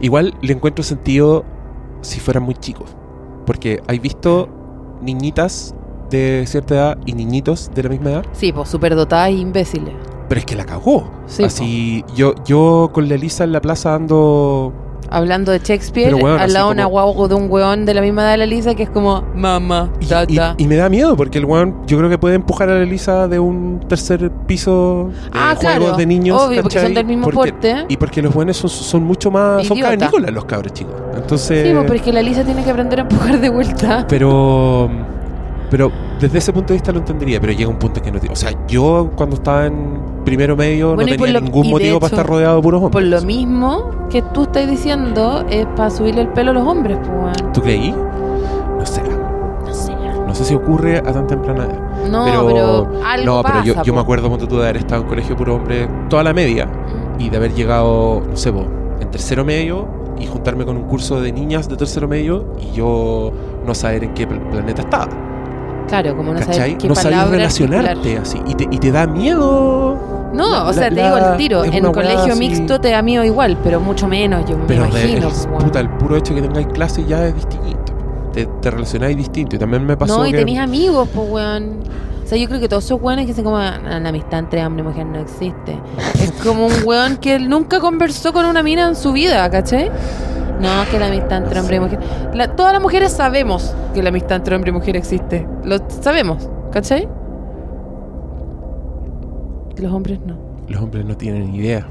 Igual 0.00 0.34
le 0.42 0.52
encuentro 0.52 0.82
sentido 0.82 1.44
si 2.00 2.20
fueran 2.20 2.42
muy 2.42 2.54
chicos. 2.54 2.90
Porque 3.46 3.80
hay 3.86 3.98
visto 3.98 4.48
niñitas 5.00 5.74
de 6.10 6.44
cierta 6.46 6.74
edad 6.74 6.98
y 7.06 7.12
niñitos 7.14 7.70
de 7.74 7.82
la 7.82 7.88
misma 7.88 8.10
edad. 8.10 8.26
Sí, 8.32 8.52
pues 8.52 8.68
superdotadas 8.68 9.28
e 9.30 9.32
imbéciles. 9.32 9.94
Pero 10.28 10.38
es 10.38 10.44
que 10.46 10.54
la 10.54 10.64
cagó. 10.64 11.10
Sí, 11.26 11.44
Así, 11.44 12.04
yo, 12.14 12.34
yo 12.44 12.90
con 12.92 13.08
la 13.08 13.14
Elisa 13.16 13.44
en 13.44 13.52
la 13.52 13.60
plaza 13.60 13.94
ando. 13.94 14.72
Hablando 15.12 15.52
de 15.52 15.58
Shakespeare, 15.58 16.14
al 16.14 16.52
lado 16.52 16.68
de 16.68 16.72
una 16.74 16.86
guagua 16.86 17.28
de 17.28 17.34
un 17.34 17.50
weón 17.50 17.84
de 17.84 17.94
la 17.94 18.00
misma 18.00 18.22
edad 18.22 18.30
de 18.32 18.36
la 18.38 18.46
Lisa 18.46 18.74
que 18.74 18.84
es 18.84 18.90
como 18.90 19.22
mamá, 19.34 19.90
Y, 20.00 20.34
y- 20.34 20.40
y 20.58 20.66
me 20.66 20.76
da 20.76 20.88
miedo 20.88 21.16
porque 21.16 21.38
el 21.38 21.44
weón, 21.44 21.76
yo 21.86 21.98
creo 21.98 22.08
que 22.10 22.18
puede 22.18 22.34
empujar 22.36 22.68
a 22.70 22.74
la 22.76 22.82
Elisa 22.82 23.28
de 23.28 23.38
un 23.38 23.80
tercer 23.88 24.30
piso 24.46 25.10
de 25.24 25.30
Ah, 25.32 25.54
juegos 25.56 25.60
claro. 25.60 25.96
de 25.96 26.06
niños. 26.06 26.40
Obvio, 26.40 26.62
porque 26.62 26.80
son 26.80 26.94
del 26.94 27.04
mismo 27.06 27.24
Porque- 27.24 27.52
porte. 27.52 27.84
Y 27.88 27.96
porque 27.96 28.22
los 28.22 28.32
buenos 28.34 28.56
son, 28.56 28.70
son 28.70 29.02
mucho 29.04 29.30
más. 29.30 29.66
Son 29.66 29.76
Idiota. 29.76 29.96
cavernícolas 29.96 30.32
los 30.32 30.44
cabros 30.44 30.72
chicos. 30.72 30.94
Entonces. 31.14 31.66
Sí, 31.66 31.74
pero 31.82 31.94
es 31.94 32.02
que 32.02 32.12
la 32.12 32.22
Lisa 32.22 32.42
tiene 32.44 32.64
que 32.64 32.70
aprender 32.70 32.98
a 33.00 33.02
empujar 33.02 33.40
de 33.40 33.48
vuelta. 33.48 34.06
Pero. 34.08 34.90
Pero 35.70 35.90
desde 36.20 36.36
ese 36.38 36.52
punto 36.52 36.68
de 36.68 36.74
vista 36.74 36.92
lo 36.92 36.98
entendería, 36.98 37.40
pero 37.40 37.52
llega 37.54 37.70
un 37.70 37.78
punto 37.78 38.02
que 38.02 38.12
no. 38.12 38.18
O 38.30 38.36
sea, 38.36 38.50
yo 38.68 39.10
cuando 39.16 39.36
estaba 39.36 39.66
en 39.66 40.11
primero 40.24 40.56
medio 40.56 40.94
Bueno, 40.94 41.10
no 41.10 41.16
tenía 41.16 41.32
lo- 41.34 41.40
ningún 41.40 41.70
motivo 41.70 42.00
para 42.00 42.10
estar 42.14 42.26
rodeado 42.26 42.56
de 42.56 42.62
puros 42.62 42.82
hombres. 42.82 42.92
Por 42.92 43.20
lo 43.20 43.22
mismo 43.26 43.90
que 44.10 44.22
tú 44.22 44.42
estás 44.44 44.68
diciendo, 44.68 45.44
es 45.50 45.66
para 45.76 45.90
subirle 45.90 46.22
el 46.22 46.28
pelo 46.28 46.50
a 46.52 46.54
los 46.54 46.66
hombres, 46.66 46.98
pues. 46.98 47.52
¿Tú 47.52 47.60
creí? 47.62 47.90
No 47.92 48.84
sé. 48.86 49.02
No 49.66 49.72
sé. 49.74 49.92
No 50.26 50.34
sé 50.34 50.44
si 50.44 50.54
ocurre 50.54 50.98
a 50.98 51.02
tan 51.12 51.26
temprana 51.26 51.64
edad. 51.64 51.78
No, 52.10 52.24
pero, 52.24 52.46
pero, 52.46 52.90
algo 53.06 53.24
no, 53.26 53.42
pero 53.42 53.62
yo, 53.64 53.82
yo 53.82 53.94
me 53.94 54.00
acuerdo 54.00 54.28
cuando 54.28 54.46
tú 54.48 54.56
de 54.56 54.62
haber 54.64 54.78
estado 54.78 55.02
en 55.02 55.08
colegio 55.08 55.36
puro 55.36 55.54
hombre 55.56 55.88
toda 56.08 56.22
la 56.24 56.32
media 56.32 56.68
y 57.18 57.28
de 57.28 57.36
haber 57.36 57.52
llegado, 57.54 58.22
no 58.28 58.36
sé, 58.36 58.52
po, 58.52 58.64
en 59.00 59.10
tercero 59.10 59.44
medio 59.44 59.86
y 60.18 60.26
juntarme 60.26 60.64
con 60.64 60.76
un 60.76 60.84
curso 60.84 61.20
de 61.20 61.32
niñas 61.32 61.68
de 61.68 61.76
tercero 61.76 62.08
medio 62.08 62.44
y 62.60 62.74
yo 62.76 63.32
no 63.66 63.74
saber 63.74 64.04
en 64.04 64.14
qué 64.14 64.26
pl- 64.26 64.40
planeta 64.50 64.82
estaba. 64.82 65.08
Claro, 65.88 66.16
como 66.16 66.32
no 66.32 66.38
¿Cachai? 66.38 66.54
sabes 66.54 66.76
qué 66.78 66.88
no 66.88 66.94
sabes 66.94 67.28
relacionarte 67.30 67.90
articular. 67.90 68.22
así 68.22 68.40
y 68.46 68.54
te, 68.54 68.64
y 68.70 68.78
te 68.78 68.90
da 68.92 69.06
miedo. 69.06 69.98
No, 70.32 70.50
La- 70.50 70.64
o 70.64 70.72
sea, 70.72 70.88
la- 70.90 70.96
te 70.96 71.02
digo 71.02 71.16
el 71.18 71.36
tiro. 71.36 71.64
es 71.64 71.74
En 71.74 71.86
un 71.86 71.92
colegio 71.92 72.34
mixto 72.36 72.80
te 72.80 72.90
da 72.90 73.02
miedo 73.02 73.24
igual, 73.24 73.58
pero 73.62 73.80
mucho 73.80 74.08
menos, 74.08 74.48
yo 74.48 74.56
Pero 74.66 74.82
me 74.84 74.88
imagino. 74.88 75.28
pues, 75.28 75.46
weón. 75.50 75.58
puta, 75.64 75.80
el 75.80 75.90
puro 75.90 76.16
hecho 76.16 76.34
de 76.34 76.40
que 76.42 76.48
tengáis 76.48 76.66
clase 76.68 77.04
ya 77.04 77.26
es 77.26 77.34
distinto. 77.34 77.92
Te, 78.32 78.46
te 78.46 78.70
relacionáis 78.70 79.16
distinto. 79.16 79.56
Y 79.56 79.58
también 79.58 79.84
me 79.84 79.96
pasó 79.96 80.18
No, 80.18 80.26
y 80.26 80.30
que... 80.30 80.38
tenés 80.38 80.58
amigos, 80.58 81.08
pues, 81.14 81.28
weón. 81.30 81.80
O 82.24 82.26
sea, 82.26 82.38
yo 82.38 82.48
creo 82.48 82.60
que 82.60 82.68
todos 82.68 82.84
esos 82.84 82.98
weones 83.02 83.26
que 83.26 83.32
dicen 83.32 83.44
como 83.44 83.58
"Ah, 83.58 83.78
la 84.00 84.08
amistad 84.08 84.38
entre 84.38 84.64
hombre 84.64 84.82
y 84.82 84.86
mujer 84.86 85.04
no 85.04 85.18
existe. 85.18 85.78
Es 86.14 86.32
como 86.42 86.66
un 86.66 86.72
weón 86.86 87.16
que 87.18 87.34
él 87.34 87.50
nunca 87.50 87.78
conversó 87.78 88.32
con 88.32 88.46
una 88.46 88.62
mina 88.62 88.86
en 88.88 88.96
su 88.96 89.12
vida, 89.12 89.50
¿cachai? 89.50 89.90
No, 90.58 90.68
que 90.90 90.98
la 90.98 91.08
amistad 91.08 91.38
entre 91.42 91.60
hombre 91.60 91.76
y 91.76 91.80
mujer. 91.80 91.98
La- 92.32 92.48
todas 92.56 92.72
las 92.72 92.80
mujeres 92.80 93.12
sabemos 93.12 93.74
que 93.92 94.02
la 94.02 94.08
amistad 94.08 94.36
entre 94.36 94.54
hombre 94.56 94.70
y 94.70 94.72
mujer 94.72 94.96
existe. 94.96 95.46
Lo 95.64 95.76
sabemos, 96.00 96.48
¿cachai? 96.72 97.06
Los 99.82 99.92
hombres 99.92 100.20
no. 100.24 100.36
Los 100.68 100.80
hombres 100.80 101.04
no 101.04 101.16
tienen 101.16 101.50
ni 101.50 101.58
idea. 101.58 101.88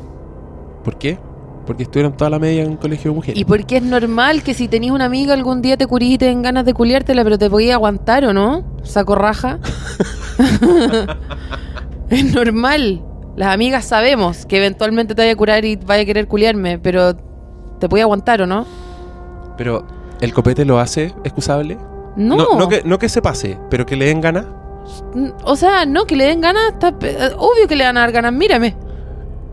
¿Por 0.82 0.98
qué? 0.98 1.20
Porque 1.66 1.84
estuvieron 1.84 2.16
toda 2.16 2.30
la 2.30 2.39
media 2.39 2.64
en 2.64 2.70
un 2.72 2.78
colegio 2.78 3.12
de 3.12 3.16
mujeres. 3.16 3.39
Y 3.39 3.44
porque 3.44 3.78
es 3.78 3.84
normal 3.84 4.44
que 4.44 4.54
si 4.54 4.70
tenías 4.70 4.96
una 4.96 5.06
amiga 5.06 5.34
algún 5.34 5.62
día 5.62 5.76
te 5.76 5.86
curís 5.86 6.14
y 6.14 6.18
te 6.18 6.26
den 6.26 6.42
ganas 6.42 6.64
de 6.64 6.74
culiártela, 6.74 7.22
pero 7.26 7.38
te 7.38 7.50
podías 7.50 7.76
aguantar 7.76 8.24
o 8.24 8.32
no, 8.32 8.64
saco 8.84 9.16
raja. 9.16 9.60
es 12.10 12.34
normal. 12.34 13.02
Las 13.36 13.54
amigas 13.54 13.84
sabemos 13.84 14.46
que 14.46 14.58
eventualmente 14.58 15.14
te 15.14 15.22
vaya 15.24 15.34
a 15.34 15.36
curar 15.36 15.66
y 15.66 15.76
vaya 15.76 16.04
a 16.04 16.06
querer 16.06 16.28
culiarme, 16.30 16.80
pero 16.80 17.16
te 17.80 17.89
podías 17.89 18.06
aguantar 18.06 18.42
o 18.42 18.48
no. 18.48 18.66
Pero, 19.58 19.86
¿el 20.22 20.34
copete 20.34 20.64
lo 20.64 20.80
hace 20.80 21.14
excusable? 21.26 21.78
No. 22.16 22.38
No, 22.58 22.70
que, 22.70 22.84
no 22.86 22.98
que 22.98 23.10
se 23.10 23.22
pase, 23.22 23.58
pero 23.70 23.86
que 23.86 23.98
le 23.98 24.06
den 24.06 24.22
ganas. 24.22 24.46
O 25.43 25.55
sea, 25.55 25.86
no, 25.86 26.05
que 26.05 26.15
le 26.15 26.25
den 26.25 26.41
ganas, 26.41 26.73
está 26.73 26.97
pe- 26.97 27.11
eh, 27.11 27.29
obvio 27.38 27.67
que 27.67 27.75
le 27.75 27.84
van 27.86 27.97
a 27.97 28.01
dar 28.01 28.11
ganas, 28.11 28.34
mírame. 28.34 28.75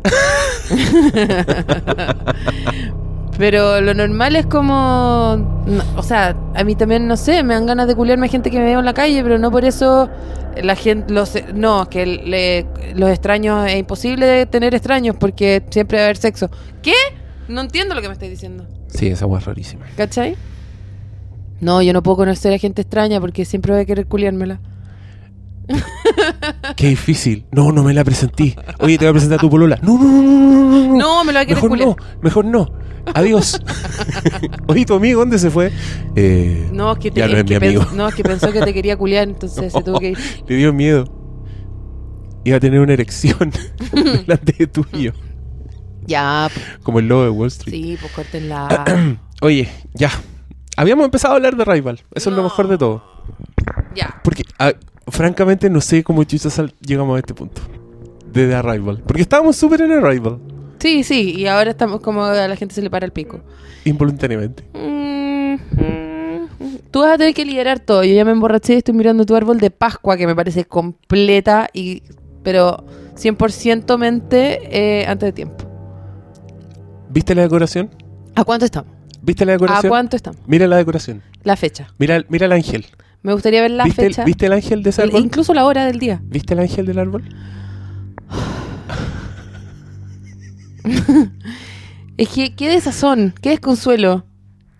Pero 3.38 3.80
lo 3.80 3.94
normal 3.94 4.34
es 4.36 4.46
como. 4.46 5.36
no, 5.66 5.82
o 5.96 6.02
sea, 6.02 6.36
a 6.56 6.64
mí 6.64 6.74
también, 6.74 7.06
no 7.06 7.16
sé, 7.16 7.42
me 7.44 7.54
dan 7.54 7.66
ganas 7.66 7.86
de 7.86 7.94
culiarme 7.94 8.26
a 8.26 8.28
gente 8.28 8.50
que 8.50 8.58
me 8.58 8.64
veo 8.64 8.80
en 8.80 8.84
la 8.84 8.94
calle, 8.94 9.22
pero 9.22 9.38
no 9.38 9.50
por 9.52 9.64
eso 9.64 10.10
la 10.60 10.74
gente. 10.74 11.12
Los, 11.14 11.34
no, 11.54 11.88
que 11.88 12.04
le- 12.04 12.66
los 12.96 13.08
extraños. 13.10 13.68
Es 13.70 13.76
imposible 13.78 14.44
tener 14.46 14.74
extraños 14.74 15.14
porque 15.18 15.62
siempre 15.70 15.98
va 15.98 16.02
a 16.02 16.06
haber 16.06 16.16
sexo. 16.16 16.50
¿Qué? 16.82 16.94
No 17.46 17.60
entiendo 17.60 17.94
lo 17.94 18.02
que 18.02 18.08
me 18.08 18.14
estáis 18.14 18.32
diciendo. 18.32 18.66
Sí, 18.88 19.06
esa 19.06 19.24
hueá 19.26 19.38
es 19.38 19.46
rarísima. 19.46 19.86
¿Cachai? 19.96 20.36
No, 21.60 21.80
yo 21.80 21.92
no 21.92 22.02
puedo 22.02 22.16
conocer 22.18 22.52
a 22.52 22.58
gente 22.58 22.82
extraña 22.82 23.20
porque 23.20 23.44
siempre 23.44 23.72
voy 23.72 23.82
a 23.82 23.84
querer 23.84 24.06
culiármela. 24.06 24.58
Qué 26.76 26.88
difícil. 26.88 27.46
No, 27.52 27.72
no 27.72 27.82
me 27.82 27.92
la 27.94 28.04
presenté. 28.04 28.56
Oye, 28.80 28.98
te 28.98 29.04
voy 29.04 29.10
a 29.10 29.12
presentar 29.12 29.38
a 29.38 29.40
tu 29.40 29.50
polola. 29.50 29.78
No, 29.82 29.98
no, 29.98 30.04
no, 30.04 30.22
no, 30.22 30.88
no, 30.88 30.96
no. 30.96 31.24
Me 31.24 31.32
lo 31.32 31.38
voy 31.38 31.42
a 31.42 31.46
querer 31.46 31.56
Mejor 31.56 31.68
culiar. 31.70 31.88
no, 31.88 31.96
mejor 32.22 32.44
no. 32.44 32.66
Adiós. 33.14 33.60
Oye, 34.66 34.84
tu 34.84 34.94
amigo, 34.94 35.20
¿dónde 35.20 35.38
se 35.38 35.50
fue? 35.50 35.72
Eh, 36.16 36.68
No, 36.72 36.92
es 36.92 36.98
que, 36.98 37.10
te, 37.10 37.20
ya 37.20 37.26
no 37.26 37.32
es 37.34 37.38
es 37.38 37.44
mi 37.44 37.48
que 37.50 37.56
amigo. 37.56 37.82
pens- 37.82 37.92
no, 37.92 38.08
es 38.08 38.14
que 38.14 38.22
pensó 38.22 38.52
que 38.52 38.60
te 38.60 38.74
quería 38.74 38.96
culiar, 38.96 39.28
entonces 39.28 39.72
se 39.72 39.82
tuvo 39.82 39.98
que 39.98 40.10
ir. 40.10 40.18
Le 40.46 40.56
dio 40.56 40.72
miedo. 40.72 41.04
Iba 42.44 42.56
a 42.56 42.60
tener 42.60 42.80
una 42.80 42.92
erección 42.92 43.50
delante 43.92 44.52
de 44.58 44.66
tuyo. 44.66 45.12
Ya, 46.06 46.48
Como 46.82 47.00
el 47.00 47.08
lobo 47.08 47.24
de 47.24 47.30
Wall 47.30 47.48
Street. 47.48 47.74
sí, 47.74 47.98
pues 48.00 48.12
córtenla. 48.12 49.18
Oye, 49.42 49.68
ya. 49.94 50.10
Habíamos 50.76 51.04
empezado 51.04 51.34
a 51.34 51.36
hablar 51.36 51.56
de 51.56 51.64
Rival. 51.64 52.00
Eso 52.14 52.30
es 52.30 52.36
lo 52.36 52.42
mejor 52.42 52.68
de 52.68 52.78
todo. 52.78 53.02
ya. 53.94 54.20
Porque, 54.24 54.44
ah, 54.58 54.72
francamente, 55.10 55.68
no 55.70 55.80
sé 55.80 56.02
cómo 56.02 56.24
chuchas 56.24 56.60
llegamos 56.80 57.16
a 57.16 57.18
este 57.20 57.34
punto. 57.34 57.60
De 58.32 58.46
The 58.46 58.54
Arrival. 58.54 59.02
Porque 59.06 59.22
estábamos 59.22 59.56
súper 59.56 59.80
en 59.82 59.92
Arrival. 59.92 60.38
Sí, 60.78 61.02
sí, 61.02 61.34
y 61.36 61.46
ahora 61.46 61.70
estamos 61.70 62.00
como 62.00 62.24
a 62.24 62.46
la 62.46 62.56
gente 62.56 62.74
se 62.74 62.82
le 62.82 62.90
para 62.90 63.04
el 63.06 63.12
pico. 63.12 63.40
Involuntariamente. 63.84 64.64
Mm, 64.74 65.54
mm, 65.54 66.78
Tú 66.90 67.00
vas 67.00 67.14
a 67.14 67.18
tener 67.18 67.34
que 67.34 67.44
liderar 67.44 67.80
todo. 67.80 68.04
Yo 68.04 68.14
ya 68.14 68.24
me 68.24 68.30
emborraché 68.32 68.74
y 68.74 68.76
estoy 68.78 68.94
mirando 68.94 69.24
tu 69.26 69.34
árbol 69.34 69.58
de 69.58 69.70
Pascua 69.70 70.16
que 70.16 70.26
me 70.26 70.34
parece 70.34 70.64
completa 70.64 71.68
y 71.72 72.02
pero 72.42 72.84
100% 73.16 73.98
mente 73.98 74.60
eh, 74.70 75.06
antes 75.06 75.26
de 75.28 75.32
tiempo. 75.32 75.64
¿Viste 77.10 77.34
la 77.34 77.42
decoración? 77.42 77.90
¿A 78.34 78.44
cuánto 78.44 78.64
estamos? 78.64 78.92
¿Viste 79.22 79.44
la 79.44 79.52
¿A 79.52 79.56
decoración? 79.56 79.88
cuánto 79.90 80.16
estamos? 80.16 80.40
Mira 80.46 80.66
la 80.66 80.76
decoración. 80.76 81.22
La 81.42 81.56
fecha. 81.56 81.88
Mira, 81.98 82.24
mira 82.28 82.46
el 82.46 82.52
ángel. 82.52 82.86
Me 83.22 83.32
gustaría 83.32 83.60
ver 83.62 83.70
la 83.72 83.84
¿Viste, 83.84 84.02
el- 84.06 84.08
fecha. 84.14 84.24
¿Viste 84.24 84.46
el 84.46 84.52
ángel 84.52 84.82
de 84.82 84.90
ese 84.90 85.02
el- 85.02 85.08
árbol? 85.10 85.22
incluso 85.22 85.52
la 85.54 85.64
hora 85.66 85.84
del 85.86 85.98
día. 85.98 86.20
¿Viste 86.24 86.54
el 86.54 86.60
ángel 86.60 86.86
del 86.86 86.98
árbol? 86.98 87.24
Es 92.16 92.28
que, 92.30 92.54
qué 92.56 92.68
desazón, 92.68 93.32
qué 93.40 93.50
desconsuelo. 93.50 94.24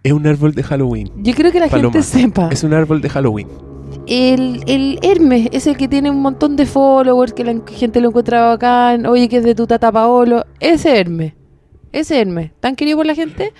Es 0.02 0.12
un 0.12 0.27
árbol 0.27 0.55
de 0.55 0.62
Halloween. 0.65 1.09
Yo 1.19 1.35
creo 1.35 1.52
que 1.52 1.60
la 1.60 1.69
Paloma. 1.69 1.93
gente 1.93 2.02
sepa. 2.06 2.48
Es 2.51 2.65
un 2.65 2.73
árbol 2.74 3.01
de 3.01 3.09
Halloween. 3.09 3.47
El, 4.09 4.62
el 4.66 4.98
Hermes 5.02 5.48
es 5.52 5.66
el 5.69 5.77
que 5.77 5.86
tiene 5.86 6.10
un 6.10 6.20
montón 6.20 6.56
de 6.56 6.66
followers, 6.66 7.32
que 7.32 7.44
la 7.44 7.55
gente 7.70 8.01
lo 8.01 8.09
encuentra 8.09 8.47
bacán, 8.48 9.06
oye, 9.06 9.28
que 9.28 9.36
es 9.36 9.44
de 9.44 9.55
tu 9.55 9.66
tata 9.69 9.93
Paolo. 9.93 10.44
Ese 10.59 10.98
Hermes, 10.98 11.35
ese 11.93 12.20
Hermes, 12.20 12.51
tan 12.59 12.74
querido 12.74 12.97
por 12.97 13.06
la 13.06 13.15
gente, 13.15 13.52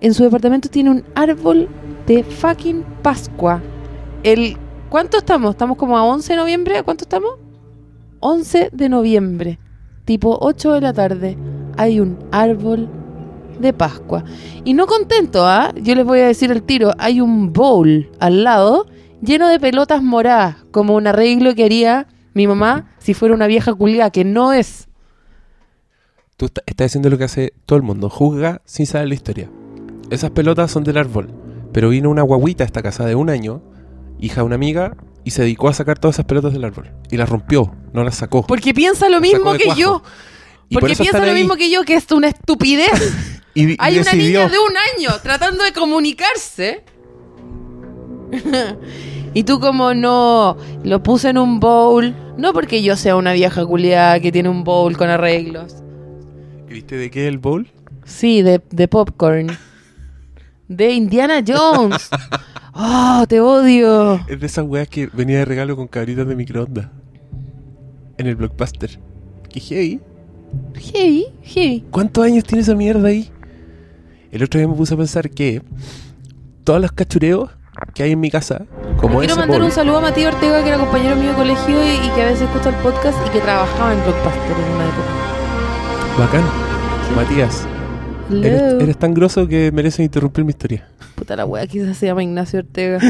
en 0.00 0.14
su 0.14 0.22
departamento 0.22 0.68
tiene 0.68 0.90
un 0.90 1.04
árbol 1.16 1.68
de 2.06 2.22
fucking 2.22 2.84
Pascua. 3.02 3.60
El, 4.22 4.56
¿Cuánto 4.88 5.18
estamos? 5.18 5.50
¿Estamos 5.50 5.76
como 5.76 5.96
a 5.98 6.04
11 6.04 6.32
de 6.32 6.36
noviembre? 6.38 6.78
¿A 6.78 6.82
cuánto 6.82 7.04
estamos? 7.04 7.32
11 8.20 8.70
de 8.72 8.88
noviembre, 8.88 9.58
tipo 10.04 10.38
8 10.40 10.72
de 10.72 10.80
la 10.80 10.92
tarde, 10.92 11.36
hay 11.76 12.00
un 12.00 12.18
árbol 12.32 12.88
de 13.60 13.72
Pascua. 13.72 14.24
Y 14.64 14.74
no 14.74 14.86
contento, 14.86 15.46
¿ah? 15.46 15.72
Yo 15.80 15.94
les 15.94 16.04
voy 16.04 16.20
a 16.20 16.26
decir 16.26 16.50
el 16.50 16.62
tiro, 16.62 16.92
hay 16.98 17.20
un 17.20 17.52
bowl 17.52 18.10
al 18.18 18.42
lado 18.44 18.86
lleno 19.22 19.46
de 19.48 19.60
pelotas 19.60 20.02
moradas, 20.02 20.56
como 20.72 20.94
un 20.96 21.06
arreglo 21.06 21.54
que 21.54 21.64
haría 21.64 22.06
mi 22.34 22.46
mamá 22.46 22.88
si 22.98 23.14
fuera 23.14 23.34
una 23.34 23.46
vieja 23.46 23.74
culiada, 23.74 24.10
que 24.10 24.24
no 24.24 24.52
es. 24.52 24.88
Tú 26.36 26.46
está- 26.46 26.62
estás 26.66 26.86
haciendo 26.86 27.10
lo 27.10 27.18
que 27.18 27.24
hace 27.24 27.52
todo 27.66 27.76
el 27.76 27.82
mundo. 27.82 28.08
Juzga 28.10 28.62
sin 28.64 28.86
saber 28.86 29.08
la 29.08 29.14
historia. 29.14 29.50
Esas 30.10 30.30
pelotas 30.30 30.70
son 30.70 30.82
del 30.84 30.96
árbol. 30.98 31.28
Pero 31.72 31.90
vino 31.90 32.10
una 32.10 32.22
guaguita 32.22 32.64
a 32.64 32.66
esta 32.66 32.82
casa 32.82 33.04
de 33.06 33.14
un 33.14 33.28
año, 33.28 33.60
hija 34.20 34.40
de 34.40 34.46
una 34.46 34.54
amiga, 34.56 34.96
y 35.24 35.30
se 35.30 35.42
dedicó 35.42 35.68
a 35.68 35.72
sacar 35.74 35.98
todas 35.98 36.16
esas 36.16 36.26
pelotas 36.26 36.52
del 36.52 36.64
árbol. 36.64 36.90
Y 37.10 37.16
las 37.16 37.28
rompió, 37.28 37.74
no 37.92 38.02
las 38.04 38.16
sacó. 38.16 38.46
Porque 38.46 38.72
piensa 38.74 39.08
lo 39.08 39.20
mismo 39.20 39.52
que 39.54 39.64
cuajo. 39.64 39.80
yo. 39.80 40.02
Y 40.70 40.74
por 40.74 40.82
Porque 40.82 40.96
piensa 40.96 41.18
lo 41.18 41.24
ahí. 41.32 41.34
mismo 41.34 41.56
que 41.56 41.70
yo, 41.70 41.82
que 41.84 41.94
es 41.94 42.10
una 42.12 42.28
estupidez. 42.28 42.90
Y, 43.54 43.70
y 43.72 43.76
Hay 43.78 43.94
una 43.98 44.04
decidió. 44.04 44.40
niña 44.40 44.48
de 44.50 44.58
un 44.58 44.74
año 45.10 45.18
tratando 45.22 45.64
de 45.64 45.72
comunicarse. 45.72 46.84
y 49.34 49.42
tú 49.44 49.60
como 49.60 49.94
no, 49.94 50.56
lo 50.84 51.02
puse 51.02 51.30
en 51.30 51.38
un 51.38 51.60
bowl. 51.60 52.14
No 52.36 52.52
porque 52.52 52.82
yo 52.82 52.96
sea 52.96 53.16
una 53.16 53.32
vieja 53.32 53.64
culiada 53.66 54.20
que 54.20 54.30
tiene 54.32 54.48
un 54.48 54.64
bowl 54.64 54.96
con 54.96 55.08
arreglos. 55.10 55.76
¿Viste 56.68 56.96
de 56.96 57.10
qué 57.10 57.26
el 57.26 57.38
bowl? 57.38 57.70
Sí, 58.04 58.42
de, 58.42 58.60
de 58.70 58.88
popcorn. 58.88 59.56
De 60.68 60.90
Indiana 60.92 61.42
Jones. 61.46 62.08
Oh, 62.74 63.24
te 63.28 63.40
odio. 63.40 64.14
Es 64.28 64.40
de 64.40 64.46
esas 64.46 64.64
weas 64.66 64.88
que 64.88 65.08
venía 65.12 65.38
de 65.38 65.44
regalo 65.44 65.76
con 65.76 65.88
cabritas 65.88 66.26
de 66.26 66.36
microondas. 66.36 66.86
En 68.18 68.26
el 68.26 68.36
blockbuster. 68.36 68.98
¿Qué 69.48 69.60
heavy? 69.60 70.00
Heavy, 70.74 71.26
heavy. 71.42 71.84
¿Cuántos 71.90 72.24
años 72.24 72.44
tiene 72.44 72.62
esa 72.62 72.74
mierda 72.74 73.08
ahí? 73.08 73.30
El 74.30 74.42
otro 74.42 74.58
día 74.58 74.68
me 74.68 74.74
puse 74.74 74.94
a 74.94 74.96
pensar 74.96 75.30
que 75.30 75.62
todos 76.64 76.80
los 76.80 76.92
cachureos 76.92 77.50
que 77.94 78.02
hay 78.02 78.12
en 78.12 78.20
mi 78.20 78.30
casa, 78.30 78.66
como 79.00 79.20
Quiero 79.20 79.36
mandar 79.36 79.62
un 79.62 79.70
saludo 79.70 79.98
a 79.98 80.00
Matías 80.02 80.34
Ortega, 80.34 80.62
que 80.62 80.68
era 80.68 80.78
compañero 80.78 81.16
mío 81.16 81.30
de 81.30 81.34
colegio 81.36 81.82
y, 81.82 81.90
y 82.06 82.10
que 82.14 82.22
a 82.22 82.26
veces 82.26 82.42
escucha 82.42 82.70
el 82.70 82.74
podcast 82.76 83.16
y 83.26 83.30
que 83.30 83.40
trabajaba 83.40 83.92
en 83.94 84.00
Blockbuster 84.02 84.56
en 84.56 84.74
una 84.74 84.84
época. 84.84 86.18
bacán. 86.18 86.42
Matías, 87.16 87.66
eres, 88.30 88.60
Hello. 88.62 88.80
eres 88.80 88.98
tan 88.98 89.14
grosso 89.14 89.46
que 89.48 89.70
mereces 89.72 90.00
interrumpir 90.00 90.44
mi 90.44 90.50
historia. 90.50 90.86
Puta 91.18 91.36
la 91.36 91.44
wea, 91.44 91.66
quizás 91.66 91.96
se 91.96 92.06
llama 92.06 92.22
Ignacio 92.22 92.60
Ortega. 92.60 93.00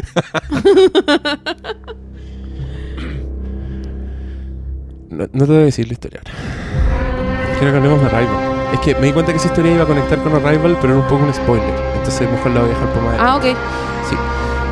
No, 5.10 5.26
no 5.32 5.46
te 5.46 5.52
voy 5.52 5.56
a 5.56 5.64
decir 5.64 5.86
la 5.86 5.94
historia 5.94 6.20
ahora. 6.20 7.58
Quiero 7.58 7.72
que 7.72 7.78
hablemos 7.78 8.00
de 8.00 8.06
Arrival. 8.08 8.74
Es 8.74 8.80
que 8.80 8.94
me 8.96 9.06
di 9.06 9.12
cuenta 9.12 9.32
que 9.32 9.38
esa 9.38 9.48
historia 9.48 9.72
iba 9.72 9.84
a 9.84 9.86
conectar 9.86 10.18
con 10.22 10.34
Arrival, 10.34 10.76
pero 10.80 10.92
era 10.92 11.02
un 11.02 11.08
poco 11.08 11.24
un 11.24 11.32
spoiler. 11.32 11.74
Entonces 11.96 12.30
mejor 12.30 12.52
la 12.52 12.60
voy 12.60 12.68
a 12.68 12.72
dejar 12.74 12.88
para 12.92 13.02
más 13.02 13.16
ah, 13.18 13.36
ok. 13.36 13.44
Sí. 14.08 14.16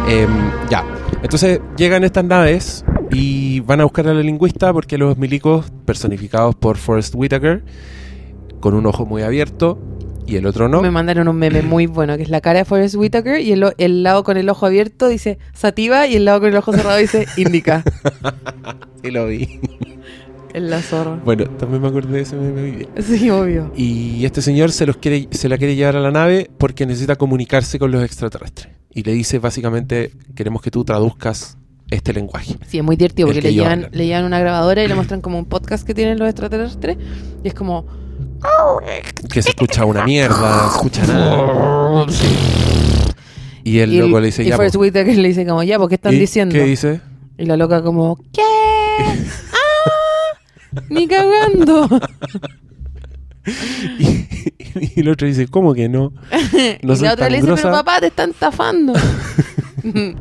Em, 0.08 0.50
ya. 0.68 0.84
Entonces 1.22 1.60
llegan 1.76 2.04
estas 2.04 2.24
naves 2.24 2.84
y 3.10 3.60
van 3.60 3.80
a 3.80 3.84
buscar 3.84 4.06
a 4.08 4.14
la 4.14 4.20
lingüista 4.20 4.72
porque 4.72 4.98
los 4.98 5.16
milicos, 5.16 5.72
personificados 5.86 6.54
por 6.54 6.76
Forrest 6.76 7.14
Whitaker, 7.16 7.64
con 8.60 8.74
un 8.74 8.84
ojo 8.86 9.06
muy 9.06 9.22
abierto 9.22 9.78
y 10.26 10.36
el 10.36 10.46
otro 10.46 10.68
no. 10.68 10.82
Me 10.82 10.90
mandaron 10.90 11.28
un 11.28 11.36
meme 11.36 11.62
muy 11.62 11.86
bueno, 11.86 12.16
que 12.16 12.22
es 12.22 12.28
la 12.28 12.40
cara 12.40 12.60
de 12.60 12.64
Forrest 12.64 12.96
Whitaker 12.96 13.40
y 13.40 13.52
el, 13.52 14.02
lado 14.02 14.24
con 14.24 14.36
el 14.36 14.48
ojo 14.48 14.66
abierto 14.66 15.08
dice 15.08 15.38
Sativa 15.52 16.06
y 16.06 16.16
el 16.16 16.24
lado 16.24 16.40
con 16.40 16.50
el 16.50 16.56
ojo 16.56 16.72
cerrado 16.72 16.98
dice 16.98 17.26
Indica. 17.36 17.82
Sí 19.02 19.12
lo 19.12 19.28
vi. 19.28 19.60
Es 20.52 20.62
la 20.62 20.80
zorra. 20.82 21.20
Bueno, 21.24 21.44
también 21.50 21.80
me 21.80 21.88
acordé 21.88 22.16
de 22.16 22.22
ese 22.22 22.34
meme 22.34 22.60
muy 22.60 22.70
bien. 22.72 22.88
Sí, 23.00 23.30
obvio. 23.30 23.70
Y 23.76 24.24
este 24.24 24.42
señor 24.42 24.72
se 24.72 24.84
los 24.84 24.96
quiere, 24.96 25.28
se 25.30 25.48
la 25.48 25.58
quiere 25.58 25.76
llevar 25.76 25.96
a 25.96 26.00
la 26.00 26.10
nave 26.10 26.50
porque 26.58 26.86
necesita 26.86 27.14
comunicarse 27.14 27.78
con 27.78 27.92
los 27.92 28.02
extraterrestres. 28.02 28.74
Y 28.92 29.02
le 29.02 29.12
dice 29.12 29.38
básicamente, 29.38 30.12
queremos 30.34 30.62
que 30.62 30.72
tú 30.72 30.84
traduzcas 30.84 31.56
este 31.90 32.12
lenguaje. 32.12 32.56
Sí, 32.66 32.78
es 32.78 32.84
muy 32.84 32.96
divertido 32.96 33.28
porque 33.28 33.40
que 33.40 33.48
le 33.48 33.54
llevan, 33.54 33.88
le 33.92 34.06
llevan 34.06 34.24
una 34.24 34.40
grabadora 34.40 34.82
y 34.82 34.88
le 34.88 34.94
muestran 34.94 35.20
como 35.20 35.38
un 35.38 35.44
podcast 35.44 35.86
que 35.86 35.94
tienen 35.94 36.18
los 36.18 36.28
extraterrestres 36.28 36.96
y 37.44 37.48
es 37.48 37.54
como 37.54 37.86
Que 39.32 39.42
se 39.42 39.50
escucha 39.50 39.84
una 39.84 40.04
mierda, 40.04 40.60
se 40.68 40.76
escucha 40.76 41.06
nada. 41.06 42.06
Y 43.64 43.78
el 43.80 43.92
y, 43.92 43.98
loco 43.98 44.20
le 44.20 44.26
dice, 44.26 44.42
y 44.44 44.48
ya, 44.48 44.56
Forrest 44.56 44.76
po". 44.76 44.82
Whitaker 44.82 45.16
le 45.16 45.28
dice 45.28 45.44
como, 45.46 45.62
ya, 45.62 45.78
¿por 45.78 45.88
qué 45.88 45.96
están 45.96 46.14
¿Y 46.14 46.18
diciendo? 46.18 46.54
¿Qué 46.54 46.64
dice? 46.64 47.00
Y 47.38 47.46
la 47.46 47.56
loca 47.56 47.82
como, 47.82 48.16
¿qué? 48.32 48.42
¡Ah! 49.52 50.80
Ni 50.88 51.06
cagando. 51.08 51.88
Y, 54.00 54.26
y 54.80 55.00
el 55.00 55.08
otro 55.08 55.26
dice, 55.28 55.46
¿cómo 55.46 55.72
que 55.72 55.88
no? 55.88 56.12
No 56.82 56.94
y 56.94 56.98
la 56.98 57.12
otra 57.12 57.28
le 57.28 57.36
dice, 57.36 57.46
grosa. 57.46 57.62
pero 57.62 57.74
papá, 57.76 58.00
te 58.00 58.06
están 58.08 58.30
estafando. 58.30 58.92
¡Un 59.84 60.16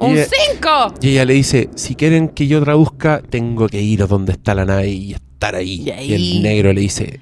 Y 0.00 0.12
ella- 0.12 0.26
5! 0.54 0.94
Y 1.02 1.08
ella 1.10 1.24
le 1.26 1.34
dice, 1.34 1.68
si 1.74 1.94
quieren 1.94 2.28
que 2.30 2.46
yo 2.46 2.62
traduzca, 2.62 3.20
tengo 3.28 3.68
que 3.68 3.82
ir 3.82 4.02
a 4.02 4.06
donde 4.06 4.32
está 4.32 4.54
la 4.54 4.64
nave 4.64 4.88
y 4.88 5.16
estar 5.36 5.54
ahí. 5.54 5.82
Y 5.82 5.88
Y, 5.88 5.90
ahí- 5.90 6.12
el 6.14 6.42
negro 6.42 6.72
le 6.72 6.80
dice, 6.80 7.20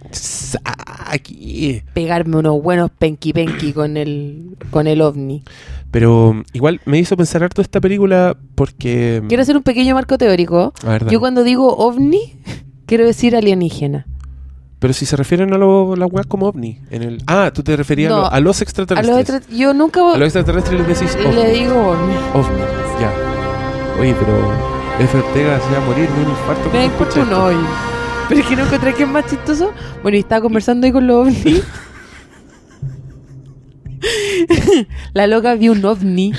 aquí. 1.07 1.82
Pegarme 1.95 2.36
unos 2.39 2.62
buenos 2.62 2.91
penki 2.97 3.32
penki 3.32 3.73
con 3.73 3.97
el, 3.97 4.57
con 4.70 4.86
el 4.86 5.01
ovni. 5.01 5.43
Pero 5.91 6.43
igual 6.53 6.81
me 6.86 6.99
hizo 6.99 7.16
pensar 7.16 7.43
harto 7.45 7.62
esta 7.62 7.81
película 7.81 8.36
porque... 8.55 9.23
Quiero 9.28 9.43
hacer 9.43 9.57
un 9.57 9.62
pequeño 9.62 9.95
marco 9.95 10.19
teórico. 10.19 10.73
A. 10.85 10.99
Yo 11.09 11.20
cuando 11.20 11.45
digo 11.45 11.77
ovni, 11.77 12.35
quiero 12.86 13.07
decir 13.07 13.36
alienígena. 13.36 14.07
Pero 14.81 14.93
si 14.93 15.07
se 15.07 15.16
refieren 15.16 15.55
a 15.55 15.59
lo- 15.59 15.95
las 15.97 16.11
weas 16.12 16.27
como 16.27 16.47
ovni. 16.47 16.78
En 16.91 17.03
el... 17.03 17.23
Ah, 17.27 17.51
tú 17.55 17.62
te 17.62 17.77
referías 17.77 18.12
a 18.12 18.15
No. 18.16 18.20
lo- 18.23 18.32
a, 18.32 18.41
los 18.41 18.61
A 18.61 18.65
extraterrestres. 18.65 19.16
los 19.16 19.20
extra- 19.41 19.57
yo 19.57 19.73
nunca 19.73 20.01
A 20.01 20.19
los 20.19 20.27
extraterrestres 20.35 20.81
les 20.86 21.01
decís 21.01 21.16
ovni. 21.24 21.35
le 21.36 21.53
digo 21.53 21.74
ovni. 21.74 22.15
Ovni, 22.35 22.61
ya. 23.01 23.12
Oye, 24.01 24.15
pero 24.19 24.53
F. 25.01 25.16
Ortega 25.19 25.61
se 25.61 25.70
va 25.77 25.82
a 25.82 25.86
morir 25.86 26.09
de 26.09 26.23
un 26.24 26.31
infarto. 26.31 26.70
Me 26.73 26.85
escucha 26.86 27.20
un 27.23 27.32
hoyo. 27.32 27.59
Pero 28.29 28.41
es 28.41 28.47
que 28.47 28.57
no 28.57 28.65
encontré 28.65 28.95
que 28.95 29.03
es 29.05 29.09
más 29.09 29.27
chistoso. 29.27 29.73
Bueno, 30.03 30.17
y 30.17 30.21
estaba 30.21 30.41
conversando 30.43 30.87
ahí 30.87 30.93
con 30.93 31.07
los 31.07 31.27
ovnis. 31.27 31.63
La 35.15 35.27
loca 35.27 35.55
vio 35.55 35.73
un 35.73 35.85
ovni. 35.85 36.33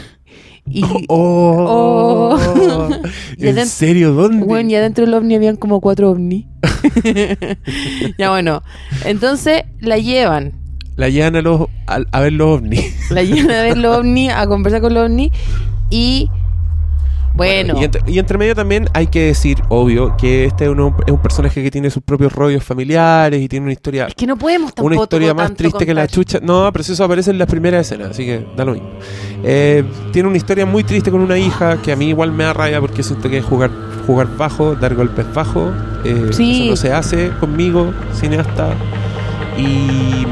Y, 0.67 0.83
Oh, 1.07 2.37
Oh. 2.37 2.37
Y 3.37 3.47
¿En 3.47 3.65
serio? 3.67 4.13
¿Dónde? 4.13 4.45
bueno, 4.45 4.69
y 4.69 4.75
adentro 4.75 5.05
del 5.05 5.13
ovni 5.13 5.35
habían 5.35 5.55
como 5.57 5.79
cuatro 5.81 6.11
ovnis. 6.11 6.45
ya 8.17 8.29
bueno. 8.31 8.63
Entonces 9.05 9.63
la 9.79 9.97
llevan. 9.97 10.53
La 10.95 11.09
llevan 11.09 11.35
a, 11.35 11.41
los, 11.41 11.67
a, 11.87 11.99
a 12.11 12.19
ver 12.21 12.33
los 12.33 12.59
ovnis. 12.59 13.11
La 13.11 13.21
llevan 13.23 13.51
a 13.51 13.61
ver 13.63 13.77
los 13.77 13.97
ovnis, 13.97 14.31
a 14.31 14.47
conversar 14.47 14.81
con 14.81 14.93
los 14.93 15.05
ovnis. 15.05 15.31
Y 15.89 16.29
bueno. 17.35 17.75
Y 17.79 17.83
entre, 17.83 18.01
y 18.07 18.19
entre 18.19 18.37
medio 18.37 18.55
también 18.55 18.87
hay 18.93 19.07
que 19.07 19.21
decir, 19.27 19.61
obvio, 19.69 20.15
que 20.17 20.45
este 20.45 20.63
es, 20.65 20.69
uno- 20.69 20.95
es 21.05 21.11
un 21.11 21.19
personaje 21.21 21.61
que 21.61 21.69
tiene 21.71 21.89
sus 21.89 22.01
propios 22.01 22.33
rollos 22.33 22.63
familiares 22.63 23.41
y 23.41 23.47
tiene 23.47 23.65
una 23.65 23.73
historia 23.73 24.05
es 24.07 24.15
que 24.15 24.25
no 24.25 24.37
podemos 24.37 24.73
tampoco 24.73 24.87
una 24.87 25.03
historia 25.03 25.33
más 25.33 25.53
triste 25.53 25.85
que 25.85 25.93
la 25.93 26.07
chucha. 26.07 26.39
No, 26.41 26.69
pero 26.71 26.81
eso 26.81 27.03
aparece 27.03 27.31
en 27.31 27.37
las 27.37 27.47
primeras 27.47 27.85
escenas, 27.85 28.11
así 28.11 28.25
que 28.25 28.45
da 28.55 28.63
lo 28.65 28.73
mismo. 28.73 28.89
Eh, 29.43 29.83
tiene 30.11 30.27
una 30.29 30.37
historia 30.37 30.65
muy 30.65 30.83
triste 30.83 31.11
con 31.11 31.21
una 31.21 31.37
hija 31.37 31.81
que 31.81 31.91
a 31.91 31.95
mí 31.95 32.07
igual 32.09 32.31
me 32.31 32.43
da 32.45 32.53
rabia 32.53 32.79
porque 32.81 33.03
siento 33.03 33.29
que 33.29 33.37
es 33.39 33.45
jugar, 33.45 33.69
jugar 34.07 34.27
bajo, 34.37 34.75
dar 34.75 34.95
golpes 34.95 35.25
bajo. 35.33 35.71
eh, 36.03 36.29
Sí. 36.31 36.61
Eso 36.63 36.69
no 36.71 36.75
se 36.77 36.93
hace 36.93 37.29
conmigo, 37.39 37.93
cineasta. 38.13 38.69
Y. 39.57 40.25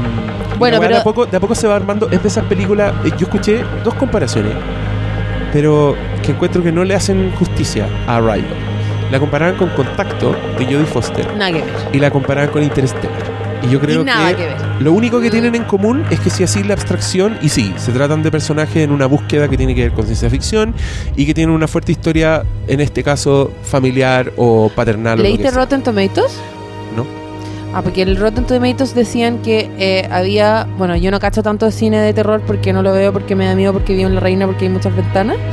Bueno, 0.58 0.78
pero- 0.78 0.94
De 0.94 1.00
a, 1.00 1.02
poco, 1.04 1.26
de 1.26 1.36
a 1.36 1.40
poco 1.40 1.54
se 1.54 1.66
va 1.66 1.76
armando. 1.76 2.08
Es 2.10 2.22
de 2.22 2.28
esas 2.28 2.44
películas. 2.44 2.94
eh, 3.04 3.10
Yo 3.18 3.26
escuché 3.26 3.64
dos 3.82 3.94
comparaciones, 3.94 4.52
pero 5.54 5.96
que 6.22 6.32
encuentro 6.32 6.62
que 6.64 6.72
no 6.72 6.82
le 6.84 6.94
hacen 6.96 7.30
justicia 7.36 7.88
a 8.08 8.16
Arrival. 8.16 8.44
La 9.12 9.20
comparaban 9.20 9.54
con 9.56 9.68
Contacto 9.70 10.34
de 10.58 10.64
Jodie 10.64 10.84
Foster 10.86 11.24
Nada 11.36 11.52
que 11.52 11.58
ver. 11.62 11.74
y 11.92 11.98
la 12.00 12.10
comparaban 12.10 12.50
con 12.50 12.62
Interstellar. 12.64 13.12
Y 13.62 13.70
yo 13.70 13.80
creo 13.80 14.02
y 14.02 14.04
nada 14.04 14.30
que, 14.30 14.36
que 14.36 14.42
ver. 14.48 14.56
lo 14.80 14.92
único 14.92 15.20
que 15.20 15.30
tienen 15.30 15.54
en 15.54 15.62
común 15.64 16.04
es 16.10 16.18
que 16.20 16.28
si 16.28 16.42
así 16.42 16.62
la 16.64 16.74
abstracción, 16.74 17.38
y 17.40 17.48
sí, 17.48 17.72
se 17.76 17.92
tratan 17.92 18.22
de 18.24 18.30
personajes 18.32 18.76
en 18.78 18.90
una 18.90 19.06
búsqueda 19.06 19.48
que 19.48 19.56
tiene 19.56 19.74
que 19.74 19.82
ver 19.82 19.92
con 19.92 20.04
ciencia 20.04 20.28
ficción 20.28 20.74
y 21.16 21.24
que 21.24 21.32
tienen 21.32 21.54
una 21.54 21.68
fuerte 21.68 21.92
historia, 21.92 22.42
en 22.66 22.80
este 22.80 23.02
caso 23.04 23.52
familiar 23.62 24.32
o 24.36 24.70
paternal. 24.74 25.14
o 25.14 25.16
lo 25.18 25.22
que 25.22 25.28
¿Leíste. 25.28 25.50
Rotten 25.52 25.82
Tomatoes? 25.82 26.36
No. 26.96 27.06
Ah, 27.74 27.82
porque 27.82 28.02
el 28.02 28.16
Rotten 28.16 28.46
Tomatoes 28.46 28.94
decían 28.94 29.38
que 29.42 29.68
eh, 29.78 30.08
había. 30.10 30.66
Bueno, 30.78 30.94
yo 30.96 31.10
no 31.10 31.18
cacho 31.18 31.42
tanto 31.42 31.66
de 31.66 31.72
cine 31.72 32.00
de 32.00 32.14
terror 32.14 32.40
porque 32.46 32.72
no 32.72 32.82
lo 32.82 32.92
veo, 32.92 33.12
porque 33.12 33.34
me 33.34 33.46
da 33.46 33.56
miedo, 33.56 33.72
porque 33.72 33.94
vivo 33.94 34.08
en 34.08 34.14
la 34.14 34.20
reina, 34.20 34.46
porque 34.46 34.66
hay 34.66 34.70
muchas 34.70 34.94
ventanas. 34.94 35.36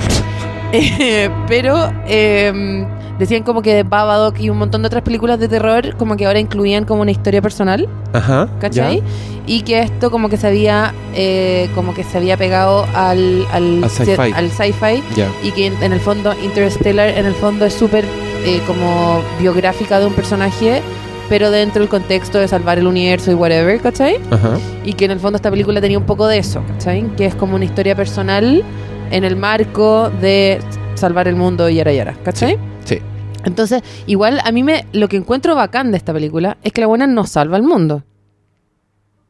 Eh, 0.74 1.30
pero 1.50 1.92
eh, 2.08 2.86
decían 3.20 3.44
como 3.44 3.62
que 3.62 3.84
Babadook 3.84 4.40
y 4.40 4.50
un 4.50 4.58
montón 4.58 4.82
de 4.84 4.88
otras 4.88 5.04
películas 5.04 5.38
de 5.38 5.50
terror, 5.50 5.98
como 5.98 6.16
que 6.16 6.26
ahora 6.26 6.40
incluían 6.40 6.86
como 6.86 7.02
una 7.02 7.12
historia 7.12 7.42
personal, 7.42 7.90
Ajá. 8.14 8.48
¿cachai? 8.62 9.00
ya. 9.00 9.04
Y 9.48 9.64
que 9.64 9.82
esto 9.82 10.10
como 10.12 10.30
que 10.30 10.38
se 10.38 10.48
había. 10.48 10.94
eh, 11.14 11.70
como 11.76 11.94
que 11.94 12.06
se 12.06 12.18
había 12.18 12.38
pegado 12.38 12.86
al. 12.96 13.46
al 13.52 13.84
sci-fi. 13.90 14.32
al 14.34 14.50
y 15.44 15.52
que 15.52 15.66
en, 15.66 15.84
en 15.84 15.92
el 15.92 16.00
fondo 16.00 16.34
Interstellar 16.42 17.10
en 17.10 17.26
el 17.26 17.34
fondo 17.34 17.66
es 17.66 17.74
súper 17.74 18.06
eh, 18.46 18.62
como 18.66 19.22
biográfica 19.40 20.00
de 20.00 20.06
un 20.06 20.14
personaje 20.14 20.82
pero 21.32 21.50
dentro 21.50 21.80
del 21.80 21.88
contexto 21.88 22.40
de 22.40 22.48
salvar 22.50 22.78
el 22.78 22.88
universo 22.88 23.32
y 23.32 23.36
whatever, 23.36 23.80
¿cachai? 23.80 24.20
Ajá. 24.32 24.60
Y 24.84 24.96
que 24.96 25.06
en 25.06 25.12
el 25.12 25.20
fondo 25.22 25.38
esta 25.38 25.50
película 25.50 25.80
tenía 25.80 25.98
un 25.98 26.06
poco 26.06 26.28
de 26.28 26.38
eso, 26.38 26.62
¿cachai? 26.68 27.10
Que 27.16 27.26
es 27.26 27.36
como 27.36 27.56
una 27.56 27.64
historia 27.64 27.96
personal 27.96 28.66
en 29.12 29.24
el 29.24 29.38
marco 29.38 30.10
de 30.10 30.60
salvar 30.96 31.30
el 31.30 31.38
mundo 31.38 31.70
y 31.70 31.76
yara 31.76 31.94
yara, 31.94 32.18
¿cachai? 32.26 32.60
Sí. 32.84 33.00
Entonces, 33.46 33.82
igual 34.08 34.42
a 34.44 34.52
mí 34.52 34.62
me 34.62 34.86
lo 34.92 35.08
que 35.08 35.16
encuentro 35.16 35.56
bacán 35.56 35.92
de 35.92 35.98
esta 35.98 36.12
película 36.12 36.58
es 36.64 36.74
que 36.74 36.82
la 36.82 36.88
buena 36.88 37.08
no 37.08 37.26
salva 37.26 37.56
el 37.56 37.64
mundo. 37.64 38.04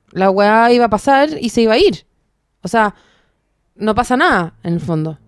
La 0.10 0.32
weá 0.32 0.72
iba 0.72 0.86
a 0.86 0.90
pasar 0.90 1.30
y 1.40 1.50
se 1.50 1.62
iba 1.62 1.74
a 1.74 1.78
ir. 1.78 2.08
O 2.64 2.68
sea, 2.68 2.96
no 3.76 3.94
pasa 3.94 4.18
nada 4.18 4.56
en 4.64 4.74
el 4.74 4.80
fondo. 4.80 5.20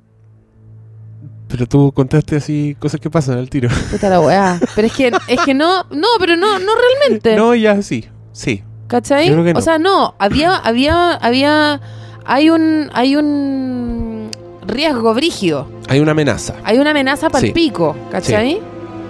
Pero 1.53 1.67
tú 1.67 1.91
contaste 1.91 2.37
así 2.37 2.75
cosas 2.79 2.99
que 2.99 3.11
pasan 3.11 3.37
al 3.37 3.47
tiro. 3.47 3.69
Puta 3.91 4.09
la 4.09 4.19
weá. 4.19 4.59
Pero 4.73 4.87
es 4.87 4.93
que, 4.93 5.11
es 5.27 5.39
que 5.45 5.53
no, 5.53 5.83
no, 5.91 6.07
pero 6.17 6.35
no, 6.35 6.57
no 6.57 6.71
realmente. 6.75 7.35
No, 7.35 7.53
ya 7.53 7.79
sí. 7.83 8.05
Sí. 8.31 8.63
¿Cachai? 8.87 9.27
yo 9.27 9.33
creo 9.33 9.45
que 9.45 9.53
no. 9.53 9.59
O 9.59 9.61
sea, 9.61 9.77
no, 9.77 10.15
había, 10.17 10.55
había, 10.55 11.11
había, 11.13 11.79
hay 12.25 12.49
un, 12.49 12.89
hay 12.93 13.15
un 13.15 14.31
riesgo 14.65 15.13
brígido. 15.13 15.67
Hay 15.89 15.99
una 15.99 16.13
amenaza. 16.13 16.55
Hay 16.63 16.79
una 16.79 16.89
amenaza 16.89 17.29
para 17.29 17.41
el 17.45 17.49
Sí. 17.49 17.53
pico, 17.53 17.95
¿cachai? 18.11 18.59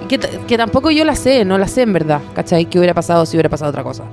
Que, 0.10 0.20
que 0.20 0.58
tampoco 0.58 0.92
yo 0.92 1.06
la 1.06 1.16
sé, 1.16 1.46
no 1.46 1.58
la 1.58 1.70
sé 1.70 1.84
en 1.84 1.94
verdad, 1.94 2.20
¿cachai? 2.36 2.66
¿Qué 2.66 2.78
hubiera 2.78 2.94
pasado 2.94 3.26
si 3.26 3.38
hubiera 3.38 3.48
pasado 3.48 3.70
otra 3.70 3.84
cosa? 3.84 4.04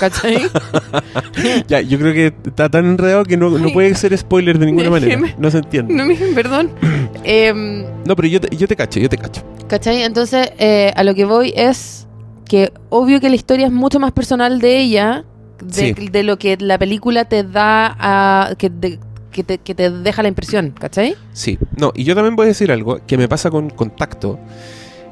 ¿Cachai? 0.00 0.38
Ya, 1.68 1.80
yo 1.80 1.98
creo 1.98 2.12
que 2.12 2.26
está 2.46 2.68
tan 2.68 2.86
enredado 2.86 3.24
que 3.24 3.36
no, 3.36 3.50
no 3.50 3.70
puede 3.72 3.94
ser 3.94 4.16
spoiler 4.16 4.58
de 4.58 4.66
ninguna 4.66 4.90
manera. 4.90 5.16
Déjeme. 5.16 5.34
No 5.38 5.50
se 5.50 5.58
entiende. 5.58 5.94
no 5.94 6.04
me 6.06 6.14
perdón. 6.34 6.70
Em, 7.24 7.84
No, 8.04 8.14
pero 8.16 8.28
yo 8.28 8.40
te, 8.40 8.54
yo 8.56 8.66
te 8.68 8.76
cacho, 8.76 9.00
yo 9.00 9.08
te 9.08 9.16
cacho. 9.16 9.42
¿Cachai? 9.68 10.02
Entonces, 10.02 10.50
eh, 10.58 10.92
a 10.94 11.04
lo 11.04 11.14
que 11.14 11.24
voy 11.24 11.52
es 11.56 12.06
que 12.46 12.72
obvio 12.90 13.20
que 13.20 13.28
la 13.28 13.36
historia 13.36 13.66
es 13.66 13.72
mucho 13.72 13.98
más 13.98 14.12
personal 14.12 14.60
de 14.60 14.78
ella, 14.78 15.24
de, 15.62 15.72
Sí. 15.72 16.08
de 16.10 16.22
lo 16.22 16.38
que 16.38 16.56
la 16.58 16.78
película 16.78 17.24
te 17.24 17.42
da 17.44 17.96
a. 17.98 18.54
que, 18.56 18.68
de- 18.70 18.98
que 19.32 19.42
te, 19.42 19.58
que 19.58 19.74
te 19.74 19.90
deja 19.90 20.22
la 20.22 20.28
impresión, 20.28 20.70
¿cachai? 20.78 21.16
Sí, 21.32 21.58
no, 21.76 21.92
y 21.96 22.04
yo 22.04 22.14
también 22.14 22.36
voy 22.36 22.44
a 22.44 22.48
decir 22.48 22.70
algo 22.70 23.00
que 23.04 23.18
me 23.18 23.26
pasa 23.26 23.50
con 23.50 23.68
Contacto, 23.70 24.38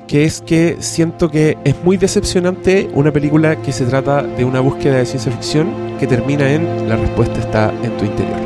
que 0.06 0.24
es 0.24 0.40
que 0.42 0.76
siento 0.80 1.30
que 1.30 1.56
es 1.64 1.74
muy 1.84 1.96
decepcionante 1.96 2.90
una 2.94 3.12
película 3.12 3.56
que 3.56 3.72
se 3.72 3.84
trata 3.86 4.22
de 4.22 4.44
una 4.44 4.60
búsqueda 4.60 4.96
de 4.98 5.06
ciencia 5.06 5.32
ficción 5.32 5.70
que 5.98 6.06
termina 6.06 6.50
en 6.52 6.88
la 6.88 6.96
respuesta 6.96 7.38
está 7.40 7.72
en 7.82 7.96
tu 7.96 8.04
interior, 8.04 8.36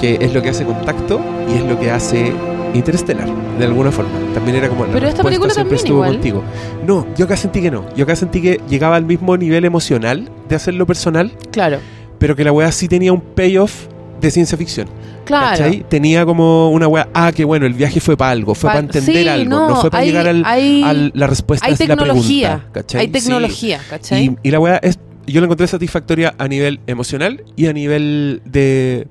que 0.00 0.18
es 0.20 0.32
lo 0.34 0.42
que 0.42 0.48
hace 0.50 0.64
Contacto 0.64 1.20
y 1.52 1.58
es 1.58 1.64
lo 1.64 1.78
que 1.78 1.90
hace 1.90 2.32
Interstellar, 2.74 3.28
de 3.58 3.64
alguna 3.66 3.90
forma. 3.90 4.10
También 4.32 4.56
era 4.56 4.68
como 4.68 4.86
la 4.86 4.92
Pero 4.94 5.06
esta 5.06 5.22
película 5.22 5.52
siempre 5.52 5.76
estuvo 5.76 5.96
igual. 5.98 6.12
contigo. 6.14 6.42
No, 6.86 7.06
yo 7.18 7.26
acá 7.26 7.36
sentí 7.36 7.60
que 7.60 7.70
no. 7.70 7.84
Yo 7.94 8.04
acá 8.04 8.16
sentí 8.16 8.40
que 8.40 8.60
llegaba 8.66 8.96
al 8.96 9.04
mismo 9.04 9.36
nivel 9.36 9.66
emocional 9.66 10.30
de 10.48 10.56
hacerlo 10.56 10.86
personal, 10.86 11.32
Claro. 11.50 11.78
pero 12.18 12.34
que 12.34 12.44
la 12.44 12.50
weá 12.52 12.72
sí 12.72 12.88
tenía 12.88 13.12
un 13.12 13.20
payoff 13.20 13.88
de 14.22 14.30
ciencia 14.30 14.56
ficción. 14.56 14.88
Claro. 15.24 15.50
¿Cachai? 15.58 15.84
Tenía 15.88 16.24
como 16.24 16.70
una 16.70 16.88
weá, 16.88 17.08
ah, 17.12 17.32
que 17.32 17.44
bueno, 17.44 17.66
el 17.66 17.74
viaje 17.74 18.00
fue 18.00 18.16
para 18.16 18.30
algo, 18.30 18.54
fue 18.54 18.68
Pa- 18.68 18.74
para 18.74 18.80
entender 18.86 19.22
sí, 19.24 19.28
algo, 19.28 19.50
no, 19.50 19.68
no, 19.68 19.76
fue 19.80 19.90
para 19.90 20.02
hay- 20.02 20.08
llegar 20.08 20.28
al, 20.28 20.42
hay- 20.46 20.82
al- 20.82 21.12
la 21.14 21.26
respuesta 21.26 21.66
Hay 21.66 21.74
es 21.74 21.80
la 21.80 21.86
tecnología. 21.86 22.48
pregunta. 22.50 22.72
¿cachai? 22.72 23.00
Hay 23.02 23.06
Sí. 23.08 23.12
tecnología, 23.12 23.80
¿cachai? 23.90 24.24
Y, 24.24 24.36
y 24.42 24.50
la 24.50 24.60
weá 24.60 24.76
es, 24.82 24.98
yo 25.26 25.40
la 25.40 25.44
encontré 25.46 25.66
satisfactoria 25.66 26.34
a 26.38 26.48
nivel 26.48 26.80
emocional 26.86 27.44
y 27.56 27.66
a 27.66 27.72
nivel 27.72 28.42
de 28.44 29.06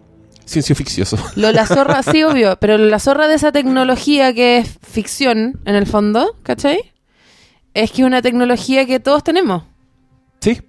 ciencia 0.46 0.76
ficcioso. 0.76 1.18
Lo 1.36 1.52
la 1.52 1.66
zorra, 1.68 2.02
sí, 2.04 2.24
obvio, 2.24 2.58
pero 2.60 2.78
la 2.78 3.00
zorra 3.00 3.28
de 3.28 3.36
esa 3.36 3.52
tecnología 3.52 4.34
que 4.34 4.58
es 4.58 4.78
ficción, 4.82 5.60
en 5.66 5.76
el 5.76 5.86
fondo, 5.88 6.36
¿cachai? 6.44 6.80
Es 7.74 7.92
que 7.92 8.02
es 8.02 8.06
una 8.08 8.22
tecnología 8.22 8.86
que 8.86 9.00
todos 9.00 9.24
tenemos, 9.24 9.64
Sí, 10.42 10.60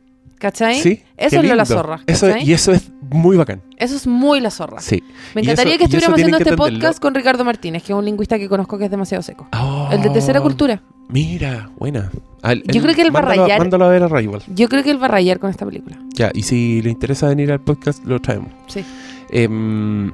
¿cachai? 0.43 0.75
sí. 0.81 1.01
Eso 1.17 1.41
es 1.41 1.49
lo 1.49 1.55
la 1.55 1.65
zorra, 1.65 2.01
y 2.45 2.53
eso 2.53 2.73
es 2.73 2.91
muy 3.11 3.37
bacán. 3.37 3.63
Eso 3.77 3.95
es 3.95 4.07
muy 4.09 4.41
la 4.41 4.51
zorra. 4.51 4.81
Sí. 4.81 5.01
Me 5.37 5.43
encantaría 5.43 5.75
eso- 5.75 5.79
que 5.79 5.85
estuviéramos 5.85 6.19
haciendo 6.19 6.37
que 6.39 6.43
este 6.43 6.51
entenderlo. 6.55 6.79
podcast 6.81 7.01
con 7.01 7.15
Ricardo 7.15 7.45
Martínez, 7.45 7.83
que 7.85 7.93
es 7.93 7.97
un 7.99 8.05
lingüista 8.05 8.39
que 8.39 8.49
conozco 8.49 8.77
que 8.77 8.87
es 8.87 8.91
demasiado 8.91 9.23
seco. 9.23 9.47
Oh, 9.53 9.89
El 9.93 10.03
de 10.03 10.11
tercera 10.11 10.41
cultura. 10.41 10.83
Mira, 11.09 11.71
buena. 11.79 12.11
Al- 12.43 12.63
Yo 12.65 12.83
creo 12.83 12.95
que 12.97 13.03
él 13.03 13.15
va 13.15 13.21
a 13.21 13.23
rayar- 13.23 13.59
Mándalo 13.61 13.85
a 13.85 13.89
ver 13.89 14.03
a 14.03 14.09
Rival. 14.09 14.43
Yo 14.49 14.69
creo 14.69 14.83
que 14.83 14.91
él 14.91 15.01
va 15.01 15.07
a 15.07 15.11
rayar 15.11 15.39
con 15.39 15.49
esta 15.51 15.65
película. 15.65 15.97
Ya, 16.15 16.31
y 16.35 16.43
si 16.43 16.83
le 16.83 16.91
interesa 16.91 17.29
venir 17.29 17.53
al 17.53 17.61
podcast, 17.61 18.05
lo 18.05 18.21
traemos. 18.21 18.49
Sí. 18.67 18.85
Em, 19.31 20.07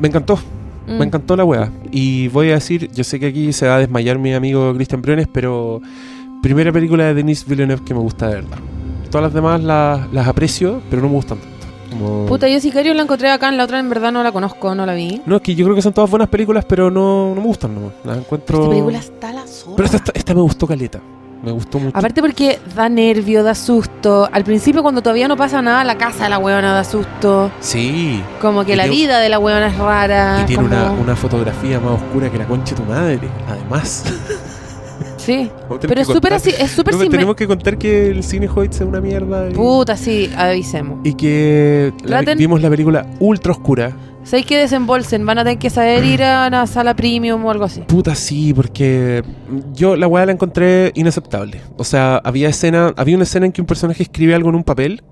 me 0.00 0.08
encantó. 0.08 0.36
Mm. 0.86 0.98
Me 0.98 1.04
encantó 1.06 1.36
la 1.36 1.44
weá. 1.44 1.70
Y 1.90 2.28
voy 2.28 2.50
a 2.50 2.54
decir, 2.54 2.90
yo 2.92 3.04
sé 3.04 3.18
que 3.20 3.26
aquí 3.28 3.52
se 3.54 3.66
va 3.68 3.76
a 3.76 3.78
desmayar 3.78 4.18
mi 4.18 4.34
amigo 4.34 4.74
Christian 4.74 5.00
Briones, 5.00 5.28
pero 5.32 5.80
primera 6.42 6.72
película 6.72 7.04
de 7.04 7.14
Denis 7.14 7.46
Villeneuve 7.46 7.84
que 7.84 7.94
me 7.94 8.00
gusta 8.00 8.28
de 8.28 8.34
verdad. 8.36 8.58
Todas 9.10 9.24
las 9.24 9.32
demás 9.34 9.62
las, 9.62 10.12
las 10.12 10.26
aprecio, 10.28 10.80
pero 10.88 11.02
no 11.02 11.08
me 11.08 11.14
gustan 11.14 11.38
tanto. 11.38 11.56
Como- 11.90 12.26
Puta, 12.26 12.48
yo 12.48 12.60
Sicario 12.60 12.94
la 12.94 13.02
encontré 13.02 13.30
acá, 13.30 13.48
en 13.48 13.56
la 13.56 13.64
otra 13.64 13.80
en 13.80 13.88
verdad 13.88 14.12
no 14.12 14.22
la 14.22 14.30
conozco, 14.30 14.74
no 14.74 14.86
la 14.86 14.94
vi. 14.94 15.20
No, 15.26 15.36
es 15.36 15.42
que 15.42 15.54
yo 15.56 15.64
creo 15.64 15.74
que 15.74 15.82
son 15.82 15.92
todas 15.92 16.08
buenas 16.08 16.28
películas, 16.28 16.64
pero 16.64 16.90
no, 16.90 17.30
no 17.34 17.40
me 17.40 17.46
gustan. 17.46 17.74
No. 17.74 17.92
Las 18.04 18.18
encuentro... 18.18 18.58
Esta 18.58 18.70
película 18.70 18.98
está 18.98 19.32
la 19.32 19.46
zorra. 19.46 19.76
Pero 19.76 19.86
esta, 19.86 19.96
esta- 19.96 20.12
esta 20.14 20.34
me 20.34 20.40
gustó 20.40 20.66
caleta. 20.68 21.00
Me 21.42 21.50
gustó 21.52 21.78
mucho. 21.78 21.96
Aparte 21.96 22.20
porque 22.20 22.58
da 22.76 22.88
nervio, 22.90 23.42
da 23.42 23.54
susto. 23.54 24.28
Al 24.30 24.44
principio 24.44 24.82
cuando 24.82 25.00
todavía 25.02 25.26
no 25.26 25.38
pasa 25.38 25.62
nada, 25.62 25.82
la 25.84 25.96
casa 25.96 26.24
de 26.24 26.30
la 26.30 26.38
huevona 26.38 26.72
da 26.74 26.84
susto. 26.84 27.50
Sí. 27.60 28.22
Como 28.42 28.62
que 28.64 28.74
Y 28.74 28.76
la 28.76 28.82
tiene- 28.84 28.96
vida 28.96 29.18
de 29.20 29.28
la 29.30 29.38
huevona 29.38 29.68
es 29.68 29.78
rara. 29.78 30.40
Y 30.42 30.44
tiene 30.44 30.62
como- 30.62 30.76
una, 30.76 30.90
una 30.92 31.16
fotografía 31.16 31.80
más 31.80 31.92
oscura 31.94 32.30
que 32.30 32.36
la 32.38 32.46
concha 32.46 32.74
de 32.76 32.82
tu 32.82 32.86
madre, 32.88 33.18
además. 33.48 34.04
Sí. 35.30 35.50
Pero 35.80 36.00
es 36.00 36.06
súper 36.08 36.32
así, 36.32 36.50
es 36.58 36.70
súper 36.72 36.94
No, 36.94 37.08
Tenemos 37.08 37.36
que 37.36 37.46
contar 37.46 37.78
que 37.78 38.08
el 38.08 38.22
cine 38.24 38.48
Hoyt 38.52 38.72
es 38.74 38.80
una 38.80 39.00
mierda. 39.00 39.48
Y, 39.48 39.52
Puta, 39.52 39.96
sí, 39.96 40.30
avisemos. 40.36 40.98
y 41.04 41.14
que 41.14 41.92
la- 42.04 42.22
vimos 42.22 42.60
la 42.62 42.68
película 42.70 43.06
ultra 43.20 43.52
oscura. 43.52 43.96
¿Sabéis 44.24 44.46
que 44.46 44.58
desembolsen? 44.58 45.24
Van 45.24 45.38
a 45.38 45.44
tener 45.44 45.58
que 45.58 45.70
saber 45.70 46.04
ir 46.04 46.22
a 46.22 46.46
una 46.48 46.66
sala 46.66 46.94
premium 46.94 47.44
o 47.44 47.50
algo 47.50 47.64
así. 47.64 47.80
Puta, 47.82 48.14
sí, 48.14 48.52
porque 48.52 49.22
yo 49.72 49.96
la 49.96 50.06
weá 50.08 50.26
la 50.26 50.32
encontré 50.32 50.92
inaceptable. 50.94 51.60
O 51.78 51.84
sea, 51.84 52.16
había 52.22 52.48
escena, 52.48 52.92
había 52.96 53.14
una 53.16 53.24
escena 53.24 53.46
en 53.46 53.52
que 53.52 53.60
un 53.62 53.66
personaje 53.66 54.02
escribe 54.02 54.34
algo 54.34 54.50
en 54.50 54.56
un 54.56 54.64
papel 54.64 55.02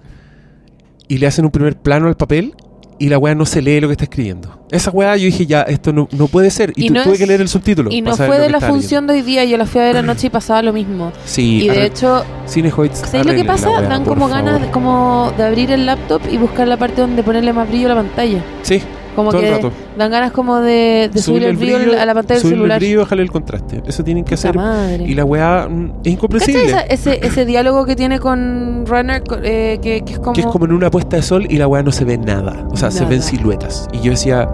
y 1.09 1.19
le 1.19 1.27
hacen 1.27 1.45
un 1.47 1.51
primer 1.51 1.77
plano 1.77 2.07
al 2.09 2.17
papel 2.17 2.55
y 2.99 3.09
la 3.09 3.19
weá 3.19 3.35
no 3.35 3.47
se 3.47 3.63
lee 3.63 3.81
lo 3.81 3.89
que 3.89 3.93
está 3.93 4.05
escribiendo. 4.05 4.59
Esa 4.71 4.91
weá 4.91 5.17
yo 5.17 5.25
dije, 5.27 5.47
ya, 5.47 5.63
esto 5.63 5.93
no, 5.93 6.09
no 6.13 6.27
puede 6.27 6.51
ser. 6.51 6.73
Y, 6.77 6.87
Y 6.87 6.89
tu- 6.89 6.95
no 6.95 7.03
tuve 7.05 7.15
es- 7.15 7.19
que 7.21 7.27
leer 7.27 7.41
el 7.41 7.49
subtítulo. 7.49 7.91
Y 7.91 8.03
no 8.03 8.17
fue 8.17 8.39
de 8.39 8.51
la 8.51 8.61
función 8.61 9.07
de 9.07 9.15
hoy 9.15 9.23
día, 9.23 9.45
yo 9.45 9.57
la 9.57 9.67
fui 9.67 9.81
a 9.81 9.85
ver 9.85 9.97
anoche 9.99 10.27
y 10.27 10.31
pasaba 10.31 10.63
lo 10.63 10.73
mismo. 10.73 11.13
Sí, 11.25 11.63
Y 11.65 11.69
de 11.69 11.87
hecho, 11.87 12.25
Cine. 12.47 12.71
¿sabéis 12.71 13.27
lo 13.27 13.35
que 13.35 13.45
pasa? 13.45 13.71
weá, 13.71 13.83
Dan 13.83 14.05
como 14.05 14.29
ganas 14.29 14.61
de, 14.61 14.71
como 14.71 15.33
de 15.37 15.45
abrir 15.45 15.71
el 15.71 15.87
laptop 15.87 16.21
y 16.31 16.37
buscar 16.37 16.67
la 16.69 16.77
parte 16.77 17.01
donde 17.01 17.23
ponerle 17.23 17.53
más 17.53 17.69
brillo 17.69 17.87
a 17.87 17.95
la 17.95 18.03
pantalla. 18.03 18.43
Sí, 18.63 18.83
Como 19.19 19.31
todo 19.31 19.41
que 19.43 19.71
dan 19.97 20.11
ganas 20.11 20.33
como 20.33 20.61
de, 20.61 21.11
de 21.13 21.21
subir 21.23 21.45
el 21.45 21.57
brillo, 21.57 22.01
a 22.01 22.05
la 22.07 22.15
pantalla 22.15 22.41
del 22.41 22.49
celular. 22.51 22.79
el 22.79 22.85
brillo, 22.87 23.01
bajarle 23.01 23.23
el 23.25 23.31
contraste. 23.31 23.83
Eso 23.87 24.03
tienen 24.05 24.25
que 24.25 24.35
hacer. 24.35 24.55
madre. 24.57 25.05
Y 25.05 25.15
la 25.15 25.25
weá 25.25 25.69
mm, 25.69 25.85
es 25.85 25.91
¿Cachai 25.97 26.13
incomprensible. 26.13 26.65
esa- 26.65 26.81
ese, 26.83 27.27
ese 27.27 27.45
diálogo 27.45 27.85
que 27.85 27.97
tiene 27.97 28.19
con 28.21 28.85
Runner 28.87 29.23
eh, 29.43 29.79
que, 29.83 30.03
que 30.03 30.13
es 30.15 30.19
como... 30.19 30.33
Que 30.33 30.41
es 30.43 30.47
como 30.47 30.65
en 30.65 30.73
una 30.73 30.91
puesta 30.91 31.17
de 31.17 31.23
sol 31.23 31.47
y 31.49 31.57
la 31.57 31.67
weá 31.69 31.83
no 31.83 31.93
se 31.93 32.05
ve 32.05 32.17
nada. 32.19 32.67
O 32.71 32.77
sea, 32.77 32.91
se 32.91 33.01
Nada. 33.01 33.11
ven 33.11 33.23
siluetas. 33.23 33.89
Y 33.93 34.01
yo 34.01 34.11
decía, 34.13 34.49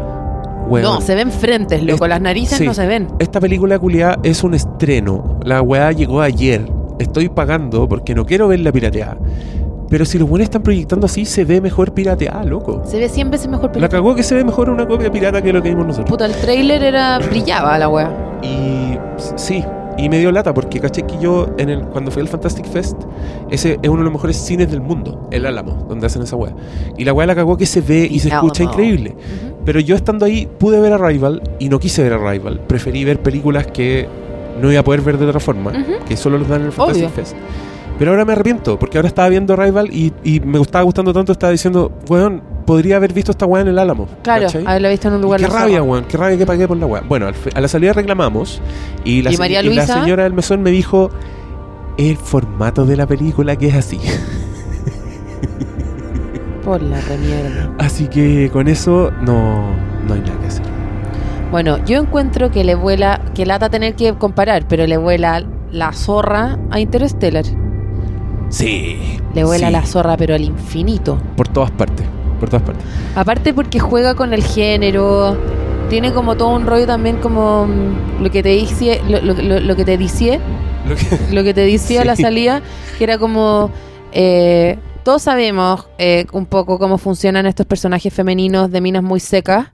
weón. 0.69 0.82
No, 0.85 1.01
se 1.01 1.15
ven 1.15 1.31
frentes, 1.31 1.82
loco. 1.82 2.05
Es- 2.05 2.09
Las 2.09 2.20
narices 2.20 2.59
sí. 2.59 2.66
no 2.66 2.74
se 2.74 2.86
ven. 2.86 3.09
Esta 3.19 3.41
película 3.41 3.78
culiada 3.78 4.19
es 4.23 4.43
un 4.45 4.55
estreno. 4.55 5.39
La 5.45 5.62
weá 5.62 5.93
llegó 5.93 6.20
ayer. 6.20 6.66
Estoy 6.99 7.28
pagando 7.28 7.89
porque 7.89 8.15
no 8.15 8.24
quiero 8.24 8.49
ver 8.49 8.61
la 8.61 8.70
pirateada. 8.73 9.16
Pero 9.89 10.05
si 10.05 10.19
los 10.19 10.28
buenos 10.28 10.44
están 10.44 10.62
proyectando 10.62 11.06
así, 11.06 11.24
se 11.24 11.44
ve 11.44 11.61
mejor 11.61 11.93
pirateada, 11.93 12.44
loco. 12.44 12.82
Se 12.85 12.98
ve 12.98 13.09
100 13.09 13.31
veces 13.31 13.48
mejor 13.48 13.66
La 13.66 13.73
película. 13.73 13.89
cagó 13.89 14.15
que 14.15 14.23
se 14.23 14.35
ve 14.35 14.44
mejor 14.44 14.70
una 14.70 14.86
copia 14.86 15.11
pirata 15.11 15.43
que 15.43 15.52
lo 15.52 15.62
que 15.62 15.69
vimos 15.70 15.86
nosotros. 15.86 16.11
Puta, 16.11 16.27
el 16.27 16.32
trailer 16.32 16.82
era 16.82 17.19
brillaba 17.19 17.78
la 17.78 17.89
wea. 17.89 18.39
Y 18.43 18.98
sí, 19.36 19.65
y 19.97 20.09
me 20.09 20.19
dio 20.19 20.32
lata 20.32 20.52
porque 20.52 20.81
caché 20.81 21.02
que 21.02 21.19
yo 21.19 21.47
en 21.59 21.70
el, 21.70 21.82
cuando 21.85 22.11
fui 22.11 22.23
al 22.23 22.28
Fantastic 22.28 22.66
Fest, 22.66 22.97
ese 23.51 23.78
es 23.81 23.89
uno 23.89 23.98
de 23.98 24.05
los 24.05 24.12
mejores 24.12 24.36
cines 24.36 24.70
del 24.70 24.81
mundo, 24.81 25.28
el 25.31 25.47
Álamo, 25.47 25.86
donde 25.89 26.06
hacen 26.06 26.23
esa 26.23 26.36
weá. 26.36 26.55
Y 26.98 27.05
la 27.05 27.12
weá 27.12 27.27
la 27.27 27.35
cagó 27.35 27.56
que 27.56 27.66
se 27.66 27.81
ve 27.81 28.09
y 28.11 28.19
se 28.19 28.28
escucha 28.28 28.65
increíble. 28.65 29.15
Pero 29.65 29.81
yo 29.81 29.94
estando 29.97 30.27
ahí 30.27 30.48
pude 30.59 30.81
ver 30.81 30.93
Arrival 30.93 31.43
y 31.59 31.69
no 31.69 31.78
quise 31.78 32.02
ver 32.02 32.15
Arrival. 32.15 32.61
Preferí 32.66 33.05
ver 33.05 33.20
películas 33.20 33.66
que 33.69 34.09
no 34.61 34.70
iba 34.70 34.81
a 34.81 34.85
poder 34.85 35.01
ver 35.01 35.19
de 35.19 35.27
otra 35.27 35.40
forma, 35.40 35.73
que 36.06 36.16
solo 36.16 36.39
los 36.39 36.48
dan 36.48 36.62
en 36.62 36.66
el 36.66 36.73
Fantastic 36.73 37.05
Obvio. 37.06 37.15
Fest. 37.15 37.36
Pero 37.99 38.11
ahora 38.11 38.25
me 38.25 38.33
arrepiento, 38.33 38.79
porque 38.79 38.99
ahora 38.99 39.07
estaba 39.09 39.29
viendo 39.29 39.53
Arrival 39.55 39.89
y, 39.93 40.12
y 40.25 40.41
me 40.41 40.61
estaba 40.61 40.83
gustando 40.83 41.12
tanto, 41.12 41.31
estaba 41.33 41.53
diciendo, 41.53 41.93
weón, 42.09 42.43
podría 42.66 42.97
haber 42.97 43.12
visto 43.12 43.31
esta 43.31 43.47
weá 43.47 43.62
en 43.62 43.69
el 43.69 43.79
Álamo. 43.79 44.09
Claro, 44.23 44.47
¿cachai? 44.47 44.65
haberla 44.66 44.89
visto 44.89 45.07
en 45.09 45.15
un 45.15 45.21
Y 45.21 45.23
lugar 45.23 45.41
qué 45.41 45.47
más 45.47 45.55
rabia, 45.62 45.83
weón, 45.83 46.05
qué 46.07 46.16
rabia 46.16 46.37
que 46.39 46.47
pagué 46.47 46.66
por 46.66 46.77
la 46.77 46.87
weá. 46.87 47.03
Bueno, 47.09 47.29
a 47.55 47.61
la 47.61 47.69
salida 47.69 47.93
reclamamos 47.93 48.61
y 49.05 49.23
la, 49.23 49.31
¿Y 49.31 49.37
se- 49.37 49.93
señora 50.01 50.25
del 50.25 50.33
mesón 50.33 50.62
me 50.62 50.71
dijo 50.73 51.11
el 51.97 52.16
formato 52.16 52.85
de 52.85 52.97
la 52.97 53.07
película 53.07 53.55
que 53.57 53.69
es 53.69 53.75
así. 53.75 54.01
Por 56.65 56.83
la 56.83 57.01
remierda. 57.03 57.75
Así 57.79 58.09
que 58.09 58.49
con 58.53 58.69
eso 58.69 59.11
no, 59.21 59.71
no 60.09 60.15
hay 60.15 60.21
nada 60.21 60.41
que 60.41 60.47
hacer. 60.47 60.65
Bueno, 61.51 61.77
yo 61.85 61.99
encuentro 62.01 62.51
que 62.51 62.65
le 62.65 62.75
vuela, 62.75 63.21
que 63.35 63.45
lata 63.45 63.69
tener 63.69 63.95
que 63.95 64.15
comparar, 64.15 64.66
pero 64.66 64.87
le 64.87 64.97
vuela 64.97 65.45
la 65.71 65.93
zorra 65.93 66.59
a 66.71 66.81
Interstellar. 66.81 67.45
Sí. 68.49 69.19
Le 69.35 69.45
vuela 69.45 69.66
sí, 69.69 69.73
la 69.73 69.85
zorra, 69.87 70.16
pero 70.16 70.35
al 70.35 70.43
infinito. 70.43 71.19
Por 71.37 71.49
todas 71.49 71.71
partes. 71.73 72.07
Por 72.41 72.49
todas 72.49 72.62
partes. 72.62 72.85
Aparte 73.16 73.53
porque 73.55 73.79
juega 73.81 74.15
con 74.15 74.33
el 74.33 74.43
género, 74.45 75.37
tiene 75.91 76.12
como 76.12 76.37
todo 76.37 76.51
un 76.55 76.66
rollo 76.66 76.87
también 76.87 77.16
como 77.16 77.66
mm, 77.66 78.23
lo 78.23 78.31
que 78.31 78.43
te 78.43 78.51
dice, 78.51 79.01
lo, 79.09 79.21
lo- 79.21 79.35
lo- 79.35 79.61
lo 79.61 79.77
que 79.77 79.85
te 79.85 79.97
dice, 79.99 80.41
Lo 81.33 81.43
que- 81.43 81.55
te 81.55 81.62
decía 81.62 82.03
a 82.03 82.05
la 82.05 82.15
Sí. 82.16 82.23
salida, 82.23 82.61
que 82.99 83.05
era 83.05 83.19
como 83.19 83.71
eh, 84.12 84.79
todos 85.03 85.23
sabemos 85.23 85.87
eh, 85.99 86.27
un 86.33 86.47
poco 86.47 86.79
cómo 86.79 86.99
funcionan 86.99 87.47
estos 87.47 87.66
personajes 87.66 88.12
femeninos 88.12 88.71
de 88.71 88.81
minas 88.81 89.03
muy 89.03 89.21
secas. 89.21 89.69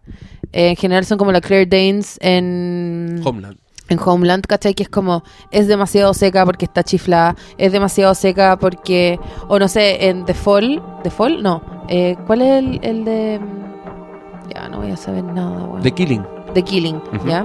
Eh, 0.53 0.71
en 0.71 0.77
general 0.77 1.05
son 1.05 1.19
como 1.19 1.31
la 1.33 1.41
Claire 1.41 1.67
Danes 1.67 2.17
en 2.21 3.21
Homeland. 3.25 3.57
En 3.91 3.99
Homeland, 4.05 4.47
¿cachai? 4.47 4.73
Que 4.75 4.85
es 4.85 4.89
como, 4.89 5.23
es 5.51 5.67
demasiado 5.69 6.15
seca 6.15 6.45
porque 6.47 6.65
está 6.65 6.83
chiflada, 6.83 7.37
es 7.59 7.73
demasiado 7.73 8.15
seca 8.15 8.57
porque, 8.59 9.21
o 9.49 9.59
no 9.59 9.69
sé, 9.69 10.09
en 10.09 10.25
The 10.25 10.33
Fall, 10.35 10.83
¿The 11.03 11.11
Fall? 11.11 11.43
No, 11.43 11.61
eh, 11.89 12.17
¿cuál 12.27 12.41
es 12.43 12.59
el, 12.59 12.81
el 12.83 13.05
de...? 13.05 13.39
mm, 13.41 14.51
Ya, 14.55 14.69
no 14.69 14.79
voy 14.79 14.91
a 14.93 14.97
saber 14.97 15.25
nada, 15.25 15.65
weón. 15.65 15.83
The 15.83 15.93
Killing. 15.93 16.25
The 16.55 16.63
Killing, 16.63 16.97
Ujú. 16.97 17.29
¿ya? 17.29 17.45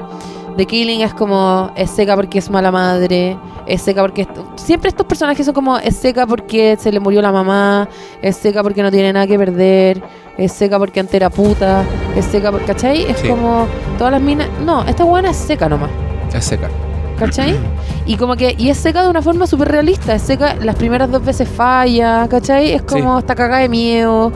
The 0.57 0.65
Killing 0.65 1.01
es 1.01 1.13
como, 1.13 1.69
es 1.75 1.91
seca 1.91 2.15
porque 2.15 2.39
es 2.39 2.49
mala 2.49 2.71
madre, 2.71 3.37
es 3.67 3.81
seca 3.81 4.01
porque... 4.01 4.21
est- 4.21 4.31
Siempre 4.55 4.87
estos 4.89 5.05
personajes 5.05 5.45
son 5.45 5.53
como, 5.53 5.77
es 5.77 5.95
seca 5.97 6.25
porque 6.25 6.77
se 6.79 6.91
le 6.91 6.99
murió 7.01 7.21
la 7.21 7.31
mamá, 7.31 7.89
es 8.21 8.37
seca 8.37 8.63
porque 8.63 8.81
no 8.81 8.89
tiene 8.89 9.11
nada 9.11 9.27
que 9.27 9.37
perder, 9.37 10.01
es 10.37 10.51
seca 10.53 10.79
porque 10.79 10.99
antes 11.01 11.13
era 11.15 11.29
puta, 11.29 11.83
es 12.15 12.23
seca 12.25 12.51
porque... 12.51 12.65
¿Cachai? 12.67 13.03
Es 13.03 13.17
Sí. 13.19 13.27
como, 13.27 13.67
todas 13.97 14.11
las 14.13 14.21
minas... 14.21 14.47
No, 14.65 14.83
esta 14.83 15.03
buena 15.03 15.31
es 15.31 15.37
seca 15.37 15.67
nomás. 15.67 15.89
Es 16.35 16.45
seca. 16.45 16.69
¿Cachai? 17.17 17.55
Y 18.05 18.17
como 18.17 18.35
que, 18.35 18.55
y 18.57 18.69
es 18.69 18.77
seca 18.77 19.01
de 19.03 19.09
una 19.09 19.21
forma 19.21 19.47
súper 19.47 19.69
realista, 19.69 20.13
es 20.15 20.21
seca, 20.21 20.55
las 20.61 20.75
primeras 20.75 21.09
dos 21.09 21.23
veces 21.23 21.47
falla, 21.47 22.27
¿cachai? 22.29 22.73
Es 22.73 22.81
como, 22.81 23.15
Sí. 23.15 23.19
está 23.21 23.35
cagada 23.35 23.61
de 23.61 23.69
miedo, 23.69 24.33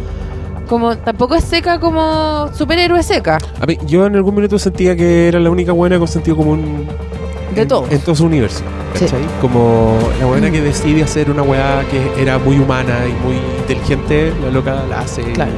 como, 0.70 0.96
tampoco 0.98 1.36
es 1.36 1.44
seca 1.44 1.80
como 1.80 2.48
superhéroe 2.54 3.04
seca, 3.04 3.38
A 3.60 3.66
mí, 3.66 3.78
yo 3.86 4.06
en 4.06 4.16
algún 4.16 4.36
minuto 4.36 4.58
sentía 4.58 4.96
que 4.96 5.28
era 5.28 5.40
la 5.40 5.50
única 5.50 5.74
buena 5.74 6.00
con 6.00 6.08
sentido 6.08 6.38
común 6.38 6.86
de 7.54 7.64
en, 7.64 7.68
todo. 7.68 7.86
en 7.90 8.00
todo 8.00 8.16
su 8.16 8.26
universo. 8.26 8.62
Sí. 8.94 9.06
¿Cachai? 9.06 9.20
Como 9.42 9.98
la 10.20 10.26
buena 10.28 10.48
Mm. 10.48 10.52
que 10.54 10.62
decide 10.62 11.04
hacer 11.04 11.30
una 11.30 11.42
weá 11.44 11.84
que 11.92 12.22
era 12.22 12.38
muy 12.40 12.58
humana 12.60 13.00
y 13.08 13.26
muy 13.28 13.36
inteligente, 13.60 14.32
la 14.44 14.52
loca 14.52 14.84
la 14.90 15.02
hace. 15.02 15.22
y- 15.22 15.34
Claro. 15.34 15.52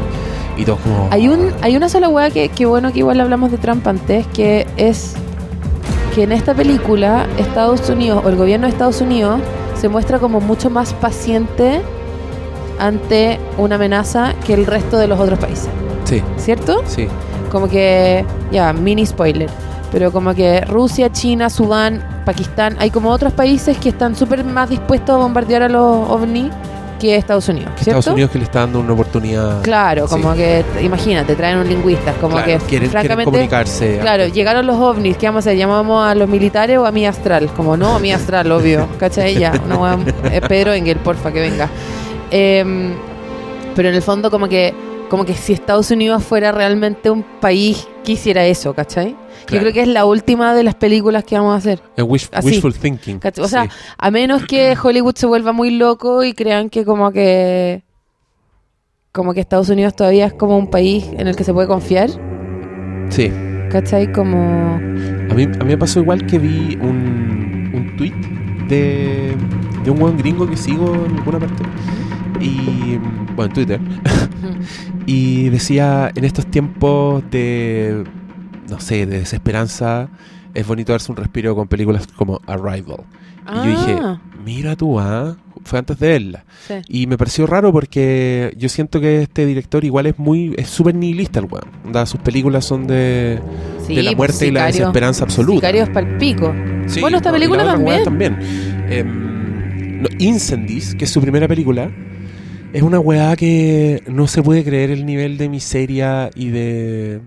Y, 0.58 0.66
todo 0.66 0.78
como. 0.78 1.08
Hay 1.12 1.28
un, 1.30 1.52
hay 1.62 1.76
una 1.78 1.88
sola 1.88 2.10
weá 2.10 2.30
que, 2.32 2.50
que 2.50 2.66
bueno 2.66 2.92
que 2.92 3.00
igual 3.00 3.20
hablamos 3.22 3.52
de 3.52 3.58
Trump 3.58 3.88
antes, 3.88 4.26
que 4.34 4.66
es 4.78 5.14
que 6.14 6.24
en 6.24 6.32
esta 6.32 6.54
película 6.54 7.26
Estados 7.38 7.90
Unidos, 7.90 8.22
o 8.26 8.30
el 8.30 8.36
gobierno 8.36 8.68
de 8.68 8.72
Estados 8.74 9.02
Unidos, 9.02 9.40
se 9.80 9.88
muestra 9.90 10.20
como 10.20 10.40
mucho 10.42 10.70
más 10.70 10.94
paciente 10.94 11.82
ante 12.80 13.40
una 13.58 13.76
amenaza 13.76 14.34
que 14.46 14.54
el 14.54 14.66
resto 14.66 14.98
de 14.98 15.08
los 15.08 15.20
otros 15.20 15.40
países, 15.40 15.70
Sí, 16.06 16.22
¿cierto? 16.38 16.82
sí. 16.86 17.08
como 17.52 17.68
que, 17.68 18.26
ya, 18.52 18.74
mini 18.74 19.06
spoiler, 19.06 19.50
pero 19.92 20.12
como 20.12 20.34
que 20.34 20.62
Rusia, 20.62 21.12
China, 21.12 21.50
Sudán, 21.50 22.04
Pakistán, 22.26 22.76
hay 22.80 22.90
como 22.92 23.10
otros 23.10 23.34
países 23.34 23.78
que 23.78 23.90
están 23.90 24.16
súper 24.16 24.44
más 24.44 24.70
dispuestos 24.70 25.16
a 25.16 25.18
bombardear 25.18 25.64
a 25.64 25.70
los 25.70 26.10
ovni 26.10 26.50
que 27.02 27.16
Estados 27.16 27.50
Unidos, 27.50 27.72
¿cierto? 27.76 28.00
Estados 28.00 28.08
Unidos 28.14 28.32
que 28.32 28.38
le 28.38 28.44
está 28.46 28.60
dando 28.60 28.80
una 28.80 28.94
oportunidad. 28.94 29.62
Claro, 29.64 30.08
como 30.08 30.32
Sí. 30.34 30.38
que, 30.38 30.64
imagínate, 30.84 31.36
traen 31.36 31.58
un 31.58 31.68
lingüista, 31.68 32.14
como 32.22 32.34
Claro, 32.36 32.46
que, 32.46 32.52
quieren, 32.58 32.68
quieren 32.68 32.92
francamente, 32.92 33.26
comunicarse. 33.32 33.98
claro, 34.00 34.28
llegaron 34.28 34.66
los 34.68 34.76
ovnis, 34.78 35.18
¿qué 35.18 35.26
vamos 35.28 35.40
a 35.46 35.50
hacer? 35.50 35.58
¿Llamamos 35.58 36.08
a 36.08 36.14
los 36.16 36.30
militares 36.30 36.78
o 36.78 36.86
a 36.86 36.92
mi 36.92 37.06
astral? 37.06 37.50
Como, 37.58 37.76
no, 37.76 37.96
a 37.96 38.00
mi 38.00 38.12
astral, 38.12 38.52
obvio, 38.52 38.88
¿cachai? 39.00 39.36
Ya, 39.38 39.52
una 39.66 39.76
wea- 39.78 39.98
eh, 40.32 40.42
Pedro 40.48 40.74
Engel, 40.74 40.98
porfa, 40.98 41.32
que 41.32 41.40
venga. 41.42 41.68
Em, 42.30 42.94
pero 43.76 43.90
en 43.90 43.96
el 43.96 44.02
fondo 44.02 44.30
como 44.30 44.48
que 44.48 44.74
como 45.12 45.26
que 45.26 45.34
si 45.34 45.52
Estados 45.52 45.92
Unidos 45.92 46.24
fuera 46.24 46.54
realmente 46.54 47.10
un 47.10 47.24
país 47.42 47.86
que 48.06 48.14
hiciera 48.14 48.46
eso, 48.46 48.74
¿cachai? 48.74 49.14
Yo 49.50 49.60
creo 49.60 49.74
que 49.74 49.82
es 49.82 49.88
la 49.90 50.06
última 50.06 50.56
de 50.56 50.64
las 50.64 50.76
películas 50.76 51.26
que 51.26 51.36
vamos 51.36 51.54
a 51.54 51.58
hacer. 51.58 51.82
Wish- 51.98 52.30
Así. 52.32 52.48
wishful 52.48 52.74
thinking. 52.74 53.20
¿cachai? 53.20 53.44
O 53.44 53.48
sea, 53.50 53.66
Sí. 53.66 53.70
a 53.98 54.10
menos 54.10 54.46
que 54.46 54.74
Hollywood 54.82 55.16
se 55.16 55.26
vuelva 55.26 55.52
muy 55.52 55.72
loco 55.72 56.24
y 56.24 56.32
crean 56.34 56.70
que 56.70 56.86
como 56.86 57.12
que 57.12 57.84
como 59.12 59.34
que 59.34 59.42
Estados 59.42 59.68
Unidos 59.68 59.94
todavía 59.98 60.28
es 60.28 60.34
como 60.34 60.58
un 60.58 60.70
país 60.70 61.06
en 61.18 61.28
el 61.28 61.36
que 61.36 61.44
se 61.44 61.52
puede 61.54 61.68
confiar, 61.68 62.10
sí. 63.10 63.30
¿cachai? 63.70 64.10
Como 64.14 64.76
A 64.76 65.34
mí, 65.34 65.44
a 65.44 65.48
mí 65.48 65.66
me 65.66 65.78
pasó 65.78 66.00
igual 66.00 66.26
que 66.26 66.40
vi 66.40 66.78
un, 66.82 67.70
un 67.74 67.98
tweet 67.98 68.14
de, 68.70 69.36
de 69.84 69.92
un 69.92 70.00
buen 70.00 70.18
gringo 70.18 70.48
que 70.50 70.56
sigo 70.56 70.96
en 70.96 71.18
alguna 71.18 71.40
parte. 71.40 71.64
Y. 72.42 72.98
Bueno, 73.36 73.46
en 73.46 73.54
Twitter. 73.54 73.80
y 75.06 75.50
decía: 75.50 76.12
en 76.16 76.24
estos 76.26 76.46
tiempos 76.48 77.24
de. 77.32 78.04
No 78.70 78.80
sé, 78.80 79.06
de 79.06 79.20
desesperanza, 79.20 80.10
es 80.54 80.66
bonito 80.66 80.94
darse 80.94 81.12
un 81.12 81.18
respiro 81.18 81.56
con 81.56 81.68
películas 81.68 82.08
como 82.16 82.42
Arrival. 82.48 83.04
Y 83.52 83.56
yo 83.56 83.64
dije: 83.64 83.98
Ah, 84.02 84.22
Mira 84.46 84.76
tú, 84.76 85.00
¿ah? 85.00 85.36
Fue 85.64 85.78
antes 85.78 86.00
de 86.00 86.08
verla. 86.08 86.44
sí. 86.68 86.74
Y 86.88 87.06
me 87.08 87.18
pareció 87.20 87.46
raro 87.46 87.72
porque 87.72 88.52
yo 88.58 88.68
siento 88.68 89.00
que 89.00 89.22
este 89.22 89.46
director 89.46 89.84
igual 89.86 90.08
es 90.08 90.18
muy. 90.18 90.56
Es 90.58 90.70
súper 90.70 90.96
nihilista 90.96 91.40
el 91.40 91.46
weón. 91.46 92.08
Sus 92.08 92.20
películas 92.22 92.66
son 92.66 92.88
de, 92.88 93.40
Sí, 93.86 93.96
de 93.96 94.02
la 94.04 94.14
muerte 94.14 94.48
y 94.48 94.52
la 94.52 94.66
desesperanza 94.66 95.24
absoluta. 95.26 95.58
Sicario 95.68 95.84
es 95.84 95.90
palpico. 95.90 96.54
Sí, 96.88 97.00
Bueno, 97.02 97.18
esta 97.18 97.30
no, 97.30 97.36
película 97.36 97.64
también. 97.64 98.04
también. 98.04 98.38
Em, 98.90 100.02
no, 100.02 100.10
Incendies, 100.18 100.96
que 100.96 101.06
es 101.06 101.12
su 101.12 101.22
primera 101.22 101.48
película, 101.48 101.92
es 102.74 102.82
una 102.82 103.00
weá 103.00 103.36
que 103.36 104.04
no 104.08 104.28
se 104.28 104.42
puede 104.42 104.64
creer 104.64 104.92
el 104.92 105.06
nivel 105.06 105.38
de 105.38 105.50
miseria 105.50 106.30
y 106.36 106.50
de. 106.50 107.22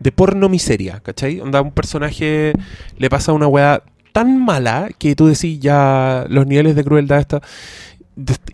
de 0.00 0.12
porno 0.12 0.48
miseria, 0.48 1.00
¿cachai? 1.00 1.40
Onda, 1.40 1.60
a 1.60 1.62
un 1.62 1.72
personaje 1.72 2.52
le 2.98 3.10
pasa 3.10 3.32
una 3.32 3.46
weá 3.46 3.82
tan 4.12 4.44
mala 4.44 4.88
que 4.98 5.14
tú 5.14 5.26
decís 5.26 5.58
ya 5.60 6.26
los 6.28 6.46
niveles 6.46 6.76
de 6.76 6.84
crueldad 6.84 7.18
está. 7.18 7.40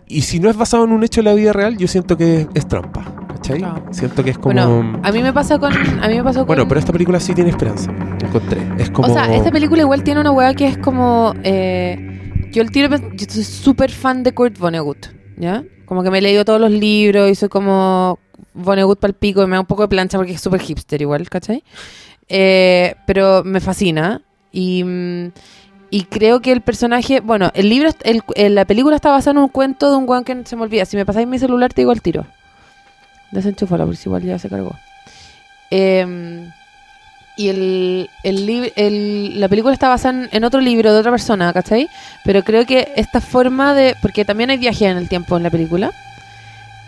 y 0.07 0.21
si 0.21 0.39
no 0.39 0.49
es 0.49 0.55
basado 0.55 0.85
en 0.85 0.91
un 0.91 1.03
hecho 1.03 1.21
de 1.21 1.25
la 1.25 1.33
vida 1.33 1.51
real, 1.51 1.77
yo 1.77 1.87
siento 1.87 2.15
que 2.15 2.47
es, 2.53 2.67
trampa, 2.67 3.03
¿cachai? 3.27 3.63
Siento 3.91 4.23
que 4.23 4.31
es 4.31 4.37
como. 4.37 4.53
Bueno, 4.53 4.99
a 5.03 5.11
mí 5.11 5.21
me 5.21 5.33
pasa 5.33 5.57
con 5.59 5.73
a 5.73 6.07
mí 6.07 6.15
me 6.15 6.23
pasó 6.23 6.39
con 6.39 6.47
Bueno, 6.47 6.67
pero 6.67 6.79
esta 6.79 6.91
película 6.91 7.19
sí 7.19 7.33
tiene 7.33 7.49
esperanza. 7.49 7.91
Encontré. 8.21 8.61
Es 8.77 8.89
como. 8.91 9.07
O 9.07 9.13
sea, 9.13 9.33
esta 9.33 9.51
película 9.51 9.81
igual 9.81 10.03
tiene 10.03 10.21
una 10.21 10.31
weá 10.31 10.53
que 10.53 10.67
es 10.67 10.77
como. 10.77 11.33
eh, 11.43 12.47
yo 12.51 12.61
el 12.61 12.71
tiro. 12.71 12.89
Yo 13.13 13.25
soy 13.27 13.43
súper 13.43 13.91
fan 13.91 14.23
de 14.23 14.33
Kurt 14.33 14.57
Vonnegut, 14.57 15.18
¿ya? 15.39 15.63
Como 15.85 16.03
que 16.03 16.11
me 16.11 16.19
he 16.19 16.21
leído 16.21 16.45
todos 16.45 16.61
los 16.61 16.71
libros 16.71 17.29
y 17.31 17.35
soy 17.35 17.49
como. 17.49 18.19
Vonnegut 18.53 18.99
pal 18.99 19.13
pico 19.13 19.41
y 19.43 19.47
me 19.47 19.55
da 19.55 19.59
un 19.61 19.65
poco 19.65 19.81
de 19.83 19.87
plancha 19.89 20.17
porque 20.17 20.33
es 20.33 20.41
súper 20.41 20.61
hipster 20.61 21.01
igual, 21.01 21.27
¿cachai? 21.29 21.63
Eh, 22.27 22.95
pero 23.07 23.43
me 23.43 23.59
fascina. 23.59 24.21
Y. 24.51 24.83
mm, 24.83 25.31
y 25.91 26.03
creo 26.03 26.39
que 26.41 26.51
el 26.51 26.61
personaje. 26.61 27.19
Bueno, 27.21 27.51
el 27.55 27.69
libro. 27.69 27.89
El, 28.03 28.21
el- 28.35 28.55
la 28.55 28.65
película 28.65 28.95
está 28.95 29.09
basada 29.09 29.31
en 29.31 29.37
un 29.43 29.49
cuento 29.49 29.89
de 29.89 29.97
un 29.97 30.05
guan 30.05 30.23
que 30.23 30.45
se 30.45 30.55
me 30.55 30.61
olvida. 30.63 30.85
Si 30.85 30.95
me 30.97 31.05
pasáis 31.05 31.27
mi 31.27 31.39
celular, 31.39 31.73
te 31.73 31.81
digo 31.81 31.91
al 31.91 32.01
tiro. 32.01 32.25
Desenchúfala, 33.31 33.85
porque 33.85 33.99
igual 34.05 34.23
ya 34.23 34.37
se 34.39 34.49
cargó. 34.49 34.75
Eh, 35.71 36.49
y 37.39 37.47
el, 37.49 38.09
el, 38.23 38.71
el- 38.75 39.39
la 39.39 39.47
película 39.47 39.73
está 39.73 39.87
basada 39.87 40.23
en, 40.23 40.29
en 40.31 40.43
otro 40.43 40.59
libro 40.59 40.91
de 40.93 40.99
otra 40.99 41.11
persona, 41.11 41.53
¿cachai? 41.53 41.87
Pero 42.25 42.43
creo 42.43 42.65
que 42.65 42.91
esta 42.97 43.21
forma 43.21 43.73
de... 43.73 43.95
Porque 44.01 44.25
también 44.25 44.49
hay 44.49 44.57
viaje 44.57 44.85
en 44.85 44.97
el 44.97 45.07
tiempo 45.07 45.37
en 45.37 45.43
la 45.43 45.49
película. 45.49 45.91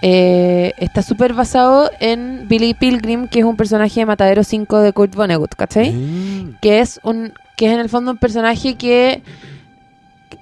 eh, 0.01 0.73
está 0.77 1.01
súper 1.03 1.33
basado 1.33 1.89
en 1.99 2.47
Billy 2.47 2.73
Pilgrim, 2.73 3.27
que 3.27 3.39
es 3.39 3.45
un 3.45 3.55
personaje 3.55 3.99
de 3.99 4.05
Matadero 4.05 4.43
5 4.43 4.79
de 4.79 4.93
Kurt 4.93 5.13
Vonnegut, 5.15 5.53
¿cachai? 5.55 5.91
Mm. 5.91 6.57
que 6.61 6.79
es 6.79 6.99
un 7.03 7.33
que 7.55 7.67
es 7.67 7.73
en 7.73 7.79
el 7.79 7.89
fondo 7.89 8.11
un 8.11 8.17
personaje 8.17 8.73
que 8.75 9.21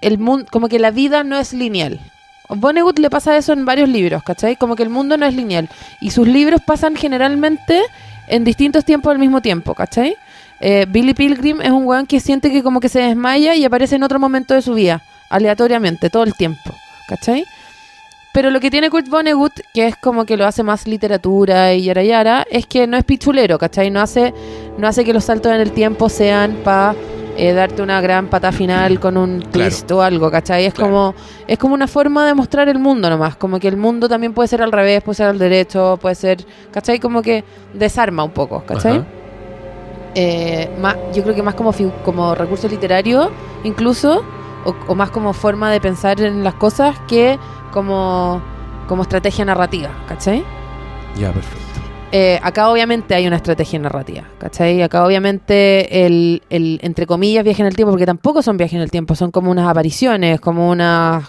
el 0.02 0.18
mundo 0.18 0.46
como 0.50 0.70
que 0.70 0.80
la 0.80 0.92
vida 0.92 1.24
no 1.26 1.38
es 1.38 1.52
lineal 1.54 2.00
Vonnegut 2.48 2.98
le 3.00 3.10
pasa 3.10 3.36
eso 3.38 3.52
en 3.52 3.66
varios 3.66 3.90
libros 3.90 4.24
¿cachai? 4.24 4.56
como 4.56 4.76
que 4.78 4.84
el 4.84 4.90
mundo 4.90 5.18
no 5.18 5.26
es 5.26 5.36
lineal 5.36 5.68
y 6.00 6.12
sus 6.12 6.26
libros 6.28 6.62
pasan 6.66 6.96
generalmente 6.96 7.82
en 8.30 8.44
distintos 8.44 8.86
tiempos 8.86 9.12
al 9.12 9.20
mismo 9.20 9.42
tiempo 9.42 9.76
¿cachai? 9.76 10.16
Eh, 10.62 10.86
Billy 10.90 11.14
Pilgrim 11.14 11.62
es 11.62 11.72
un 11.72 11.86
weón 11.86 12.06
que 12.06 12.20
siente 12.20 12.52
que 12.52 12.64
como 12.64 12.80
que 12.80 12.90
se 12.90 13.00
desmaya 13.00 13.56
y 13.56 13.66
aparece 13.66 13.96
en 13.96 14.04
otro 14.04 14.20
momento 14.20 14.54
de 14.54 14.62
su 14.62 14.74
vida 14.74 15.02
aleatoriamente 15.30 16.10
todo 16.10 16.24
el 16.24 16.34
tiempo 16.34 16.74
¿cachai? 17.08 17.46
Pero 18.32 18.52
lo 18.52 18.60
que 18.60 18.70
tiene 18.70 18.92
Kurt 18.92 19.10
Vonnegut, 19.10 19.54
que 19.74 19.88
es 19.88 19.96
como 19.96 20.26
que 20.26 20.38
lo 20.38 20.46
hace 20.46 20.62
más 20.62 20.88
literatura 20.88 21.74
y 21.74 21.84
yara 21.84 22.04
yara, 22.04 22.46
es 22.50 22.68
que 22.68 22.86
no 22.86 22.96
es 22.96 23.04
pichulero, 23.04 23.58
¿cachai? 23.58 23.90
No 23.90 24.02
hace, 24.02 24.34
no 24.78 24.88
hace 24.88 25.04
que 25.04 25.14
los 25.14 25.26
saltos 25.26 25.52
en 25.52 25.62
el 25.62 25.72
tiempo 25.72 26.10
sean 26.10 26.58
para 26.64 26.94
darte 27.38 27.82
una 27.82 28.02
gran 28.02 28.28
pata 28.28 28.52
final 28.52 29.00
con 29.00 29.16
un 29.18 29.40
Claro. 29.40 29.52
twist 29.52 29.90
o 29.92 30.02
algo, 30.02 30.30
¿cachai? 30.30 30.66
Es 30.66 30.74
Claro. 30.74 30.90
como 30.92 31.16
es 31.48 31.58
como 31.58 31.74
una 31.74 31.88
forma 31.88 32.26
de 32.28 32.34
mostrar 32.34 32.68
el 32.70 32.80
mundo 32.80 33.10
nomás, 33.10 33.36
como 33.36 33.60
que 33.60 33.68
el 33.68 33.78
mundo 33.78 34.08
también 34.10 34.34
puede 34.34 34.48
ser 34.48 34.62
al 34.62 34.72
revés, 34.72 35.02
puede 35.04 35.16
ser 35.16 35.28
al 35.28 35.40
derecho, 35.40 35.98
puede 36.02 36.16
ser, 36.16 36.46
¿cachai? 36.72 37.00
Como 37.00 37.22
que 37.22 37.44
desarma 37.74 38.24
un 38.24 38.32
poco, 38.32 38.64
¿cachai? 38.66 39.04
Eh, 40.16 40.70
más, 40.82 40.96
yo 41.14 41.24
creo 41.24 41.36
que 41.36 41.44
más 41.44 41.54
como, 41.56 41.72
como 42.04 42.34
recurso 42.36 42.68
literario, 42.68 43.32
incluso, 43.64 44.24
o, 44.66 44.76
o 44.88 44.96
más 44.96 45.12
como 45.12 45.34
forma 45.34 45.72
de 45.72 45.80
pensar 45.80 46.20
en 46.22 46.44
las 46.44 46.56
cosas 46.56 46.98
que 47.08 47.38
como, 47.72 48.42
como 48.88 49.04
estrategia 49.04 49.46
narrativa, 49.46 49.90
¿cachai? 50.08 50.44
Ya, 51.16 51.32
perfecto. 51.32 51.69
Eh, 52.12 52.40
acá 52.42 52.70
obviamente 52.72 53.14
hay 53.14 53.28
una 53.28 53.36
estrategia 53.36 53.78
narrativa, 53.80 54.24
¿cachai? 54.40 54.82
Acá 54.82 55.06
obviamente 55.06 56.06
el, 56.06 56.42
el, 56.50 56.80
entre 56.82 57.06
comillas, 57.06 57.44
viaje 57.44 57.62
en 57.62 57.68
el 57.68 57.76
tiempo, 57.76 57.92
porque 57.92 58.06
tampoco 58.06 58.42
son 58.42 58.58
viajes 58.58 58.76
en 58.76 58.82
el 58.82 58.90
tiempo, 58.90 59.14
son 59.16 59.30
como 59.32 59.52
unas 59.52 59.68
apariciones, 59.68 60.40
como 60.40 60.70
unas... 60.70 61.24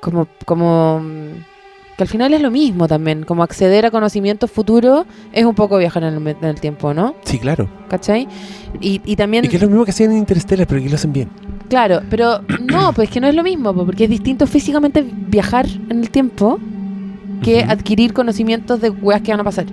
como... 0.00 0.26
como 0.44 1.00
mm, 1.00 1.54
que 1.96 2.02
al 2.02 2.08
final 2.08 2.34
es 2.34 2.42
lo 2.42 2.50
mismo 2.50 2.88
también, 2.88 3.22
como 3.22 3.44
acceder 3.44 3.86
a 3.86 3.92
conocimientos 3.92 4.50
futuros 4.50 5.06
es 5.32 5.44
un 5.44 5.54
poco 5.54 5.78
viajar 5.78 6.02
en 6.02 6.14
el, 6.14 6.26
en 6.26 6.44
el 6.44 6.60
tiempo, 6.60 6.92
¿no? 6.92 7.14
Sí, 7.22 7.38
claro. 7.38 7.68
¿cachai? 7.88 8.26
Y, 8.80 9.00
y 9.04 9.14
también... 9.14 9.44
Y 9.44 9.48
que 9.48 9.54
es 9.54 9.62
lo 9.62 9.68
mismo 9.68 9.84
que 9.84 9.92
hacían 9.92 10.10
en 10.10 10.18
Interstellar, 10.18 10.66
pero 10.66 10.80
aquí 10.80 10.88
lo 10.88 10.96
hacen 10.96 11.12
bien. 11.12 11.30
Claro, 11.68 12.00
pero 12.10 12.40
no, 12.60 12.92
pues 12.94 13.10
que 13.10 13.20
no 13.20 13.28
es 13.28 13.34
lo 13.36 13.44
mismo, 13.44 13.72
po, 13.72 13.86
porque 13.86 14.04
es 14.04 14.10
distinto 14.10 14.48
físicamente 14.48 15.04
viajar 15.08 15.66
en 15.88 16.00
el 16.00 16.10
tiempo 16.10 16.58
que 17.44 17.62
adquirir 17.62 18.12
conocimientos 18.12 18.80
de 18.80 18.90
weas 18.90 19.22
que 19.22 19.30
van 19.30 19.40
a 19.40 19.44
pasar. 19.44 19.66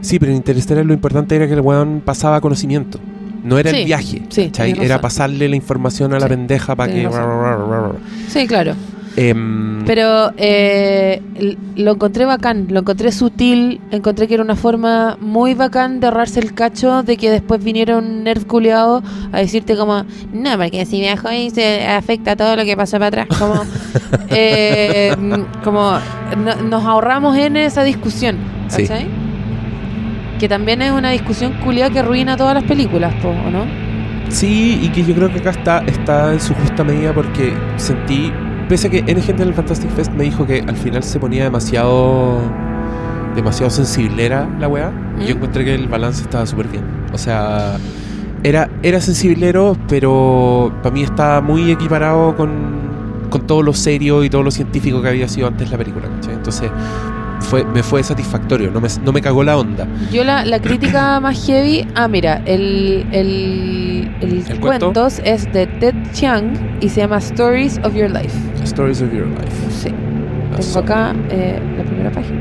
Sí, 0.00 0.18
pero 0.18 0.30
en 0.32 0.36
Interstellar 0.38 0.84
lo 0.86 0.94
importante 0.94 1.36
era 1.36 1.46
que 1.46 1.54
el 1.54 1.60
weón 1.60 2.02
pasaba 2.04 2.40
conocimiento. 2.40 2.98
No 3.42 3.58
era 3.58 3.70
Sí, 3.70 3.78
el 3.78 3.84
viaje. 3.86 4.22
sí, 4.28 4.50
Era 4.58 5.00
pasarle 5.00 5.48
la 5.48 5.56
información 5.56 6.12
a 6.12 6.18
la 6.18 6.26
Sí, 6.26 6.30
pendeja 6.30 6.76
para 6.76 6.92
que. 6.92 7.04
razón. 7.04 7.96
Sí, 8.28 8.46
claro. 8.46 8.74
Em, 9.16 9.84
Pero 9.86 10.30
eh, 10.36 11.20
lo 11.76 11.92
encontré 11.92 12.24
bacán, 12.26 12.66
lo 12.70 12.80
encontré 12.80 13.10
sutil, 13.12 13.80
encontré 13.90 14.28
que 14.28 14.34
era 14.34 14.42
una 14.42 14.54
forma 14.56 15.16
muy 15.20 15.54
bacán 15.54 15.98
de 16.00 16.06
ahorrarse 16.06 16.38
el 16.40 16.54
cacho 16.54 17.02
de 17.02 17.16
que 17.16 17.30
después 17.30 17.62
vinieron 17.64 18.22
nerd 18.22 18.46
culiado 18.46 19.02
a 19.32 19.38
decirte 19.38 19.76
como, 19.76 20.04
no, 20.32 20.56
porque 20.56 20.86
si 20.86 21.00
viajo 21.00 21.26
ahí 21.28 21.50
se 21.50 21.86
afecta 21.86 22.36
todo 22.36 22.54
lo 22.56 22.64
que 22.64 22.76
pasa 22.76 22.98
para 22.98 23.22
atrás. 23.24 23.38
Como, 23.38 23.54
eh, 24.30 25.14
mm, 25.18 25.62
como 25.64 25.92
no- 26.44 26.56
nos 26.68 26.84
ahorramos 26.84 27.36
en 27.36 27.56
esa 27.56 27.82
discusión, 27.82 28.36
Sí. 28.68 28.82
¿cachai? 28.82 29.08
Que 30.38 30.48
también 30.48 30.80
es 30.82 30.92
una 30.92 31.10
discusión 31.10 31.52
culiada 31.64 31.90
que 31.90 31.98
arruina 31.98 32.36
todas 32.36 32.54
las 32.54 32.64
películas, 32.64 33.12
po, 33.20 33.28
¿o 33.30 33.50
no? 33.50 33.64
Sí, 34.28 34.78
y 34.82 34.88
que 34.90 35.02
yo 35.04 35.14
creo 35.14 35.30
que 35.32 35.40
acá 35.40 35.50
está, 35.50 35.78
está 35.86 36.32
en 36.32 36.40
su 36.40 36.54
justa 36.54 36.84
medida 36.84 37.12
porque 37.12 37.52
sentí, 37.76 38.32
pese 38.70 38.86
a 38.86 38.90
que 38.90 38.98
N 38.98 39.20
gente 39.20 39.42
en 39.42 39.48
el 39.48 39.54
Fantastic 39.54 39.90
Fest 39.90 40.12
me 40.12 40.22
dijo 40.22 40.46
que 40.46 40.60
al 40.60 40.76
final 40.76 41.02
se 41.02 41.18
ponía 41.18 41.42
demasiado 41.42 42.38
demasiado 43.34 43.68
sensiblera 43.68 44.48
la 44.60 44.68
weá, 44.68 44.90
¿Mm? 44.90 45.22
yo 45.22 45.34
encontré 45.34 45.64
que 45.64 45.74
el 45.74 45.88
balance 45.88 46.22
estaba 46.22 46.46
súper 46.46 46.68
bien. 46.68 46.84
O 47.12 47.18
sea, 47.18 47.76
era, 48.44 48.70
era 48.84 49.00
sensiblero, 49.00 49.76
pero 49.88 50.72
para 50.84 50.94
mí 50.94 51.02
estaba 51.02 51.40
muy 51.40 51.72
equiparado 51.72 52.36
con, 52.36 53.26
con 53.28 53.44
todo 53.44 53.62
lo 53.62 53.72
serio 53.72 54.22
y 54.22 54.30
todo 54.30 54.44
lo 54.44 54.52
científico 54.52 55.02
que 55.02 55.08
había 55.08 55.26
sido 55.26 55.48
antes 55.48 55.68
la 55.72 55.76
película, 55.76 56.06
¿cachai? 56.08 56.34
Entonces 56.34 56.70
fue, 57.40 57.64
me 57.64 57.82
fue 57.82 58.04
satisfactorio, 58.04 58.70
no 58.70 58.80
me, 58.80 58.88
no 59.04 59.12
me 59.12 59.20
cagó 59.20 59.42
la 59.42 59.58
onda. 59.58 59.86
Yo 60.12 60.22
la, 60.22 60.44
la 60.44 60.60
crítica 60.62 61.18
más 61.18 61.44
heavy. 61.44 61.88
Ah, 61.96 62.06
mira, 62.06 62.40
el, 62.46 63.04
el, 63.10 64.14
el, 64.20 64.44
¿El 64.48 64.60
cuento? 64.60 64.92
cuentos 64.92 65.20
es 65.24 65.52
de 65.52 65.66
Ted 65.66 65.94
Chiang 66.12 66.52
y 66.80 66.88
se 66.88 67.00
llama 67.00 67.18
Stories 67.18 67.80
of 67.82 67.94
Your 67.94 68.10
Life. 68.10 68.49
Stories 68.70 69.02
of 69.02 69.12
Your 69.12 69.26
Life. 69.26 69.70
Sí, 69.70 69.90
tengo 70.56 70.78
acá 70.78 71.14
eh, 71.30 71.60
la 71.76 71.84
primera 71.84 72.10
página. 72.10 72.38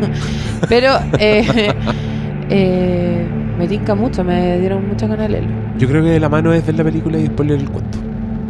Pero 0.68 0.92
eh, 1.18 1.72
eh, 2.50 3.26
me 3.58 3.68
tinca 3.68 3.94
mucho, 3.94 4.24
me 4.24 4.58
dieron 4.58 4.88
muchas 4.88 5.08
ganas 5.08 5.26
de 5.28 5.32
leerlo. 5.32 5.50
Yo 5.78 5.88
creo 5.88 6.02
que 6.02 6.18
la 6.18 6.28
mano 6.28 6.52
es 6.52 6.64
ver 6.66 6.76
la 6.76 6.84
película 6.84 7.18
y 7.18 7.22
después 7.24 7.48
leer 7.48 7.60
el 7.60 7.70
cuento. 7.70 7.98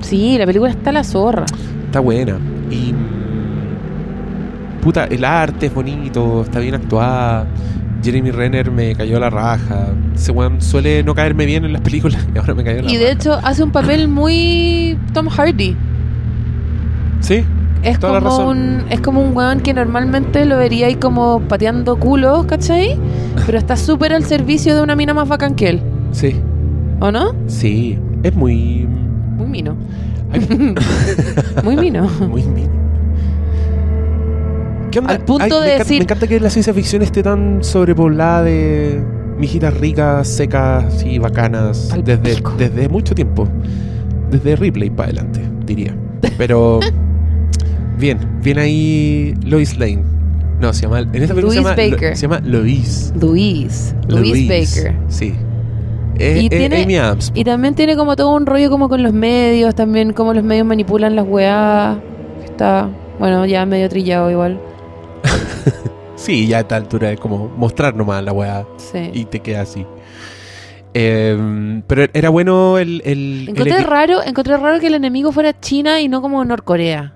Sí, 0.00 0.36
la 0.38 0.46
película 0.46 0.70
está 0.70 0.92
la 0.92 1.04
zorra. 1.04 1.46
Está 1.86 2.00
buena. 2.00 2.36
Y. 2.70 2.92
mm, 2.92 4.80
Puta, 4.80 5.04
el 5.04 5.24
arte 5.24 5.66
es 5.66 5.74
bonito, 5.74 6.42
está 6.42 6.58
bien 6.60 6.74
actuada. 6.74 7.46
Jeremy 8.02 8.30
Renner 8.30 8.70
me 8.70 8.94
cayó 8.94 9.18
a 9.18 9.20
la 9.20 9.28
raja. 9.30 9.88
Ese 10.14 10.32
weón 10.32 10.62
suele 10.62 11.02
no 11.02 11.14
caerme 11.14 11.44
bien 11.44 11.64
en 11.66 11.72
las 11.74 11.82
películas 11.82 12.26
y 12.34 12.38
ahora 12.38 12.54
me 12.54 12.64
cayó 12.64 12.78
a 12.78 12.82
la 12.84 12.90
Y 12.90 12.96
de 12.96 13.00
raja. 13.04 13.12
hecho 13.12 13.32
hace 13.42 13.62
un 13.62 13.72
papel 13.72 14.08
muy 14.08 14.96
Tom 15.12 15.28
Hardy. 15.28 15.76
Sí, 17.30 17.44
Es 17.84 18.00
Toda 18.00 18.14
la 18.14 18.18
como, 18.20 18.30
razón. 18.38 18.58
un, 18.58 18.84
es 18.90 19.00
como 19.00 19.22
un 19.22 19.36
weón 19.36 19.60
que 19.60 19.72
normalmente 19.72 20.44
lo 20.46 20.56
vería 20.56 20.88
ahí 20.88 20.96
como 20.96 21.38
pateando 21.42 21.96
culos, 21.96 22.44
¿cachai? 22.46 22.98
Pero 23.46 23.56
está 23.56 23.76
súper 23.76 24.12
al 24.12 24.24
servicio 24.24 24.74
de 24.74 24.82
una 24.82 24.96
mina 24.96 25.14
más 25.14 25.28
bacán 25.28 25.54
que 25.54 25.68
él. 25.68 25.82
sí, 26.10 26.34
¿O 26.98 27.12
no? 27.12 27.32
sí. 27.46 27.96
Es 28.24 28.34
muy. 28.34 28.84
Muy 29.36 29.46
mino. 29.46 29.76
Muy 31.64 31.76
mino. 31.76 32.08
muy 32.28 32.42
mino. 32.42 32.70
¿Qué 34.90 34.98
onda? 34.98 35.14
Al 35.14 35.20
punto 35.20 35.44
me 35.60 35.66
de 35.66 35.74
encanta- 35.76 35.78
decir- 35.84 35.98
Me 35.98 36.02
encanta 36.04 36.26
que 36.26 36.40
la 36.40 36.50
ciencia 36.50 36.74
ficción 36.74 37.02
esté 37.02 37.22
tan 37.22 37.62
sobrepoblada 37.62 38.42
de 38.42 39.02
mijitas 39.38 39.72
ricas, 39.78 40.26
secas 40.26 41.04
y 41.04 41.18
bacanas 41.18 41.94
desde, 42.04 42.34
pico. 42.34 42.54
desde 42.58 42.88
mucho 42.88 43.14
tiempo. 43.14 43.48
Desde 44.30 44.56
Ripley 44.56 44.90
para 44.90 45.10
adelante, 45.10 45.40
diría. 45.64 45.94
Pero. 46.36 46.80
bien, 48.00 48.18
bien 48.42 48.58
ahí 48.58 49.34
Lois 49.44 49.76
Lane. 49.78 50.02
No, 50.60 50.72
se 50.72 50.82
llama. 50.82 51.00
En 51.00 51.14
esta 51.22 51.34
película 51.34 51.52
se 51.54 51.62
llama, 51.62 51.76
Lo- 51.76 51.90
Baker. 51.90 52.16
se 52.16 52.22
llama 52.22 52.40
Lois. 52.44 53.12
Luis. 53.20 53.94
Luis 54.08 54.48
Baker. 54.48 54.94
Sí. 55.08 55.34
Y 56.18 56.48
tiene- 56.50 56.82
Amy 56.82 56.96
Adams. 56.96 57.32
Y 57.34 57.44
también 57.44 57.74
tiene 57.74 57.96
como 57.96 58.14
todo 58.16 58.34
un 58.34 58.44
rollo 58.44 58.68
como 58.68 58.88
con 58.90 59.02
los 59.02 59.12
medios, 59.14 59.74
también 59.74 60.12
como 60.12 60.34
los 60.34 60.44
medios 60.44 60.66
manipulan 60.66 61.16
las 61.16 61.26
weas. 61.26 61.96
Está, 62.44 62.90
bueno, 63.18 63.46
ya 63.46 63.64
medio 63.64 63.88
trillado 63.88 64.30
igual. 64.30 64.60
Sí, 66.16 66.46
ya 66.46 66.58
a 66.58 66.60
esta 66.60 66.76
altura 66.76 67.10
es 67.12 67.18
como 67.18 67.48
mostrar 67.56 67.96
nomás 67.96 68.22
la 68.22 68.32
weá. 68.32 68.66
Sí. 68.76 69.10
y 69.14 69.24
te 69.24 69.40
queda 69.40 69.62
así. 69.62 69.86
Eh, 70.92 71.82
pero 71.86 72.04
era 72.12 72.28
bueno 72.28 72.76
el. 72.76 73.00
encontré 73.48 73.82
raro, 73.82 74.22
encontré 74.22 74.56
raro 74.58 74.78
que 74.80 74.88
el 74.88 74.94
enemigo 74.94 75.32
fuera 75.32 75.58
China 75.58 76.00
y 76.02 76.08
no 76.08 76.20
como 76.20 76.44
Norcorea. 76.44 77.14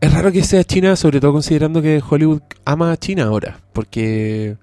Es 0.00 0.12
raro 0.12 0.30
que 0.32 0.42
sea 0.44 0.64
China, 0.64 0.96
sobre 0.96 1.20
todo 1.20 1.32
considerando 1.32 1.80
que 1.82 2.02
Hollywood 2.08 2.42
ama 2.64 2.92
a 2.92 2.96
China 2.96 3.24
ahora. 3.24 3.58
Porque 3.72 4.56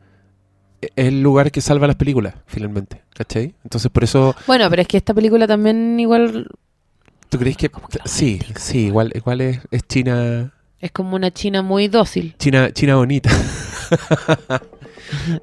es 0.81 0.89
el 0.95 1.21
lugar 1.21 1.51
que 1.51 1.61
salva 1.61 1.87
las 1.87 1.95
películas, 1.95 2.35
finalmente. 2.45 3.01
¿Cachai? 3.13 3.55
Entonces, 3.63 3.91
por 3.91 4.03
eso. 4.03 4.35
Bueno, 4.47 4.69
pero 4.69 4.81
es 4.81 4.87
que 4.87 4.97
esta 4.97 5.13
película 5.13 5.47
también 5.47 5.99
igual 5.99 6.47
¿Tú 7.29 7.37
crees 7.37 7.55
que.? 7.57 7.71
Sí, 8.05 8.39
sí, 8.57 8.87
igual, 8.87 9.11
igual 9.15 9.41
es, 9.41 9.59
es 9.71 9.83
China. 9.87 10.51
es 10.79 10.91
como 10.91 11.15
una 11.15 11.31
China 11.31 11.61
muy 11.61 11.87
dócil. 11.87 12.35
China, 12.37 12.71
China 12.73 12.95
bonita. 12.95 13.29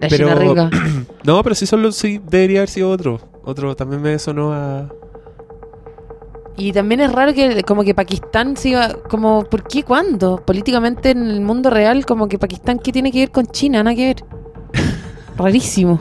La 0.01 0.09
Pero- 0.09 0.16
China 0.28 0.35
rica. 0.35 0.70
No, 1.24 1.43
pero 1.43 1.55
sí, 1.55 1.66
solo, 1.66 1.93
sí 1.93 2.20
debería 2.31 2.60
haber 2.60 2.69
sido 2.70 2.90
otro. 2.90 3.20
Otro 3.44 3.74
también 3.77 4.01
me 4.02 4.19
sonó 4.19 4.52
a. 4.52 4.90
Y 6.59 6.73
también 6.73 7.01
es 7.01 7.13
raro 7.13 7.33
que 7.33 7.63
como 7.63 7.85
que 7.85 7.95
Pakistán 7.95 8.57
siga 8.57 8.95
como 9.09 9.45
¿por 9.45 9.63
qué 9.63 9.85
cuándo? 9.85 10.43
Políticamente 10.45 11.11
en 11.11 11.23
el 11.29 11.41
mundo 11.41 11.71
real 11.71 12.05
como 12.05 12.27
que 12.27 12.37
Pakistán 12.37 12.81
qué 12.81 12.91
tiene 12.91 13.13
que 13.13 13.21
ver 13.21 13.31
con 13.31 13.47
China, 13.47 13.83
nada 13.85 13.95
que 13.95 14.07
ver. 14.07 14.25
Rarísimo. 15.37 16.01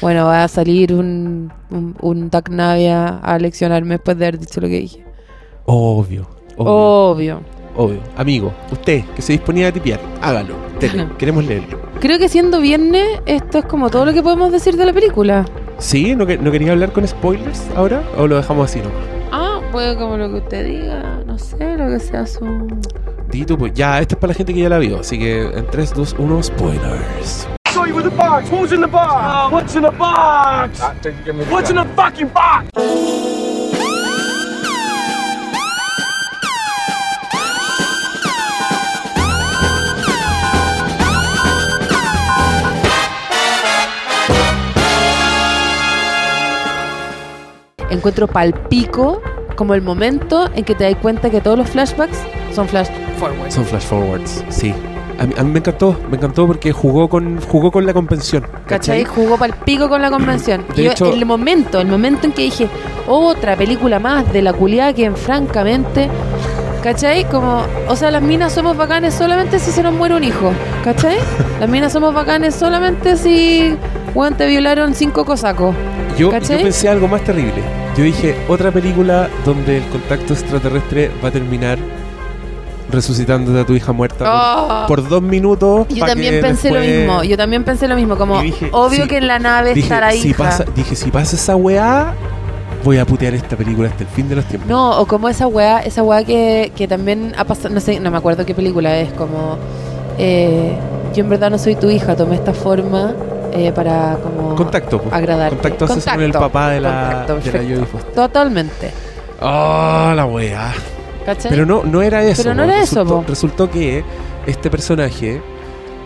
Bueno, 0.00 0.24
va 0.26 0.44
a 0.44 0.48
salir 0.48 0.94
un 0.94 1.52
un, 1.70 1.94
un 2.00 2.30
Navia 2.50 3.18
a 3.18 3.38
leccionarme 3.38 3.94
después 3.96 4.16
de 4.18 4.26
haber 4.26 4.38
dicho 4.40 4.60
lo 4.62 4.68
que 4.68 4.80
dije. 4.80 5.04
Obvio. 5.66 6.26
obvio. 6.56 7.10
Obvio. 7.10 7.40
obvio. 7.76 8.00
Amigo, 8.16 8.52
usted 8.70 9.04
que 9.14 9.20
se 9.22 9.32
disponía 9.34 9.68
a 9.68 9.72
tipear, 9.72 10.00
hágalo. 10.22 10.54
Queremos 11.18 11.44
leerlo. 11.44 11.80
Creo 12.00 12.18
que 12.18 12.28
siendo 12.28 12.60
viernes, 12.60 13.04
esto 13.26 13.58
es 13.58 13.64
como 13.66 13.90
todo 13.90 14.06
lo 14.06 14.12
que 14.12 14.22
podemos 14.22 14.50
decir 14.50 14.76
de 14.76 14.86
la 14.86 14.92
película. 14.92 15.44
¿Sí? 15.78 16.16
¿No, 16.16 16.26
que- 16.26 16.38
no 16.38 16.50
quería 16.50 16.72
hablar 16.72 16.92
con 16.92 17.06
spoilers 17.06 17.68
ahora? 17.76 18.02
¿O 18.18 18.26
lo 18.26 18.36
dejamos 18.36 18.70
así, 18.70 18.80
no? 18.80 19.21
Pues 19.72 19.96
como 19.96 20.18
lo 20.18 20.28
que 20.28 20.36
usted 20.36 20.66
diga, 20.66 21.22
no 21.24 21.38
sé, 21.38 21.78
lo 21.78 21.88
que 21.88 21.98
sea 21.98 22.26
su... 22.26 22.44
Di 23.30 23.46
tú, 23.46 23.56
pues 23.56 23.72
ya, 23.72 24.00
esto 24.00 24.16
es 24.16 24.20
para 24.20 24.32
la 24.32 24.34
gente 24.34 24.52
que 24.52 24.60
ya 24.60 24.68
la 24.68 24.76
vio. 24.76 25.00
Así 25.00 25.18
que 25.18 25.44
en 25.44 25.66
3, 25.66 25.94
2, 25.94 26.16
1, 26.18 26.42
spoilers. 26.42 27.48
you 27.86 27.94
with 27.94 28.04
the 28.04 28.10
box. 28.10 28.50
Who's 28.50 28.72
in 28.72 28.82
the 28.82 28.86
box? 28.86 29.50
what's 29.50 29.74
in 29.74 29.82
the 29.82 29.90
box? 29.90 30.78
What's 31.50 31.70
in 31.70 31.76
the 31.76 31.86
fucking 31.96 32.28
box? 32.28 32.68
Encuentro 47.90 48.26
palpico 48.26 49.22
como 49.62 49.74
el 49.74 49.82
momento 49.82 50.50
en 50.56 50.64
que 50.64 50.74
te 50.74 50.82
das 50.82 50.96
cuenta 51.00 51.30
que 51.30 51.40
todos 51.40 51.56
los 51.56 51.70
flashbacks 51.70 52.18
son 52.52 52.66
flash 52.66 52.88
forwards. 53.16 53.54
Son 53.54 53.64
flash 53.64 53.84
forwards, 53.84 54.44
sí. 54.48 54.74
A 55.20 55.24
mí, 55.24 55.34
a 55.38 55.44
mí 55.44 55.52
me 55.52 55.60
encantó, 55.60 55.96
me 56.10 56.16
encantó 56.16 56.48
porque 56.48 56.72
jugó 56.72 57.08
con 57.08 57.40
jugó 57.40 57.70
con 57.70 57.86
la 57.86 57.94
convención. 57.94 58.44
¿Cachai? 58.66 59.04
Jugó 59.04 59.38
palpico 59.38 59.88
con 59.88 60.02
la 60.02 60.10
convención. 60.10 60.64
De 60.74 60.82
Y 60.82 60.90
yo, 60.96 61.12
el 61.12 61.24
momento, 61.26 61.80
el 61.80 61.86
momento 61.86 62.26
en 62.26 62.32
que 62.32 62.42
dije, 62.42 62.68
otra 63.06 63.54
película 63.54 64.00
más 64.00 64.32
de 64.32 64.42
la 64.42 64.52
culiada 64.52 64.92
que 64.94 65.08
francamente, 65.12 66.08
¿cachai? 66.82 67.22
Como, 67.30 67.64
o 67.86 67.94
sea, 67.94 68.10
las 68.10 68.22
minas 68.22 68.52
somos 68.52 68.76
bacanes 68.76 69.14
solamente 69.14 69.60
si 69.60 69.70
se 69.70 69.84
nos 69.84 69.94
muere 69.94 70.16
un 70.16 70.24
hijo, 70.24 70.50
¿cachai? 70.82 71.18
Las 71.60 71.68
minas 71.68 71.92
somos 71.92 72.12
bacanes 72.12 72.56
solamente 72.56 73.16
si, 73.16 73.76
weón, 74.12 74.36
te 74.36 74.44
violaron 74.48 74.92
cinco 74.96 75.24
cosacos. 75.24 75.72
Yo, 76.18 76.32
yo 76.32 76.40
pensé 76.40 76.88
algo 76.88 77.06
más 77.06 77.22
terrible. 77.22 77.81
Yo 77.96 78.04
dije, 78.04 78.34
otra 78.48 78.70
película 78.70 79.28
donde 79.44 79.76
el 79.78 79.84
contacto 79.88 80.32
extraterrestre 80.32 81.10
va 81.22 81.28
a 81.28 81.30
terminar 81.30 81.78
resucitándote 82.90 83.60
a 83.60 83.64
tu 83.64 83.74
hija 83.74 83.92
muerta 83.92 84.18
por- 84.24 84.28
Oh. 84.28 84.86
por, 85.02 85.08
dos 85.08 85.22
minutos. 85.22 85.86
Yo 85.88 86.04
también 86.04 86.40
pensé 86.40 86.70
lo 86.70 86.80
mismo, 86.80 87.22
yo 87.22 87.36
también 87.36 87.64
pensé 87.64 87.88
lo 87.88 87.96
mismo, 87.96 88.16
como 88.16 88.40
dije, 88.42 88.68
obvio 88.72 89.02
sí, 89.02 89.08
que 89.08 89.16
en 89.18 89.28
la 89.28 89.38
nave 89.38 89.74
Dije, 89.74 89.86
estará 89.86 90.10
si 90.12 90.28
hija. 90.28 90.44
pasa, 90.44 90.64
dije, 90.74 90.94
si 90.96 91.10
pasa 91.10 91.36
esa 91.36 91.56
weá, 91.56 92.12
voy 92.84 92.98
a 92.98 93.06
putear 93.06 93.34
esta 93.34 93.56
película 93.56 93.88
hasta 93.88 94.02
el 94.04 94.08
fin 94.10 94.28
de 94.28 94.36
los 94.36 94.44
tiempos. 94.46 94.68
No, 94.68 94.98
o 95.00 95.06
como 95.06 95.28
esa 95.28 95.46
weá, 95.46 95.80
esa 95.80 96.02
weá 96.02 96.24
que, 96.24 96.72
que 96.76 96.86
también 96.88 97.32
ha 97.38 97.44
pasado, 97.44 97.74
no 97.74 97.80
sé, 97.80 97.98
no 98.00 98.10
me 98.10 98.18
acuerdo 98.18 98.44
qué 98.44 98.54
película 98.54 98.98
es, 98.98 99.10
como 99.12 99.56
eh, 100.18 100.76
yo 101.14 101.22
en 101.24 101.30
verdad 101.30 101.50
no 101.50 101.58
soy 101.58 101.76
tu 101.76 101.88
hija, 101.88 102.14
tomé 102.16 102.34
esta 102.36 102.52
forma 102.52 103.14
eh, 103.52 103.72
para 103.72 104.16
como 104.22 104.54
Contacto, 104.54 105.00
po. 105.00 105.14
agradarte. 105.14 105.56
Contacto 105.56 105.84
haces 105.86 106.04
con 106.06 106.22
el 106.22 106.32
papá 106.32 106.70
de 106.70 106.80
la, 106.80 107.24
Contacto, 107.26 107.58
de 107.58 107.76
la. 107.76 107.86
Totalmente. 108.14 108.90
Oh, 109.40 110.12
la. 110.14 110.72
¿Cachai? 111.26 111.50
Pero 111.50 111.66
no, 111.66 111.84
no 111.84 112.02
era 112.02 112.22
eso. 112.24 112.42
Pero 112.42 112.54
no 112.54 112.64
era 112.64 112.82
eso, 112.82 112.96
resultó, 113.00 113.22
po. 113.22 113.24
resultó 113.28 113.70
que 113.70 114.04
este 114.46 114.70
personaje, 114.70 115.40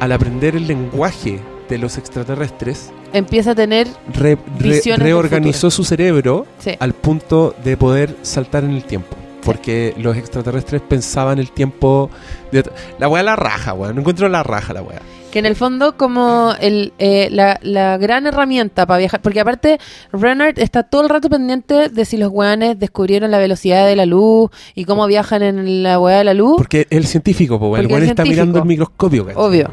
al 0.01 0.13
aprender 0.13 0.57
el 0.57 0.67
lenguaje 0.67 1.41
de 1.69 1.79
los 1.79 1.97
extraterrestres, 1.99 2.91
Empieza 3.13 3.53
a 3.53 3.55
tener 3.55 3.87
re- 4.13 4.37
re- 4.59 4.83
reorganizó 4.97 5.71
su 5.71 5.85
cerebro 5.85 6.45
Sí. 6.59 6.73
al 6.79 6.93
punto 6.93 7.55
de 7.65 7.77
poder 7.77 8.15
saltar 8.23 8.65
en 8.65 8.73
el 8.73 8.85
tiempo. 8.85 9.17
Porque 9.43 9.95
los 9.97 10.17
extraterrestres 10.17 10.83
pensaban 10.83 11.39
el 11.39 11.53
tiempo. 11.53 12.11
De 12.51 12.69
la 12.99 13.09
weá 13.09 13.23
la 13.23 13.37
raja, 13.37 13.73
weá. 13.75 13.93
No 13.93 14.01
encuentro 14.01 14.29
la 14.29 14.43
raja, 14.43 14.75
la 14.75 14.83
weá. 14.83 15.01
Que 15.31 15.39
en 15.39 15.47
el 15.47 15.57
fondo 15.57 15.97
como 15.97 16.55
el, 16.61 16.93
eh, 16.99 17.29
la, 17.31 17.59
la 17.63 17.99
gran 17.99 18.27
herramienta 18.27 18.87
para 18.87 18.99
viajar, 18.99 19.21
porque 19.21 19.41
aparte 19.41 19.79
Renard 20.13 20.59
está 20.59 20.83
todo 20.83 21.03
el 21.03 21.09
rato 21.09 21.29
pendiente 21.29 21.89
de 21.89 22.05
si 22.05 22.17
los 22.17 22.31
weones 22.31 22.79
descubrieron 22.79 23.31
la 23.31 23.39
velocidad 23.39 23.87
de 23.87 23.97
la 23.97 24.07
luz 24.07 24.51
y 24.75 24.85
cómo 24.85 25.07
viajan 25.07 25.43
en 25.43 25.83
la 25.83 25.99
weá 25.99 26.19
de 26.19 26.25
la 26.25 26.35
luz. 26.35 26.57
Porque 26.57 26.87
el 26.91 27.07
científico, 27.07 27.59
po, 27.59 27.69
weá, 27.69 27.83
el 27.83 27.87
weón 27.89 28.05
está 28.05 28.25
mirando 28.25 28.59
el 28.59 28.65
microscopio, 28.65 29.27
¿cachai? 29.27 29.43
Obvio. 29.43 29.71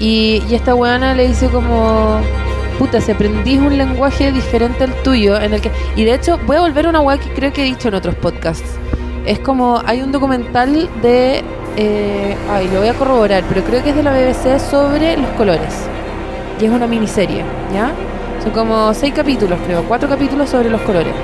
Y, 0.00 0.42
y 0.48 0.54
esta 0.54 0.74
weona 0.74 1.14
le 1.14 1.28
dice 1.28 1.48
como, 1.48 2.20
puta, 2.78 3.00
si 3.00 3.10
aprendís 3.10 3.58
un 3.58 3.76
lenguaje 3.76 4.30
diferente 4.30 4.84
al 4.84 4.94
tuyo, 5.02 5.40
en 5.40 5.54
el 5.54 5.60
que... 5.60 5.70
Y 5.96 6.04
de 6.04 6.14
hecho, 6.14 6.38
voy 6.46 6.56
a 6.56 6.60
volver 6.60 6.86
a 6.86 6.90
una 6.90 7.00
weá 7.00 7.18
que 7.18 7.32
creo 7.32 7.52
que 7.52 7.62
he 7.62 7.64
dicho 7.64 7.88
en 7.88 7.94
otros 7.94 8.14
podcasts. 8.16 8.78
Es 9.26 9.38
como, 9.40 9.80
hay 9.84 10.02
un 10.02 10.12
documental 10.12 10.88
de... 11.02 11.44
eh, 11.76 12.36
ay, 12.50 12.68
lo 12.68 12.80
voy 12.80 12.88
a 12.88 12.94
corroborar, 12.94 13.44
pero 13.48 13.62
creo 13.64 13.82
que 13.82 13.90
es 13.90 13.96
de 13.96 14.02
la 14.02 14.12
BBC 14.12 14.58
sobre 14.58 15.16
los 15.16 15.30
colores. 15.32 15.88
Y 16.60 16.64
es 16.64 16.70
una 16.70 16.86
miniserie, 16.86 17.44
¿ya? 17.72 17.92
Son 18.42 18.52
como 18.52 18.92
seis 18.94 19.12
capítulos, 19.14 19.58
creo, 19.66 19.84
cuatro 19.84 20.08
capítulos 20.08 20.50
sobre 20.50 20.70
los 20.70 20.80
colores. 20.82 21.14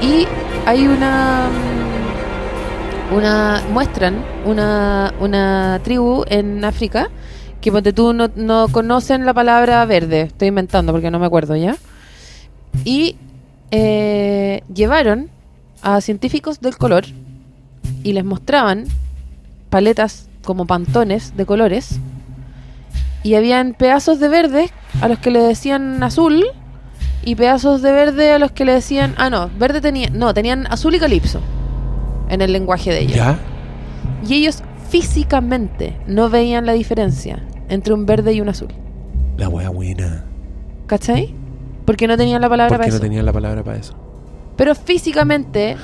Y 0.00 0.26
hay 0.66 0.86
una 0.86 1.48
mm, 1.50 3.14
una 3.16 3.62
muestran 3.70 4.22
una, 4.44 5.14
una 5.18 5.80
tribu 5.82 6.24
en 6.28 6.62
África 6.64 7.08
que 7.60 7.72
ponte 7.72 7.92
tú 7.92 8.12
no, 8.12 8.28
no 8.36 8.68
conocen 8.68 9.24
la 9.26 9.34
palabra 9.34 9.84
verde, 9.86 10.22
estoy 10.22 10.48
inventando 10.48 10.92
porque 10.92 11.10
no 11.10 11.18
me 11.18 11.26
acuerdo 11.26 11.56
ya. 11.56 11.76
Y 12.84 13.16
eh, 13.70 14.62
llevaron 14.72 15.30
a 15.82 16.00
científicos 16.00 16.60
del 16.60 16.76
color 16.76 17.04
y 18.02 18.12
les 18.12 18.24
mostraban 18.24 18.84
paletas 19.70 20.28
como 20.44 20.66
pantones 20.66 21.36
de 21.36 21.46
colores 21.46 21.98
y 23.22 23.34
habían 23.34 23.74
pedazos 23.74 24.20
de 24.20 24.28
verde 24.28 24.70
a 25.00 25.08
los 25.08 25.18
que 25.18 25.30
le 25.30 25.40
decían 25.40 26.02
azul 26.02 26.44
y 27.24 27.34
pedazos 27.34 27.82
de 27.82 27.92
verde 27.92 28.32
a 28.32 28.38
los 28.38 28.52
que 28.52 28.64
le 28.64 28.72
decían 28.72 29.14
ah 29.18 29.28
no 29.30 29.50
verde 29.58 29.80
tenía 29.80 30.08
no 30.10 30.32
tenían 30.32 30.66
azul 30.68 30.94
y 30.94 30.98
calipso 30.98 31.40
en 32.28 32.40
el 32.40 32.52
lenguaje 32.52 32.90
de 32.90 33.00
ellos 33.00 33.16
¿Ya? 33.16 33.38
y 34.26 34.34
ellos 34.34 34.62
físicamente 34.88 35.96
no 36.06 36.30
veían 36.30 36.64
la 36.64 36.72
diferencia 36.72 37.42
entre 37.68 37.92
un 37.92 38.06
verde 38.06 38.32
y 38.32 38.40
un 38.40 38.48
azul 38.48 38.68
La 39.36 39.48
weá 39.48 39.68
buena. 39.68 40.24
¿cachai? 40.86 41.34
porque 41.84 42.06
no 42.06 42.16
tenían 42.16 42.40
la 42.40 42.48
palabra 42.48 42.68
Porque 42.68 42.78
para 42.78 42.90
no 42.90 42.96
eso 42.96 43.02
tenían 43.02 43.24
la 43.26 43.32
palabra 43.32 43.62
para 43.64 43.78
eso. 43.78 43.94
Pero 44.58 44.74
físicamente 44.74 45.76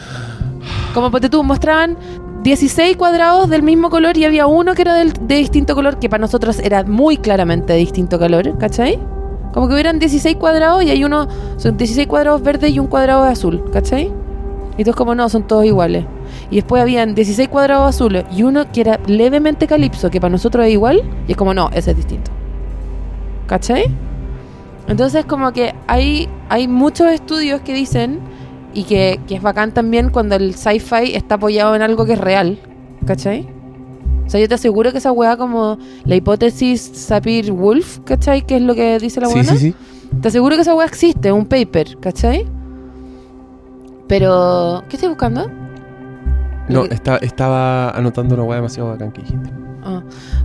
como 0.92 1.10
ponte 1.10 1.30
tú 1.30 1.42
mostraban 1.42 1.96
16 2.42 2.98
cuadrados 2.98 3.48
del 3.48 3.62
mismo 3.62 3.88
color 3.88 4.18
y 4.18 4.26
había 4.26 4.46
uno 4.46 4.74
que 4.74 4.82
era 4.82 4.96
de 4.96 5.34
distinto 5.36 5.74
color 5.74 5.98
que 5.98 6.10
para 6.10 6.20
nosotros 6.20 6.59
era 6.59 6.84
muy 6.84 7.16
claramente 7.16 7.72
de 7.72 7.78
distinto 7.78 8.18
color 8.18 8.59
¿cachai? 8.59 8.98
como 9.55 9.68
que 9.68 9.74
hubieran 9.74 9.98
16 9.98 10.36
cuadrados 10.36 10.82
y 10.82 10.90
hay 10.90 11.05
uno 11.05 11.26
son 11.56 11.78
16 11.78 12.06
cuadrados 12.06 12.42
verdes 12.42 12.72
y 12.72 12.78
un 12.78 12.88
cuadrado 12.88 13.24
de 13.24 13.30
azul 13.30 13.64
¿cachai? 13.72 14.12
y 14.76 14.82
todos 14.82 14.96
como 14.96 15.14
no 15.14 15.28
son 15.28 15.46
todos 15.46 15.64
iguales 15.64 16.05
y 16.51 16.56
después 16.56 16.82
habían 16.82 17.14
16 17.14 17.48
cuadrados 17.48 17.88
azules 17.88 18.24
y 18.30 18.42
uno 18.42 18.70
que 18.72 18.80
era 18.80 18.98
levemente 19.06 19.68
calipso 19.68 20.10
que 20.10 20.20
para 20.20 20.32
nosotros 20.32 20.66
es 20.66 20.72
igual 20.72 21.02
y 21.28 21.32
es 21.32 21.36
como 21.38 21.55
no 21.55 21.70
ese 21.72 21.92
es 21.92 21.96
distinto 21.96 22.30
¿cachai? 23.46 23.84
Entonces 24.86 25.24
como 25.24 25.52
que 25.52 25.74
hay, 25.86 26.28
hay 26.48 26.68
muchos 26.68 27.10
estudios 27.10 27.60
que 27.62 27.72
dicen 27.72 28.20
y 28.74 28.84
que, 28.84 29.20
que 29.26 29.36
es 29.36 29.42
bacán 29.42 29.72
también 29.72 30.10
cuando 30.10 30.34
el 30.36 30.55
sci-fi 30.55 31.14
está 31.14 31.36
apoyado 31.36 31.74
en 31.76 31.82
algo 31.82 32.05
que 32.05 32.14
es 32.14 32.18
real, 32.20 32.59
¿cachai? 33.06 33.48
O 34.26 34.30
sea, 34.30 34.40
yo 34.40 34.48
te 34.48 34.55
aseguro 34.55 34.90
que 34.92 34.98
esa 34.98 35.12
weá 35.12 35.36
como 35.36 35.78
la 36.05 36.16
hipótesis 36.16 36.80
Sapir-Wulf, 36.94 38.01
¿cachai? 38.05 38.42
Que 38.42 38.56
es 38.56 38.62
lo 38.62 38.74
que 38.74 38.98
dice 38.98 39.20
la 39.20 39.26
Sí, 39.28 39.34
buena. 39.34 39.52
sí, 39.52 39.59
sí. 39.59 39.74
Te 40.20 40.28
aseguro 40.28 40.56
que 40.56 40.62
esa 40.62 40.74
weá 40.74 40.86
existe, 40.86 41.30
un 41.32 41.44
paper, 41.46 41.98
¿cachai? 42.01 42.46
Pero, 44.09 44.82
¿qué 44.88 44.96
estoy 44.96 45.09
buscando? 45.09 45.48
No, 46.68 46.82
Lo 46.82 46.88
que- 46.88 46.94
está- 46.94 47.16
estaba 47.18 47.90
anotando 47.90 48.34
una 48.34 48.44
weá 48.44 48.56
demasiado 48.56 48.90
bacán 48.90 49.12
que 49.12 49.22
dijiste. 49.22 49.51
Ah, 49.82 50.02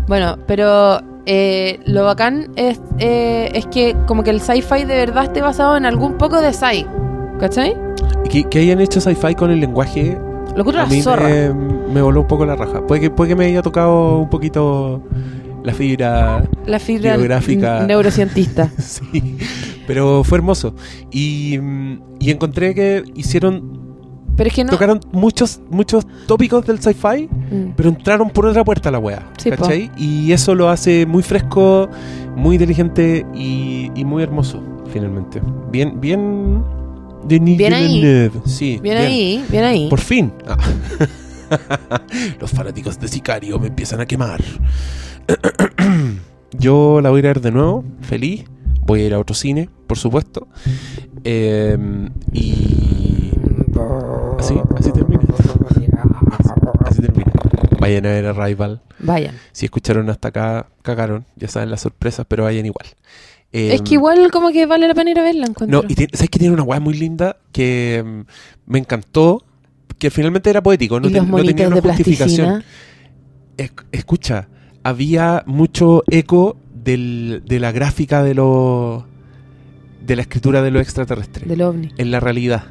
Bueno, 0.08 0.38
pero 0.48 1.00
eh, 1.26 1.80
lo 1.86 2.04
bacán 2.04 2.50
es, 2.56 2.82
eh, 2.98 3.50
es 3.54 3.66
que 3.68 3.96
como 4.08 4.24
que 4.24 4.32
el 4.32 4.42
sci-fi 4.42 4.80
de 4.86 4.96
verdad 4.96 5.26
esté 5.26 5.42
basado 5.42 5.78
en 5.78 5.86
algún 5.86 6.14
poco 6.18 6.42
de 6.42 6.52
sci, 6.52 6.86
¿cachai? 7.40 7.76
Y 8.32 8.44
que, 8.44 8.60
hayan 8.60 8.80
hecho 8.82 9.02
sci-fi 9.02 9.36
con 9.36 9.50
el 9.52 9.60
lenguaje, 9.60 10.18
Lo 10.56 10.64
que 10.66 10.78
a 10.78 10.86
mí 10.86 11.02
me, 11.04 11.54
me 11.94 12.02
voló 12.02 12.22
un 12.22 12.28
poco 12.28 12.46
la 12.46 12.56
raja. 12.56 12.86
Puede 12.86 13.02
que, 13.02 13.10
puede 13.10 13.30
que 13.30 13.36
me 13.36 13.46
haya 13.46 13.62
tocado 13.62 14.20
un 14.20 14.30
poquito 14.30 15.02
la 15.64 15.74
fibra, 15.74 16.44
La 16.66 16.80
fibra 16.80 17.16
biográfica. 17.18 17.86
neurocientista. 17.88 18.70
sí, 18.78 19.38
pero 19.88 20.24
fue 20.24 20.38
hermoso. 20.38 20.74
Y, 21.12 21.58
mm, 21.62 22.00
y 22.20 22.32
encontré 22.32 22.74
que 22.76 23.04
hicieron, 23.16 23.80
Pero 24.36 24.48
es 24.50 24.54
que 24.56 24.64
no. 24.64 24.70
tocaron 24.72 25.00
muchos, 25.12 25.60
muchos 25.70 26.06
tópicos 26.28 26.66
del 26.66 26.80
sci-fi, 26.80 27.28
Mm. 27.52 27.72
pero 27.76 27.90
entraron 27.90 28.30
por 28.30 28.46
otra 28.46 28.64
puerta 28.64 28.90
a 28.90 28.92
la 28.92 29.00
wea. 29.00 29.28
Sí, 29.38 29.50
po. 29.50 29.58
¿Cachai? 29.58 29.90
Y 29.98 30.32
eso 30.32 30.54
lo 30.56 30.70
hace 30.70 31.06
muy 31.08 31.24
fresco, 31.24 31.90
muy 32.36 32.56
inteligente 32.56 33.26
y, 33.34 33.92
y 33.96 34.06
muy 34.06 34.22
hermoso, 34.24 34.62
finalmente. 34.92 35.42
Bien, 35.72 36.00
bien. 36.00 36.64
Denis 37.24 37.58
Bien 37.58 37.74
ahí. 37.74 38.02
Villeneuve. 38.02 38.42
Sí, 38.46 38.80
Bien 38.82 38.98
ahí, 38.98 39.46
bien 39.50 39.64
ahí. 39.64 39.90
Por 39.90 40.00
fin. 40.00 40.32
Ah. 40.48 40.58
Los 42.40 42.52
fanáticos 42.52 43.00
de 43.00 43.08
Sicario 43.08 43.60
me 43.60 43.68
empiezan 43.68 44.02
a 44.02 44.06
quemar. 44.06 44.44
Yo 46.52 47.00
la 47.02 47.10
voy 47.10 47.18
a 47.18 47.20
ir 47.20 47.26
a 47.26 47.30
ver 47.30 47.42
de 47.42 47.52
nuevo, 47.52 47.84
feliz. 48.02 48.46
Voy 48.86 49.02
a 49.02 49.06
ir 49.06 49.14
a 49.14 49.20
otro 49.20 49.36
cine, 49.36 49.70
por 49.88 49.98
supuesto. 49.98 50.48
Eh, 51.24 51.78
y. 52.34 53.32
Así, 54.40 54.56
así 54.78 54.92
termina. 54.92 55.22
Así 56.86 57.02
termina. 57.02 57.32
Vayan 57.80 58.06
a 58.06 58.10
ver 58.10 58.26
Arrival. 58.26 58.82
Vayan. 59.00 59.36
Si 59.52 59.66
escucharon 59.66 60.10
hasta 60.10 60.30
acá, 60.30 60.68
cagaron. 60.82 61.26
Ya 61.36 61.48
saben 61.48 61.70
las 61.70 61.82
sorpresas, 61.82 62.26
pero 62.28 62.44
vayan 62.44 62.66
igual. 62.66 62.88
Eh, 63.52 63.74
es 63.74 63.82
que 63.82 63.96
igual 63.96 64.30
como 64.32 64.50
que 64.52 64.66
vale 64.68 64.88
la 64.88 64.94
pena 64.94 65.10
ir 65.12 65.20
a 65.20 65.24
verla, 65.24 65.48
encuentro. 65.48 65.82
No, 65.82 65.88
y 65.90 65.96
tiene- 65.96 66.12
¿sabes 66.14 66.30
que 66.30 66.38
tiene 66.40 66.54
una 66.54 66.64
weá 66.64 66.80
muy 66.80 66.94
linda 66.94 67.38
que 67.52 68.04
mm, 68.06 68.72
me 68.72 68.80
encantó? 68.80 69.44
Que 69.98 70.10
finalmente 70.12 70.50
era 70.50 70.62
poético, 70.62 71.00
no, 71.00 71.08
y 71.10 71.12
te- 71.12 71.18
los 71.20 71.28
no 71.28 71.44
tenía 71.44 71.68
una 71.68 71.76
de 71.78 71.82
justificación. 71.82 72.64
Es- 73.58 73.72
escucha, 73.92 74.48
había 74.84 75.44
mucho 75.48 76.04
eco 76.10 76.58
del- 76.74 77.42
de 77.46 77.60
la 77.60 77.72
gráfica 77.72 78.24
de 78.24 78.34
lo 78.36 79.06
de 80.06 80.16
la 80.16 80.22
escritura 80.22 80.62
de 80.62 80.72
lo 80.72 80.80
extraterrestre 80.80 81.46
Del 81.46 81.62
ovni. 81.62 81.90
en 81.98 82.12
la 82.12 82.20
realidad. 82.20 82.64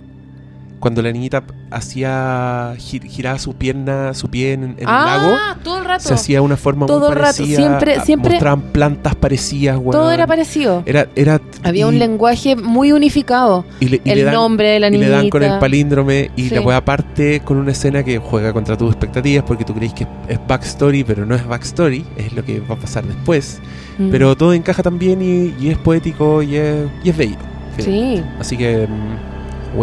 Cuando 0.81 1.03
la 1.03 1.11
niñita 1.13 1.43
hacía 1.71 2.75
gir- 2.79 3.03
giraba 3.09 3.39
su 3.39 3.55
pierna, 3.55 4.15
su 4.15 4.29
pie 4.29 4.53
en, 4.53 4.63
en 4.65 4.77
el 4.79 4.85
lago, 4.85 5.35
ah, 5.37 5.57
todo 5.63 5.79
el 5.79 5.85
rato. 5.85 6.05
se 6.09 6.15
hacía 6.15 6.41
una 6.43 6.57
forma 6.57 6.87
Todo 6.87 7.01
muy 7.01 7.09
el 7.11 7.15
rato, 7.17 7.37
parecida. 7.39 7.57
siempre- 7.57 7.95
a- 7.97 8.05
siempre- 8.05 8.31
mostraban 8.33 8.61
plantas 8.73 9.15
parecidas, 9.17 9.77
Todo 9.91 10.11
era 10.11 10.27
parecido. 10.27 10.83
Era, 10.87 11.09
era 11.17 11.41
Había 11.65 11.87
y- 11.87 11.89
un 11.89 11.99
lenguaje 11.99 12.55
muy 12.57 12.93
unificado. 12.93 13.65
y 13.81 13.89
le- 13.89 14.01
y 14.05 14.09
le 14.09 14.21
el 14.21 14.25
dan- 14.27 14.35
nombre 14.35 14.69
de 14.69 14.81
la 14.81 14.89
y 14.89 14.91
niñita. 14.93 15.09
le 15.09 15.15
dan 15.17 15.31
con 15.31 15.43
el 15.43 15.59
palíndrome 15.59 16.31
y 16.37 16.49
Sí. 16.49 16.55
la 16.55 16.61
weá 16.61 16.85
parte 16.85 17.41
con 17.41 17.57
una 17.57 17.73
escena 17.73 18.03
que 18.05 18.19
juega 18.19 18.53
contra 18.53 18.77
tus 18.77 18.91
expectativas 18.91 19.45
porque 19.45 19.65
tú 19.65 19.75
crees 19.75 19.93
que 19.95 20.07
es, 20.29 20.39
backstory, 20.47 21.05
pero 21.05 21.27
no 21.27 21.35
es 21.35 21.47
backstory, 21.47 22.05
es 22.17 22.33
lo 22.33 22.45
que 22.45 22.61
va 22.61 22.75
a 22.77 22.79
pasar 22.79 23.05
después. 23.05 23.61
Mm. 23.99 24.11
Pero 24.11 24.37
todo 24.37 24.53
encaja 24.55 24.83
también 24.83 25.21
y, 25.21 25.55
y 25.61 25.71
es 25.71 25.79
poético 25.79 26.41
y 26.43 26.55
es, 26.57 26.87
y 27.03 27.11
es 27.11 27.17
bello. 27.17 27.37
Sí, 27.79 28.23
Así 28.41 28.57
que, 28.57 28.87
mm, 28.89 29.77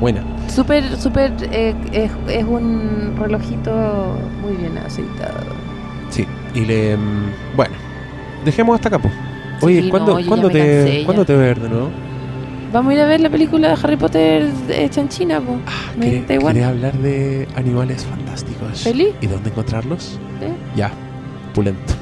buena, 0.00 0.22
súper, 0.48 0.96
súper. 0.96 1.32
eh, 1.52 1.74
es, 1.92 2.10
es 2.28 2.44
un 2.44 3.14
relojito 3.18 4.16
muy 4.42 4.56
bien 4.56 4.76
aceitado. 4.78 5.40
Sí, 6.10 6.26
y 6.54 6.60
le. 6.64 6.96
mm, 6.96 7.56
bueno, 7.56 7.74
dejemos 8.44 8.74
hasta 8.76 8.88
acá, 8.88 8.98
po. 8.98 9.10
Oye, 9.62 9.82
Sí, 9.82 9.88
¿cuándo, 9.90 10.12
no, 10.14 10.18
yo 10.18 10.24
ya 10.24 10.28
¿cuándo 10.28 10.48
me 10.48 10.52
te. 10.54 11.02
¿cuándo 11.04 11.24
te 11.24 11.34
voy 11.34 11.42
a 11.44 11.46
ver 11.46 11.60
de 11.60 11.68
nuevo? 11.68 11.90
Vamos 12.72 12.90
a 12.90 12.94
ir 12.94 13.00
a 13.02 13.06
ver 13.06 13.20
la 13.20 13.30
película 13.30 13.68
de 13.68 13.74
Harry 13.82 13.96
Potter 13.96 14.50
hecha 14.68 15.00
en 15.00 15.08
China, 15.08 15.40
po. 15.40 15.56
Me 15.96 16.06
¿Querés, 16.06 16.28
da 16.28 16.34
igual. 16.34 16.54
querés 16.54 16.68
hablar 16.68 16.92
de 16.98 17.46
animales 17.54 18.04
fantásticos? 18.04 18.80
¿Feliz? 18.82 19.10
¿Y 19.20 19.28
dónde 19.28 19.50
encontrarlos? 19.50 20.18
Ya, 20.74 20.90
pulento. 21.54 21.94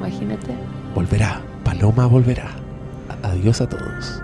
Imagínate. 0.00 0.48
Volverá, 0.94 1.40
Paloma 1.64 2.06
volverá. 2.06 2.48
Adiós 3.22 3.60
a 3.60 3.68
todos. 3.68 4.20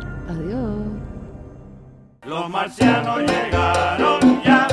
Los 2.27 2.49
marcianos 2.49 3.19
llegaron 3.21 4.43
ya 4.43 4.64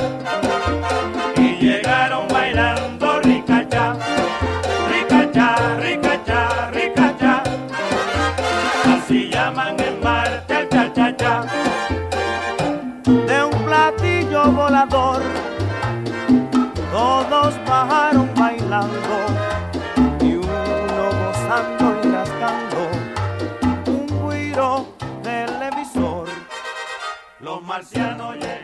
un 27.74 27.80
guiro 27.84 28.61